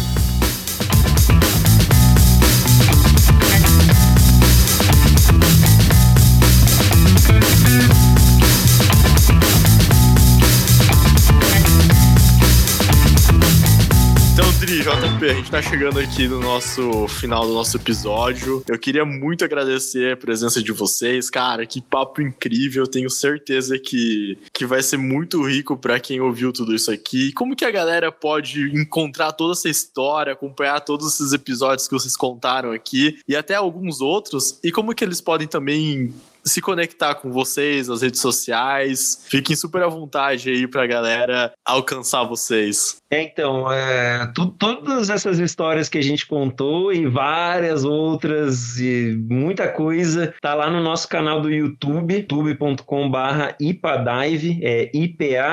JP, 15.23 15.31
a 15.31 15.35
gente 15.35 15.51
tá 15.51 15.63
chegando 15.63 16.01
aqui 16.01 16.27
no 16.27 16.41
nosso 16.41 17.07
final 17.07 17.47
do 17.47 17.55
nosso 17.55 17.77
episódio. 17.77 18.63
Eu 18.69 18.79
queria 18.79 19.05
muito 19.05 19.45
agradecer 19.45 20.15
a 20.15 20.17
presença 20.17 20.61
de 20.61 20.73
vocês. 20.73 21.31
Cara, 21.31 21.65
que 21.65 21.81
papo 21.81 22.21
incrível. 22.21 22.87
Tenho 22.89 23.09
certeza 23.09 23.79
que, 23.79 24.37
que 24.53 24.67
vai 24.67 24.83
ser 24.83 24.97
muito 24.97 25.41
rico 25.47 25.77
para 25.77 26.01
quem 26.01 26.21
ouviu 26.21 26.53
tudo 26.53 26.75
isso 26.75 26.91
aqui. 26.91 27.33
Como 27.35 27.55
que 27.55 27.65
a 27.65 27.71
galera 27.71 28.11
pode 28.11 28.77
encontrar 28.77 29.33
toda 29.33 29.53
essa 29.53 29.69
história, 29.69 30.33
acompanhar 30.33 30.81
todos 30.81 31.15
esses 31.15 31.33
episódios 31.33 31.87
que 31.87 31.95
vocês 31.95 32.17
contaram 32.17 32.73
aqui 32.73 33.19
e 33.29 33.37
até 33.37 33.55
alguns 33.55 34.01
outros? 34.01 34.59
E 34.65 34.73
como 34.73 34.95
que 34.95 35.05
eles 35.05 35.21
podem 35.21 35.47
também 35.47 36.13
se 36.45 36.61
conectar 36.61 37.15
com 37.15 37.31
vocês 37.31 37.89
nas 37.89 38.03
redes 38.03 38.21
sociais. 38.21 39.25
Fiquem 39.29 39.57
super 39.57 39.83
à 39.83 39.89
vontade 39.89 40.51
aí 40.51 40.67
pra 40.67 40.87
galera 40.87 41.53
alcançar 41.65 42.25
vocês. 42.25 43.03
É, 43.11 43.23
então, 43.23 43.71
é, 43.71 44.27
tu, 44.35 44.47
todas 44.47 45.11
essas 45.11 45.39
histórias 45.39 45.87
que 45.91 45.99
a 45.99 46.03
gente 46.03 46.27
contou 46.27 46.91
e 46.93 47.07
várias 47.07 47.85
outras 47.85 48.79
e 48.79 49.15
muita 49.29 49.69
coisa 49.69 50.33
tá 50.41 50.55
lá 50.55 50.71
no 50.71 50.83
nosso 50.83 51.07
canal 51.09 51.39
do 51.43 51.51
YouTube, 51.51 52.15
youtube.com/barra 52.15 53.55
ipadive, 53.61 54.61
é 54.63 54.91
I-P-A-D-I-V-E. 54.95 55.53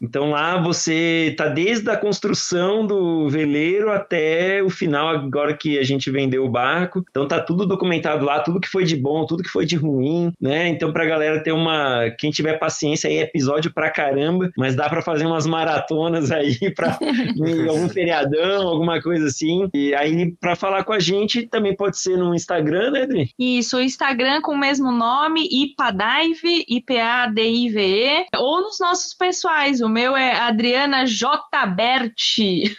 Então 0.00 0.30
lá 0.30 0.56
você 0.62 1.34
tá 1.36 1.48
desde 1.48 1.90
a 1.90 1.96
construção 1.96 2.86
do 2.86 3.28
veleiro 3.28 3.90
até 3.92 4.62
o 4.62 4.70
final, 4.70 5.08
agora 5.08 5.54
que 5.54 5.78
a 5.78 5.82
gente 5.82 6.10
vendeu 6.10 6.46
o 6.46 6.50
barco. 6.50 7.04
Então 7.10 7.28
tá 7.28 7.38
tudo 7.38 7.66
documentado 7.66 8.24
lá, 8.24 8.40
tudo 8.40 8.60
que 8.60 8.68
foi 8.68 8.84
de 8.84 8.96
bom 8.96 9.11
bom, 9.12 9.26
tudo 9.26 9.42
que 9.42 9.50
foi 9.50 9.66
de 9.66 9.76
ruim, 9.76 10.32
né? 10.40 10.68
Então, 10.68 10.92
pra 10.92 11.04
galera 11.04 11.42
ter 11.42 11.52
uma. 11.52 12.10
Quem 12.18 12.30
tiver 12.30 12.58
paciência 12.58 13.08
aí, 13.08 13.18
episódio 13.18 13.72
pra 13.72 13.90
caramba, 13.90 14.50
mas 14.56 14.74
dá 14.74 14.88
pra 14.88 15.02
fazer 15.02 15.26
umas 15.26 15.46
maratonas 15.46 16.30
aí 16.30 16.56
pra 16.74 16.98
algum 17.68 17.88
feriadão, 17.88 18.68
alguma 18.68 19.00
coisa 19.02 19.26
assim. 19.26 19.68
E 19.74 19.94
aí, 19.94 20.32
pra 20.40 20.56
falar 20.56 20.84
com 20.84 20.92
a 20.92 20.98
gente, 20.98 21.46
também 21.46 21.76
pode 21.76 21.98
ser 21.98 22.16
no 22.16 22.34
Instagram, 22.34 22.90
né, 22.90 23.02
Adri? 23.02 23.30
Isso, 23.38 23.76
o 23.76 23.82
Instagram 23.82 24.40
com 24.40 24.52
o 24.52 24.58
mesmo 24.58 24.90
nome, 24.90 25.46
Ipadive, 25.50 26.64
I-P-A-D-I-V-E, 26.68 28.26
ou 28.36 28.62
nos 28.62 28.78
nossos 28.80 29.14
pessoais. 29.14 29.80
O 29.80 29.88
meu 29.88 30.16
é 30.16 30.34
Adriana 30.36 31.04
J. 31.06 31.66
Berti. 31.66 32.74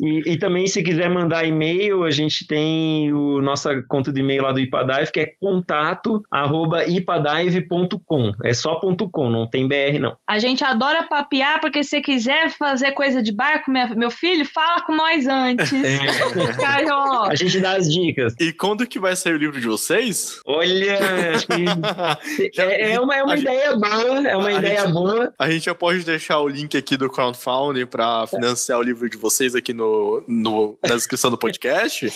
E, 0.00 0.32
e, 0.32 0.36
também, 0.36 0.66
se 0.66 0.82
quiser 0.82 1.08
mandar 1.08 1.46
e-mail, 1.46 2.02
a 2.02 2.10
gente 2.10 2.46
tem 2.46 3.12
o 3.12 3.40
nossa 3.40 3.82
conta 3.88 4.12
de 4.12 4.20
e-mail 4.20 4.42
lá 4.42 4.52
do 4.52 4.58
Ipadive, 4.58 5.12
que 5.12 5.20
é 5.20 5.32
contato 5.62 6.22
arroba 6.30 6.84
ipadive.com. 6.84 8.32
É 8.44 8.52
só 8.52 8.74
ponto 8.76 9.08
.com, 9.08 9.30
não 9.30 9.48
tem 9.48 9.66
BR, 9.66 9.98
não. 10.00 10.16
A 10.28 10.38
gente 10.38 10.64
adora 10.64 11.04
papear, 11.04 11.60
porque 11.60 11.82
se 11.82 12.00
quiser 12.00 12.50
fazer 12.50 12.92
coisa 12.92 13.22
de 13.22 13.32
barco, 13.32 13.70
minha, 13.70 13.88
meu 13.94 14.10
filho, 14.10 14.44
fala 14.44 14.82
com 14.82 14.94
nós 14.94 15.26
antes. 15.26 15.72
É. 15.72 15.98
a 17.28 17.34
gente 17.34 17.60
dá 17.60 17.76
as 17.76 17.92
dicas. 17.92 18.34
E 18.40 18.52
quando 18.52 18.86
que 18.86 18.98
vai 18.98 19.14
sair 19.16 19.34
o 19.34 19.38
livro 19.38 19.60
de 19.60 19.66
vocês? 19.66 20.40
Olha, 20.46 20.98
acho 21.34 21.46
que 21.46 21.64
é, 22.60 22.92
é, 22.92 23.00
uma, 23.00 23.16
é 23.16 23.22
uma 23.22 23.36
ideia 23.36 23.70
gente, 23.70 23.80
boa, 23.80 24.28
é 24.28 24.36
uma 24.36 24.52
ideia 24.52 24.80
gente, 24.82 24.92
boa. 24.92 25.34
A 25.38 25.50
gente 25.50 25.64
já 25.64 25.74
pode 25.74 26.04
deixar 26.04 26.40
o 26.40 26.48
link 26.48 26.76
aqui 26.76 26.96
do 26.96 27.10
crowdfunding 27.10 27.86
para 27.86 28.26
financiar 28.26 28.78
o 28.78 28.82
livro 28.82 29.08
de 29.08 29.16
vocês 29.16 29.54
aqui 29.54 29.72
no 29.72 30.22
no, 30.26 30.78
na 30.82 30.94
descrição 30.94 31.30
do 31.30 31.38
podcast? 31.38 32.12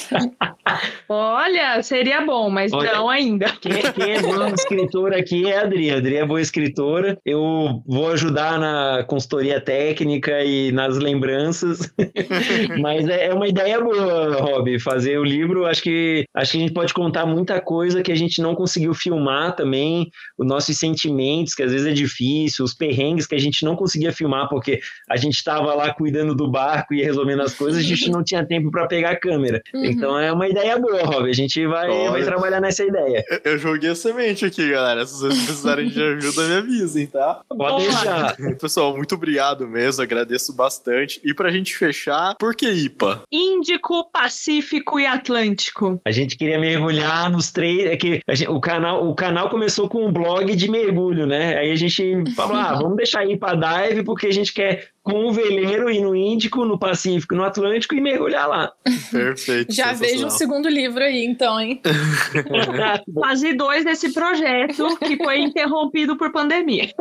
Olha, 1.09 1.83
seria 1.83 2.21
bom, 2.21 2.51
mas 2.51 2.73
Olha, 2.73 2.93
não 2.93 3.09
ainda. 3.09 3.36
Quem, 3.61 3.93
quem 3.93 4.15
é 4.15 4.23
boa 4.23 4.49
escritora 4.51 5.19
aqui 5.19 5.47
é 5.47 5.59
a 5.59 5.63
Adri. 5.63 5.91
A 5.91 5.97
Adri 5.99 6.17
é 6.17 6.25
boa 6.25 6.41
escritora. 6.41 7.19
Eu 7.25 7.83
vou 7.87 8.11
ajudar 8.11 8.59
na 8.59 9.05
consultoria 9.05 9.61
técnica 9.61 10.43
e 10.43 10.73
nas 10.73 10.97
lembranças. 10.97 11.93
mas 12.81 13.07
é, 13.09 13.27
é 13.27 13.35
uma 13.35 13.47
ideia 13.47 13.81
boa, 13.81 14.37
Rob, 14.41 14.79
fazer 14.81 15.19
o 15.19 15.25
livro. 15.25 15.67
Acho 15.67 15.83
que, 15.83 16.25
acho 16.35 16.53
que 16.53 16.59
a 16.59 16.61
gente 16.61 16.73
pode 16.73 16.95
contar 16.95 17.27
muita 17.27 17.61
coisa 17.61 18.03
que 18.03 18.13
a 18.13 18.17
gente 18.17 18.41
não 18.41 18.55
conseguiu 18.55 18.95
filmar 18.95 19.55
também, 19.55 20.11
os 20.39 20.47
nossos 20.47 20.77
sentimentos, 20.79 21.55
que 21.55 21.63
às 21.63 21.73
vezes 21.73 21.87
é 21.87 21.93
difícil, 21.93 22.65
os 22.65 22.75
perrengues 22.75 23.27
que 23.27 23.35
a 23.35 23.41
gente 23.41 23.65
não 23.65 23.77
conseguia 23.77 24.13
filmar 24.13 24.49
porque 24.49 24.81
a 25.11 25.17
gente 25.17 25.35
estava 25.35 25.75
lá 25.75 25.93
cuidando 25.93 26.35
do 26.35 26.51
barco 26.51 26.95
e 26.95 27.03
resolvendo 27.03 27.43
as 27.43 27.55
coisas 27.55 27.67
coisas, 27.67 27.79
a 27.79 27.83
gente 27.83 28.11
não 28.11 28.23
tinha 28.23 28.45
tempo 28.45 28.71
para 28.71 28.87
pegar 28.87 29.11
a 29.11 29.17
câmera. 29.17 29.63
Uhum. 29.75 29.85
Então 29.85 30.19
é 30.19 30.33
uma 30.33 30.49
ideia 30.49 30.79
boa, 30.79 31.03
Rob. 31.03 31.29
A 31.29 31.33
gente 31.33 31.67
vai, 31.67 31.89
vai 32.09 32.23
trabalhar 32.23 32.61
nessa 32.61 32.85
ideia. 32.85 33.25
Eu 33.45 33.59
joguei 33.59 33.91
a 33.91 33.95
semente 33.95 34.45
aqui, 34.45 34.71
galera. 34.71 35.05
Se 35.07 35.21
vocês 35.21 35.45
precisarem 35.45 35.89
de 35.89 36.03
ajuda, 36.03 36.49
me 36.49 36.55
avisem, 36.55 37.07
tá? 37.07 37.41
Pode 37.49 37.85
deixar. 37.85 38.37
Pessoal, 38.61 38.97
muito 38.97 39.15
obrigado 39.15 39.67
mesmo, 39.67 40.03
agradeço 40.03 40.53
bastante. 40.53 41.21
E 41.25 41.35
pra 41.35 41.51
gente 41.51 41.77
fechar, 41.77 42.35
por 42.37 42.55
que 42.55 42.69
IPA? 42.69 43.23
Índico, 43.31 44.09
Pacífico 44.11 45.01
e 45.01 45.07
Atlântico. 45.07 46.01
A 46.05 46.11
gente 46.11 46.37
queria 46.37 46.59
mergulhar 46.59 47.31
nos 47.31 47.51
três. 47.51 47.87
É 47.87 47.97
que 47.97 48.21
gente, 48.31 48.49
o, 48.49 48.61
canal, 48.61 49.09
o 49.09 49.15
canal 49.15 49.51
começou 49.51 49.89
com 49.89 50.07
um 50.07 50.13
blog 50.13 50.55
de 50.55 50.71
mergulho, 50.71 51.27
né? 51.27 51.59
Aí 51.59 51.71
a 51.71 51.77
gente 51.77 52.25
falou: 52.35 52.57
ah, 52.57 52.75
vamos 52.75 52.97
deixar 52.97 53.27
ir 53.27 53.39
pra 53.39 53.55
dive, 53.55 54.05
porque 54.05 54.27
a 54.27 54.33
gente 54.33 54.53
quer 54.53 54.89
com 55.07 55.25
o 55.25 55.33
veleiro 55.33 55.89
e 55.89 56.01
no 56.01 56.17
Índico, 56.17 56.65
no 56.65 56.77
Pacífico, 56.77 57.37
no 57.37 57.45
Atlântico 57.45 57.95
e 57.95 58.01
mergulhar 58.01 58.49
lá. 58.49 58.73
Perfeito. 59.13 59.73
Já 59.73 59.93
vejo 59.93 60.27
um 60.27 60.31
segundo 60.31 60.69
livro 60.69 61.05
aí, 61.05 61.25
então, 61.25 61.61
hein? 61.61 61.81
Fase 63.15 63.55
dois 63.55 63.85
desse 63.85 64.13
projeto 64.13 64.99
que 64.99 65.17
foi 65.17 65.39
interrompido 65.39 66.17
por 66.17 66.33
pandemia. 66.33 66.93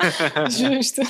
Justo. 0.48 1.02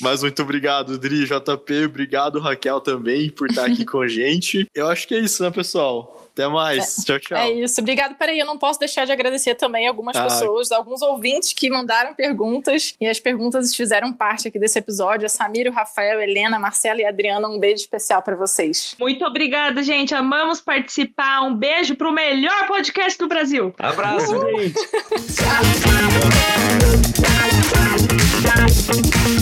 Mas 0.00 0.22
muito 0.22 0.40
obrigado, 0.40 0.96
Dri, 0.96 1.24
JP, 1.24 1.86
obrigado, 1.86 2.38
Raquel, 2.38 2.80
também, 2.80 3.28
por 3.28 3.50
estar 3.50 3.66
aqui 3.66 3.84
com 3.84 4.00
a 4.00 4.06
gente. 4.06 4.68
Eu 4.72 4.86
acho 4.86 5.08
que 5.08 5.16
é 5.16 5.18
isso, 5.18 5.42
né, 5.42 5.50
pessoal? 5.50 6.29
Até 6.32 6.48
mais. 6.48 6.98
É, 6.98 7.02
tchau, 7.04 7.18
tchau. 7.18 7.38
É 7.38 7.50
isso. 7.52 7.80
Obrigado. 7.80 8.14
Peraí, 8.14 8.38
eu 8.38 8.46
não 8.46 8.58
posso 8.58 8.78
deixar 8.78 9.04
de 9.04 9.12
agradecer 9.12 9.54
também 9.54 9.86
algumas 9.86 10.16
ah. 10.16 10.24
pessoas, 10.24 10.70
alguns 10.72 11.02
ouvintes 11.02 11.52
que 11.52 11.68
mandaram 11.70 12.14
perguntas 12.14 12.94
e 13.00 13.06
as 13.06 13.18
perguntas 13.20 13.74
fizeram 13.74 14.12
parte 14.12 14.48
aqui 14.48 14.58
desse 14.58 14.78
episódio. 14.78 15.26
A 15.26 15.50
o 15.68 15.72
Rafael, 15.72 16.20
Helena, 16.20 16.58
Marcela 16.58 17.00
e 17.00 17.04
Adriana, 17.04 17.48
um 17.48 17.58
beijo 17.58 17.82
especial 17.82 18.22
para 18.22 18.36
vocês. 18.36 18.94
Muito 18.98 19.24
obrigada, 19.24 19.82
gente. 19.82 20.14
Amamos 20.14 20.60
participar. 20.60 21.42
Um 21.42 21.54
beijo 21.54 21.96
pro 21.96 22.12
melhor 22.12 22.66
podcast 22.66 23.18
do 23.18 23.26
Brasil. 23.26 23.74
Abraço, 23.78 24.32
Uhul. 24.34 24.58
gente. 24.60 24.74